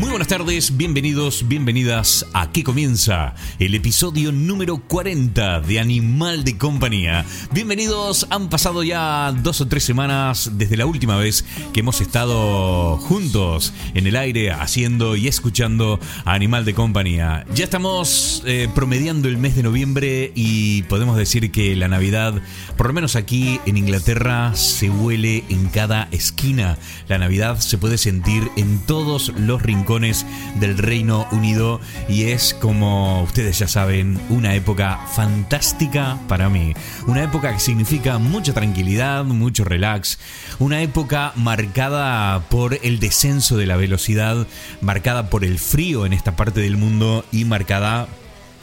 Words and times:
Muy 0.00 0.08
buenas 0.08 0.28
tardes, 0.28 0.78
bienvenidos, 0.78 1.46
bienvenidas 1.46 2.24
a 2.32 2.48
comienza 2.64 3.34
el 3.58 3.74
episodio 3.74 4.32
número 4.32 4.78
40 4.78 5.60
de 5.60 5.78
Animal 5.78 6.42
de 6.42 6.56
Compañía. 6.56 7.26
Bienvenidos, 7.52 8.26
han 8.30 8.48
pasado 8.48 8.82
ya 8.82 9.30
dos 9.42 9.60
o 9.60 9.68
tres 9.68 9.84
semanas 9.84 10.52
desde 10.54 10.78
la 10.78 10.86
última 10.86 11.16
vez 11.18 11.44
que 11.74 11.80
hemos 11.80 12.00
estado 12.00 12.96
juntos 12.96 13.74
en 13.92 14.06
el 14.06 14.16
aire 14.16 14.52
haciendo 14.52 15.16
y 15.16 15.28
escuchando 15.28 16.00
a 16.24 16.32
Animal 16.32 16.64
de 16.64 16.72
Compañía. 16.72 17.44
Ya 17.54 17.64
estamos 17.64 18.42
eh, 18.46 18.70
promediando 18.74 19.28
el 19.28 19.36
mes 19.36 19.54
de 19.54 19.62
noviembre 19.62 20.32
y 20.34 20.82
podemos 20.84 21.18
decir 21.18 21.50
que 21.50 21.76
la 21.76 21.88
Navidad, 21.88 22.40
por 22.78 22.86
lo 22.86 22.94
menos 22.94 23.16
aquí 23.16 23.60
en 23.66 23.76
Inglaterra, 23.76 24.54
se 24.54 24.88
huele 24.88 25.44
en 25.50 25.68
cada 25.68 26.08
esquina. 26.10 26.78
La 27.06 27.18
Navidad 27.18 27.60
se 27.60 27.76
puede 27.76 27.98
sentir 27.98 28.50
en 28.56 28.78
todos 28.86 29.34
los 29.36 29.60
rincones 29.60 29.89
del 29.90 30.78
Reino 30.78 31.26
Unido 31.32 31.80
y 32.08 32.26
es 32.26 32.54
como 32.54 33.22
ustedes 33.24 33.58
ya 33.58 33.66
saben 33.66 34.20
una 34.28 34.54
época 34.54 35.00
fantástica 35.12 36.16
para 36.28 36.48
mí. 36.48 36.74
Una 37.08 37.24
época 37.24 37.52
que 37.52 37.58
significa 37.58 38.18
mucha 38.18 38.52
tranquilidad, 38.52 39.24
mucho 39.24 39.64
relax, 39.64 40.20
una 40.60 40.80
época 40.80 41.32
marcada 41.34 42.38
por 42.50 42.78
el 42.84 43.00
descenso 43.00 43.56
de 43.56 43.66
la 43.66 43.76
velocidad, 43.76 44.46
marcada 44.80 45.28
por 45.28 45.44
el 45.44 45.58
frío 45.58 46.06
en 46.06 46.12
esta 46.12 46.36
parte 46.36 46.60
del 46.60 46.76
mundo 46.76 47.24
y 47.32 47.44
marcada 47.44 48.06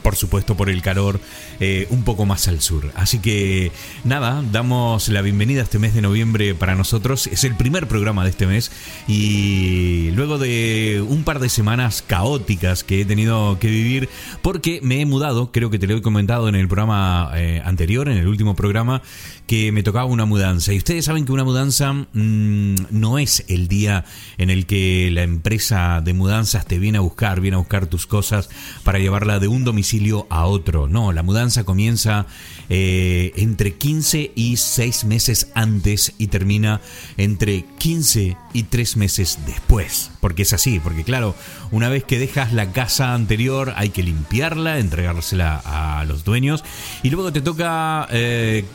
por 0.08 0.16
supuesto 0.16 0.56
por 0.56 0.70
el 0.70 0.80
calor 0.80 1.20
eh, 1.60 1.86
un 1.90 2.02
poco 2.02 2.24
más 2.24 2.48
al 2.48 2.62
sur. 2.62 2.90
Así 2.94 3.18
que 3.18 3.72
nada, 4.04 4.42
damos 4.50 5.10
la 5.10 5.20
bienvenida 5.20 5.60
a 5.60 5.64
este 5.64 5.78
mes 5.78 5.92
de 5.92 6.00
noviembre 6.00 6.54
para 6.54 6.74
nosotros. 6.74 7.26
Es 7.26 7.44
el 7.44 7.54
primer 7.54 7.88
programa 7.88 8.24
de 8.24 8.30
este 8.30 8.46
mes 8.46 8.72
y 9.06 10.10
luego 10.12 10.38
de 10.38 11.04
un 11.06 11.24
par 11.24 11.40
de 11.40 11.50
semanas 11.50 12.02
caóticas 12.06 12.84
que 12.84 13.02
he 13.02 13.04
tenido 13.04 13.58
que 13.58 13.68
vivir 13.68 14.08
porque 14.40 14.80
me 14.82 15.02
he 15.02 15.04
mudado, 15.04 15.52
creo 15.52 15.68
que 15.68 15.78
te 15.78 15.86
lo 15.86 15.94
he 15.94 16.00
comentado 16.00 16.48
en 16.48 16.54
el 16.54 16.68
programa 16.68 17.30
eh, 17.34 17.60
anterior, 17.62 18.08
en 18.08 18.16
el 18.16 18.28
último 18.28 18.56
programa, 18.56 19.02
que 19.48 19.72
me 19.72 19.82
tocaba 19.82 20.04
una 20.04 20.26
mudanza. 20.26 20.74
Y 20.74 20.76
ustedes 20.76 21.06
saben 21.06 21.24
que 21.24 21.32
una 21.32 21.42
mudanza 21.42 21.94
mm, 21.94 22.74
no 22.90 23.18
es 23.18 23.44
el 23.48 23.66
día 23.66 24.04
en 24.36 24.50
el 24.50 24.66
que 24.66 25.10
la 25.10 25.22
empresa 25.22 26.02
de 26.04 26.12
mudanzas 26.12 26.66
te 26.66 26.78
viene 26.78 26.98
a 26.98 27.00
buscar, 27.00 27.40
viene 27.40 27.54
a 27.54 27.58
buscar 27.58 27.86
tus 27.86 28.06
cosas 28.06 28.50
para 28.84 28.98
llevarla 28.98 29.38
de 29.38 29.48
un 29.48 29.64
domicilio 29.64 30.26
a 30.28 30.44
otro. 30.44 30.86
No, 30.86 31.12
la 31.12 31.22
mudanza 31.22 31.64
comienza 31.64 32.26
eh, 32.68 33.32
entre 33.36 33.72
15 33.72 34.32
y 34.34 34.58
6 34.58 35.04
meses 35.06 35.50
antes 35.54 36.12
y 36.18 36.26
termina 36.26 36.82
entre 37.16 37.64
15 37.78 38.36
y 38.52 38.62
3 38.64 38.96
meses 38.98 39.38
después. 39.46 40.10
Porque 40.20 40.42
es 40.42 40.52
así, 40.52 40.78
porque 40.78 41.04
claro, 41.04 41.34
una 41.70 41.88
vez 41.88 42.04
que 42.04 42.18
dejas 42.18 42.52
la 42.52 42.70
casa 42.72 43.14
anterior 43.14 43.72
hay 43.76 43.88
que 43.88 44.02
limpiarla, 44.02 44.78
entregársela 44.78 45.62
a 45.64 46.04
los 46.04 46.22
dueños 46.24 46.62
y 47.02 47.08
luego 47.08 47.32
te 47.32 47.40
toca... 47.40 48.06
Eh, 48.10 48.66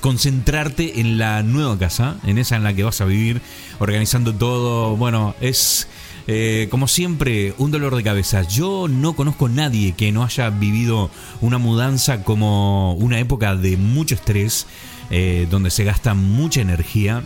concentrarte 0.00 1.00
en 1.00 1.18
la 1.18 1.42
nueva 1.42 1.78
casa, 1.78 2.16
en 2.24 2.38
esa 2.38 2.56
en 2.56 2.64
la 2.64 2.74
que 2.74 2.84
vas 2.84 3.00
a 3.00 3.04
vivir, 3.04 3.40
organizando 3.78 4.34
todo. 4.34 4.96
Bueno, 4.96 5.34
es 5.40 5.88
eh, 6.26 6.68
como 6.70 6.88
siempre 6.88 7.54
un 7.58 7.70
dolor 7.70 7.94
de 7.96 8.02
cabeza. 8.02 8.42
Yo 8.42 8.88
no 8.88 9.14
conozco 9.14 9.46
a 9.46 9.50
nadie 9.50 9.92
que 9.92 10.12
no 10.12 10.24
haya 10.24 10.50
vivido 10.50 11.10
una 11.40 11.58
mudanza 11.58 12.24
como 12.24 12.94
una 12.94 13.18
época 13.20 13.54
de 13.54 13.76
mucho 13.76 14.14
estrés, 14.14 14.66
eh, 15.10 15.46
donde 15.50 15.70
se 15.70 15.84
gasta 15.84 16.14
mucha 16.14 16.60
energía 16.60 17.22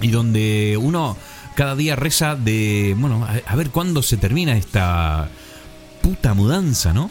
y 0.00 0.08
donde 0.08 0.78
uno 0.80 1.16
cada 1.54 1.74
día 1.74 1.96
reza 1.96 2.36
de, 2.36 2.94
bueno, 2.98 3.26
a 3.46 3.56
ver 3.56 3.70
cuándo 3.70 4.02
se 4.02 4.18
termina 4.18 4.56
esta 4.56 5.30
puta 6.06 6.34
mudanza, 6.34 6.92
¿no? 6.92 7.10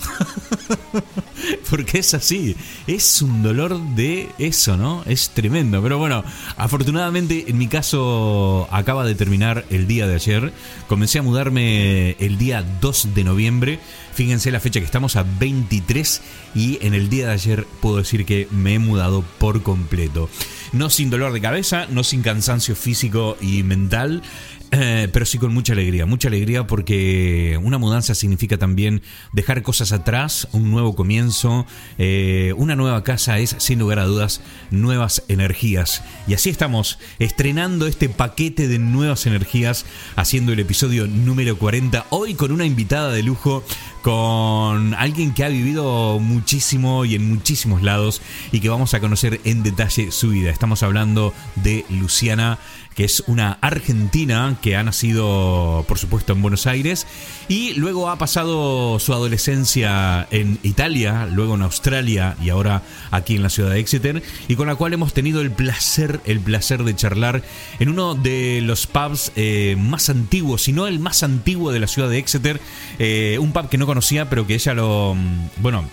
Porque 1.69 1.99
es 1.99 2.13
así, 2.13 2.55
es 2.87 3.21
un 3.21 3.43
dolor 3.43 3.77
de 3.93 4.29
eso, 4.37 4.77
¿no? 4.77 5.03
Es 5.05 5.31
tremendo, 5.31 5.83
pero 5.83 5.97
bueno, 5.97 6.23
afortunadamente 6.55 7.43
en 7.49 7.57
mi 7.57 7.67
caso 7.67 8.69
acaba 8.71 9.03
de 9.03 9.13
terminar 9.13 9.65
el 9.69 9.85
día 9.85 10.07
de 10.07 10.15
ayer, 10.15 10.53
comencé 10.87 11.19
a 11.19 11.23
mudarme 11.23 12.11
el 12.19 12.37
día 12.37 12.63
2 12.79 13.09
de 13.13 13.23
noviembre, 13.25 13.79
fíjense 14.15 14.49
la 14.49 14.61
fecha 14.61 14.79
que 14.79 14.85
estamos 14.85 15.17
a 15.17 15.23
23 15.23 16.21
y 16.55 16.79
en 16.81 16.93
el 16.93 17.09
día 17.09 17.27
de 17.27 17.33
ayer 17.33 17.67
puedo 17.81 17.97
decir 17.97 18.25
que 18.25 18.47
me 18.49 18.75
he 18.75 18.79
mudado 18.79 19.25
por 19.39 19.61
completo. 19.61 20.29
No 20.71 20.89
sin 20.89 21.09
dolor 21.09 21.33
de 21.33 21.41
cabeza, 21.41 21.85
no 21.89 22.03
sin 22.03 22.21
cansancio 22.21 22.75
físico 22.75 23.37
y 23.41 23.63
mental, 23.63 24.23
eh, 24.71 25.07
pero 25.13 25.25
sí 25.25 25.37
con 25.37 25.53
mucha 25.53 25.73
alegría, 25.73 26.05
mucha 26.05 26.27
alegría 26.27 26.65
porque 26.65 27.59
una 27.61 27.77
mudanza 27.77 28.15
significa 28.15 28.57
también 28.57 29.01
dejar 29.31 29.61
cosas 29.61 29.91
atrás, 29.91 30.47
un 30.53 30.71
nuevo 30.71 30.95
comienzo, 30.95 31.65
eh, 31.97 32.53
una 32.57 32.75
nueva 32.75 33.03
casa 33.03 33.37
es 33.39 33.55
sin 33.59 33.79
lugar 33.79 33.99
a 33.99 34.05
dudas 34.05 34.41
nuevas 34.71 35.23
energías. 35.27 36.03
Y 36.27 36.33
así 36.33 36.49
estamos 36.49 36.99
estrenando 37.19 37.85
este 37.85 38.09
paquete 38.09 38.67
de 38.67 38.79
nuevas 38.79 39.25
energías, 39.27 39.85
haciendo 40.15 40.51
el 40.51 40.59
episodio 40.59 41.07
número 41.07 41.57
40, 41.57 42.07
hoy 42.09 42.33
con 42.33 42.51
una 42.51 42.65
invitada 42.65 43.11
de 43.11 43.23
lujo 43.23 43.63
con 44.05 44.93
alguien 44.93 45.33
que 45.33 45.43
ha 45.43 45.47
vivido 45.47 46.19
muchísimo 46.19 47.05
y 47.05 47.15
en 47.15 47.27
muchísimos 47.27 47.81
lados 47.81 48.21
y 48.51 48.59
que 48.59 48.69
vamos 48.69 48.93
a 48.93 48.99
conocer 48.99 49.41
en 49.45 49.63
detalle 49.63 50.11
su 50.11 50.29
vida. 50.29 50.51
Estamos 50.51 50.83
hablando 50.83 51.33
de 51.55 51.85
Luciana 51.89 52.59
que 52.95 53.03
es 53.03 53.23
una 53.27 53.57
argentina 53.61 54.57
que 54.61 54.77
ha 54.77 54.83
nacido, 54.83 55.85
por 55.87 55.99
supuesto, 55.99 56.33
en 56.33 56.41
Buenos 56.41 56.65
Aires 56.65 57.05
y 57.49 57.73
luego 57.73 58.09
ha 58.09 58.17
pasado 58.17 58.99
su 58.99 59.13
adolescencia 59.13 60.27
en 60.31 60.57
Italia, 60.63 61.27
luego 61.31 61.55
en 61.55 61.61
Australia 61.61 62.37
y 62.41 62.49
ahora 62.49 62.83
aquí 63.11 63.35
en 63.35 63.43
la 63.43 63.49
ciudad 63.49 63.71
de 63.71 63.79
Exeter 63.79 64.23
y 64.47 64.55
con 64.55 64.67
la 64.67 64.75
cual 64.75 64.93
hemos 64.93 65.13
tenido 65.13 65.41
el 65.41 65.51
placer, 65.51 66.21
el 66.25 66.39
placer 66.39 66.83
de 66.83 66.95
charlar 66.95 67.43
en 67.79 67.89
uno 67.89 68.15
de 68.15 68.61
los 68.63 68.87
pubs 68.87 69.33
eh, 69.35 69.75
más 69.77 70.09
antiguos, 70.09 70.63
si 70.63 70.71
no 70.71 70.87
el 70.87 70.99
más 70.99 71.21
antiguo 71.21 71.73
de 71.73 71.81
la 71.81 71.87
ciudad 71.87 72.09
de 72.09 72.17
Exeter, 72.17 72.61
eh, 72.97 73.37
un 73.41 73.51
pub 73.51 73.67
que 73.67 73.77
no 73.77 73.85
conocía 73.85 74.29
pero 74.29 74.47
que 74.47 74.55
ella 74.55 74.73
lo, 74.73 75.15
mm, 75.15 75.61
bueno, 75.61 75.83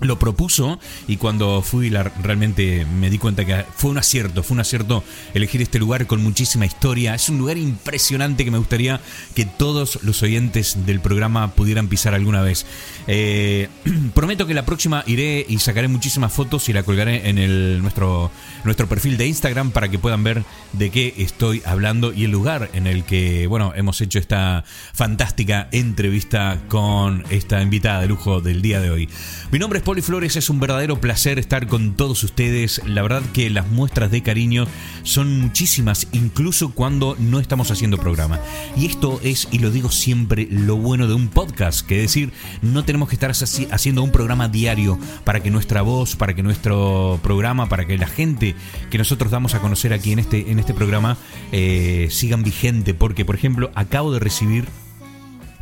lo 0.00 0.18
propuso 0.18 0.78
y 1.06 1.16
cuando 1.16 1.62
fui 1.62 1.90
la, 1.90 2.04
realmente 2.04 2.86
me 2.86 3.10
di 3.10 3.18
cuenta 3.18 3.44
que 3.44 3.64
fue 3.76 3.90
un 3.90 3.98
acierto, 3.98 4.42
fue 4.42 4.54
un 4.54 4.60
acierto 4.60 5.02
elegir 5.34 5.62
este 5.62 5.78
lugar 5.78 6.06
con 6.06 6.22
muchísima 6.22 6.66
historia. 6.66 7.14
Es 7.14 7.28
un 7.28 7.38
lugar 7.38 7.58
impresionante 7.58 8.44
que 8.44 8.50
me 8.50 8.58
gustaría 8.58 9.00
que 9.34 9.46
todos 9.46 10.02
los 10.02 10.22
oyentes 10.22 10.86
del 10.86 11.00
programa 11.00 11.52
pudieran 11.52 11.88
pisar 11.88 12.14
alguna 12.14 12.42
vez. 12.42 12.66
Eh, 13.06 13.68
prometo 14.14 14.46
que 14.46 14.54
la 14.54 14.64
próxima 14.64 15.02
iré 15.06 15.44
y 15.48 15.58
sacaré 15.58 15.88
muchísimas 15.88 16.32
fotos 16.32 16.68
y 16.68 16.72
la 16.72 16.82
colgaré 16.82 17.28
en 17.28 17.38
el, 17.38 17.80
nuestro, 17.82 18.30
nuestro 18.64 18.88
perfil 18.88 19.16
de 19.16 19.26
Instagram 19.26 19.70
para 19.70 19.88
que 19.88 19.98
puedan 19.98 20.22
ver 20.22 20.44
de 20.72 20.90
qué 20.90 21.14
estoy 21.18 21.62
hablando 21.64 22.12
y 22.12 22.24
el 22.24 22.30
lugar 22.30 22.70
en 22.74 22.86
el 22.86 23.04
que 23.04 23.46
bueno 23.46 23.72
hemos 23.74 24.00
hecho 24.00 24.18
esta 24.18 24.64
fantástica 24.92 25.68
entrevista 25.72 26.60
con 26.68 27.24
esta 27.30 27.62
invitada 27.62 28.00
de 28.00 28.08
lujo 28.08 28.40
del 28.40 28.62
día 28.62 28.80
de 28.80 28.90
hoy. 28.90 29.08
Mi 29.50 29.58
nombre 29.58 29.78
es 29.78 29.84
Poli 29.88 30.02
Flores, 30.02 30.36
es 30.36 30.50
un 30.50 30.60
verdadero 30.60 31.00
placer 31.00 31.38
estar 31.38 31.66
con 31.66 31.94
todos 31.94 32.22
ustedes. 32.22 32.82
La 32.84 33.00
verdad 33.00 33.22
que 33.32 33.48
las 33.48 33.70
muestras 33.70 34.10
de 34.10 34.22
cariño 34.22 34.66
son 35.02 35.40
muchísimas, 35.40 36.08
incluso 36.12 36.74
cuando 36.74 37.16
no 37.18 37.40
estamos 37.40 37.70
haciendo 37.70 37.96
programa. 37.96 38.38
Y 38.76 38.84
esto 38.84 39.18
es, 39.24 39.48
y 39.50 39.60
lo 39.60 39.70
digo 39.70 39.90
siempre, 39.90 40.46
lo 40.50 40.76
bueno 40.76 41.06
de 41.06 41.14
un 41.14 41.28
podcast, 41.28 41.86
que 41.86 41.96
es 41.96 42.02
decir, 42.02 42.34
no 42.60 42.84
tenemos 42.84 43.08
que 43.08 43.14
estar 43.14 43.30
haciendo 43.30 44.02
un 44.02 44.12
programa 44.12 44.50
diario 44.50 44.98
para 45.24 45.40
que 45.40 45.50
nuestra 45.50 45.80
voz, 45.80 46.16
para 46.16 46.34
que 46.34 46.42
nuestro 46.42 47.18
programa, 47.22 47.70
para 47.70 47.86
que 47.86 47.96
la 47.96 48.08
gente 48.08 48.56
que 48.90 48.98
nosotros 48.98 49.30
damos 49.30 49.54
a 49.54 49.60
conocer 49.60 49.94
aquí 49.94 50.12
en 50.12 50.18
este, 50.18 50.50
en 50.50 50.58
este 50.58 50.74
programa 50.74 51.16
eh, 51.50 52.08
sigan 52.10 52.42
vigente. 52.42 52.92
Porque, 52.92 53.24
por 53.24 53.36
ejemplo, 53.36 53.70
acabo 53.74 54.12
de 54.12 54.20
recibir 54.20 54.66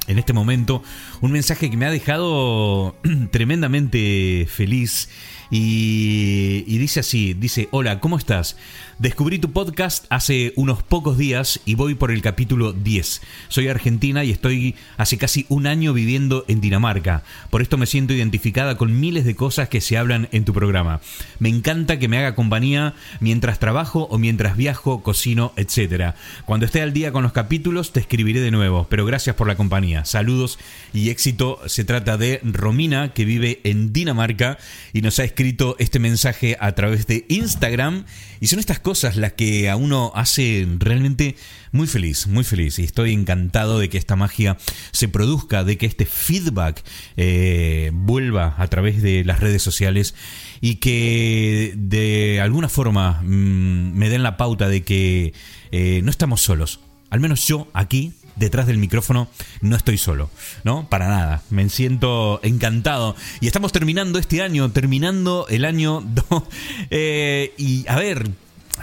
en 0.06 0.18
este 0.18 0.32
momento 0.32 0.82
un 1.20 1.32
mensaje 1.32 1.70
que 1.70 1.76
me 1.76 1.86
ha 1.86 1.90
dejado 1.90 2.96
tremendamente 3.30 4.46
feliz 4.50 5.08
y, 5.50 6.78
dice 6.78 7.00
así, 7.00 7.34
dice, 7.34 7.68
hola, 7.70 8.00
¿cómo 8.00 8.18
estás? 8.18 8.56
Descubrí 8.98 9.38
tu 9.38 9.52
podcast 9.52 10.06
hace 10.08 10.54
unos 10.56 10.82
pocos 10.82 11.18
días 11.18 11.60
y 11.66 11.74
voy 11.74 11.94
por 11.94 12.10
el 12.10 12.22
capítulo 12.22 12.72
10. 12.72 13.20
Soy 13.48 13.68
argentina 13.68 14.24
y 14.24 14.30
estoy 14.30 14.74
hace 14.96 15.18
casi 15.18 15.44
un 15.50 15.66
año 15.66 15.92
viviendo 15.92 16.46
en 16.48 16.62
Dinamarca. 16.62 17.22
Por 17.50 17.60
esto 17.60 17.76
me 17.76 17.84
siento 17.84 18.14
identificada 18.14 18.78
con 18.78 18.98
miles 18.98 19.26
de 19.26 19.36
cosas 19.36 19.68
que 19.68 19.82
se 19.82 19.98
hablan 19.98 20.30
en 20.32 20.46
tu 20.46 20.54
programa. 20.54 21.02
Me 21.40 21.50
encanta 21.50 21.98
que 21.98 22.08
me 22.08 22.16
haga 22.16 22.34
compañía 22.34 22.94
mientras 23.20 23.58
trabajo 23.58 24.08
o 24.10 24.16
mientras 24.16 24.56
viajo, 24.56 25.02
cocino, 25.02 25.52
etc. 25.56 26.14
Cuando 26.46 26.64
esté 26.64 26.80
al 26.80 26.94
día 26.94 27.12
con 27.12 27.22
los 27.22 27.32
capítulos 27.32 27.92
te 27.92 28.00
escribiré 28.00 28.40
de 28.40 28.50
nuevo, 28.50 28.86
pero 28.88 29.04
gracias 29.04 29.36
por 29.36 29.46
la 29.46 29.56
compañía. 29.56 30.06
Saludos 30.06 30.58
y 30.94 31.10
éxito. 31.10 31.60
Se 31.66 31.84
trata 31.84 32.16
de 32.16 32.40
Romina 32.42 33.12
que 33.12 33.26
vive 33.26 33.60
en 33.64 33.92
Dinamarca 33.92 34.56
y 34.94 35.02
nos 35.02 35.18
ha 35.18 35.24
escrito 35.24 35.76
este 35.78 35.98
mensaje 35.98 36.56
a 36.60 36.72
través 36.72 37.06
de 37.06 37.26
Instagram 37.28 38.06
y 38.40 38.48
son 38.48 38.58
estas 38.58 38.78
cosas 38.78 39.16
las 39.16 39.32
que 39.32 39.70
a 39.70 39.76
uno 39.76 40.12
hace 40.14 40.66
realmente 40.78 41.36
muy 41.72 41.86
feliz, 41.86 42.26
muy 42.26 42.44
feliz. 42.44 42.78
Y 42.78 42.84
estoy 42.84 43.12
encantado 43.12 43.78
de 43.78 43.88
que 43.88 43.98
esta 43.98 44.16
magia 44.16 44.56
se 44.92 45.08
produzca, 45.08 45.64
de 45.64 45.78
que 45.78 45.86
este 45.86 46.06
feedback 46.06 46.82
eh, 47.16 47.90
vuelva 47.92 48.54
a 48.58 48.66
través 48.68 49.02
de 49.02 49.24
las 49.24 49.40
redes 49.40 49.62
sociales 49.62 50.14
y 50.60 50.76
que 50.76 51.74
de 51.76 52.40
alguna 52.40 52.68
forma 52.68 53.20
mm, 53.22 53.92
me 53.94 54.08
den 54.08 54.22
la 54.22 54.36
pauta 54.36 54.68
de 54.68 54.82
que 54.82 55.32
eh, 55.72 56.00
no 56.02 56.10
estamos 56.10 56.42
solos. 56.42 56.80
Al 57.10 57.20
menos 57.20 57.46
yo 57.46 57.68
aquí 57.72 58.12
detrás 58.36 58.66
del 58.66 58.78
micrófono 58.78 59.28
no 59.60 59.76
estoy 59.76 59.98
solo, 59.98 60.30
¿no? 60.62 60.88
Para 60.88 61.08
nada. 61.08 61.42
Me 61.50 61.68
siento 61.68 62.40
encantado. 62.42 63.16
Y 63.40 63.46
estamos 63.46 63.72
terminando 63.72 64.18
este 64.18 64.42
año, 64.42 64.70
terminando 64.70 65.46
el 65.48 65.64
año 65.64 66.02
2. 66.30 66.42
Eh, 66.90 67.54
y 67.56 67.86
a 67.88 67.96
ver, 67.96 68.30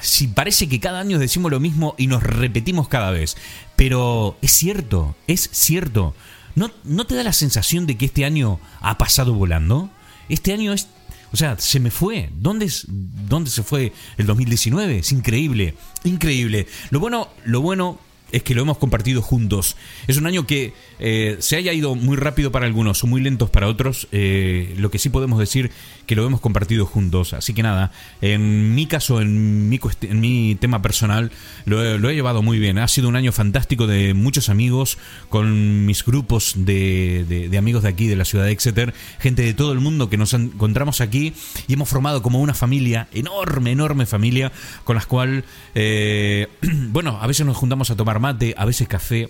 si 0.02 0.28
parece 0.28 0.68
que 0.68 0.80
cada 0.80 1.00
año 1.00 1.20
decimos 1.20 1.52
lo 1.52 1.60
mismo 1.60 1.96
y 1.98 2.08
nos 2.08 2.24
repetimos 2.24 2.88
cada 2.88 3.12
vez. 3.12 3.38
Pero 3.76 4.38
es 4.42 4.52
cierto, 4.52 5.16
es 5.28 5.50
cierto. 5.52 6.14
¿No, 6.56 6.72
¿No 6.84 7.06
te 7.06 7.16
da 7.16 7.24
la 7.24 7.34
sensación 7.34 7.88
de 7.88 7.98
que 7.98 8.06
este 8.06 8.26
año 8.26 8.60
ha 8.82 8.98
pasado 8.98 9.34
volando? 9.34 9.90
Este 10.30 10.54
año 10.54 10.74
es 10.74 10.88
o 11.34 11.36
sea, 11.36 11.58
se 11.58 11.80
me 11.80 11.90
fue. 11.90 12.30
¿Dónde, 12.36 12.72
¿Dónde 12.88 13.50
se 13.50 13.64
fue 13.64 13.92
el 14.18 14.28
2019? 14.28 15.00
Es 15.00 15.12
increíble, 15.12 15.74
increíble. 16.04 16.68
Lo 16.92 17.00
bueno, 17.00 17.28
lo 17.44 17.60
bueno 17.60 18.00
es 18.34 18.44
que 18.44 18.56
lo 18.56 18.64
hemos 18.64 18.80
compartido 18.80 19.22
juntos. 19.22 19.78
Es 20.08 20.18
un 20.18 20.26
año 20.26 20.46
que 20.46 20.74
eh, 21.00 21.38
se 21.40 21.56
haya 21.56 21.74
ido 21.74 21.95
muy 21.95 22.18
rápido 22.18 22.51
para 22.51 22.66
algunos 22.66 23.04
o 23.04 23.07
muy 23.07 23.22
lentos 23.22 23.50
para 23.50 23.68
otros. 23.68 24.07
Eh, 24.12 24.74
lo 24.78 24.92
que 24.92 25.00
sí 25.00 25.10
podemos 25.10 25.40
decir 25.40 25.72
que 26.06 26.16
lo 26.16 26.25
hemos 26.25 26.42
compartido 26.42 26.86
juntos. 26.86 27.34
Así 27.34 27.54
que 27.54 27.63
nada, 27.63 27.92
en 28.22 28.75
mi 28.75 28.86
caso, 28.86 29.22
en 29.22 29.69
mi, 29.69 29.80
en 30.01 30.19
mi 30.19 30.56
tema 30.56 30.81
personal, 30.81 31.31
lo 31.66 32.10
he, 32.10 32.13
llevado 32.13 32.42
muy 32.42 32.60
bien. 32.60 32.78
Ha 32.78 32.88
sido 32.88 33.10
un 33.10 33.16
año 33.16 33.31
fantástico 33.31 33.88
de 33.88 34.13
muchos 34.13 34.50
amigos, 34.50 34.98
con 35.30 35.86
mis 35.86 36.06
grupos 36.06 36.54
de, 36.57 37.48
de, 37.50 37.57
amigos 37.57 37.84
de 37.84 37.89
aquí, 37.89 38.07
de 38.07 38.16
la 38.16 38.25
ciudad 38.25 38.46
de 38.46 38.51
Exeter, 38.51 38.94
gente 39.19 39.42
de 39.42 39.54
todo 39.54 39.72
el 39.74 39.80
mundo 39.80 40.10
que 40.10 40.18
nos 40.18 40.34
encontramos 40.34 41.01
aquí 41.01 41.34
y 41.68 41.74
hemos 41.74 41.89
formado 41.89 42.22
como 42.22 42.42
una 42.42 42.54
familia, 42.54 43.07
enorme, 43.13 43.72
enorme 43.72 44.06
familia, 44.06 44.51
con 44.84 44.96
las 44.96 45.06
cual, 45.06 45.44
eh, 45.75 46.48
bueno, 46.62 47.19
a 47.22 47.28
veces 47.28 47.46
nos 47.46 47.57
juntamos 47.57 47.89
a 47.89 47.96
tomar 47.96 48.19
mate, 48.19 48.54
a 48.57 48.66
veces 48.66 48.88
café, 48.88 49.30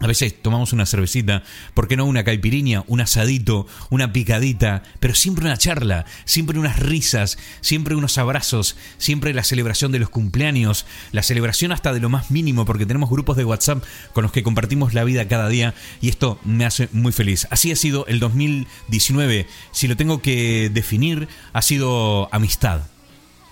a 0.00 0.06
veces 0.06 0.34
tomamos 0.42 0.72
una 0.72 0.86
cervecita, 0.86 1.42
¿por 1.74 1.88
qué 1.88 1.96
no 1.96 2.04
una 2.04 2.24
caipirinha, 2.24 2.84
un 2.86 3.00
asadito, 3.00 3.66
una 3.88 4.12
picadita? 4.12 4.82
Pero 5.00 5.14
siempre 5.14 5.46
una 5.46 5.56
charla, 5.56 6.04
siempre 6.24 6.58
unas 6.58 6.78
risas, 6.78 7.38
siempre 7.60 7.94
unos 7.94 8.18
abrazos, 8.18 8.76
siempre 8.98 9.32
la 9.32 9.44
celebración 9.44 9.92
de 9.92 9.98
los 9.98 10.10
cumpleaños, 10.10 10.86
la 11.12 11.22
celebración 11.22 11.72
hasta 11.72 11.92
de 11.92 12.00
lo 12.00 12.10
más 12.10 12.30
mínimo, 12.30 12.64
porque 12.64 12.86
tenemos 12.86 13.08
grupos 13.08 13.36
de 13.36 13.44
WhatsApp 13.44 13.82
con 14.12 14.22
los 14.22 14.32
que 14.32 14.42
compartimos 14.42 14.92
la 14.92 15.04
vida 15.04 15.28
cada 15.28 15.48
día 15.48 15.74
y 16.00 16.08
esto 16.08 16.38
me 16.44 16.66
hace 16.66 16.88
muy 16.92 17.12
feliz. 17.12 17.46
Así 17.50 17.72
ha 17.72 17.76
sido 17.76 18.06
el 18.06 18.20
2019. 18.20 19.46
Si 19.72 19.88
lo 19.88 19.96
tengo 19.96 20.20
que 20.20 20.70
definir, 20.72 21.28
ha 21.52 21.62
sido 21.62 22.28
amistad 22.32 22.82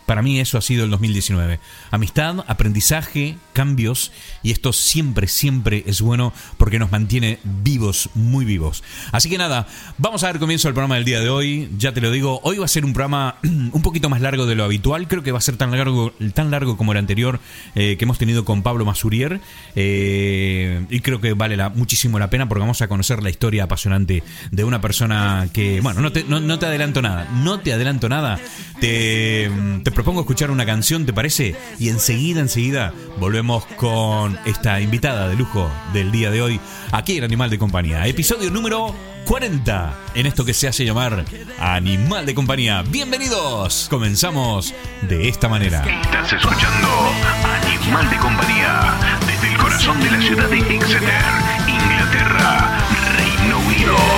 para 0.07 0.23
mí 0.23 0.41
eso 0.41 0.59
ha 0.59 0.61
sido 0.61 0.85
el 0.85 0.91
2019. 0.91 1.61
Amistad, 1.91 2.45
aprendizaje, 2.47 3.37
cambios 3.53 4.13
y 4.43 4.51
esto 4.51 4.73
siempre, 4.73 5.29
siempre 5.29 5.85
es 5.87 6.01
bueno 6.01 6.33
porque 6.59 6.79
nos 6.79 6.93
mantiene 6.93 7.39
vivos, 7.43 8.11
muy 8.15 8.45
vivos. 8.45 8.83
Así 9.13 9.31
que 9.31 9.39
nada, 9.39 9.67
vamos 9.99 10.23
a 10.23 10.27
dar 10.27 10.39
comienzo 10.39 10.69
al 10.69 10.75
programa 10.75 10.97
del 10.97 11.05
día 11.05 11.21
de 11.21 11.31
hoy. 11.31 11.71
Ya 11.79 11.93
te 11.93 12.01
lo 12.01 12.11
digo, 12.11 12.41
hoy 12.43 12.59
va 12.59 12.67
a 12.67 12.69
ser 12.69 12.85
un 12.85 12.93
programa 12.93 13.37
un 13.43 13.83
poquito 13.83 14.11
más 14.11 14.21
largo 14.21 14.47
de 14.47 14.55
lo 14.55 14.65
habitual. 14.65 15.09
Creo 15.09 15.23
que 15.23 15.33
va 15.33 15.39
a 15.39 15.43
ser 15.43 15.57
tan 15.57 15.71
largo, 15.71 16.13
tan 16.35 16.51
largo 16.51 16.77
como 16.77 16.93
el 16.93 16.99
anterior 16.99 17.41
eh, 17.75 17.97
que 17.97 18.05
hemos 18.05 18.19
tenido 18.19 18.45
con 18.45 18.63
Pablo 18.63 18.85
Masurier. 18.85 19.41
Eh, 19.75 20.85
y 20.91 21.01
creo 21.01 21.21
que 21.21 21.33
vale 21.33 21.57
muchísimo 21.75 22.19
la 22.19 22.29
pena 22.29 22.49
porque 22.49 22.61
vamos 22.61 22.83
a 22.83 22.89
conocer 22.89 23.23
la 23.23 23.31
historia 23.31 23.65
apasionante 23.65 24.23
de 24.51 24.65
una 24.65 24.81
persona 24.81 25.49
que, 25.53 25.81
bueno, 25.81 26.01
no 26.01 26.13
te, 26.13 26.25
no, 26.25 26.59
te 26.59 26.67
adelanto 26.67 27.01
nada, 27.01 27.29
no 27.43 27.61
te 27.61 27.73
adelanto 27.73 28.09
nada. 28.09 28.39
te 28.81 29.51
propongo 29.95 30.21
escuchar 30.21 30.51
una 30.51 30.67
canción, 30.67 31.07
¿te 31.07 31.13
parece? 31.13 31.57
Y 31.79 31.89
enseguida, 31.89 32.41
enseguida 32.41 32.93
volvemos 33.19 33.65
con 33.77 34.39
esta 34.45 34.81
invitada 34.81 35.29
de 35.29 35.37
lujo 35.37 35.71
del 35.93 36.11
día 36.11 36.31
de 36.31 36.43
hoy, 36.43 36.61
aquí 36.93 37.17
en 37.17 37.25
Animal 37.25 37.49
de 37.49 37.59
Compañía. 37.59 38.07
Episodio 38.07 38.51
número 38.51 38.95
40 39.25 39.97
en 40.15 40.27
esto 40.27 40.45
que 40.45 40.53
se 40.53 40.69
hace 40.69 40.85
llamar 40.85 41.25
Animal 41.59 42.27
de 42.27 42.35
Compañía. 42.35 42.83
Bienvenidos. 42.83 43.87
Comenzamos 43.89 44.75
de 45.03 45.29
esta 45.29 45.49
manera. 45.49 45.85
Estás 46.03 46.33
escuchando 46.33 46.89
Animal 47.63 48.11
de 48.11 48.17
Compañía 48.17 48.95
desde 49.27 49.49
el 49.53 49.57
corazón 49.57 50.01
de 50.03 50.11
la 50.11 50.21
ciudad 50.21 50.49
de 50.49 50.59
Exeter, 50.59 51.25
Inglaterra, 51.69 52.79
Reino 53.17 53.59
Unido. 53.61 54.14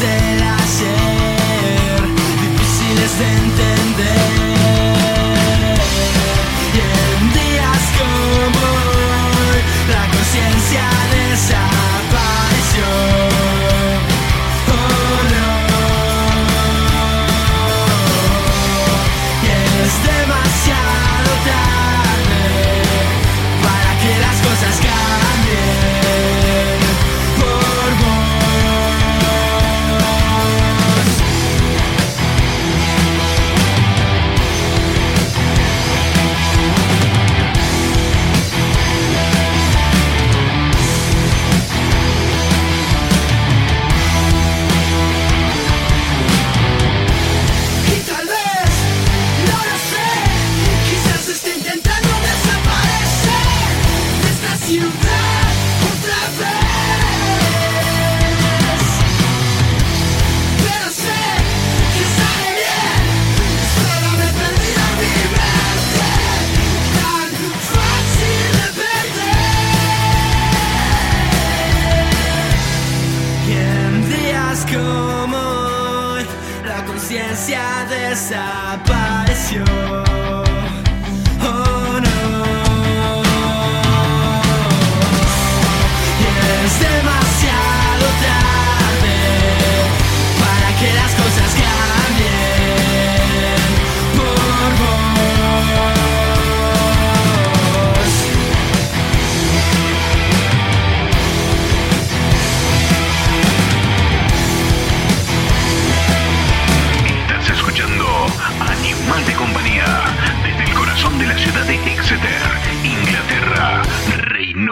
say 0.00 0.29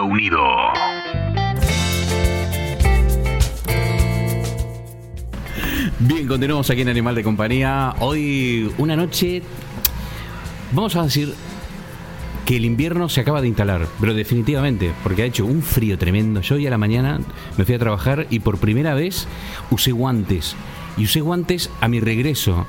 Unido. 0.09 0.39
Bien, 5.99 6.27
continuamos 6.27 6.69
aquí 6.69 6.81
en 6.81 6.89
Animal 6.89 7.15
de 7.15 7.23
Compañía. 7.23 7.93
Hoy 7.99 8.71
una 8.77 8.95
noche, 8.95 9.41
vamos 10.71 10.95
a 10.95 11.03
decir 11.03 11.33
que 12.45 12.57
el 12.57 12.65
invierno 12.65 13.09
se 13.09 13.21
acaba 13.21 13.41
de 13.41 13.47
instalar, 13.49 13.85
pero 13.99 14.13
definitivamente, 14.13 14.91
porque 15.03 15.23
ha 15.23 15.25
hecho 15.25 15.45
un 15.45 15.61
frío 15.61 15.97
tremendo. 15.97 16.41
Yo 16.41 16.55
hoy 16.55 16.65
a 16.67 16.69
la 16.69 16.77
mañana 16.77 17.19
me 17.57 17.65
fui 17.65 17.75
a 17.75 17.79
trabajar 17.79 18.27
y 18.29 18.39
por 18.39 18.57
primera 18.57 18.93
vez 18.95 19.27
usé 19.69 19.91
guantes. 19.91 20.55
Y 20.97 21.03
usé 21.03 21.21
guantes 21.21 21.69
a 21.81 21.87
mi 21.87 21.99
regreso. 21.99 22.65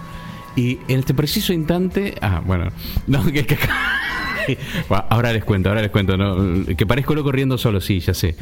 Y 0.57 0.79
en 0.89 1.01
este 1.01 1.15
preciso 1.15 1.53
instante, 1.53 2.17
ah, 2.21 2.43
bueno, 2.45 2.71
no, 3.07 3.25
que, 3.25 3.47
que- 3.47 3.59
Ahora 5.09 5.33
les 5.33 5.45
cuento, 5.45 5.69
ahora 5.69 5.83
les 5.83 5.90
cuento, 5.90 6.16
¿no? 6.16 6.64
que 6.76 6.87
parezco 6.87 7.14
loco 7.14 7.30
corriendo 7.30 7.59
solo, 7.59 7.80
sí, 7.80 8.00
ya 8.00 8.14
sé. 8.14 8.37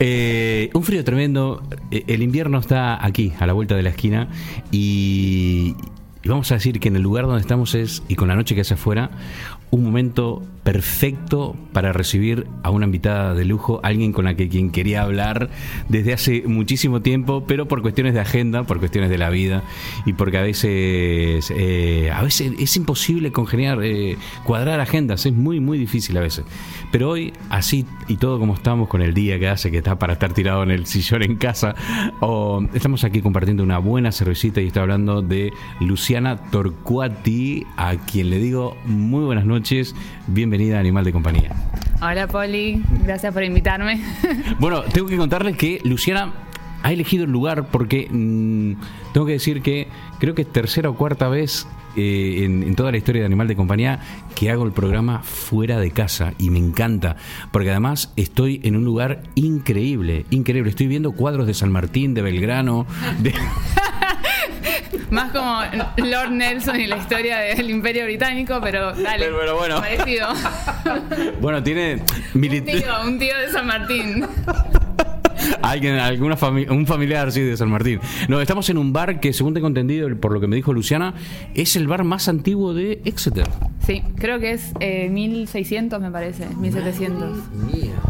Eh, 0.00 0.70
un 0.74 0.82
frío 0.82 1.04
tremendo, 1.04 1.62
eh, 1.90 2.04
el 2.06 2.22
invierno 2.22 2.58
está 2.58 3.04
aquí, 3.04 3.32
a 3.38 3.46
la 3.46 3.52
vuelta 3.52 3.76
de 3.76 3.82
la 3.82 3.90
esquina, 3.90 4.28
y, 4.70 5.74
y 6.22 6.28
vamos 6.28 6.50
a 6.50 6.54
decir 6.54 6.80
que 6.80 6.88
en 6.88 6.96
el 6.96 7.02
lugar 7.02 7.26
donde 7.26 7.40
estamos 7.40 7.74
es, 7.74 8.02
y 8.08 8.16
con 8.16 8.28
la 8.28 8.34
noche 8.34 8.54
que 8.54 8.62
hace 8.62 8.74
afuera, 8.74 9.10
un 9.70 9.84
momento 9.84 10.42
perfecto 10.62 11.56
para 11.72 11.92
recibir 11.92 12.46
a 12.62 12.70
una 12.70 12.86
invitada 12.86 13.34
de 13.34 13.44
lujo, 13.44 13.80
alguien 13.82 14.12
con 14.12 14.24
la 14.24 14.34
que 14.34 14.48
quien 14.48 14.70
quería 14.70 15.02
hablar 15.02 15.48
desde 15.88 16.12
hace 16.12 16.42
muchísimo 16.46 17.02
tiempo, 17.02 17.44
pero 17.46 17.66
por 17.66 17.82
cuestiones 17.82 18.14
de 18.14 18.20
agenda, 18.20 18.64
por 18.64 18.78
cuestiones 18.78 19.10
de 19.10 19.18
la 19.18 19.30
vida 19.30 19.62
y 20.06 20.12
porque 20.12 20.38
a 20.38 20.42
veces 20.42 21.52
eh, 21.56 22.10
a 22.12 22.22
veces 22.22 22.52
es 22.58 22.76
imposible 22.76 23.32
congeniar, 23.32 23.78
eh, 23.84 24.16
cuadrar 24.44 24.80
agendas, 24.80 25.26
es 25.26 25.32
muy 25.32 25.60
muy 25.60 25.78
difícil 25.78 26.16
a 26.16 26.20
veces. 26.20 26.44
Pero 26.96 27.10
hoy 27.10 27.34
así 27.50 27.84
y 28.08 28.16
todo 28.16 28.38
como 28.38 28.54
estamos 28.54 28.88
con 28.88 29.02
el 29.02 29.12
día 29.12 29.38
que 29.38 29.48
hace 29.48 29.70
que 29.70 29.76
está 29.76 29.98
para 29.98 30.14
estar 30.14 30.32
tirado 30.32 30.62
en 30.62 30.70
el 30.70 30.86
sillón 30.86 31.22
en 31.24 31.36
casa, 31.36 31.74
o 32.20 32.66
estamos 32.72 33.04
aquí 33.04 33.20
compartiendo 33.20 33.62
una 33.62 33.76
buena 33.76 34.12
cervecita 34.12 34.62
y 34.62 34.68
estoy 34.68 34.80
hablando 34.80 35.20
de 35.20 35.52
Luciana 35.78 36.38
Torcuati, 36.38 37.66
a 37.76 37.96
quien 37.96 38.30
le 38.30 38.38
digo 38.38 38.78
muy 38.86 39.26
buenas 39.26 39.44
noches, 39.44 39.94
bienvenida 40.26 40.78
a 40.78 40.80
Animal 40.80 41.04
de 41.04 41.12
Compañía. 41.12 41.50
Hola 42.00 42.28
Poli, 42.28 42.82
gracias 43.04 43.30
por 43.34 43.44
invitarme. 43.44 44.00
Bueno, 44.58 44.80
tengo 44.84 45.06
que 45.06 45.18
contarles 45.18 45.54
que 45.58 45.82
Luciana 45.84 46.32
ha 46.82 46.92
elegido 46.94 47.24
el 47.24 47.30
lugar 47.30 47.66
porque 47.66 48.08
mm, 48.10 48.72
tengo 49.12 49.26
que 49.26 49.32
decir 49.32 49.60
que 49.60 49.88
creo 50.18 50.34
que 50.34 50.42
es 50.42 50.48
tercera 50.50 50.88
o 50.88 50.94
cuarta 50.94 51.28
vez 51.28 51.66
eh, 51.96 52.44
en, 52.44 52.62
en 52.62 52.74
toda 52.76 52.90
la 52.92 52.98
historia 52.98 53.22
de 53.22 53.26
Animal 53.26 53.48
de 53.48 53.56
Compañía 53.56 54.00
que 54.34 54.50
hago 54.50 54.64
el 54.64 54.72
programa 54.72 55.22
fuera 55.22 55.78
de 55.78 55.90
casa 55.90 56.32
y 56.38 56.50
me 56.50 56.58
encanta 56.58 57.16
porque 57.50 57.70
además 57.70 58.12
estoy 58.16 58.60
en 58.64 58.76
un 58.76 58.84
lugar 58.84 59.22
increíble, 59.34 60.26
increíble. 60.30 60.70
Estoy 60.70 60.86
viendo 60.88 61.12
cuadros 61.12 61.46
de 61.46 61.54
San 61.54 61.70
Martín, 61.72 62.14
de 62.14 62.22
Belgrano, 62.22 62.86
de... 63.20 63.32
Más 65.10 65.30
como 65.30 65.60
Lord 65.98 66.30
Nelson 66.32 66.80
y 66.80 66.86
la 66.86 66.96
historia 66.96 67.38
del 67.38 67.70
Imperio 67.70 68.04
Británico, 68.04 68.58
pero 68.60 68.92
dale. 68.92 69.26
Pero, 69.26 69.38
pero 69.38 69.56
bueno. 69.56 69.80
Parecido. 69.80 70.28
bueno, 71.40 71.62
tiene 71.62 72.02
Un 72.34 72.40
milita- 72.40 72.72
tío, 72.72 72.84
un 73.04 73.18
tío 73.18 73.38
de 73.38 73.48
San 73.52 73.66
Martín. 73.66 74.26
Alguien, 75.62 75.94
alguna 75.96 76.36
fami- 76.36 76.68
un 76.70 76.86
familiar 76.86 77.30
sí 77.32 77.40
de 77.40 77.56
San 77.56 77.70
Martín. 77.70 78.00
No, 78.28 78.40
estamos 78.40 78.68
en 78.70 78.78
un 78.78 78.92
bar 78.92 79.20
que, 79.20 79.32
según 79.32 79.54
tengo 79.54 79.66
entendido, 79.66 80.08
por 80.18 80.32
lo 80.32 80.40
que 80.40 80.46
me 80.46 80.56
dijo 80.56 80.72
Luciana, 80.72 81.14
es 81.54 81.76
el 81.76 81.86
bar 81.88 82.04
más 82.04 82.28
antiguo 82.28 82.74
de 82.74 83.00
Exeter. 83.04 83.48
Sí, 83.86 84.02
creo 84.16 84.40
que 84.40 84.52
es 84.52 84.72
eh, 84.80 85.08
1600, 85.10 86.00
me 86.00 86.10
parece. 86.10 86.46
1700. 86.60 87.38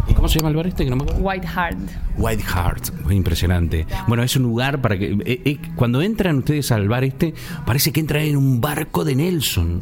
¿Y 0.09 0.15
cómo 0.15 0.29
se 0.29 0.39
llama 0.39 0.51
el 0.51 0.57
bar 0.57 0.67
este? 0.67 0.85
Que 0.85 0.91
no 0.91 0.97
me 0.97 1.03
acuerdo. 1.03 1.23
White 1.23 1.47
Hart. 1.55 1.79
White 2.17 2.45
Hart, 2.55 2.85
muy 3.05 3.17
impresionante. 3.17 3.87
Bueno, 4.09 4.23
es 4.23 4.35
un 4.37 4.43
lugar 4.45 4.81
para 4.81 4.99
que. 4.99 5.13
eh, 5.13 5.43
eh, 5.45 5.59
cuando 5.75 6.01
entran 6.03 6.39
ustedes 6.39 6.73
al 6.73 6.89
bar 6.89 7.05
este, 7.05 7.35
parece 7.67 7.93
que 7.93 8.01
entran 8.01 8.23
en 8.23 8.37
un 8.37 8.61
barco 8.61 9.05
de 9.05 9.15
Nelson. 9.17 9.81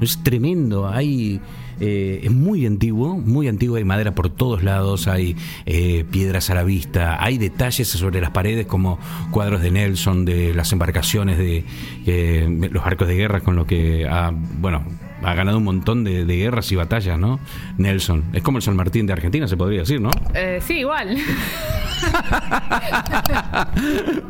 Es 0.00 0.22
tremendo. 0.22 0.88
Hay. 0.88 1.40
Eh, 1.80 2.20
es 2.24 2.30
muy 2.30 2.66
antiguo, 2.66 3.16
muy 3.16 3.48
antiguo. 3.48 3.76
Hay 3.76 3.84
madera 3.84 4.14
por 4.14 4.30
todos 4.30 4.62
lados, 4.62 5.08
hay 5.08 5.36
eh, 5.66 6.04
piedras 6.10 6.50
a 6.50 6.54
la 6.54 6.64
vista, 6.64 7.22
hay 7.22 7.38
detalles 7.38 7.88
sobre 7.88 8.20
las 8.20 8.30
paredes 8.30 8.66
como 8.66 8.98
cuadros 9.30 9.62
de 9.62 9.70
Nelson, 9.70 10.24
de 10.24 10.54
las 10.54 10.72
embarcaciones, 10.72 11.38
de 11.38 11.64
eh, 12.06 12.68
los 12.70 12.84
barcos 12.84 13.08
de 13.08 13.16
guerra 13.16 13.40
con 13.40 13.56
lo 13.56 13.66
que 13.66 14.06
ha, 14.08 14.32
bueno, 14.32 14.84
ha 15.24 15.34
ganado 15.34 15.58
un 15.58 15.64
montón 15.64 16.04
de, 16.04 16.24
de 16.24 16.36
guerras 16.36 16.70
y 16.72 16.76
batallas, 16.76 17.18
¿no? 17.18 17.40
Nelson. 17.78 18.24
Es 18.32 18.42
como 18.42 18.58
el 18.58 18.62
San 18.62 18.76
Martín 18.76 19.06
de 19.06 19.14
Argentina, 19.14 19.48
se 19.48 19.56
podría 19.56 19.80
decir, 19.80 20.00
¿no? 20.00 20.10
Eh, 20.34 20.60
sí, 20.64 20.80
igual. 20.80 21.16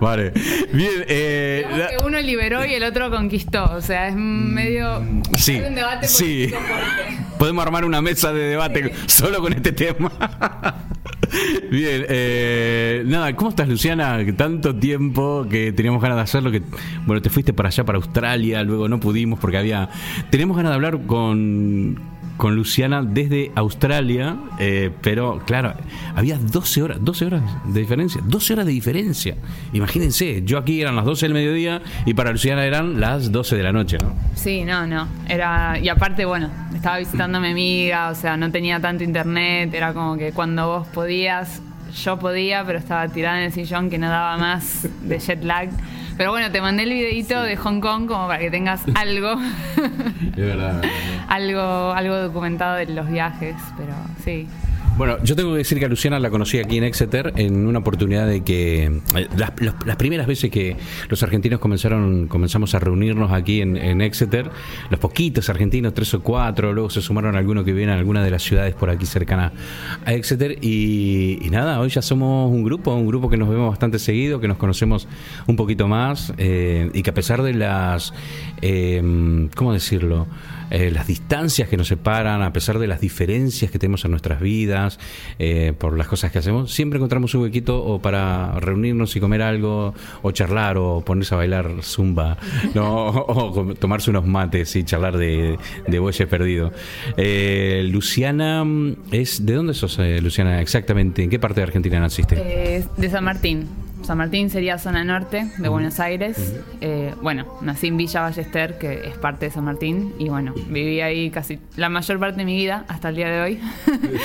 Vale. 0.00 0.32
Bien, 0.72 1.04
eh, 1.08 1.66
que 1.90 1.96
uno 2.04 2.20
liberó 2.20 2.64
y 2.64 2.74
el 2.74 2.84
otro 2.84 3.10
conquistó. 3.10 3.64
O 3.74 3.80
sea, 3.80 4.06
es 4.08 4.14
medio. 4.16 5.02
sí, 5.36 5.56
hay 5.56 5.68
un 5.68 5.74
debate 5.74 6.06
sí. 6.06 6.48
fuerte. 6.48 7.18
Podemos 7.44 7.66
armar 7.66 7.84
una 7.84 8.00
mesa 8.00 8.32
de 8.32 8.42
debate 8.42 8.90
solo 9.04 9.38
con 9.42 9.52
este 9.52 9.72
tema. 9.72 10.10
Bien, 11.70 12.06
eh, 12.08 13.02
nada, 13.04 13.36
¿cómo 13.36 13.50
estás 13.50 13.68
Luciana? 13.68 14.18
Tanto 14.34 14.74
tiempo 14.74 15.44
que 15.50 15.70
teníamos 15.72 16.00
ganas 16.00 16.16
de 16.16 16.22
hacerlo, 16.22 16.50
que 16.50 16.62
bueno, 17.04 17.20
te 17.20 17.28
fuiste 17.28 17.52
para 17.52 17.68
allá, 17.68 17.84
para 17.84 17.96
Australia, 17.96 18.62
luego 18.62 18.88
no 18.88 18.98
pudimos 18.98 19.38
porque 19.38 19.58
había... 19.58 19.90
Tenemos 20.30 20.56
ganas 20.56 20.70
de 20.70 20.74
hablar 20.76 21.04
con, 21.04 22.00
con 22.36 22.56
Luciana 22.56 23.02
desde 23.02 23.52
Australia, 23.54 24.36
eh, 24.58 24.90
pero 25.02 25.42
claro, 25.46 25.74
había 26.14 26.38
12 26.38 26.82
horas, 26.82 26.98
12 27.00 27.26
horas 27.26 27.42
de 27.64 27.80
diferencia, 27.80 28.20
12 28.24 28.52
horas 28.54 28.66
de 28.66 28.72
diferencia. 28.72 29.36
Imagínense, 29.72 30.42
yo 30.44 30.58
aquí 30.58 30.80
eran 30.80 30.96
las 30.96 31.04
12 31.04 31.26
del 31.26 31.34
mediodía 31.34 31.82
y 32.04 32.14
para 32.14 32.32
Luciana 32.32 32.64
eran 32.64 33.00
las 33.00 33.30
12 33.30 33.56
de 33.56 33.62
la 33.62 33.72
noche, 33.72 33.98
¿no? 33.98 34.14
Sí, 34.34 34.64
no, 34.64 34.86
no. 34.86 35.06
Era. 35.28 35.78
Y 35.78 35.88
aparte, 35.88 36.24
bueno, 36.24 36.50
estaba 36.74 36.98
visitando 36.98 37.38
a 37.38 37.40
mi 37.40 37.48
amiga, 37.48 38.10
o 38.10 38.14
sea, 38.14 38.36
no 38.36 38.50
tenía 38.50 38.80
tanto 38.80 39.04
internet. 39.04 39.72
Era 39.72 39.92
como 39.92 40.16
que 40.16 40.32
cuando 40.32 40.66
vos 40.66 40.88
podías, 40.88 41.62
yo 42.02 42.18
podía, 42.18 42.64
pero 42.64 42.78
estaba 42.78 43.08
tirada 43.08 43.38
en 43.38 43.44
el 43.44 43.52
sillón 43.52 43.90
que 43.90 43.98
no 43.98 44.08
daba 44.08 44.36
más 44.36 44.88
de 45.02 45.18
jet 45.18 45.42
lag. 45.44 45.70
Pero 46.16 46.30
bueno, 46.30 46.50
te 46.52 46.60
mandé 46.60 46.84
el 46.84 46.90
videito 46.90 47.42
de 47.42 47.56
Hong 47.56 47.80
Kong 47.80 48.06
como 48.06 48.26
para 48.28 48.38
que 48.38 48.50
tengas 48.50 48.82
algo. 48.94 49.34
Es 50.30 50.36
verdad. 50.36 50.82
algo, 51.28 51.92
algo 51.92 52.16
documentado 52.16 52.76
de 52.76 52.86
los 52.86 53.08
viajes, 53.08 53.56
pero 53.76 53.94
sí. 54.24 54.46
Bueno, 54.96 55.16
yo 55.24 55.34
tengo 55.34 55.50
que 55.50 55.58
decir 55.58 55.80
que 55.80 55.86
a 55.86 55.88
Luciana 55.88 56.20
la 56.20 56.30
conocí 56.30 56.60
aquí 56.60 56.76
en 56.78 56.84
Exeter 56.84 57.32
en 57.34 57.66
una 57.66 57.80
oportunidad 57.80 58.28
de 58.28 58.44
que 58.44 58.84
eh, 58.84 59.28
las, 59.36 59.50
los- 59.60 59.74
las 59.84 59.96
primeras 59.96 60.28
veces 60.28 60.52
que 60.52 60.76
los 61.08 61.20
argentinos 61.24 61.58
comenzaron 61.58 62.28
comenzamos 62.28 62.76
a 62.76 62.78
reunirnos 62.78 63.32
aquí 63.32 63.60
en, 63.60 64.00
Exeter, 64.00 64.48
los 64.90 65.00
poquitos 65.00 65.48
argentinos, 65.48 65.94
tres 65.94 66.14
o 66.14 66.22
cuatro, 66.22 66.72
luego 66.72 66.90
se 66.90 67.02
sumaron 67.02 67.34
algunos 67.34 67.64
que 67.64 67.72
vienen 67.72 67.96
a 67.96 67.98
alguna 67.98 68.22
de 68.22 68.30
las 68.30 68.44
ciudades 68.44 68.74
por 68.76 68.88
aquí 68.88 69.04
cercanas 69.04 69.50
a 70.06 70.12
Exeter 70.14 70.58
y, 70.60 71.40
y 71.44 71.50
nada, 71.50 71.80
hoy 71.80 71.88
ya 71.88 72.00
somos 72.00 72.52
un 72.52 72.62
grupo, 72.62 72.94
un 72.94 73.08
grupo 73.08 73.28
que 73.28 73.36
nos 73.36 73.48
vemos 73.48 73.70
bastante 73.70 73.98
seguido, 73.98 74.38
que 74.38 74.46
nos 74.46 74.58
conocemos 74.58 75.08
un 75.48 75.56
poquito 75.56 75.88
más 75.88 76.32
eh, 76.38 76.88
y 76.94 77.02
que 77.02 77.10
a 77.10 77.14
pesar 77.14 77.42
de 77.42 77.52
las, 77.54 78.14
eh, 78.62 79.48
¿cómo 79.56 79.72
decirlo? 79.72 80.28
Eh, 80.74 80.90
las 80.90 81.06
distancias 81.06 81.68
que 81.68 81.76
nos 81.76 81.86
separan, 81.86 82.42
a 82.42 82.52
pesar 82.52 82.80
de 82.80 82.88
las 82.88 83.00
diferencias 83.00 83.70
que 83.70 83.78
tenemos 83.78 84.04
en 84.04 84.10
nuestras 84.10 84.40
vidas, 84.40 84.98
eh, 85.38 85.72
por 85.78 85.96
las 85.96 86.08
cosas 86.08 86.32
que 86.32 86.40
hacemos, 86.40 86.72
siempre 86.72 86.96
encontramos 86.96 87.32
un 87.36 87.42
huequito 87.42 87.80
o 87.80 88.02
para 88.02 88.58
reunirnos 88.58 89.14
y 89.14 89.20
comer 89.20 89.42
algo, 89.42 89.94
o 90.22 90.30
charlar, 90.32 90.76
o 90.76 91.00
ponerse 91.04 91.34
a 91.34 91.38
bailar 91.38 91.70
zumba, 91.82 92.38
¿no? 92.74 93.06
o, 93.08 93.74
tomarse 93.74 94.10
unos 94.10 94.26
mates 94.26 94.74
y 94.74 94.82
charlar 94.82 95.16
de, 95.16 95.58
de 95.86 95.98
bueyes 96.00 96.28
perdido. 96.28 96.72
Eh, 97.16 97.86
Luciana, 97.88 98.64
mm, 98.64 98.96
es 99.12 99.46
¿de 99.46 99.54
dónde 99.54 99.74
sos, 99.74 99.98
eh, 100.00 100.20
Luciana? 100.20 100.60
Exactamente, 100.60 101.22
¿en 101.22 101.30
qué 101.30 101.38
parte 101.38 101.60
de 101.60 101.66
Argentina 101.66 102.00
naciste? 102.00 102.34
De 102.34 103.10
San 103.10 103.22
Martín. 103.22 103.68
San 104.04 104.18
Martín 104.18 104.50
sería 104.50 104.78
zona 104.78 105.02
norte 105.04 105.46
de 105.58 105.68
Buenos 105.68 105.98
Aires. 106.00 106.54
Eh, 106.80 107.12
bueno, 107.22 107.46
nací 107.62 107.88
en 107.88 107.96
Villa 107.96 108.20
Ballester, 108.22 108.78
que 108.78 109.08
es 109.08 109.16
parte 109.18 109.46
de 109.46 109.50
San 109.52 109.64
Martín, 109.64 110.12
y 110.18 110.28
bueno, 110.28 110.52
viví 110.68 111.00
ahí 111.00 111.30
casi 111.30 111.58
la 111.76 111.88
mayor 111.88 112.18
parte 112.20 112.38
de 112.38 112.44
mi 112.44 112.54
vida 112.56 112.84
hasta 112.88 113.08
el 113.08 113.16
día 113.16 113.30
de 113.30 113.40
hoy. 113.40 113.58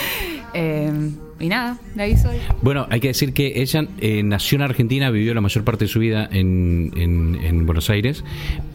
Eh, 0.55 0.91
y 1.39 1.48
nada, 1.48 1.77
de 1.93 2.01
ahí 2.01 2.17
soy. 2.17 2.38
Bueno, 2.63 2.88
hay 2.89 3.00
que 3.00 3.09
decir 3.09 3.33
que 3.33 3.62
ella 3.62 3.86
eh, 4.00 4.24
nació 4.24 4.55
en 4.55 4.63
Argentina, 4.63 5.12
vivió 5.12 5.36
la 5.36 5.41
mayor 5.41 5.63
parte 5.63 5.86
de 5.86 5.89
su 5.89 6.00
vida 6.00 6.27
en, 6.31 6.91
en- 6.98 7.36
en 7.43 7.65
Buenos 7.67 7.91
Aires, 7.91 8.24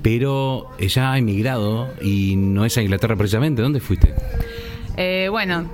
pero 0.01 0.69
ella 0.79 1.11
ha 1.13 1.19
emigrado 1.19 1.93
y 2.01 2.37
no 2.37 2.65
es 2.65 2.79
a 2.79 2.83
Inglaterra 2.83 3.17
precisamente. 3.17 3.61
¿Dónde 3.61 3.81
fuiste? 3.81 4.15
Eh, 4.97 5.27
bueno, 5.33 5.69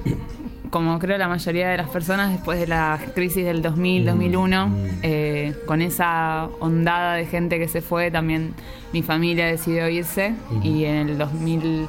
como 0.70 0.98
creo 0.98 1.18
la 1.18 1.28
mayoría 1.28 1.68
de 1.68 1.76
las 1.76 1.88
personas, 1.88 2.30
después 2.32 2.58
de 2.58 2.66
la 2.66 2.98
crisis 3.14 3.44
del 3.44 3.60
2000, 3.60 4.06
2001, 4.06 4.70
eh, 5.02 5.54
con 5.66 5.82
esa 5.82 6.48
ondada 6.60 7.14
de 7.14 7.26
gente 7.26 7.58
que 7.58 7.68
se 7.68 7.82
fue, 7.82 8.10
también 8.10 8.54
mi 8.92 9.02
familia 9.02 9.46
decidió 9.46 9.88
irse. 9.88 10.34
Y 10.62 10.84
en 10.84 11.08
el 11.08 11.18
2000, 11.18 11.88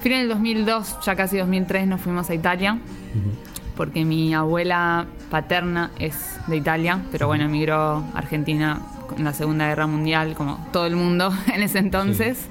fin 0.00 0.12
del 0.12 0.28
2002, 0.28 0.98
ya 1.04 1.16
casi 1.16 1.38
2003, 1.38 1.88
nos 1.88 2.00
fuimos 2.00 2.30
a 2.30 2.34
Italia. 2.34 2.78
porque 3.76 4.04
mi 4.04 4.34
abuela 4.34 5.06
paterna 5.30 5.90
es 5.98 6.38
de 6.48 6.56
Italia, 6.56 7.00
pero 7.10 7.28
bueno, 7.28 7.44
emigró 7.44 8.04
a 8.14 8.18
Argentina 8.18 8.82
en 9.16 9.24
la 9.24 9.32
Segunda 9.32 9.68
Guerra 9.68 9.86
Mundial, 9.86 10.34
como 10.34 10.66
todo 10.70 10.86
el 10.86 10.96
mundo 10.96 11.32
en 11.54 11.62
ese 11.62 11.78
entonces. 11.78 12.46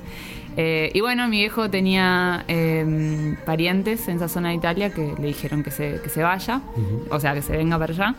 Eh, 0.57 0.91
y 0.93 1.01
bueno, 1.01 1.27
mi 1.27 1.37
viejo 1.37 1.69
tenía 1.69 2.43
eh, 2.47 3.35
parientes 3.45 4.07
en 4.07 4.17
esa 4.17 4.27
zona 4.27 4.49
de 4.49 4.55
Italia 4.55 4.93
que 4.93 5.13
le 5.19 5.27
dijeron 5.27 5.63
que 5.63 5.71
se, 5.71 5.99
que 6.01 6.09
se 6.09 6.21
vaya, 6.21 6.61
o 7.09 7.19
sea, 7.19 7.33
que 7.33 7.41
se 7.41 7.55
venga 7.55 7.77
para 7.77 7.93
allá. 7.93 8.15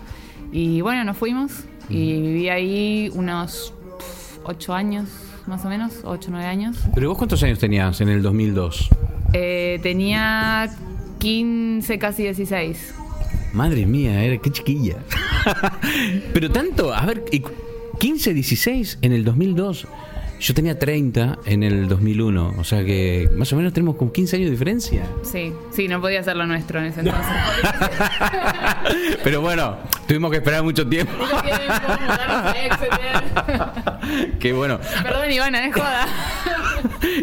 Y 0.53 0.81
bueno, 0.81 1.05
nos 1.05 1.17
fuimos 1.17 1.65
y 1.89 2.21
viví 2.21 2.49
ahí 2.49 3.11
unos 3.15 3.75
pf, 3.99 4.41
ocho 4.45 4.75
años, 4.75 5.09
más 5.47 5.65
o 5.65 5.69
menos, 5.69 6.01
ocho, 6.05 6.29
nueve 6.31 6.47
años. 6.47 6.79
¿Pero 6.95 7.09
vos 7.09 7.19
cuántos 7.19 7.43
años 7.43 7.59
tenías 7.59 8.01
en 8.01 8.09
el 8.09 8.23
2002? 8.23 8.89
Eh, 9.33 9.79
tenía 9.83 10.71
15, 11.19 11.99
casi 11.99 12.23
16. 12.25 12.95
Madre 13.53 13.87
mía, 13.87 14.23
era 14.23 14.39
qué 14.39 14.51
chiquilla. 14.51 14.97
Pero 16.33 16.51
tanto, 16.51 16.95
a 16.95 17.05
ver, 17.05 17.25
y 17.33 17.43
15, 17.99 18.35
16 18.35 18.99
en 19.03 19.13
el 19.13 19.25
2002. 19.25 19.87
Yo 20.41 20.55
tenía 20.55 20.79
30 20.79 21.39
en 21.45 21.63
el 21.63 21.87
2001, 21.87 22.55
o 22.59 22.65
sea 22.65 22.83
que 22.83 23.29
más 23.37 23.53
o 23.53 23.57
menos 23.57 23.73
tenemos 23.75 23.97
como 23.97 24.11
15 24.11 24.37
años 24.37 24.47
de 24.47 24.51
diferencia. 24.53 25.05
Sí, 25.23 25.53
sí, 25.71 25.87
no 25.87 26.01
podía 26.01 26.23
ser 26.23 26.37
lo 26.37 26.47
nuestro 26.47 26.81
en 26.81 26.87
ese 26.87 27.01
entonces. 27.01 27.27
Pero 29.23 29.43
bueno, 29.43 29.77
tuvimos 30.09 30.31
que 30.31 30.39
esperar 30.39 30.63
mucho 30.63 30.87
tiempo. 30.89 31.13
Qué 34.39 34.53
bueno. 34.53 34.79
Perdón, 35.03 35.31
Ivana, 35.31 35.67
es 35.67 35.75
joda. 35.75 36.07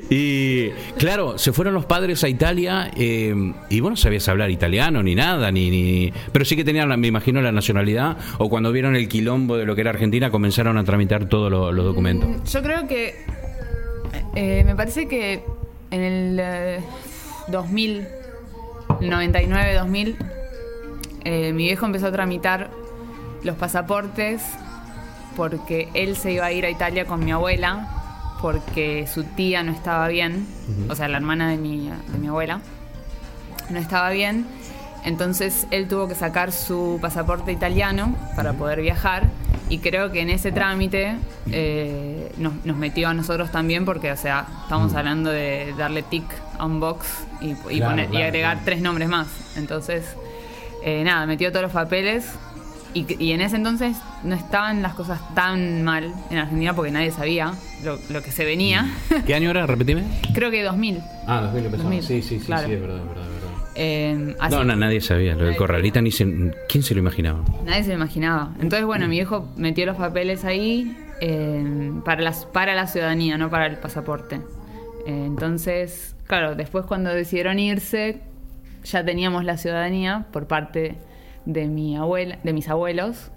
Y 0.09 0.69
claro, 0.97 1.37
se 1.37 1.51
fueron 1.51 1.73
los 1.73 1.85
padres 1.85 2.23
a 2.23 2.29
Italia 2.29 2.91
eh, 2.95 3.33
y 3.69 3.79
vos 3.79 3.89
no 3.91 3.95
sabías 3.97 4.27
hablar 4.29 4.49
italiano 4.51 5.01
ni 5.01 5.15
nada, 5.15 5.51
ni, 5.51 5.69
ni 5.69 6.13
pero 6.31 6.45
sí 6.45 6.55
que 6.55 6.63
tenían, 6.63 6.87
me 6.99 7.07
imagino, 7.07 7.41
la 7.41 7.51
nacionalidad 7.51 8.17
o 8.37 8.49
cuando 8.49 8.71
vieron 8.71 8.95
el 8.95 9.07
quilombo 9.07 9.57
de 9.57 9.65
lo 9.65 9.75
que 9.75 9.81
era 9.81 9.89
Argentina 9.89 10.29
comenzaron 10.29 10.77
a 10.77 10.83
tramitar 10.83 11.25
todos 11.25 11.49
lo- 11.51 11.71
los 11.71 11.85
documentos. 11.85 12.29
Yo 12.51 12.61
creo 12.61 12.87
que. 12.87 13.06
Eh, 14.35 14.63
me 14.63 14.75
parece 14.75 15.07
que 15.07 15.43
en 15.91 16.01
el 16.01 16.39
eh, 16.41 16.79
2000, 17.49 18.07
99, 19.01 19.73
2000, 19.75 20.17
eh, 21.23 21.53
mi 21.53 21.63
viejo 21.63 21.85
empezó 21.85 22.07
a 22.07 22.11
tramitar 22.11 22.69
los 23.43 23.55
pasaportes 23.55 24.41
porque 25.35 25.89
él 25.93 26.15
se 26.15 26.31
iba 26.31 26.45
a 26.45 26.51
ir 26.51 26.65
a 26.65 26.69
Italia 26.69 27.05
con 27.05 27.23
mi 27.23 27.31
abuela 27.31 27.89
porque 28.41 29.07
su 29.07 29.23
tía 29.23 29.63
no 29.63 29.71
estaba 29.71 30.07
bien, 30.07 30.45
o 30.89 30.95
sea, 30.95 31.07
la 31.07 31.17
hermana 31.17 31.49
de 31.49 31.57
mi, 31.57 31.89
de 31.89 32.17
mi 32.19 32.27
abuela, 32.27 32.61
no 33.69 33.79
estaba 33.79 34.11
bien. 34.11 34.45
Entonces 35.05 35.67
él 35.71 35.87
tuvo 35.87 36.07
que 36.07 36.15
sacar 36.15 36.51
su 36.51 36.99
pasaporte 37.01 37.51
italiano 37.51 38.15
para 38.35 38.53
poder 38.53 38.81
viajar 38.81 39.23
y 39.69 39.79
creo 39.79 40.11
que 40.11 40.21
en 40.21 40.29
ese 40.29 40.51
trámite 40.51 41.15
eh, 41.51 42.31
nos, 42.37 42.53
nos 42.65 42.77
metió 42.77 43.09
a 43.09 43.13
nosotros 43.13 43.51
también 43.51 43.85
porque, 43.85 44.11
o 44.11 44.17
sea, 44.17 44.45
estamos 44.63 44.93
hablando 44.95 45.29
de 45.29 45.73
darle 45.77 46.03
tic 46.03 46.23
a 46.57 46.65
un 46.65 46.79
box 46.79 47.07
y, 47.41 47.51
y 47.51 47.55
Claro, 47.77 47.91
poner- 47.95 48.05
y 48.05 48.09
claro, 48.11 48.25
agregar 48.25 48.51
claro. 48.53 48.61
tres 48.65 48.81
nombres 48.81 49.07
más. 49.09 49.27
Entonces, 49.55 50.05
eh, 50.83 51.03
nada, 51.03 51.25
metió 51.25 51.49
todos 51.51 51.63
los 51.63 51.71
papeles 51.71 52.25
y, 52.93 53.05
y 53.23 53.31
en 53.33 53.41
ese 53.41 53.57
entonces 53.57 53.97
no 54.23 54.35
estaban 54.35 54.81
las 54.81 54.93
cosas 54.93 55.19
tan 55.35 55.83
mal 55.83 56.13
en 56.31 56.37
Argentina 56.37 56.73
porque 56.73 56.91
nadie 56.91 57.11
sabía 57.11 57.53
lo, 57.83 57.99
lo 58.09 58.21
que 58.23 58.31
se 58.31 58.45
venía. 58.45 58.89
¿Qué 59.25 59.35
año 59.35 59.49
era? 59.51 59.65
Repetime. 59.67 60.03
creo 60.33 60.49
que 60.51 60.63
2000. 60.63 61.01
Ah, 61.27 61.41
2000 61.41 61.65
empezó. 61.65 61.83
2000, 61.83 62.03
Sí, 62.03 62.21
sí, 62.21 62.39
sí, 62.39 62.45
claro. 62.45 62.67
sí, 62.67 62.75
verdad, 62.75 62.97
es 62.97 63.07
verdad. 63.07 63.23
Eh, 63.79 64.35
así- 64.39 64.55
No, 64.55 64.63
no, 64.63 64.75
nadie 64.75 64.99
sabía. 65.01 65.35
Lo 65.35 65.45
del 65.45 65.55
corralita 65.55 66.01
ni 66.01 66.09
se, 66.11 66.25
¿Quién 66.67 66.83
se 66.83 66.95
lo 66.95 66.99
imaginaba? 66.99 67.43
Nadie 67.63 67.83
se 67.83 67.89
lo 67.89 67.95
imaginaba. 67.95 68.53
Entonces, 68.55 68.85
bueno, 68.85 69.07
mi 69.07 69.17
viejo 69.17 69.47
metió 69.55 69.85
los 69.85 69.97
papeles 69.97 70.43
ahí 70.45 70.97
eh, 71.21 71.91
para, 72.03 72.21
las, 72.21 72.45
para 72.45 72.73
la 72.75 72.87
ciudadanía, 72.87 73.37
no 73.37 73.49
para 73.51 73.67
el 73.67 73.77
pasaporte. 73.77 74.35
Eh, 75.05 75.23
entonces, 75.27 76.15
claro, 76.25 76.55
después 76.55 76.85
cuando 76.85 77.11
decidieron 77.11 77.59
irse, 77.59 78.21
ya 78.83 79.05
teníamos 79.05 79.43
la 79.45 79.57
ciudadanía 79.57 80.25
por 80.31 80.47
parte 80.47 80.95
de 81.45 81.67
mi 81.67 81.95
abuela, 81.95 82.39
de 82.43 82.53
mis 82.53 82.67
abuelos. 82.69 83.31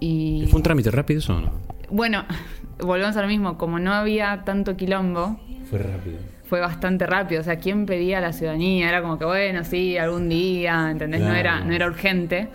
Y 0.00 0.46
¿Fue 0.50 0.58
un 0.58 0.62
trámite 0.64 0.90
rápido 0.90 1.20
eso 1.20 1.36
o 1.36 1.40
no? 1.40 1.52
bueno, 1.90 2.24
volvemos 2.80 3.16
a 3.16 3.22
lo 3.22 3.28
mismo, 3.28 3.56
como 3.58 3.78
no 3.78 3.92
había 3.94 4.42
tanto 4.44 4.76
quilombo, 4.76 5.40
Fue 5.70 5.78
rápido. 5.78 6.18
fue 6.44 6.60
bastante 6.60 7.06
rápido. 7.06 7.40
O 7.40 7.44
sea, 7.44 7.56
¿quién 7.56 7.84
pedía 7.86 8.20
la 8.20 8.32
ciudadanía? 8.32 8.88
Era 8.88 9.02
como 9.02 9.18
que, 9.18 9.24
bueno, 9.24 9.64
sí, 9.64 9.98
algún 9.98 10.28
día, 10.28 10.90
¿entendés? 10.90 11.20
No, 11.20 11.34
era, 11.34 11.60
no 11.60 11.72
era 11.74 11.86
urgente. 11.86 12.48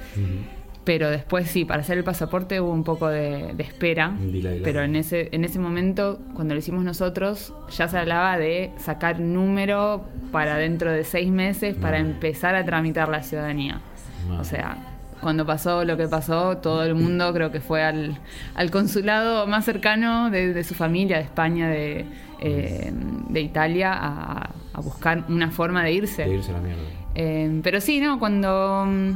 Pero 0.83 1.09
después 1.09 1.47
sí, 1.47 1.63
para 1.63 1.79
hacer 1.81 1.97
el 1.97 2.03
pasaporte 2.03 2.59
hubo 2.59 2.71
un 2.71 2.83
poco 2.83 3.07
de, 3.07 3.53
de 3.53 3.63
espera. 3.63 4.13
Delay, 4.19 4.59
Pero 4.63 4.81
en 4.81 4.97
ese, 4.97 5.29
en 5.31 5.45
ese 5.45 5.57
momento, 5.57 6.19
cuando 6.33 6.55
lo 6.55 6.59
hicimos 6.59 6.83
nosotros, 6.83 7.53
ya 7.69 7.87
se 7.87 7.97
hablaba 7.97 8.37
de 8.37 8.71
sacar 8.77 9.19
número 9.21 10.03
para 10.33 10.57
dentro 10.57 10.91
de 10.91 11.05
seis 11.05 11.29
meses 11.31 11.75
para 11.75 11.99
empezar 11.99 12.55
a 12.55 12.65
tramitar 12.65 13.07
la 13.07 13.23
ciudadanía. 13.23 13.79
Madre. 14.27 14.41
O 14.41 14.43
sea, 14.43 14.77
cuando 15.23 15.45
pasó 15.45 15.83
lo 15.85 15.97
que 15.97 16.07
pasó, 16.07 16.57
todo 16.57 16.83
el 16.83 16.93
mundo 16.93 17.33
creo 17.33 17.51
que 17.51 17.59
fue 17.61 17.81
al, 17.83 18.19
al 18.53 18.69
consulado 18.69 19.47
más 19.47 19.65
cercano 19.65 20.29
de, 20.29 20.53
de 20.53 20.63
su 20.63 20.75
familia, 20.75 21.17
de 21.17 21.23
España, 21.23 21.67
de, 21.69 22.05
eh, 22.41 22.91
de 22.93 23.41
Italia, 23.41 23.93
a, 23.93 24.49
a 24.73 24.81
buscar 24.81 25.23
una 25.29 25.49
forma 25.49 25.83
de 25.83 25.93
irse. 25.93 26.25
De 26.25 26.35
irse 26.35 26.51
a 26.51 26.53
la 26.53 26.59
mierda. 26.59 26.81
Eh, 27.15 27.59
pero 27.63 27.81
sí, 27.81 27.99
¿no? 27.99 28.19
Cuando. 28.19 28.85
mm, 28.87 29.11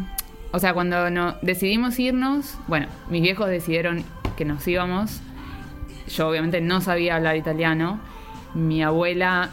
O 0.53 0.59
sea, 0.59 0.73
cuando 0.73 1.09
no, 1.09 1.35
decidimos 1.41 1.99
irnos, 1.99 2.57
bueno, 2.67 2.87
mis 3.09 3.21
viejos 3.21 3.49
decidieron 3.49 4.03
que 4.37 4.45
nos 4.45 4.67
íbamos. 4.67 5.19
Yo 6.07 6.29
obviamente 6.29 6.61
no 6.61 6.79
sabía 6.79 7.15
hablar 7.17 7.35
italiano. 7.35 7.99
Mi 8.53 8.81
abuela 8.81 9.49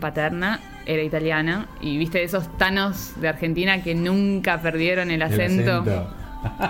paterna 0.00 0.60
era 0.86 1.02
italiana. 1.02 1.66
Y 1.80 1.98
viste 1.98 2.22
esos 2.22 2.56
tanos 2.58 3.12
de 3.20 3.28
Argentina 3.28 3.82
que 3.82 3.94
nunca 3.94 4.60
perdieron 4.60 5.10
el 5.10 5.22
acento. 5.22 5.84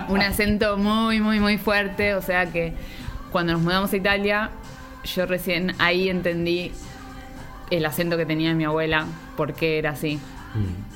Un 0.09 0.21
acento 0.21 0.77
muy, 0.77 1.21
muy, 1.21 1.39
muy 1.39 1.57
fuerte. 1.57 2.15
O 2.15 2.21
sea 2.21 2.47
que 2.47 2.73
cuando 3.31 3.53
nos 3.53 3.61
mudamos 3.61 3.93
a 3.93 3.97
Italia, 3.97 4.49
yo 5.03 5.25
recién 5.25 5.73
ahí 5.79 6.09
entendí 6.09 6.71
el 7.69 7.85
acento 7.85 8.17
que 8.17 8.25
tenía 8.25 8.53
mi 8.53 8.63
abuela, 8.63 9.05
por 9.35 9.53
qué 9.53 9.77
era 9.77 9.91
así. 9.91 10.19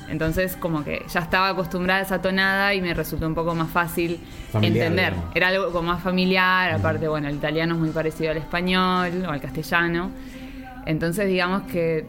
Entonces, 0.09 0.55
como 0.55 0.83
que 0.83 1.05
ya 1.07 1.19
estaba 1.19 1.49
acostumbrada 1.49 1.99
a 1.99 2.03
esa 2.03 2.21
tonada 2.21 2.73
y 2.73 2.81
me 2.81 2.93
resultó 2.93 3.27
un 3.27 3.35
poco 3.35 3.53
más 3.53 3.69
fácil 3.69 4.19
Familiar, 4.51 4.87
entender. 4.87 5.13
digamos. 5.13 5.35
Era 5.35 5.47
algo 5.49 5.71
como 5.71 5.89
más 5.89 6.01
familiar, 6.01 6.71
aparte, 6.71 7.07
bueno, 7.07 7.27
el 7.29 7.35
italiano 7.35 7.75
es 7.75 7.79
muy 7.79 7.91
parecido 7.91 8.31
al 8.31 8.37
español 8.37 9.23
o 9.25 9.29
al 9.29 9.39
castellano. 9.39 10.11
Entonces, 10.85 11.27
digamos 11.27 11.63
que 11.63 12.05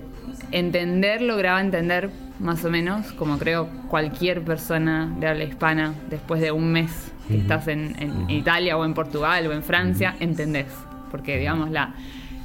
entender, 0.50 1.22
lograba 1.22 1.60
entender 1.60 2.10
más 2.38 2.64
o 2.64 2.70
menos, 2.70 3.12
como 3.12 3.38
creo 3.38 3.68
cualquier 3.88 4.42
persona 4.42 5.14
de 5.18 5.28
habla 5.28 5.44
hispana, 5.44 5.94
después 6.10 6.40
de 6.40 6.52
un 6.52 6.72
mes 6.72 7.12
que 7.28 7.38
estás 7.38 7.68
en, 7.68 7.94
en 8.00 8.28
Italia 8.30 8.76
o 8.76 8.84
en 8.84 8.94
Portugal 8.94 9.46
o 9.46 9.52
en 9.52 9.62
Francia, 9.62 10.16
entendés. 10.20 10.66
Porque, 11.10 11.38
digamos, 11.38 11.70
la, 11.70 11.94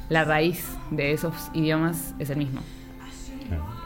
la 0.08 0.24
raíz 0.24 0.64
de 0.90 1.12
esos 1.12 1.34
idiomas 1.52 2.14
es 2.18 2.30
el 2.30 2.38
mismo. 2.38 2.60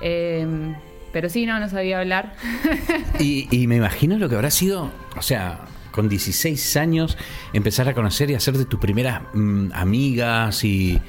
Eh, 0.02 0.74
pero 1.12 1.28
sí, 1.28 1.46
no, 1.46 1.60
no 1.60 1.68
sabía 1.68 2.00
hablar. 2.00 2.34
Y, 3.18 3.48
y 3.56 3.66
me 3.66 3.76
imagino 3.76 4.18
lo 4.18 4.28
que 4.28 4.34
habrá 4.34 4.50
sido, 4.50 4.90
o 5.16 5.22
sea, 5.22 5.60
con 5.92 6.08
16 6.08 6.76
años, 6.76 7.16
empezar 7.52 7.88
a 7.88 7.94
conocer 7.94 8.30
y 8.30 8.34
hacer 8.34 8.56
de 8.58 8.64
tus 8.64 8.80
primeras 8.80 9.22
mm, 9.34 9.68
amigas 9.74 10.64
y, 10.64 11.00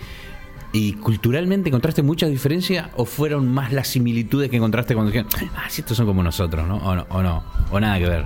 y 0.73 0.93
culturalmente 0.93 1.69
encontraste 1.69 2.01
mucha 2.03 2.25
diferencia 2.25 2.89
o 2.97 3.05
fueron 3.05 3.47
más 3.47 3.71
las 3.71 3.87
similitudes 3.87 4.49
que 4.49 4.57
encontraste 4.57 4.93
cuando 4.95 5.11
dijeron, 5.11 5.29
ah, 5.55 5.65
sí, 5.69 5.81
estos 5.81 5.95
son 5.95 6.05
como 6.07 6.21
nosotros, 6.23 6.67
¿no? 6.67 6.77
O 6.77 6.95
no, 6.95 7.05
o, 7.09 7.21
no, 7.23 7.43
o 7.71 7.79
nada 7.79 7.97
que 7.99 8.09
ver. 8.09 8.25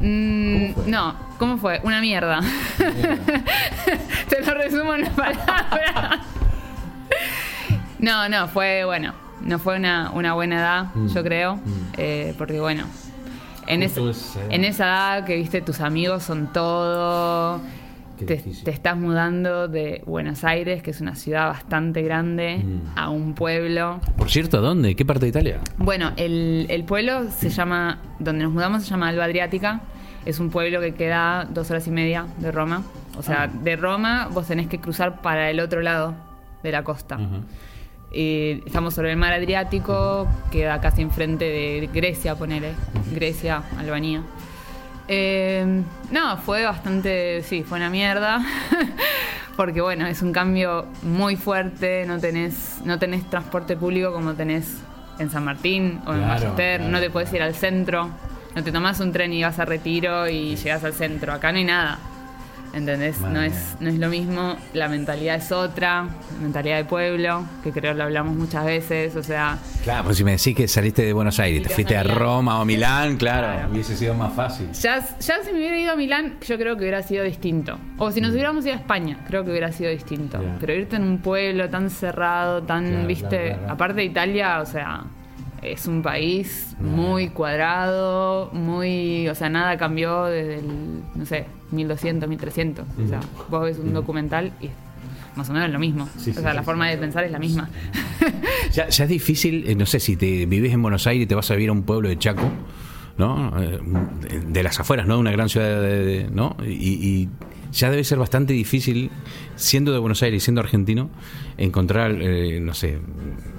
Mm, 0.00 0.88
no, 0.90 1.14
¿cómo 1.38 1.58
fue? 1.58 1.80
Una 1.82 2.00
mierda. 2.00 2.40
Te 4.28 4.42
lo 4.44 4.54
resumo 4.54 4.94
en 4.94 5.00
una 5.02 5.10
palabra. 5.10 6.20
no, 7.98 8.28
no, 8.28 8.48
fue 8.48 8.84
bueno. 8.84 9.12
No 9.42 9.58
fue 9.58 9.76
una, 9.76 10.10
una 10.12 10.32
buena 10.34 10.56
edad, 10.56 10.86
Mm. 10.94 11.08
yo 11.08 11.22
creo. 11.22 11.60
eh, 11.98 12.34
porque 12.38 12.58
bueno, 12.60 12.84
en, 13.66 13.82
es- 13.82 13.96
en 14.50 14.64
esa 14.64 14.84
edad 14.84 15.24
que 15.24 15.36
viste, 15.36 15.60
tus 15.60 15.80
amigos 15.80 16.22
son 16.22 16.52
todo. 16.52 17.60
Te, 18.24 18.42
estás 18.70 18.96
mudando 18.96 19.68
de 19.68 20.02
Buenos 20.06 20.42
Aires, 20.44 20.82
que 20.82 20.90
es 20.92 21.00
una 21.00 21.14
ciudad 21.14 21.48
bastante 21.48 22.00
grande, 22.02 22.58
Mm. 22.58 22.98
a 22.98 23.10
un 23.10 23.34
pueblo. 23.34 24.00
Por 24.16 24.30
cierto, 24.30 24.58
¿a 24.58 24.60
dónde? 24.60 24.94
¿Qué 24.96 25.04
parte 25.04 25.26
de 25.26 25.28
Italia? 25.30 25.60
Bueno, 25.76 26.12
el, 26.16 26.66
el 26.70 26.84
pueblo 26.84 27.30
se 27.30 27.50
llama, 27.50 27.98
donde 28.18 28.44
nos 28.44 28.52
mudamos 28.52 28.84
se 28.84 28.90
llama 28.90 29.08
Alba 29.08 29.24
Adriática. 29.24 29.80
Es 30.24 30.40
un 30.40 30.50
pueblo 30.50 30.80
que 30.80 30.94
queda 30.94 31.44
dos 31.44 31.70
horas 31.70 31.86
y 31.86 31.90
media 31.90 32.26
de 32.38 32.50
Roma. 32.50 32.82
O 33.18 33.22
sea, 33.22 33.44
Ah. 33.44 33.48
de 33.62 33.76
Roma 33.76 34.28
vos 34.32 34.46
tenés 34.46 34.66
que 34.66 34.80
cruzar 34.80 35.20
para 35.20 35.50
el 35.50 35.60
otro 35.60 35.82
lado 35.82 36.14
de 36.62 36.72
la 36.72 36.82
costa. 36.84 37.18
Y 38.12 38.62
estamos 38.66 38.94
sobre 38.94 39.10
el 39.12 39.16
mar 39.18 39.32
Adriático, 39.32 40.26
queda 40.50 40.80
casi 40.80 41.02
enfrente 41.02 41.44
de 41.44 41.88
Grecia, 41.92 42.34
ponele. 42.34 42.72
Grecia, 43.14 43.62
Albania. 43.78 44.22
Eh, 45.08 45.82
no, 46.10 46.36
fue 46.38 46.64
bastante, 46.64 47.42
sí, 47.42 47.62
fue 47.62 47.78
una 47.78 47.90
mierda. 47.90 48.44
Porque 49.56 49.80
bueno, 49.80 50.06
es 50.06 50.20
un 50.20 50.32
cambio 50.32 50.86
muy 51.02 51.36
fuerte, 51.36 52.04
no 52.06 52.18
tenés, 52.18 52.78
no 52.84 52.98
tenés 52.98 53.28
transporte 53.30 53.76
público 53.76 54.12
como 54.12 54.34
tenés 54.34 54.78
en 55.18 55.30
San 55.30 55.44
Martín 55.44 56.02
o 56.06 56.12
en 56.12 56.22
Claro, 56.22 56.88
no 56.90 57.00
te 57.00 57.08
puedes 57.08 57.32
ir 57.32 57.42
al 57.42 57.54
centro, 57.54 58.10
no 58.54 58.62
te 58.62 58.70
tomás 58.70 59.00
un 59.00 59.12
tren 59.12 59.32
y 59.32 59.42
vas 59.42 59.58
a 59.58 59.64
retiro 59.64 60.28
y 60.28 60.56
llegas 60.56 60.84
al 60.84 60.92
centro. 60.92 61.32
Acá 61.32 61.52
no 61.52 61.58
hay 61.58 61.64
nada. 61.64 61.98
¿Entendés? 62.76 63.18
Madre 63.20 63.34
No 63.34 63.42
es, 63.42 63.76
no 63.80 63.88
es 63.88 63.98
lo 63.98 64.08
mismo, 64.08 64.56
la 64.74 64.88
mentalidad 64.88 65.36
es 65.36 65.50
otra, 65.50 66.06
mentalidad 66.42 66.76
de 66.76 66.84
pueblo, 66.84 67.44
que 67.64 67.72
creo 67.72 67.94
lo 67.94 68.04
hablamos 68.04 68.36
muchas 68.36 68.66
veces, 68.66 69.16
o 69.16 69.22
sea, 69.22 69.58
Claro, 69.82 70.04
pues 70.04 70.18
si 70.18 70.24
me 70.24 70.32
decís 70.32 70.54
que 70.54 70.68
saliste 70.68 71.02
de 71.02 71.12
Buenos 71.12 71.38
Aires, 71.40 71.62
te 71.62 71.68
te 71.68 71.74
fuiste 71.74 71.96
a. 71.96 72.02
Roma 72.02 72.60
o 72.60 72.64
Milán, 72.64 73.16
claro, 73.16 73.46
Claro. 73.46 73.70
hubiese 73.72 73.96
sido 73.96 74.14
más 74.14 74.32
fácil. 74.34 74.70
Ya, 74.72 75.02
ya 75.18 75.34
si 75.42 75.52
me 75.52 75.58
hubiera 75.58 75.78
ido 75.78 75.92
a 75.92 75.96
Milán, 75.96 76.34
yo 76.46 76.58
creo 76.58 76.74
que 76.76 76.82
hubiera 76.82 77.02
sido 77.02 77.24
distinto. 77.24 77.78
O 77.98 78.10
si 78.10 78.20
nos 78.20 78.32
hubiéramos 78.32 78.64
ido 78.66 78.74
a 78.74 78.78
España, 78.78 79.18
creo 79.26 79.44
que 79.44 79.50
hubiera 79.50 79.72
sido 79.72 79.90
distinto. 79.90 80.38
Mm. 80.38 80.42
Ya. 80.42 80.56
Pero 80.60 80.74
irte 80.74 80.96
en 80.96 81.02
un 81.04 81.18
pueblo 81.18 81.70
tan 81.70 81.88
cerrado, 81.88 82.62
tan, 82.62 82.86
Claro, 82.90 83.06
viste, 83.06 83.54
claro. 83.54 83.70
aparte 83.72 83.94
de 84.00 84.04
Italia, 84.04 84.60
o 84.60 84.66
sea, 84.66 85.04
es 85.62 85.86
un 85.86 86.02
país 86.02 86.76
muy 86.80 87.28
cuadrado, 87.30 88.50
muy, 88.52 89.28
o 89.28 89.34
sea, 89.34 89.48
nada 89.48 89.76
cambió 89.76 90.24
desde 90.24 90.58
el, 90.60 90.66
no 91.14 91.26
sé, 91.26 91.46
1200, 91.72 92.28
1300. 92.28 92.84
O 93.04 93.08
sea, 93.08 93.20
vos 93.48 93.62
ves 93.64 93.78
un 93.78 93.92
documental 93.94 94.52
y 94.60 94.68
más 95.36 95.50
o 95.50 95.52
menos 95.52 95.70
lo 95.70 95.78
mismo. 95.78 96.08
Sí, 96.16 96.30
o 96.30 96.34
sea, 96.34 96.50
sí, 96.50 96.56
la 96.56 96.62
sí. 96.62 96.64
forma 96.64 96.88
de 96.88 96.96
pensar 96.98 97.24
es 97.24 97.30
la 97.32 97.38
misma. 97.38 97.68
Ya, 98.72 98.88
ya 98.88 99.04
es 99.04 99.10
difícil, 99.10 99.64
eh, 99.68 99.74
no 99.74 99.86
sé, 99.86 100.00
si 100.00 100.16
te 100.16 100.44
vives 100.46 100.72
en 100.72 100.82
Buenos 100.82 101.06
Aires 101.06 101.24
y 101.24 101.26
te 101.26 101.34
vas 101.34 101.50
a 101.50 101.54
vivir 101.54 101.68
a 101.70 101.72
un 101.72 101.82
pueblo 101.84 102.08
de 102.08 102.18
Chaco, 102.18 102.50
¿no? 103.16 103.52
Eh, 103.62 103.78
de, 104.28 104.40
de 104.40 104.62
las 104.62 104.78
afueras, 104.80 105.06
¿no? 105.06 105.18
Una 105.18 105.30
gran 105.30 105.48
ciudad, 105.48 105.80
de, 105.80 106.04
de- 106.04 106.30
¿no? 106.30 106.56
Y, 106.66 106.72
y 106.72 107.28
ya 107.76 107.90
debe 107.90 108.02
ser 108.04 108.18
bastante 108.18 108.52
difícil, 108.52 109.10
siendo 109.56 109.92
de 109.92 109.98
Buenos 109.98 110.22
Aires 110.22 110.42
y 110.42 110.44
siendo 110.44 110.60
argentino, 110.60 111.10
encontrar, 111.58 112.12
eh, 112.20 112.58
no 112.60 112.74
sé, 112.74 112.98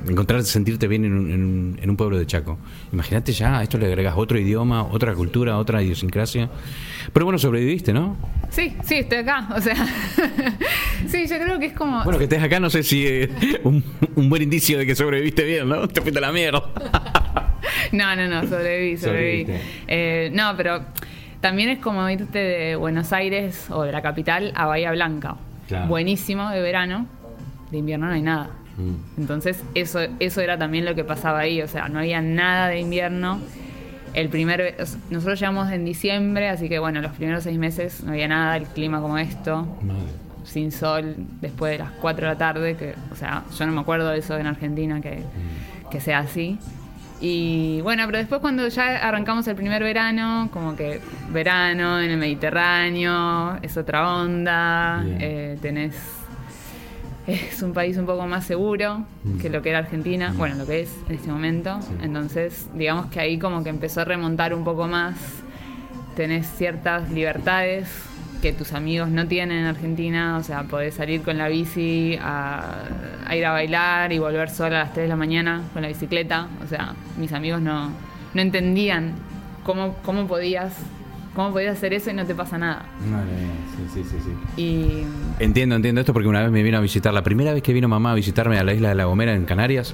encontrar 0.07 0.43
sentirte 0.43 0.87
bien 0.87 1.05
en 1.05 1.13
un, 1.13 1.31
en 1.31 1.43
un- 1.43 1.79
en 1.81 1.89
un 1.89 1.95
pueblo 1.97 2.17
de 2.17 2.25
Chaco. 2.25 2.57
Imagínate 2.93 3.31
ya, 3.33 3.59
a 3.59 3.63
esto 3.63 3.77
le 3.77 3.85
agregas 3.87 4.15
otro 4.17 4.39
idioma, 4.39 4.83
otra 4.83 5.13
cultura, 5.13 5.57
otra 5.57 5.81
idiosincrasia. 5.81 6.49
Pero 7.13 7.25
bueno, 7.25 7.37
sobreviviste, 7.39 7.93
¿no? 7.93 8.17
Sí, 8.49 8.73
sí, 8.83 8.95
estoy 8.95 9.19
acá. 9.19 9.47
O 9.55 9.61
sea, 9.61 9.75
sí, 11.07 11.25
yo 11.27 11.37
creo 11.39 11.59
que 11.59 11.67
es 11.67 11.73
como... 11.73 12.03
Bueno, 12.03 12.17
que 12.17 12.25
estés 12.25 12.41
acá 12.41 12.59
no 12.59 12.69
sé 12.69 12.83
si 12.83 13.05
es 13.05 13.29
un, 13.63 13.83
un 14.15 14.29
buen 14.29 14.41
indicio 14.43 14.77
de 14.77 14.85
que 14.85 14.95
sobreviviste 14.95 15.43
bien, 15.43 15.67
¿no? 15.69 15.87
Te 15.87 16.01
fuiste 16.01 16.19
a 16.19 16.21
la 16.21 16.31
mierda. 16.31 16.63
No, 17.91 18.15
no, 18.17 18.27
no, 18.27 18.41
sobreviví, 18.47 18.97
sobreviví. 18.97 19.53
Eh, 19.87 20.29
no, 20.33 20.53
pero 20.57 20.83
también 21.41 21.69
es 21.69 21.79
como 21.79 22.09
irte 22.09 22.39
de 22.39 22.75
Buenos 22.75 23.13
Aires 23.13 23.67
o 23.69 23.83
de 23.83 23.91
la 23.91 24.01
capital 24.01 24.51
a 24.55 24.65
Bahía 24.65 24.91
Blanca. 24.91 25.35
Claro. 25.67 25.87
Buenísimo 25.87 26.49
de 26.49 26.61
verano, 26.61 27.05
de 27.71 27.77
invierno 27.77 28.07
no 28.07 28.13
hay 28.13 28.21
nada. 28.21 28.49
Mm. 28.77 29.19
Entonces, 29.19 29.63
eso, 29.75 29.99
eso 30.19 30.41
era 30.41 30.57
también 30.57 30.85
lo 30.85 30.95
que 30.95 31.03
pasaba 31.03 31.39
ahí, 31.39 31.61
o 31.61 31.67
sea, 31.67 31.89
no 31.89 31.99
había 31.99 32.21
nada 32.21 32.67
de 32.69 32.79
invierno. 32.79 33.39
El 34.13 34.29
primer, 34.29 34.75
nosotros 35.09 35.39
llegamos 35.39 35.71
en 35.71 35.85
diciembre, 35.85 36.49
así 36.49 36.69
que 36.69 36.79
bueno, 36.79 37.01
los 37.01 37.11
primeros 37.11 37.43
seis 37.43 37.57
meses 37.57 38.03
no 38.03 38.11
había 38.11 38.27
nada, 38.27 38.57
el 38.57 38.65
clima 38.65 39.01
como 39.01 39.17
esto, 39.17 39.67
sin 40.43 40.71
sol, 40.71 41.15
después 41.41 41.73
de 41.73 41.79
las 41.79 41.91
4 41.91 42.27
de 42.27 42.33
la 42.33 42.37
tarde, 42.37 42.75
que, 42.77 42.95
o 43.11 43.15
sea, 43.15 43.43
yo 43.57 43.65
no 43.65 43.73
me 43.73 43.81
acuerdo 43.81 44.09
de 44.09 44.19
eso 44.19 44.37
en 44.37 44.47
Argentina, 44.47 45.01
que, 45.01 45.19
que 45.91 45.99
sea 45.99 46.19
así. 46.19 46.57
Y 47.19 47.81
bueno, 47.81 48.03
pero 48.05 48.19
después 48.19 48.41
cuando 48.41 48.67
ya 48.67 48.97
arrancamos 48.97 49.47
el 49.47 49.55
primer 49.55 49.83
verano, 49.83 50.49
como 50.53 50.75
que 50.75 51.01
verano 51.29 51.99
en 51.99 52.11
el 52.11 52.17
Mediterráneo, 52.17 53.57
es 53.61 53.77
otra 53.77 54.15
onda, 54.15 55.03
eh, 55.19 55.57
tenés... 55.61 55.95
Es 57.25 57.61
un 57.61 57.73
país 57.73 57.97
un 57.97 58.05
poco 58.05 58.25
más 58.25 58.45
seguro 58.45 59.03
que 59.41 59.49
lo 59.49 59.61
que 59.61 59.71
era 59.71 59.79
Argentina, 59.79 60.33
bueno, 60.37 60.55
lo 60.55 60.65
que 60.65 60.83
es 60.83 60.95
en 61.09 61.15
este 61.15 61.29
momento. 61.29 61.77
Entonces, 62.01 62.69
digamos 62.73 63.07
que 63.07 63.19
ahí 63.19 63.37
como 63.37 63.65
que 63.65 63.69
empezó 63.69 63.99
a 63.99 64.05
remontar 64.05 64.53
un 64.53 64.63
poco 64.63 64.87
más 64.87 65.15
tenés 66.15 66.47
ciertas 66.47 67.11
libertades 67.11 68.06
que 68.41 68.53
tus 68.53 68.73
amigos 68.73 69.09
no 69.09 69.27
tienen 69.27 69.59
en 69.59 69.65
Argentina, 69.65 70.37
o 70.37 70.43
sea, 70.43 70.63
podés 70.63 70.95
salir 70.95 71.21
con 71.21 71.37
la 71.37 71.47
bici 71.47 72.17
a, 72.21 72.83
a 73.25 73.35
ir 73.35 73.45
a 73.45 73.51
bailar 73.51 74.13
y 74.13 74.19
volver 74.19 74.49
sola 74.49 74.81
a 74.81 74.83
las 74.85 74.93
3 74.93 75.05
de 75.05 75.09
la 75.09 75.15
mañana 75.15 75.63
con 75.73 75.81
la 75.81 75.87
bicicleta, 75.87 76.47
o 76.63 76.67
sea, 76.67 76.93
mis 77.17 77.33
amigos 77.33 77.61
no, 77.61 77.91
no 78.33 78.41
entendían 78.41 79.13
cómo, 79.63 79.95
cómo 80.03 80.27
podías 80.27 80.73
cómo 81.35 81.51
podías 81.51 81.77
hacer 81.77 81.93
eso 81.93 82.09
y 82.09 82.15
no 82.15 82.25
te 82.25 82.33
pasa 82.33 82.57
nada. 82.57 82.83
sí, 83.77 83.83
sí, 83.93 84.09
sí, 84.09 84.17
sí. 84.25 84.61
Y 84.61 85.03
Entiendo, 85.39 85.75
entiendo 85.75 86.01
esto 86.01 86.11
porque 86.11 86.27
una 86.27 86.41
vez 86.41 86.49
me 86.49 86.63
vino 86.63 86.79
a 86.79 86.81
visitar, 86.81 87.13
la 87.13 87.21
primera 87.21 87.53
vez 87.53 87.61
que 87.61 87.73
vino 87.73 87.87
mamá 87.87 88.13
a 88.13 88.15
visitarme 88.15 88.57
a 88.57 88.63
la 88.63 88.73
isla 88.73 88.89
de 88.89 88.95
La 88.95 89.05
Gomera 89.05 89.35
en 89.35 89.45
Canarias 89.45 89.93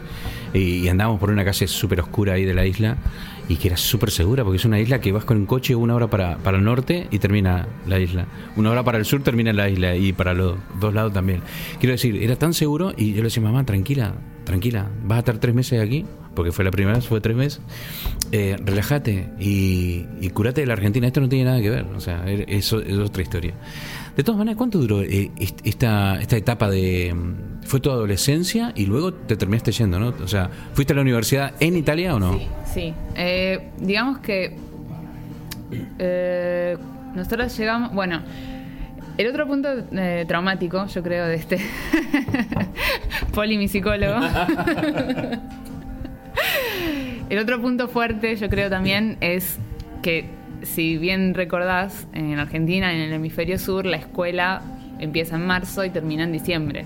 y, 0.54 0.78
y 0.78 0.88
andábamos 0.88 1.20
por 1.20 1.32
una 1.32 1.44
calle 1.44 1.68
súper 1.68 2.00
oscura 2.00 2.36
ahí 2.36 2.46
de 2.46 2.54
la 2.54 2.66
isla 2.66 2.96
y 3.50 3.58
que 3.58 3.68
era 3.68 3.78
súper 3.78 4.12
segura 4.12 4.44
porque 4.44 4.58
es 4.58 4.66
una 4.66 4.80
isla 4.80 5.02
que 5.02 5.12
vas 5.12 5.26
con 5.26 5.38
un 5.38 5.46
coche 5.46 5.76
una 5.76 5.96
hora 5.96 6.10
para, 6.10 6.38
para 6.38 6.58
el 6.58 6.64
norte 6.64 7.08
y 7.12 7.20
termina 7.20 7.68
la 7.88 8.00
isla. 8.00 8.28
Una 8.56 8.72
hora 8.72 8.84
para 8.84 8.98
el 8.98 9.06
sur 9.06 9.24
termina 9.24 9.54
la 9.54 9.70
isla 9.70 9.96
y 9.96 10.14
para 10.14 10.34
los 10.34 10.58
dos 10.80 10.94
lados 10.94 11.14
también. 11.14 11.42
Quiero 11.80 11.94
decir, 11.94 12.22
era 12.22 12.36
tan 12.36 12.54
seguro 12.54 12.94
y 12.96 13.12
yo 13.12 13.18
le 13.18 13.24
decía, 13.24 13.44
mamá, 13.44 13.66
tranquila, 13.66 14.14
tranquila, 14.44 14.90
vas 15.04 15.18
a 15.18 15.20
estar 15.20 15.38
tres 15.40 15.56
meses 15.56 15.82
aquí, 15.82 16.06
porque 16.36 16.52
fue 16.52 16.66
la 16.66 16.72
primera 16.72 16.98
vez, 16.98 17.08
fue 17.08 17.22
tres 17.22 17.36
meses, 17.36 17.62
eh, 18.32 18.56
relájate 18.64 19.30
y, 19.40 20.06
y 20.22 20.30
curate 20.30 20.62
de 20.62 20.68
la 20.68 20.74
Argentina, 20.74 21.08
esto 21.08 21.22
no 21.22 21.30
tiene 21.30 21.46
nada 21.46 21.62
que 21.62 21.70
ver, 21.70 21.86
o 21.96 22.00
sea, 22.00 22.26
eso 22.28 22.82
es 22.82 22.98
otra 22.98 23.22
historia. 23.22 23.54
De 24.16 24.24
todas 24.24 24.38
maneras, 24.38 24.58
¿cuánto 24.58 24.78
duró 24.80 25.02
eh, 25.02 25.32
est- 25.40 25.60
esta, 25.66 26.20
esta 26.22 26.38
etapa 26.38 26.70
de... 26.70 27.14
mm, 27.14 27.64
Fue 27.66 27.80
tu 27.80 27.90
adolescencia 27.90 28.72
y 28.76 28.86
luego 28.86 29.14
te 29.14 29.36
terminaste 29.38 29.72
yendo, 29.72 30.00
¿no? 30.00 30.14
O 30.24 30.28
sea, 30.28 30.50
¿fuiste 30.74 30.94
a 30.94 30.96
la 30.98 31.02
universidad 31.02 31.54
en 31.60 31.76
Italia 31.78 32.14
o 32.16 32.20
no? 32.20 32.40
Sí, 32.72 32.94
eh, 33.16 33.70
digamos 33.80 34.20
que 34.20 34.56
eh, 36.00 36.78
nosotros 37.16 37.58
llegamos, 37.58 37.94
bueno, 37.94 38.22
el 39.18 39.28
otro 39.28 39.48
punto 39.48 39.70
eh, 39.94 40.26
traumático, 40.28 40.86
yo 40.88 41.02
creo, 41.04 41.26
de 41.28 41.36
este 41.36 41.58
Poli, 43.34 43.58
mi 43.58 43.68
psicólogo. 43.68 44.20
el 47.30 47.38
otro 47.40 47.62
punto 47.62 47.88
fuerte, 47.88 48.36
yo 48.36 48.50
creo 48.50 48.70
también, 48.70 49.18
es 49.22 49.58
que 50.02 50.26
si 50.66 50.98
bien 50.98 51.34
recordás, 51.34 52.08
en 52.14 52.40
Argentina, 52.40 52.94
en 52.94 53.02
el 53.02 53.14
hemisferio 53.14 53.58
sur, 53.60 53.86
la 53.86 53.98
escuela 53.98 54.62
empieza 55.00 55.36
en 55.36 55.46
marzo 55.46 55.84
y 55.86 55.90
termina 55.90 56.24
en 56.24 56.32
diciembre. 56.32 56.86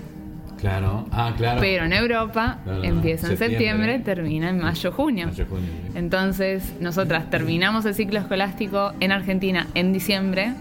Claro, 0.58 1.06
ah, 1.12 1.32
claro. 1.36 1.60
Pero 1.60 1.84
en 1.84 1.92
Europa 1.92 2.58
Claro, 2.64 2.82
empieza 2.82 3.28
en 3.28 3.36
septiembre. 3.36 3.58
septiembre, 3.58 3.98
termina 4.00 4.50
en 4.50 4.58
mayo, 4.58 4.90
junio. 4.90 5.26
Mayo, 5.28 5.46
junio. 5.48 5.68
Entonces, 5.94 6.74
nosotras 6.80 7.30
terminamos 7.30 7.84
el 7.84 7.94
ciclo 7.94 8.18
escolástico 8.18 8.92
en 8.98 9.12
Argentina 9.12 9.68
en 9.74 9.92
diciembre, 9.92 10.52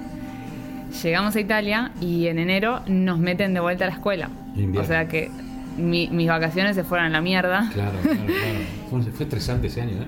llegamos 1.04 1.36
a 1.36 1.40
Italia 1.40 1.92
y 2.00 2.28
en 2.28 2.38
enero 2.38 2.82
nos 2.88 3.18
meten 3.18 3.54
de 3.56 3.60
vuelta 3.60 3.86
a 3.86 3.88
la 3.88 3.94
escuela. 3.96 4.30
Invierno. 4.56 4.82
O 4.82 4.86
sea 4.86 5.08
que 5.08 5.32
mi- 5.78 6.10
mis 6.10 6.28
vacaciones 6.28 6.76
se 6.76 6.84
fueron 6.84 7.08
a 7.08 7.10
la 7.10 7.22
mierda. 7.22 7.70
Claro, 7.74 7.98
claro, 8.04 8.18
claro. 8.18 8.60
Fue, 8.90 9.02
fue 9.02 9.24
estresante 9.26 9.68
ese 9.68 9.82
año, 9.82 9.94
¿eh? 9.94 10.08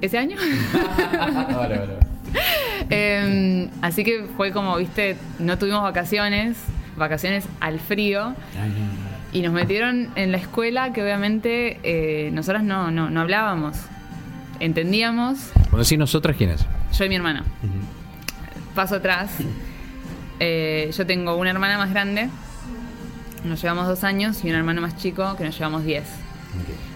Ese 0.00 0.18
año. 0.18 0.36
vale, 1.56 1.78
vale. 1.78 1.92
Eh, 2.90 3.70
así 3.80 4.04
que 4.04 4.26
fue 4.36 4.52
como, 4.52 4.76
viste, 4.76 5.16
no 5.38 5.56
tuvimos 5.56 5.82
vacaciones, 5.82 6.56
vacaciones 6.96 7.46
al 7.60 7.80
frío. 7.80 8.34
Y 9.32 9.40
nos 9.40 9.52
metieron 9.54 10.10
en 10.16 10.30
la 10.32 10.36
escuela 10.38 10.92
que 10.92 11.02
obviamente 11.02 11.80
eh, 11.82 12.30
nosotras 12.32 12.62
no, 12.62 12.90
no, 12.90 13.08
no 13.08 13.20
hablábamos. 13.22 13.78
Entendíamos, 14.60 15.50
Cuando 15.70 15.78
decís 15.78 15.98
nosotras, 15.98 16.36
¿quién 16.36 16.50
es? 16.50 16.66
yo 16.92 17.04
y 17.04 17.08
mi 17.08 17.16
hermana. 17.16 17.44
Paso 18.74 18.96
atrás. 18.96 19.30
Eh, 20.40 20.90
yo 20.96 21.06
tengo 21.06 21.36
una 21.36 21.50
hermana 21.50 21.78
más 21.78 21.90
grande, 21.90 22.28
nos 23.44 23.62
llevamos 23.62 23.86
dos 23.88 24.04
años, 24.04 24.44
y 24.44 24.50
un 24.50 24.56
hermano 24.56 24.80
más 24.82 24.96
chico 24.96 25.36
que 25.36 25.44
nos 25.44 25.56
llevamos 25.56 25.84
diez. 25.84 26.04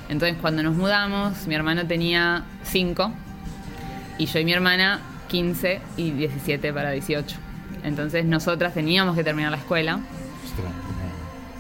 Entonces 0.09 0.37
cuando 0.41 0.63
nos 0.63 0.77
mudamos, 0.77 1.47
mi 1.47 1.55
hermano 1.55 1.87
tenía 1.87 2.45
cinco 2.63 3.13
y 4.19 4.27
yo 4.27 4.39
y 4.39 4.45
mi 4.45 4.53
hermana 4.53 5.01
15 5.29 5.81
y 5.97 6.11
17 6.11 6.73
para 6.73 6.91
18. 6.91 7.37
Entonces 7.85 8.25
nosotras 8.25 8.75
teníamos 8.75 9.17
que 9.17 9.25
terminar 9.25 9.51
la 9.51 9.59
escuela. 9.59 10.01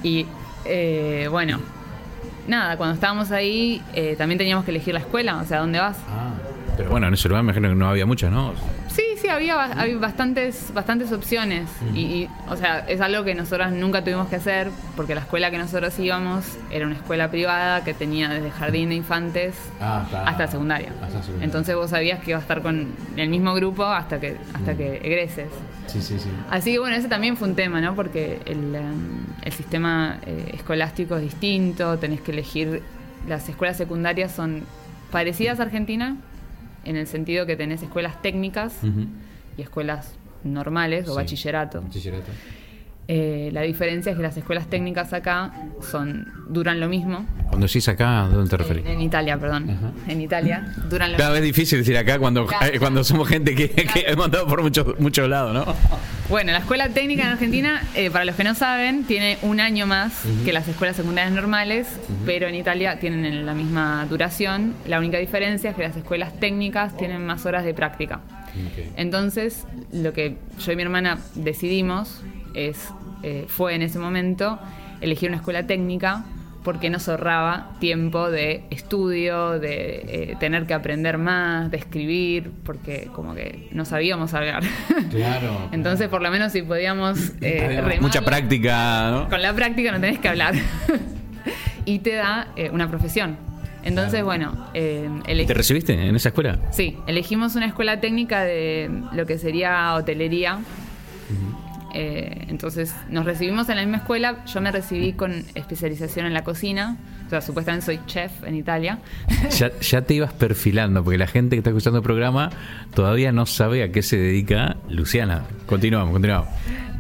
Y 0.03 0.27
eh, 0.65 1.29
bueno, 1.31 1.61
nada, 2.47 2.77
cuando 2.77 2.95
estábamos 2.95 3.31
ahí 3.31 3.83
eh, 3.95 4.17
también 4.17 4.39
teníamos 4.39 4.65
que 4.65 4.71
elegir 4.71 4.95
la 4.95 5.01
escuela, 5.01 5.39
o 5.39 5.45
sea, 5.45 5.61
¿dónde 5.61 5.79
vas? 5.79 5.97
Ah, 6.09 6.33
pero 6.79 6.91
bueno, 6.91 7.09
en 7.09 7.15
ese 7.15 7.29
lugar 7.29 7.43
me 7.45 7.51
imagino 7.53 7.69
que 7.69 7.75
no 7.75 7.89
había 7.91 8.07
muchas, 8.07 8.31
¿no? 8.33 8.55
Sí, 8.89 9.03
sí 9.21 9.29
había 9.29 9.79
hay 9.79 9.95
bastantes, 9.97 10.73
bastantes 10.73 11.13
opciones. 11.13 11.69
y, 11.95 11.99
y, 12.01 12.29
o 12.49 12.57
sea, 12.57 12.81
es 12.89 13.01
algo 13.01 13.23
que 13.25 13.35
nosotras 13.35 13.71
nunca 13.73 14.03
tuvimos 14.03 14.29
que 14.29 14.37
hacer, 14.37 14.71
porque 14.97 15.15
la 15.15 15.21
escuela 15.23 15.51
que 15.51 15.59
nosotros 15.59 15.99
íbamos 15.99 16.45
era 16.71 16.87
una 16.87 16.95
escuela 16.95 17.31
privada 17.31 17.85
que 17.85 17.93
tenía 17.95 18.29
desde 18.31 18.51
jardín 18.51 18.89
de 18.89 18.95
infantes 18.95 19.55
Ah, 19.81 20.03
hasta- 20.05 20.25
hasta 20.25 20.45
la 20.47 20.51
secundaria. 20.51 20.89
hasta 21.03 21.21
secundaria. 21.21 21.45
Entonces 21.45 21.75
vos 21.77 21.91
sabías 21.91 22.21
que 22.21 22.31
iba 22.31 22.39
a 22.39 22.43
estar 22.43 22.63
con 22.63 22.87
el 23.17 23.29
mismo 23.29 23.55
grupo 23.55 23.85
hasta 23.85 24.19
que, 24.21 24.37
hasta 24.55 24.77
que 24.77 24.97
egreses. 25.03 25.49
Sí, 25.89 26.01
sí, 26.01 26.19
sí. 26.19 26.29
Así 26.51 26.73
que 26.73 26.79
bueno, 26.79 26.97
ese 26.97 27.09
también 27.09 27.37
fue 27.37 27.49
un 27.49 27.55
tema, 27.57 27.81
¿no? 27.81 27.95
Porque 27.95 28.41
el, 28.47 28.75
em, 28.75 29.25
el 29.43 29.53
sistema 29.53 30.19
eh, 30.27 30.53
escolástico 30.55 31.17
es 31.17 31.23
distinto, 31.23 31.99
tenés 31.99 32.21
que 32.21 32.31
elegir, 32.33 32.83
las 33.27 33.49
escuelas 33.49 33.77
secundarias 33.77 34.33
son 34.33 34.63
parecidas 35.11 35.59
a 35.61 35.63
Argentina, 35.65 36.17
en 36.89 36.97
el 36.97 37.07
sentido 37.07 37.47
que 37.47 37.55
tenés 37.57 37.83
escuelas 37.83 38.21
técnicas 38.23 38.75
y 39.57 39.63
escuelas 39.63 40.15
normales 40.45 41.07
o 41.09 41.13
Sí. 41.13 41.17
bachillerato. 41.17 41.83
Bachillerato. 41.83 42.31
Eh, 43.11 43.49
la 43.55 43.63
diferencia 43.63 44.11
es 44.13 44.17
que 44.19 44.23
las 44.23 44.37
escuelas 44.37 44.67
técnicas 44.69 45.15
acá 45.15 45.51
son 45.81 46.31
duran 46.51 46.79
lo 46.79 46.89
mismo. 46.91 47.25
Cuando 47.49 47.67
decís 47.67 47.89
acá, 47.89 48.25
¿a 48.25 48.29
dónde 48.29 48.51
te 48.51 48.57
referís? 48.59 48.85
En, 48.85 48.93
en 48.93 49.01
Italia, 49.01 49.39
perdón. 49.39 49.71
Ajá. 49.71 49.93
En 50.09 50.21
Italia 50.21 50.75
duran 50.91 51.13
lo 51.13 51.17
Claro, 51.17 51.35
es 51.37 51.43
difícil 51.43 51.79
decir 51.79 51.97
acá 51.97 52.19
cuando, 52.19 52.45
Claro. 52.47 52.67
eh, 52.67 52.79
cuando 52.79 53.03
somos 53.05 53.27
gente 53.27 53.55
que, 53.55 53.71
que 53.71 54.05
hemos 54.09 54.27
andado 54.27 54.47
por 54.47 54.63
muchos 54.63 55.01
muchos 55.01 55.27
lados, 55.27 55.55
¿no? 55.55 55.75
Bueno, 56.29 56.53
la 56.53 56.59
escuela 56.59 56.91
técnica 56.91 57.23
en 57.23 57.29
Argentina, 57.29 57.83
eh, 57.95 58.11
para 58.11 58.27
los 58.27 58.37
que 58.37 58.45
no 58.45 58.55
saben, 58.55 59.05
tiene 59.05 59.39
un 59.41 59.61
año 59.61 59.87
más 59.87 60.25
que 60.45 60.53
las 60.53 60.69
escuelas 60.69 60.95
secundarias 60.97 61.33
normales, 61.33 61.89
pero 62.27 62.47
en 62.47 62.55
Italia 62.55 63.01
tienen 63.01 63.47
la 63.47 63.55
misma 63.55 64.07
duración. 64.11 64.75
La 64.87 64.99
única 64.99 65.17
diferencia 65.17 65.71
es 65.71 65.77
que 65.77 65.83
las 65.85 65.97
escuelas 65.97 66.39
técnicas 66.39 66.95
tienen 66.99 67.25
más 67.25 67.47
horas 67.47 67.65
de 67.65 67.73
práctica. 67.73 68.21
Ok. 68.49 68.93
Entonces, 68.97 69.65
lo 69.93 70.13
que 70.13 70.37
yo 70.63 70.73
y 70.73 70.77
mi 70.77 70.83
hermana 70.83 71.17
decidimos 71.35 72.21
es, 72.55 72.89
eh, 73.23 73.45
fue 73.49 73.75
en 73.75 73.83
ese 73.83 73.99
momento 73.99 74.59
elegir 75.01 75.29
una 75.31 75.37
escuela 75.39 75.67
técnica 75.67 76.25
porque 76.69 76.91
nos 76.91 77.09
ahorraba 77.09 77.71
tiempo 77.79 78.31
de 78.31 78.65
estudio, 78.69 79.59
de 79.59 80.03
eh, 80.33 80.37
tener 80.39 80.67
que 80.67 80.75
aprender 80.75 81.17
más, 81.17 81.71
de 81.71 81.79
escribir, 81.79 82.51
porque 82.65 83.09
como 83.15 83.35
que 83.35 83.69
no 83.73 83.85
sabíamos 83.85 84.35
hablar. 84.35 84.63
Claro. 85.11 85.69
Entonces, 85.73 86.09
por 86.09 86.21
lo 86.21 86.31
menos 86.31 86.53
si 86.53 86.63
podíamos 86.63 87.33
eh, 87.41 87.99
Mucha 88.01 88.23
práctica, 88.23 89.11
¿no? 89.11 89.29
Con 89.31 89.41
la 89.41 89.55
práctica 89.55 89.93
no 89.93 90.01
tenés 90.01 90.19
que 90.19 90.29
hablar. 90.29 90.55
y 91.87 92.01
te 92.01 92.15
da 92.17 92.49
eh, 92.57 92.69
una 92.71 92.89
profesión. 92.89 93.37
Entonces, 93.85 94.23
Claro. 94.23 94.27
bueno, 94.27 94.67
¿Te 94.75 95.55
recibiste 95.55 95.95
en 95.95 96.17
esa 96.17 96.29
escuela? 96.31 96.59
Sí, 96.73 96.99
elegimos 97.07 97.55
una 97.57 97.65
escuela 97.67 98.01
técnica 98.01 98.43
de 98.43 98.91
lo 99.13 99.25
que 99.25 99.39
sería 99.39 99.95
hotelería. 99.95 100.59
Eh, 102.01 102.47
entonces 102.49 102.95
nos 103.11 103.25
recibimos 103.25 103.69
en 103.71 103.75
la 103.75 103.83
misma 103.83 103.97
escuela. 103.97 104.45
Yo 104.47 104.61
me 104.61 104.71
recibí 104.71 105.15
con 105.15 105.45
especialización 105.57 106.27
en 106.27 106.33
la 106.33 106.45
cocina. 106.45 106.97
O 107.27 107.31
sea, 107.31 107.41
supuestamente 107.41 107.87
soy 107.87 107.99
chef 108.07 108.45
en 108.45 108.55
Italia. 108.55 109.01
Ya, 109.59 109.73
ya 109.81 110.03
te 110.03 110.15
ibas 110.15 110.33
perfilando, 110.33 111.03
porque 111.03 111.19
la 111.19 111.27
gente 111.27 111.57
que 111.57 111.59
está 111.59 111.71
escuchando 111.71 111.99
el 111.99 112.05
programa 112.05 112.51
todavía 112.95 113.33
no 113.33 113.47
sabe 113.47 113.83
a 113.83 113.91
qué 113.91 114.03
se 114.03 114.17
dedica 114.17 114.77
Luciana. 114.89 115.45
Continuamos, 115.67 116.13
continuamos. 116.13 116.49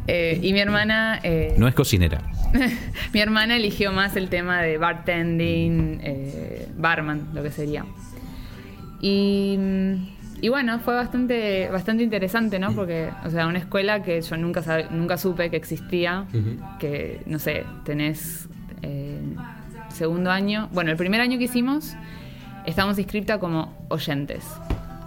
Eh, 0.08 0.40
y 0.42 0.52
mi 0.52 0.58
hermana, 0.58 1.20
eh, 1.22 1.54
No 1.58 1.68
es 1.68 1.74
cocinera. 1.74 2.22
mi 3.12 3.20
hermana 3.20 3.56
eligió 3.56 3.92
más 3.92 4.16
el 4.16 4.28
tema 4.28 4.60
de 4.62 4.78
bartending, 4.78 6.00
barman, 6.76 7.28
lo 7.34 7.44
que 7.44 7.52
sería. 7.52 7.84
Y, 9.00 9.56
y 10.40 10.48
bueno, 10.48 10.78
fue 10.80 10.94
bastante, 10.94 11.68
bastante 11.70 12.02
interesante, 12.02 12.58
¿no? 12.58 12.72
Porque, 12.72 13.10
o 13.24 13.30
sea, 13.30 13.46
una 13.46 13.58
escuela 13.58 14.02
que 14.02 14.20
yo 14.22 14.36
nunca, 14.36 14.62
sab- 14.62 14.90
nunca 14.90 15.16
supe 15.18 15.50
que 15.50 15.56
existía, 15.56 16.24
que, 16.78 17.20
no 17.26 17.38
sé, 17.38 17.64
tenés 17.84 18.48
eh, 18.82 19.20
segundo 19.92 20.30
año. 20.30 20.68
Bueno, 20.72 20.90
el 20.90 20.96
primer 20.96 21.20
año 21.20 21.38
que 21.38 21.44
hicimos, 21.44 21.94
estábamos 22.66 22.98
inscriptas 22.98 23.38
como 23.38 23.74
oyentes. 23.88 24.44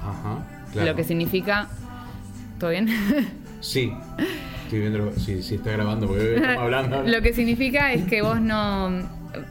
Ajá. 0.01 0.45
Claro. 0.73 0.89
Lo 0.91 0.95
que 0.95 1.03
significa. 1.03 1.67
¿Todo 2.59 2.69
bien? 2.71 2.87
Sí. 3.61 3.93
Estoy 4.63 4.79
viendo 4.79 5.11
si, 5.19 5.43
si 5.43 5.53
está 5.55 5.71
grabando 5.73 6.07
porque 6.07 6.35
estamos 6.37 6.57
hablando. 6.63 7.03
Lo 7.05 7.21
que 7.21 7.31
significa 7.31 7.93
es 7.93 8.05
que 8.05 8.23
vos 8.23 8.41
no. 8.41 8.89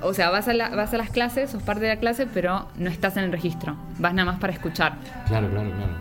O 0.03 0.13
sea, 0.15 0.31
vas 0.31 0.47
a, 0.49 0.53
la- 0.55 0.71
vas 0.71 0.93
a 0.95 0.99
las 0.99 1.11
clases, 1.11 1.51
sos 1.51 1.63
parte 1.63 1.83
de 1.83 1.89
la 1.95 2.01
clase, 2.01 2.27
pero 2.27 2.69
no 2.77 2.91
estás 2.91 3.17
en 3.17 3.25
el 3.25 3.33
registro. 3.33 3.77
Vas 3.99 4.13
nada 4.15 4.31
más 4.33 4.41
para 4.41 4.53
escuchar. 4.53 4.95
Claro, 5.27 5.49
claro, 5.51 5.71
claro. 5.71 5.93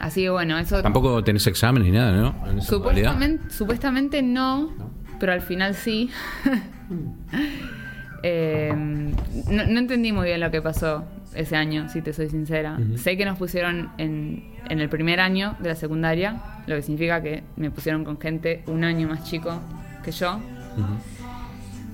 Así 0.00 0.22
que 0.22 0.30
bueno, 0.30 0.58
eso. 0.58 0.82
Tampoco 0.82 1.22
tenés 1.22 1.46
exámenes 1.46 1.88
ni 1.88 1.96
nada, 1.96 2.12
¿no? 2.12 2.60
Supuestamente, 2.62 3.50
supuestamente 3.50 4.22
no, 4.22 4.72
¿No? 4.76 4.90
pero 5.20 5.32
al 5.32 5.40
final 5.42 5.74
sí. 5.74 6.10
Eh, 8.26 8.72
no, 8.74 9.66
no 9.66 9.78
entendí 9.78 10.10
muy 10.10 10.24
bien 10.26 10.40
lo 10.40 10.50
que 10.50 10.62
pasó 10.62 11.04
ese 11.34 11.56
año, 11.56 11.90
si 11.90 12.00
te 12.00 12.14
soy 12.14 12.30
sincera. 12.30 12.78
Sé 12.96 13.18
que 13.18 13.26
nos 13.26 13.36
pusieron 13.36 13.90
en, 13.98 14.44
en 14.70 14.80
el 14.80 14.88
primer 14.88 15.20
año 15.20 15.56
de 15.58 15.68
la 15.68 15.74
secundaria, 15.74 16.36
lo 16.66 16.74
que 16.76 16.80
significa 16.82 17.20
que 17.22 17.42
me 17.56 17.70
pusieron 17.70 18.02
con 18.02 18.18
gente 18.18 18.62
un 18.66 18.82
año 18.82 19.08
más 19.08 19.24
chico 19.24 19.60
que 20.02 20.10
yo. 20.10 20.40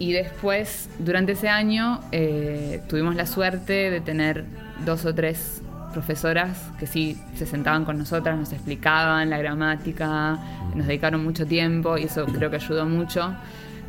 Y 0.01 0.13
después, 0.13 0.89
durante 0.99 1.33
ese 1.33 1.49
año, 1.51 2.01
eh, 2.11 2.81
tuvimos 2.89 3.15
la 3.15 3.27
suerte 3.27 3.91
de 3.91 4.01
tener 4.01 4.47
dos 4.85 5.05
o 5.05 5.15
tres 5.15 5.61
profesoras 5.93 6.57
que 6.79 6.87
sí 6.87 7.21
se 7.35 7.45
sentaban 7.45 7.85
con 7.85 7.99
nosotras, 7.99 8.39
nos 8.39 8.51
explicaban 8.53 9.29
la 9.29 9.37
gramática, 9.39 10.39
nos 10.75 10.87
dedicaron 10.87 11.23
mucho 11.23 11.47
tiempo 11.47 11.99
y 11.99 12.05
eso 12.05 12.25
creo 12.25 12.49
que 12.51 12.57
ayudó 12.57 12.87
mucho. 12.87 13.35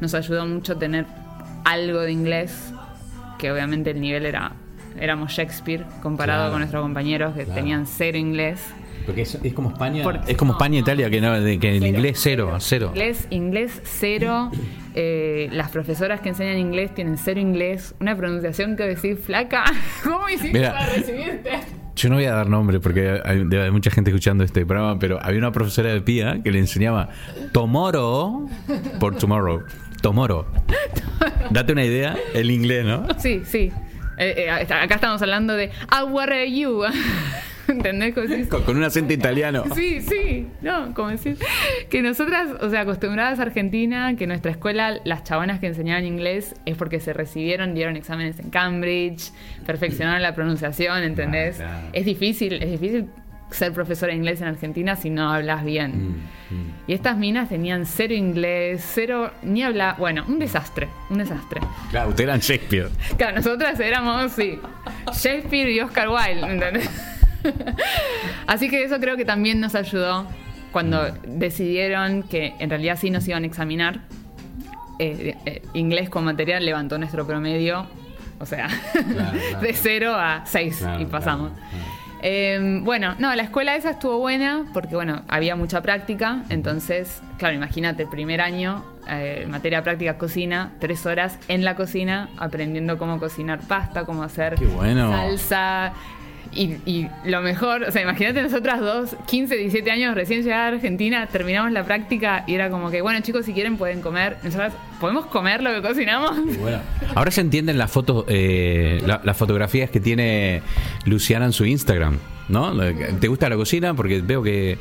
Nos 0.01 0.13
ayudó 0.13 0.45
mucho 0.45 0.75
tener 0.77 1.05
algo 1.63 2.01
de 2.01 2.11
inglés, 2.11 2.73
que 3.39 3.49
obviamente 3.51 3.91
el 3.91 4.01
nivel 4.01 4.25
era 4.25 4.51
éramos 4.99 5.31
Shakespeare 5.31 5.85
comparado 6.03 6.39
Claro. 6.41 6.51
con 6.51 6.59
nuestros 6.59 6.81
compañeros 6.81 7.33
que 7.33 7.45
Claro. 7.45 7.57
tenían 7.61 7.87
cero 7.87 8.17
inglés. 8.17 8.59
Porque 9.05 9.21
es, 9.23 9.35
es 9.43 9.53
como 9.53 9.69
España. 9.71 10.03
Por- 10.03 10.19
Es 10.27 10.37
como 10.37 10.53
España 10.53 10.77
e 10.77 10.81
Italia, 10.81 11.09
que, 11.09 11.21
no, 11.21 11.33
que 11.59 11.75
en 11.77 11.85
inglés 11.85 12.19
cero, 12.21 12.55
cero. 12.59 12.91
Inglés, 12.93 13.27
inglés 13.29 13.81
cero. 13.83 14.51
Eh, 14.93 15.47
las 15.51 15.69
profesoras 15.71 16.19
que 16.21 16.29
enseñan 16.29 16.57
inglés 16.57 16.93
tienen 16.93 17.17
cero 17.17 17.39
inglés. 17.39 17.95
Una 17.99 18.15
pronunciación 18.15 18.75
que 18.75 18.83
decir 18.83 19.17
flaca. 19.17 19.63
¿Cómo 20.03 20.27
hiciste 20.29 20.57
Mira. 20.57 20.73
para 20.73 20.85
recibirte? 20.93 21.51
Yo 21.95 22.09
no 22.09 22.15
voy 22.15 22.25
a 22.25 22.33
dar 22.33 22.49
nombre 22.49 22.79
porque 22.79 23.19
hay, 23.23 23.43
mucha 23.71 23.91
gente 23.91 24.09
escuchando 24.11 24.43
este 24.43 24.65
programa, 24.65 24.97
pero 24.97 25.19
había 25.21 25.37
una 25.39 25.51
profesora 25.51 25.93
de 25.93 26.01
PIA 26.01 26.41
que 26.43 26.49
le 26.51 26.59
enseñaba 26.59 27.09
tomorrow 27.51 28.49
por 28.99 29.15
tomorrow. 29.17 29.63
Tomorrow. 30.01 30.45
Date 31.51 31.73
una 31.73 31.83
idea, 31.85 32.17
el 32.33 32.49
inglés, 32.49 32.85
¿no? 32.85 33.05
Sí, 33.19 33.41
sí. 33.45 33.71
Eh, 34.17 34.45
eh, 34.47 34.49
acá 34.49 34.95
estamos 34.95 35.21
hablando 35.21 35.53
de 35.55 35.69
How 35.91 36.17
are 36.19 36.51
you? 36.51 36.83
¿Entendés? 37.71 38.15
Decís, 38.15 38.47
Con, 38.47 38.63
con 38.63 38.77
un 38.77 38.83
acento 38.83 39.13
italiano. 39.13 39.63
Sí, 39.75 40.01
sí, 40.01 40.47
no, 40.61 40.93
como 40.93 41.09
decir 41.09 41.37
que 41.89 42.01
nosotras, 42.01 42.49
o 42.61 42.69
sea, 42.69 42.81
acostumbradas 42.81 43.39
a 43.39 43.43
Argentina, 43.43 44.15
que 44.15 44.27
nuestra 44.27 44.51
escuela, 44.51 44.99
las 45.05 45.23
chabonas 45.23 45.59
que 45.59 45.67
enseñaban 45.67 46.05
inglés 46.05 46.55
es 46.65 46.75
porque 46.77 46.99
se 46.99 47.13
recibieron, 47.13 47.73
dieron 47.73 47.95
exámenes 47.95 48.39
en 48.39 48.49
Cambridge, 48.49 49.31
perfeccionaron 49.65 50.21
la 50.21 50.35
pronunciación, 50.35 51.03
¿entendés? 51.03 51.59
Ah, 51.61 51.63
claro. 51.63 51.87
Es 51.93 52.05
difícil, 52.05 52.61
es 52.61 52.71
difícil 52.71 53.07
ser 53.51 53.73
profesora 53.73 54.11
de 54.11 54.17
inglés 54.17 54.41
en 54.41 54.47
Argentina 54.47 54.95
si 54.95 55.09
no 55.09 55.31
hablas 55.31 55.63
bien. 55.63 55.91
Mm, 55.91 56.55
mm. 56.55 56.73
Y 56.87 56.93
estas 56.93 57.17
minas 57.17 57.49
tenían 57.49 57.85
cero 57.85 58.13
inglés, 58.13 58.83
cero, 58.93 59.31
ni 59.43 59.63
hablar, 59.63 59.95
bueno, 59.97 60.25
un 60.27 60.39
desastre, 60.39 60.87
un 61.09 61.17
desastre. 61.19 61.61
Claro, 61.89 62.09
ustedes 62.09 62.27
eran 62.27 62.39
Shakespeare. 62.39 62.89
Claro, 63.17 63.37
nosotras 63.37 63.79
éramos, 63.79 64.31
sí, 64.31 64.59
Shakespeare 65.13 65.69
y 65.71 65.79
Oscar 65.79 66.09
Wilde, 66.09 66.51
¿entendés? 66.51 66.89
Así 68.47 68.69
que 68.69 68.83
eso 68.83 68.99
creo 68.99 69.17
que 69.17 69.25
también 69.25 69.59
nos 69.59 69.75
ayudó 69.75 70.27
cuando 70.71 71.11
decidieron 71.25 72.23
que 72.23 72.55
en 72.59 72.69
realidad 72.69 72.97
sí 72.99 73.09
nos 73.09 73.27
iban 73.27 73.43
a 73.43 73.47
examinar. 73.47 74.01
Eh, 74.99 75.35
eh, 75.45 75.61
inglés 75.73 76.09
con 76.09 76.23
material 76.23 76.63
levantó 76.63 76.97
nuestro 76.97 77.25
promedio, 77.25 77.87
o 78.39 78.45
sea, 78.45 78.67
Claro, 78.93 79.37
claro. 79.49 79.61
de 79.61 79.73
0 79.73 80.13
a 80.15 80.43
6 80.45 80.77
Claro, 80.77 81.01
y 81.01 81.05
pasamos. 81.05 81.51
Eh, 82.23 82.79
bueno, 82.83 83.15
no, 83.17 83.33
la 83.33 83.43
escuela 83.43 83.75
esa 83.75 83.91
estuvo 83.91 84.19
buena 84.19 84.65
porque, 84.73 84.95
bueno, 84.95 85.23
había 85.27 85.55
mucha 85.55 85.81
práctica. 85.81 86.43
Entonces, 86.49 87.21
claro, 87.39 87.55
imagínate, 87.55 88.05
primer 88.05 88.41
año, 88.41 88.85
eh, 89.09 89.47
materia 89.49 89.83
práctica 89.83 90.17
cocina, 90.17 90.73
tres 90.79 91.05
horas 91.07 91.39
en 91.47 91.65
la 91.65 91.75
cocina 91.75 92.29
aprendiendo 92.37 92.99
cómo 92.99 93.19
cocinar 93.19 93.59
pasta, 93.61 94.05
cómo 94.05 94.21
hacer 94.23 94.55
bueno. 94.75 95.11
salsa. 95.11 95.93
Y, 96.53 96.77
y 96.85 97.07
lo 97.25 97.41
mejor, 97.41 97.83
o 97.83 97.91
sea, 97.91 98.01
imagínate 98.01 98.41
nosotras 98.41 98.81
dos, 98.81 99.15
15, 99.27 99.55
17 99.55 99.89
años, 99.89 100.15
recién 100.15 100.43
llegadas 100.43 100.73
a 100.73 100.75
Argentina, 100.75 101.27
terminamos 101.27 101.71
la 101.71 101.83
práctica 101.85 102.43
y 102.45 102.55
era 102.55 102.69
como 102.69 102.91
que, 102.91 103.01
bueno, 103.01 103.21
chicos, 103.21 103.45
si 103.45 103.53
quieren 103.53 103.77
pueden 103.77 104.01
comer. 104.01 104.35
Nosotras, 104.43 104.73
¿podemos 104.99 105.27
comer 105.27 105.63
lo 105.63 105.71
que 105.73 105.81
cocinamos? 105.81 106.37
Bueno, 106.59 106.79
Ahora 107.15 107.31
se 107.31 107.39
entienden 107.41 107.77
las 107.77 107.89
fotos, 107.89 108.25
eh, 108.27 109.01
la- 109.05 109.21
las 109.23 109.37
fotografías 109.37 109.89
que 109.89 110.01
tiene 110.01 110.61
Luciana 111.05 111.45
en 111.45 111.53
su 111.53 111.65
Instagram, 111.65 112.17
¿no? 112.49 112.73
¿Te 113.19 113.27
gusta 113.29 113.47
la 113.47 113.55
cocina? 113.55 113.93
Porque 113.93 114.21
veo 114.21 114.43
que 114.43 114.77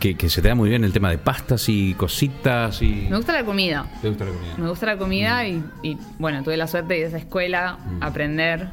que, 0.00 0.14
que 0.14 0.28
se 0.28 0.42
te 0.42 0.48
da 0.48 0.54
muy 0.54 0.68
bien 0.68 0.84
el 0.84 0.92
tema 0.92 1.10
de 1.10 1.18
pastas 1.18 1.68
y 1.68 1.94
cositas 1.94 2.82
y... 2.82 3.06
Me 3.10 3.16
gusta 3.16 3.32
la 3.32 3.44
comida. 3.44 3.86
¿Te 4.02 4.08
gusta 4.08 4.24
la 4.26 4.30
comida? 4.32 4.54
Me 4.58 4.68
gusta 4.68 4.86
la 4.86 4.96
comida 4.98 5.46
y, 5.46 5.62
y, 5.82 5.96
bueno, 6.18 6.42
tuve 6.42 6.56
la 6.56 6.66
suerte 6.66 6.94
de 6.94 6.98
ir 7.00 7.04
a 7.06 7.08
esa 7.08 7.18
escuela, 7.18 7.78
Mm. 7.86 8.02
aprender, 8.02 8.68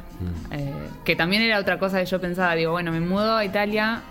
eh, 0.50 0.72
que 1.04 1.16
también 1.16 1.42
era 1.42 1.58
otra 1.58 1.78
cosa 1.78 1.98
que 2.00 2.06
yo 2.06 2.20
pensaba, 2.20 2.54
digo, 2.54 2.72
bueno, 2.72 2.92
me 2.92 3.00
mudo 3.00 3.36
a 3.36 3.44
Italia, 3.44 4.02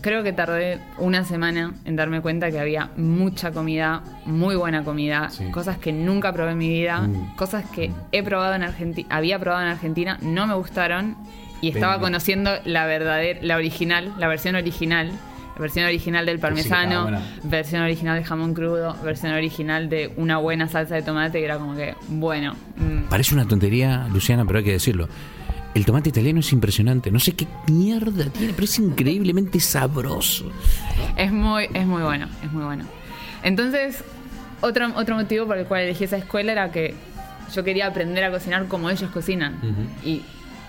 creo 0.00 0.22
que 0.22 0.32
tardé 0.32 0.80
una 0.98 1.24
semana 1.24 1.74
en 1.84 1.96
darme 1.96 2.20
cuenta 2.20 2.50
que 2.50 2.58
había 2.58 2.90
mucha 2.96 3.52
comida, 3.52 4.02
muy 4.24 4.54
buena 4.56 4.84
comida, 4.84 5.28
Sí. 5.30 5.50
cosas 5.50 5.78
que 5.78 5.92
nunca 5.92 6.32
probé 6.32 6.52
en 6.52 6.58
mi 6.58 6.68
vida, 6.68 7.00
Mm. 7.02 7.36
cosas 7.36 7.64
que 7.70 7.92
he 8.12 8.22
probado 8.22 8.54
en 8.54 8.62
Argentina, 8.62 9.08
había 9.10 9.38
probado 9.38 9.62
en 9.62 9.68
Argentina, 9.70 10.18
no 10.22 10.46
me 10.46 10.54
gustaron 10.54 11.16
y 11.60 11.68
estaba 11.68 12.00
conociendo 12.00 12.50
la 12.64 12.86
verdadera, 12.86 13.38
la 13.42 13.56
original, 13.56 14.12
la 14.18 14.26
versión 14.28 14.54
original. 14.56 15.12
Versión 15.62 15.86
original 15.86 16.26
del 16.26 16.40
parmesano, 16.40 17.08
versión 17.44 17.82
original 17.82 18.18
de 18.18 18.24
jamón 18.24 18.52
crudo, 18.52 18.96
versión 19.04 19.32
original 19.32 19.88
de 19.88 20.12
una 20.16 20.38
buena 20.38 20.66
salsa 20.68 20.96
de 20.96 21.02
tomate, 21.02 21.38
que 21.38 21.44
era 21.44 21.56
como 21.56 21.76
que, 21.76 21.94
bueno, 22.08 22.54
mm, 22.76 23.04
Parece 23.08 23.34
una 23.34 23.46
tontería, 23.46 24.08
Luciana, 24.12 24.44
pero 24.44 24.58
hay 24.58 24.64
que 24.64 24.72
decirlo. 24.72 25.08
El 25.74 25.84
tomate 25.86 26.08
italiano 26.08 26.40
es 26.40 26.52
impresionante. 26.52 27.10
No 27.10 27.20
sé 27.20 27.34
qué 27.34 27.46
mierda 27.68 28.24
tiene, 28.30 28.52
pero 28.52 28.64
es 28.64 28.78
increíblemente 28.78 29.60
sabroso. 29.60 30.50
es 31.16 31.32
muy, 31.32 31.68
es 31.72 31.86
muy 31.86 32.02
bueno, 32.02 32.28
es 32.44 32.52
muy 32.52 32.64
bueno. 32.64 32.84
Entonces, 33.42 34.02
otro, 34.60 34.92
otro 34.96 35.14
motivo 35.14 35.46
por 35.46 35.58
el 35.58 35.66
cual 35.66 35.82
elegí 35.82 36.04
esa 36.04 36.16
escuela 36.16 36.52
era 36.52 36.72
que 36.72 36.94
yo 37.54 37.62
quería 37.64 37.86
aprender 37.86 38.24
a 38.24 38.30
cocinar 38.30 38.66
como 38.66 38.90
ellos 38.90 39.10
cocinan. 39.10 39.60
Y 40.04 40.22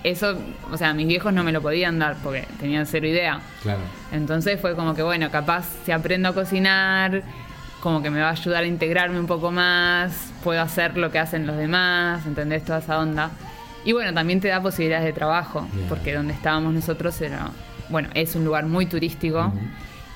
eso, 0.03 0.37
o 0.71 0.77
sea, 0.77 0.93
mis 0.93 1.07
viejos 1.07 1.33
no 1.33 1.43
me 1.43 1.51
lo 1.51 1.61
podían 1.61 1.99
dar 1.99 2.17
porque 2.23 2.45
tenían 2.59 2.85
cero 2.85 3.07
idea. 3.07 3.39
Claro. 3.61 3.81
Entonces 4.11 4.59
fue 4.59 4.75
como 4.75 4.93
que, 4.93 5.03
bueno, 5.03 5.31
capaz 5.31 5.65
si 5.85 5.91
aprendo 5.91 6.29
a 6.29 6.33
cocinar, 6.33 7.23
como 7.81 8.01
que 8.01 8.09
me 8.09 8.21
va 8.21 8.29
a 8.29 8.31
ayudar 8.31 8.63
a 8.63 8.67
integrarme 8.67 9.19
un 9.19 9.27
poco 9.27 9.51
más, 9.51 10.31
puedo 10.43 10.61
hacer 10.61 10.97
lo 10.97 11.11
que 11.11 11.19
hacen 11.19 11.47
los 11.47 11.57
demás, 11.57 12.25
¿entendés? 12.25 12.63
Toda 12.63 12.79
esa 12.79 12.99
onda. 12.99 13.31
Y 13.85 13.91
bueno, 13.91 14.13
también 14.13 14.39
te 14.39 14.47
da 14.47 14.61
posibilidades 14.61 15.05
de 15.05 15.13
trabajo, 15.13 15.67
Bien. 15.73 15.87
porque 15.89 16.13
donde 16.13 16.33
estábamos 16.33 16.73
nosotros 16.73 17.19
era, 17.21 17.49
bueno, 17.89 18.09
es 18.13 18.35
un 18.35 18.45
lugar 18.45 18.65
muy 18.65 18.85
turístico 18.85 19.51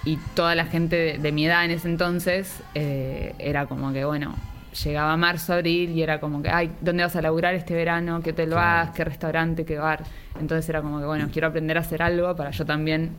y 0.05 0.17
toda 0.35 0.55
la 0.55 0.65
gente 0.65 0.95
de, 0.95 1.17
de 1.17 1.31
mi 1.33 1.45
edad 1.45 1.65
en 1.65 1.71
ese 1.71 1.89
entonces 1.89 2.61
eh, 2.75 3.35
era 3.39 3.65
como 3.65 3.91
que, 3.91 4.05
bueno, 4.05 4.33
llegaba 4.83 5.15
marzo, 5.17 5.53
abril 5.53 5.91
y 5.91 6.01
era 6.01 6.19
como 6.19 6.41
que, 6.41 6.49
ay, 6.49 6.71
¿dónde 6.81 7.03
vas 7.03 7.15
a 7.15 7.21
laburar 7.21 7.55
este 7.55 7.73
verano? 7.73 8.21
¿Qué 8.21 8.31
hotel 8.31 8.49
vas? 8.51 8.91
¿Qué 8.91 9.03
restaurante? 9.03 9.65
¿Qué 9.65 9.77
bar? 9.77 10.03
Entonces 10.39 10.67
era 10.69 10.81
como 10.81 10.99
que, 10.99 11.05
bueno, 11.05 11.29
quiero 11.31 11.47
aprender 11.47 11.77
a 11.77 11.81
hacer 11.81 12.01
algo 12.01 12.35
para 12.35 12.51
yo 12.51 12.65
también 12.65 13.11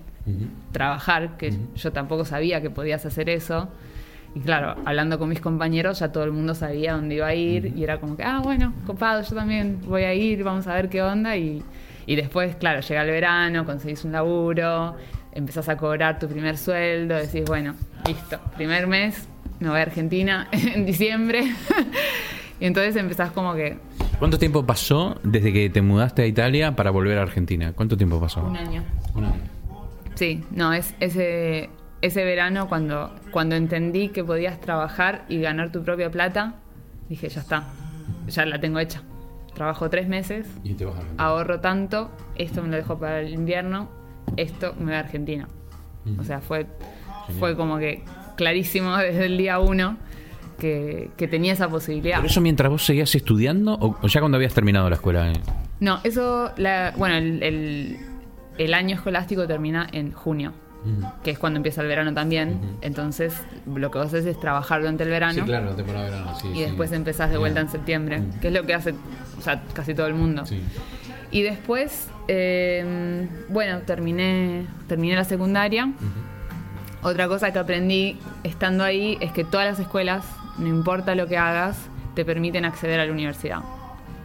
trabajar, 0.73 1.37
que 1.37 1.55
yo 1.75 1.93
tampoco 1.93 2.25
sabía 2.25 2.61
que 2.61 2.71
podías 2.71 3.05
hacer 3.07 3.31
eso. 3.31 3.69
Y 4.35 4.41
claro, 4.41 4.77
hablando 4.85 5.19
con 5.19 5.29
mis 5.31 5.41
compañeros, 5.41 6.01
ya 6.01 6.13
todo 6.13 6.25
el 6.25 6.33
mundo 6.33 6.55
sabía 6.55 6.93
dónde 6.93 7.15
iba 7.15 7.27
a 7.27 7.35
ir 7.35 7.73
y 7.75 7.83
era 7.83 7.99
como 7.99 8.17
que, 8.17 8.25
ah, 8.25 8.41
bueno, 8.43 8.75
copado, 8.87 9.23
yo 9.23 9.35
también 9.35 9.81
voy 9.87 10.03
a 10.05 10.13
ir, 10.13 10.45
vamos 10.45 10.67
a 10.67 10.75
ver 10.75 10.89
qué 10.91 11.03
onda. 11.03 11.37
Y, 11.37 11.63
y 12.07 12.17
después, 12.17 12.57
claro, 12.57 12.81
llega 12.81 13.03
el 13.03 13.11
verano, 13.11 13.65
conseguís 13.65 14.05
un 14.05 14.13
laburo, 14.13 14.97
empezás 15.33 15.69
a 15.69 15.77
cobrar 15.77 16.19
tu 16.19 16.29
primer 16.29 16.59
sueldo, 16.59 17.17
decís, 17.17 17.45
bueno, 17.47 17.75
listo, 18.07 18.39
primer 18.57 18.87
mes, 18.87 19.27
me 19.61 19.69
voy 19.69 19.79
a 19.79 19.83
Argentina 19.83 20.49
en 20.53 20.87
diciembre. 20.87 21.45
y 22.61 22.65
entonces 22.65 22.97
empezás 22.97 23.31
como 23.33 23.55
que 23.55 23.79
¿Cuánto 24.19 24.37
tiempo 24.39 24.67
pasó 24.67 25.17
desde 25.23 25.53
que 25.53 25.71
te 25.71 25.81
mudaste 25.81 26.23
a 26.23 26.27
Italia 26.27 26.75
para 26.75 26.91
volver 26.91 27.19
a 27.19 27.23
Argentina? 27.23 27.73
¿Cuánto 27.73 27.97
tiempo 27.97 28.21
pasó? 28.21 28.43
un 28.43 28.57
año. 28.57 28.83
Un 29.15 29.27
año. 29.27 29.43
Sí, 30.17 30.43
no, 30.51 30.73
es 30.73 30.93
ese, 30.99 31.71
ese 32.03 32.25
verano 32.25 32.69
cuando, 32.69 33.15
cuando 33.31 33.55
entendí 33.55 34.09
que 34.09 34.25
podías 34.25 34.61
trabajar 34.61 35.25
y 35.29 35.41
ganar 35.41 35.71
tu 35.71 35.85
propia 35.85 36.11
plata, 36.11 36.57
dije, 37.09 37.29
ya 37.29 37.41
está, 37.41 37.69
ya 38.27 38.45
la 38.45 38.61
tengo 38.61 38.81
hecha. 38.81 39.03
Trabajo 39.55 39.89
tres 39.89 40.09
meses, 40.09 40.49
Y 40.65 40.75
te 40.75 40.85
vas 40.85 40.97
a 41.17 41.27
ahorro 41.27 41.61
tanto, 41.61 42.11
esto 42.35 42.63
me 42.63 42.69
lo 42.69 42.77
dejo 42.77 42.99
para 42.99 43.21
el 43.21 43.33
invierno, 43.33 43.89
esto 44.37 44.75
me 44.79 44.87
voy 44.87 44.95
a 44.95 45.01
Argentina. 45.01 45.49
O 46.19 46.25
sea, 46.25 46.41
fue, 46.41 46.67
fue 47.39 47.55
como 47.55 47.79
que 47.79 48.03
clarísimo 48.39 48.97
desde 48.97 49.27
el 49.27 49.37
día 49.37 49.59
uno 49.59 49.99
que, 50.59 51.11
que 51.19 51.29
tenía 51.29 51.53
esa 51.53 51.69
posibilidad. 51.69 52.17
¿Pero 52.17 52.29
eso 52.29 52.41
mientras 52.41 52.71
vos 52.71 52.83
seguías 52.85 53.15
estudiando 53.15 53.75
o, 53.75 53.99
o 54.01 54.07
ya 54.09 54.21
cuando 54.21 54.37
habías 54.37 54.55
terminado 54.55 54.89
la 54.89 54.95
escuela? 54.97 55.31
eh? 55.31 55.35
No, 55.81 56.01
eso, 56.05 56.51
la- 56.57 56.95
bueno, 56.97 57.17
el, 57.17 57.43
el- 57.43 57.97
el 58.57 58.75
año 58.75 58.97
escolástico 58.97 59.47
termina 59.47 59.87
en 59.93 60.11
junio, 60.13 60.53
que 61.23 61.31
es 61.33 61.39
cuando 61.39 61.59
empieza 61.59 61.83
el 61.83 61.87
verano 61.89 62.13
también. 62.15 62.59
Entonces, 62.81 63.35
lo 63.67 63.91
que 63.91 63.99
vos 63.99 64.09
haces 64.09 64.25
es 64.27 64.41
trabajar 64.41 64.81
durante 64.81 65.05
el 65.05 65.11
verano 65.11 65.45
la 65.47 65.77
temporada 65.77 66.05
de 66.07 66.11
verano, 66.11 66.35
sí. 66.41 66.49
y 66.55 66.61
después 66.63 66.91
empezás 66.93 67.31
de 67.31 67.37
vuelta 67.39 67.61
en 67.61 67.69
septiembre, 67.69 68.23
que 68.41 68.49
es 68.49 68.55
lo 68.55 68.65
que 68.65 68.75
hace 68.75 68.95
o 69.39 69.41
sea, 69.43 69.63
casi 69.75 69.95
todo 69.95 70.07
el 70.09 70.15
mundo. 70.15 70.43
Y 71.31 71.43
después, 71.43 72.09
eh, 72.27 73.29
bueno, 73.49 73.81
terminé, 73.83 74.65
terminé 74.89 75.15
la 75.15 75.25
secundaria. 75.25 75.93
Otra 77.03 77.29
cosa 77.29 77.53
que 77.53 77.59
aprendí 77.59 78.17
estando 78.43 78.85
ahí 78.85 79.19
es 79.21 79.33
que 79.33 79.45
todas 79.45 79.67
las 79.67 79.79
escuelas, 79.79 80.25
no 80.59 80.67
importa 80.67 81.15
lo 81.15 81.27
que 81.27 81.39
hagas, 81.39 81.79
te 82.15 82.25
permiten 82.25 82.65
acceder 82.65 82.99
a 83.01 83.07
la 83.07 83.13
universidad. 83.13 83.61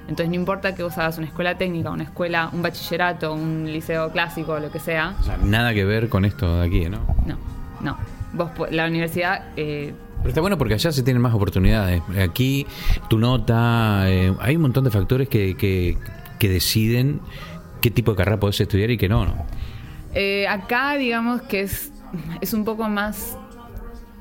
Entonces 0.08 0.30
no 0.30 0.36
importa 0.36 0.76
que 0.76 0.84
vos 0.84 0.98
hagas 0.98 1.18
una 1.18 1.28
escuela 1.28 1.58
técnica, 1.58 1.92
una 1.92 2.04
escuela, 2.04 2.50
un 2.52 2.62
bachillerato, 2.62 3.34
un 3.34 3.72
liceo 3.72 4.12
clásico, 4.12 4.60
lo 4.60 4.72
que 4.72 4.80
sea. 4.80 5.16
O 5.20 5.24
sea, 5.24 5.38
nada 5.38 5.74
que 5.74 5.86
ver 5.86 6.10
con 6.10 6.26
esto 6.26 6.58
de 6.58 6.66
aquí, 6.66 6.90
¿no? 6.90 7.00
No, 7.26 7.38
no. 7.82 7.98
Vos, 8.34 8.52
la 8.72 8.88
universidad, 8.88 9.46
eh, 9.56 9.94
Pero 10.18 10.30
está 10.30 10.42
bueno 10.42 10.58
porque 10.58 10.74
allá 10.74 10.92
se 10.92 11.04
tienen 11.04 11.22
más 11.22 11.34
oportunidades. 11.34 12.02
Aquí, 12.20 12.66
tu 13.10 13.20
nota, 13.20 14.04
eh, 14.08 14.34
hay 14.40 14.56
un 14.56 14.64
montón 14.64 14.84
de 14.84 14.90
factores 14.90 15.30
que, 15.30 15.56
que, 15.56 15.98
que 16.40 16.50
deciden 16.50 17.22
qué 17.80 17.92
tipo 17.92 18.12
de 18.12 18.18
carrera 18.18 18.40
podés 18.40 18.60
estudiar 18.60 18.90
y 18.90 18.98
qué 18.98 19.08
no, 19.08 19.26
¿no? 19.26 19.46
Eh, 20.16 20.48
acá, 20.48 20.96
digamos 20.96 21.44
que 21.44 21.62
es, 21.62 21.93
es 22.42 22.54
un 22.54 22.64
poco 22.66 22.88
más. 22.90 23.38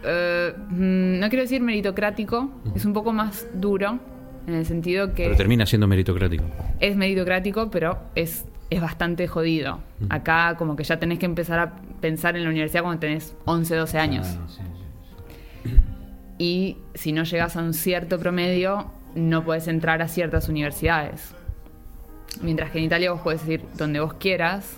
eh, 0.04 0.52
mm, 0.70 1.20
no 1.20 1.28
quiero 1.28 1.42
decir 1.42 1.60
meritocrático, 1.62 2.50
es 2.74 2.84
un 2.84 2.92
poco 2.92 3.12
más 3.12 3.46
duro, 3.54 3.98
en 4.46 4.54
el 4.54 4.66
sentido 4.66 5.14
que 5.14 5.24
Pero 5.24 5.36
termina 5.36 5.64
siendo 5.66 5.86
meritocrático. 5.86 6.44
es 6.80 6.96
meritocrático, 6.96 7.70
pero 7.70 7.98
es, 8.16 8.44
es 8.70 8.80
bastante 8.80 9.28
jodido. 9.28 9.78
Acá, 10.08 10.56
como 10.58 10.74
que 10.74 10.82
ya 10.84 10.98
tenés 10.98 11.18
que 11.20 11.26
empezar 11.26 11.58
a 11.60 11.76
pensar 12.00 12.36
en 12.36 12.42
la 12.44 12.50
universidad 12.50 12.82
cuando 12.82 12.98
tenés 13.00 13.36
11, 13.44 13.76
12 13.76 13.98
años. 13.98 14.26
Y 16.38 16.78
si 16.94 17.12
no 17.12 17.22
llegas 17.24 17.56
a 17.56 17.60
un 17.62 17.72
cierto 17.74 18.18
promedio, 18.18 18.90
no 19.14 19.44
puedes 19.44 19.68
entrar 19.68 20.02
a 20.02 20.08
ciertas 20.08 20.48
universidades. 20.48 21.34
Mientras 22.40 22.70
que 22.70 22.78
en 22.78 22.84
Italia 22.84 23.12
vos 23.12 23.20
podés 23.20 23.46
ir 23.46 23.62
donde 23.76 24.00
vos 24.00 24.14
quieras, 24.14 24.76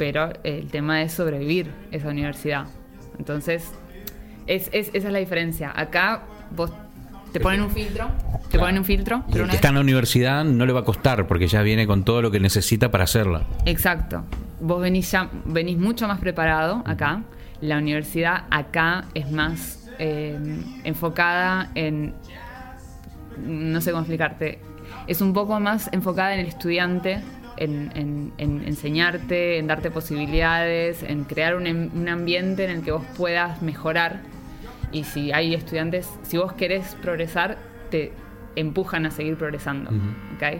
pero 0.00 0.32
el 0.44 0.68
tema 0.68 1.02
es 1.02 1.12
sobrevivir 1.12 1.70
esa 1.92 2.08
universidad. 2.08 2.64
Entonces, 3.18 3.70
es, 4.46 4.70
es- 4.72 4.88
esa 4.94 5.08
es 5.08 5.12
la 5.12 5.18
diferencia. 5.18 5.70
Acá 5.76 6.22
vos 6.56 6.72
te 7.34 7.38
ponen 7.38 7.60
un 7.60 7.70
filtro, 7.70 8.08
te 8.50 8.58
ponen 8.58 8.78
un 8.78 8.84
filtro, 8.86 9.22
pero 9.30 9.44
el 9.44 9.50
que 9.50 9.56
está 9.56 9.68
en 9.68 9.74
la 9.74 9.82
universidad 9.82 10.42
no 10.42 10.64
le 10.64 10.72
va 10.72 10.80
a 10.80 10.84
costar 10.84 11.26
porque 11.26 11.46
ya 11.48 11.60
viene 11.60 11.86
con 11.86 12.02
todo 12.02 12.22
lo 12.22 12.30
que 12.30 12.40
necesita 12.40 12.90
para 12.90 13.04
hacerla. 13.04 13.42
Exacto. 13.66 14.24
Vos 14.58 14.80
venís 14.80 15.10
ya, 15.12 15.28
venís 15.44 15.76
mucho 15.76 16.08
más 16.08 16.18
preparado 16.18 16.82
acá. 16.86 17.22
La 17.60 17.76
universidad 17.76 18.44
acá 18.50 19.04
es 19.12 19.30
más 19.30 19.86
eh, 19.98 20.38
enfocada 20.84 21.70
en. 21.74 22.14
No 23.46 23.80
sé 23.82 23.90
cómo 23.90 24.00
explicarte. 24.02 24.60
Es 25.06 25.20
un 25.20 25.32
poco 25.34 25.60
más 25.60 25.88
enfocada 25.92 26.32
en 26.34 26.40
el 26.40 26.46
estudiante, 26.46 27.20
en, 27.60 27.92
en- 27.94 28.32
en 28.38 28.64
enseñarte, 28.66 29.58
en 29.58 29.68
darte 29.68 29.90
posibilidades, 29.92 31.02
en 31.04 31.22
crear 31.24 31.54
un, 31.54 31.66
em- 31.68 31.90
un 31.94 32.08
ambiente 32.08 32.64
en 32.64 32.70
el 32.70 32.82
que 32.82 32.90
vos 32.90 33.04
puedas 33.16 33.62
mejorar. 33.62 34.20
Y 34.92 35.04
si 35.04 35.30
hay 35.30 35.54
estudiantes, 35.54 36.08
si 36.22 36.36
vos 36.38 36.52
querés 36.54 36.96
progresar, 37.00 37.58
te 37.90 38.12
empujan 38.56 39.06
a 39.06 39.10
seguir 39.12 39.36
progresando. 39.36 39.90
¿ok? 40.36 40.58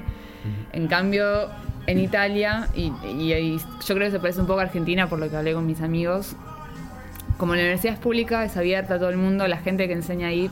En 0.72 0.86
cambio, 0.86 1.48
en 1.86 1.98
Italia, 1.98 2.68
y, 2.74 2.92
y- 3.04 3.32
y 3.34 3.58
yo 3.58 3.94
creo 3.94 4.06
que 4.06 4.10
se 4.12 4.20
parece 4.20 4.40
un 4.40 4.46
poco 4.46 4.60
a 4.60 4.64
Argentina 4.64 5.08
por 5.08 5.18
lo 5.18 5.28
que 5.28 5.36
hablé 5.36 5.52
con 5.54 5.66
mis 5.66 5.80
amigos, 5.80 6.36
como 7.38 7.54
la 7.54 7.62
universidad 7.62 7.94
es 7.94 8.00
pública, 8.00 8.44
es 8.44 8.56
abierta 8.56 8.94
a 8.94 8.98
todo 8.98 9.08
el 9.08 9.16
mundo, 9.16 9.48
la 9.48 9.56
gente 9.56 9.86
que 9.88 9.94
enseña 9.94 10.28
ahí 10.28 10.50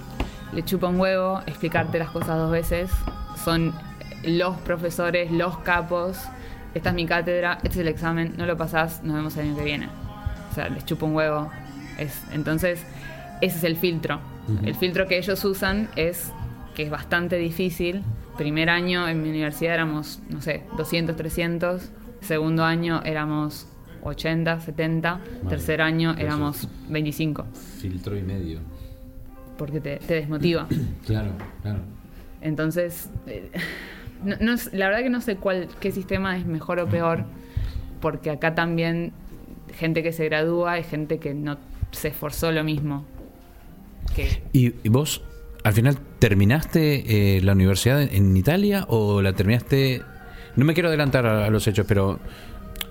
le 0.52 0.64
chupa 0.64 0.88
un 0.88 0.98
huevo 0.98 1.40
explicarte 1.46 1.98
las 1.98 2.08
cosas 2.10 2.38
dos 2.38 2.50
veces. 2.50 2.90
Son 3.44 3.74
los 4.24 4.56
profesores, 4.58 5.30
los 5.30 5.58
capos. 5.58 6.18
Esta 6.74 6.90
es 6.90 6.94
mi 6.94 7.06
cátedra, 7.06 7.54
este 7.62 7.68
es 7.68 7.76
el 7.78 7.88
examen, 7.88 8.34
no 8.36 8.46
lo 8.46 8.56
pasás, 8.56 9.02
nos 9.02 9.16
vemos 9.16 9.36
el 9.36 9.46
año 9.46 9.56
que 9.56 9.64
viene. 9.64 9.88
O 10.50 10.54
sea, 10.54 10.68
les 10.68 10.84
chupa 10.84 11.06
un 11.06 11.14
huevo. 11.14 11.50
Es, 11.98 12.22
entonces, 12.32 12.82
ese 13.40 13.58
es 13.58 13.64
el 13.64 13.76
filtro. 13.76 14.20
El 14.64 14.74
filtro 14.74 15.06
que 15.06 15.18
ellos 15.18 15.44
usan 15.44 15.88
es 15.94 16.32
que 16.74 16.84
es 16.84 16.90
bastante 16.90 17.36
difícil. 17.36 18.02
Primer 18.38 18.70
año 18.70 19.06
en 19.08 19.22
mi 19.22 19.28
universidad 19.28 19.74
éramos, 19.74 20.20
no 20.30 20.40
sé, 20.40 20.62
200, 20.76 21.16
300. 21.16 21.90
Segundo 22.20 22.64
año 22.64 23.02
éramos 23.04 23.66
80, 24.02 24.60
70. 24.60 25.20
Tercer 25.48 25.82
año 25.82 26.14
éramos 26.16 26.68
25. 26.88 27.46
Filtro 27.80 28.16
y 28.16 28.22
medio. 28.22 28.60
Porque 29.58 29.80
te, 29.80 29.96
te 29.96 30.14
desmotiva. 30.14 30.66
Claro, 31.04 31.32
claro. 31.62 31.80
Entonces, 32.40 33.10
eh, 33.26 33.50
no, 34.24 34.54
la 34.72 34.86
verdad 34.88 35.02
que 35.02 35.10
no 35.10 35.20
sé 35.20 35.36
cuál, 35.36 35.68
qué 35.80 35.92
sistema 35.92 36.36
es 36.36 36.46
mejor 36.46 36.80
o 36.80 36.86
peor, 36.86 37.24
porque 38.00 38.30
acá 38.30 38.54
también 38.54 39.12
gente 39.74 40.02
que 40.02 40.12
se 40.12 40.24
gradúa 40.24 40.78
y 40.78 40.82
gente 40.82 41.18
que 41.18 41.34
no 41.34 41.58
se 41.92 42.08
esforzó 42.08 42.52
lo 42.52 42.64
mismo. 42.64 43.04
Que, 44.14 44.42
¿Y, 44.52 44.74
y 44.82 44.88
vos, 44.88 45.22
al 45.64 45.72
final, 45.72 45.98
terminaste 46.18 47.36
eh, 47.36 47.40
la 47.42 47.52
universidad 47.52 48.02
en, 48.02 48.14
en 48.14 48.36
Italia 48.36 48.84
o 48.88 49.22
la 49.22 49.32
terminaste... 49.32 50.02
No 50.56 50.64
me 50.64 50.74
quiero 50.74 50.88
adelantar 50.88 51.26
a, 51.26 51.46
a 51.46 51.50
los 51.50 51.66
hechos, 51.68 51.86
pero 51.86 52.18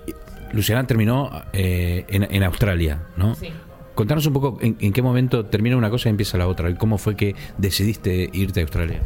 eh, 0.06 0.12
Luciana 0.52 0.86
terminó 0.86 1.30
eh, 1.52 2.06
en, 2.08 2.22
en 2.34 2.42
Australia, 2.42 3.02
¿no? 3.16 3.34
Sí. 3.34 3.48
Contanos 3.94 4.24
un 4.26 4.32
poco 4.32 4.58
en, 4.62 4.76
en 4.78 4.92
qué 4.92 5.02
momento 5.02 5.46
termina 5.46 5.76
una 5.76 5.90
cosa 5.90 6.08
y 6.08 6.10
empieza 6.10 6.38
la 6.38 6.46
otra, 6.46 6.70
y 6.70 6.74
cómo 6.74 6.98
fue 6.98 7.16
que 7.16 7.34
decidiste 7.58 8.30
irte 8.32 8.60
a 8.60 8.62
Australia. 8.62 9.00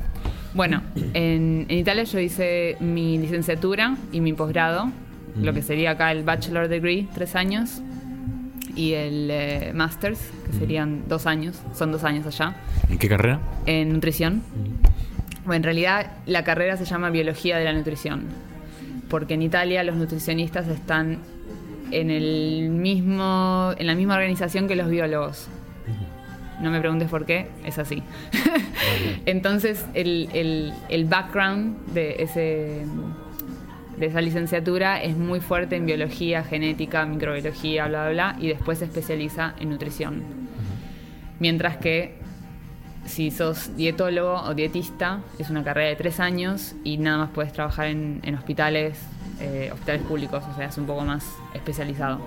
Bueno, 0.54 0.82
en, 1.14 1.66
en 1.68 1.78
Italia 1.78 2.04
yo 2.04 2.18
hice 2.18 2.76
mi 2.80 3.18
licenciatura 3.18 3.96
y 4.12 4.20
mi 4.20 4.32
posgrado, 4.32 4.90
lo 5.40 5.52
que 5.52 5.62
sería 5.62 5.92
acá 5.92 6.12
el 6.12 6.24
bachelor 6.24 6.68
degree, 6.68 7.08
tres 7.14 7.34
años, 7.36 7.80
y 8.74 8.92
el 8.92 9.28
eh, 9.30 9.72
master's, 9.74 10.20
que 10.46 10.52
serían 10.52 11.04
dos 11.08 11.26
años, 11.26 11.60
son 11.74 11.92
dos 11.92 12.04
años 12.04 12.26
allá. 12.26 12.56
¿En 12.88 12.98
qué 12.98 13.08
carrera? 13.08 13.40
en 13.66 13.92
nutrición. 13.92 14.42
Bueno, 15.44 15.56
en 15.56 15.62
realidad 15.64 16.12
la 16.26 16.44
carrera 16.44 16.76
se 16.76 16.84
llama 16.84 17.10
Biología 17.10 17.58
de 17.58 17.64
la 17.64 17.72
Nutrición, 17.72 18.26
porque 19.08 19.34
en 19.34 19.42
Italia 19.42 19.82
los 19.82 19.96
nutricionistas 19.96 20.68
están 20.68 21.18
en 21.90 22.10
el 22.10 22.70
mismo 22.70 23.74
en 23.76 23.86
la 23.86 23.94
misma 23.94 24.14
organización 24.14 24.68
que 24.68 24.76
los 24.76 24.88
biólogos. 24.88 25.48
No 26.62 26.70
me 26.70 26.78
preguntes 26.80 27.08
por 27.10 27.26
qué, 27.26 27.48
es 27.64 27.78
así. 27.78 28.02
Entonces, 29.26 29.84
el, 29.94 30.28
el- 30.32 30.72
el 30.88 31.04
background 31.04 31.76
de 31.92 32.16
ese 32.22 32.82
de 33.98 34.06
esa 34.06 34.20
licenciatura 34.22 35.02
es 35.02 35.16
muy 35.16 35.40
fuerte 35.40 35.76
en 35.76 35.84
biología, 35.86 36.42
genética, 36.42 37.04
microbiología, 37.04 37.86
bla, 37.88 38.04
bla, 38.04 38.10
bla, 38.32 38.36
y 38.40 38.48
después 38.48 38.78
se 38.78 38.86
especializa 38.86 39.54
en 39.60 39.68
nutrición. 39.68 40.22
Mientras 41.38 41.76
que 41.76 42.16
si 43.04 43.30
sos 43.30 43.76
dietólogo 43.76 44.32
o 44.42 44.54
dietista, 44.54 45.20
es 45.38 45.50
una 45.50 45.62
carrera 45.62 45.90
de 45.90 45.96
tres 45.96 46.20
años 46.20 46.74
y 46.84 46.96
nada 46.96 47.18
más 47.18 47.30
puedes 47.30 47.52
trabajar 47.52 47.88
en, 47.88 48.20
en 48.24 48.34
hospitales, 48.34 48.98
eh, 49.40 49.68
hospitales 49.72 50.02
públicos, 50.02 50.42
o 50.50 50.56
sea, 50.56 50.66
es 50.68 50.78
un 50.78 50.86
poco 50.86 51.02
más 51.04 51.24
especializado. 51.52 52.18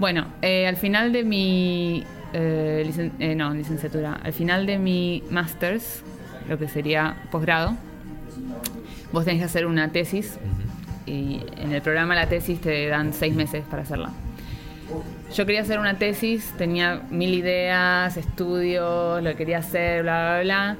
Bueno, 0.00 0.26
eh, 0.42 0.66
al 0.66 0.76
final 0.76 1.12
de 1.12 1.24
mi, 1.24 2.04
eh, 2.32 2.84
licen- 2.86 3.12
eh, 3.18 3.34
no, 3.34 3.52
licenciatura, 3.54 4.18
al 4.22 4.32
final 4.32 4.66
de 4.66 4.78
mi 4.78 5.22
master's, 5.30 6.02
lo 6.48 6.58
que 6.58 6.68
sería 6.68 7.16
posgrado, 7.30 7.74
vos 9.12 9.24
tenés 9.24 9.40
que 9.40 9.44
hacer 9.46 9.66
una 9.66 9.88
tesis 9.90 10.38
y 11.06 11.40
en 11.56 11.72
el 11.72 11.80
programa 11.82 12.14
la 12.14 12.26
tesis 12.28 12.60
te 12.60 12.86
dan 12.88 13.12
seis 13.12 13.34
meses 13.34 13.64
para 13.70 13.82
hacerla. 13.82 14.10
Yo 15.34 15.44
quería 15.44 15.60
hacer 15.60 15.78
una 15.78 15.98
tesis, 15.98 16.52
tenía 16.56 17.02
mil 17.10 17.34
ideas, 17.34 18.16
estudios, 18.16 19.22
lo 19.22 19.30
que 19.30 19.36
quería 19.36 19.58
hacer, 19.58 20.02
bla, 20.02 20.34
bla, 20.34 20.42
bla. 20.42 20.76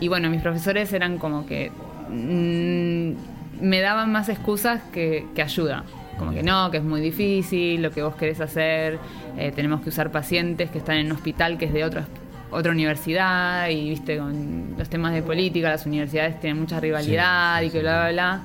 Y 0.00 0.08
bueno, 0.08 0.30
mis 0.30 0.40
profesores 0.40 0.90
eran 0.94 1.18
como 1.18 1.44
que 1.46 1.70
mm, 2.08 3.62
me 3.62 3.80
daban 3.80 4.10
más 4.10 4.30
excusas 4.30 4.80
que, 4.92 5.26
que 5.34 5.42
ayuda. 5.42 5.84
Como 6.20 6.32
que 6.32 6.42
no, 6.42 6.70
que 6.70 6.76
es 6.76 6.84
muy 6.84 7.00
difícil, 7.00 7.80
lo 7.80 7.90
que 7.90 8.02
vos 8.02 8.14
querés 8.14 8.42
hacer, 8.42 8.98
eh, 9.38 9.52
tenemos 9.56 9.80
que 9.80 9.88
usar 9.88 10.12
pacientes 10.12 10.70
que 10.70 10.76
están 10.76 10.98
en 10.98 11.06
un 11.06 11.12
hospital 11.12 11.56
que 11.56 11.64
es 11.64 11.72
de 11.72 11.82
otra, 11.82 12.04
otra 12.50 12.72
universidad 12.72 13.70
y 13.70 13.88
viste, 13.88 14.18
con 14.18 14.74
los 14.76 14.90
temas 14.90 15.14
de 15.14 15.22
política, 15.22 15.70
las 15.70 15.86
universidades 15.86 16.38
tienen 16.38 16.60
mucha 16.60 16.78
rivalidad 16.78 17.60
sí, 17.60 17.66
y 17.66 17.70
que 17.70 17.78
sí. 17.78 17.82
bla, 17.82 18.00
bla, 18.00 18.12
bla. 18.12 18.40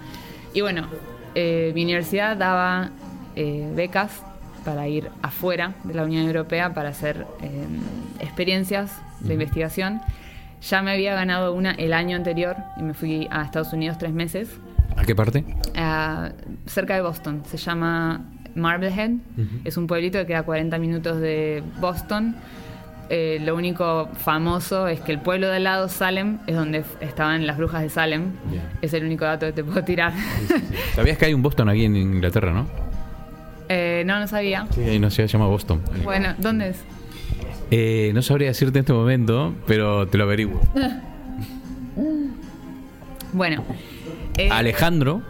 Y 0.53 0.61
bueno, 0.61 0.87
eh, 1.35 1.73
mi 1.75 1.83
universidad 1.83 2.37
daba 2.37 2.91
eh, 3.35 3.69
becas 3.75 4.23
para 4.63 4.87
ir 4.87 5.09
afuera 5.21 5.73
de 5.83 5.95
la 5.95 6.05
Unión 6.05 6.25
Europea 6.25 6.73
para 6.73 6.89
hacer 6.89 7.27
eh, 7.41 7.67
experiencias 8.21 9.01
de 9.19 9.33
investigación. 9.33 10.01
Ya 10.61 10.81
me 10.81 10.91
había 10.91 11.13
ganado 11.13 11.53
una 11.53 11.71
el 11.71 11.93
año 11.93 12.15
anterior 12.15 12.55
y 12.77 12.83
me 12.83 12.93
fui 12.93 13.27
a 13.31 13.43
Estados 13.43 13.73
Unidos 13.73 13.97
tres 13.97 14.13
meses, 14.13 14.49
¿A 14.95 15.03
qué 15.03 15.15
parte? 15.15 15.43
ah, 15.75 16.29
cerca 16.65 16.95
de 16.95 17.01
Boston. 17.01 17.43
Se 17.45 17.57
llama 17.57 18.21
Marblehead. 18.55 19.11
Es 19.63 19.77
un 19.77 19.87
pueblito 19.87 20.17
que 20.19 20.25
queda 20.27 20.39
a 20.39 20.43
40 20.43 20.77
minutos 20.79 21.19
de 21.19 21.63
Boston. 21.79 22.35
Eh, 23.09 23.39
lo 23.45 23.55
único 23.55 24.09
famoso 24.17 24.87
es 24.87 24.99
que 24.99 25.11
el 25.11 25.19
pueblo 25.19 25.47
de 25.47 25.57
al 25.57 25.63
lado, 25.65 25.89
Salem, 25.89 26.39
es 26.47 26.55
donde 26.55 26.83
estaban 27.01 27.45
las 27.45 27.57
brujas 27.57 27.81
de 27.83 27.89
Salem. 27.89 28.31
Es 28.81 28.93
el 28.93 29.03
único 29.05 29.25
dato 29.25 29.45
que 29.45 29.51
te 29.51 29.63
puedo 29.63 29.83
tirar. 29.83 30.13
¿Sabías 30.95 31.17
que 31.17 31.25
hay 31.25 31.33
un 31.33 31.43
Boston 31.43 31.69
aquí 31.69 31.85
en 31.85 31.95
Inglaterra, 31.95 32.51
no? 32.51 32.65
Eh, 33.69 34.03
no, 34.05 34.19
no 34.19 34.27
sabía. 34.27 34.65
Sí, 34.71 34.81
hay 34.81 34.97
una 34.97 35.09
ciudad 35.09 35.25
que 35.25 35.31
se 35.31 35.37
llama 35.37 35.49
Boston. 35.49 35.81
Bueno, 36.03 36.33
¿dónde 36.39 36.69
es? 36.69 36.77
Eh, 37.71 38.11
no 38.13 38.21
sabría 38.21 38.47
decirte 38.49 38.79
en 38.79 38.83
este 38.83 38.93
momento, 38.93 39.53
pero 39.67 40.07
te 40.07 40.17
lo 40.17 40.23
averiguo. 40.23 40.61
Bueno. 43.33 43.63
Eh, 44.37 44.49
Alejandro, 44.51 45.21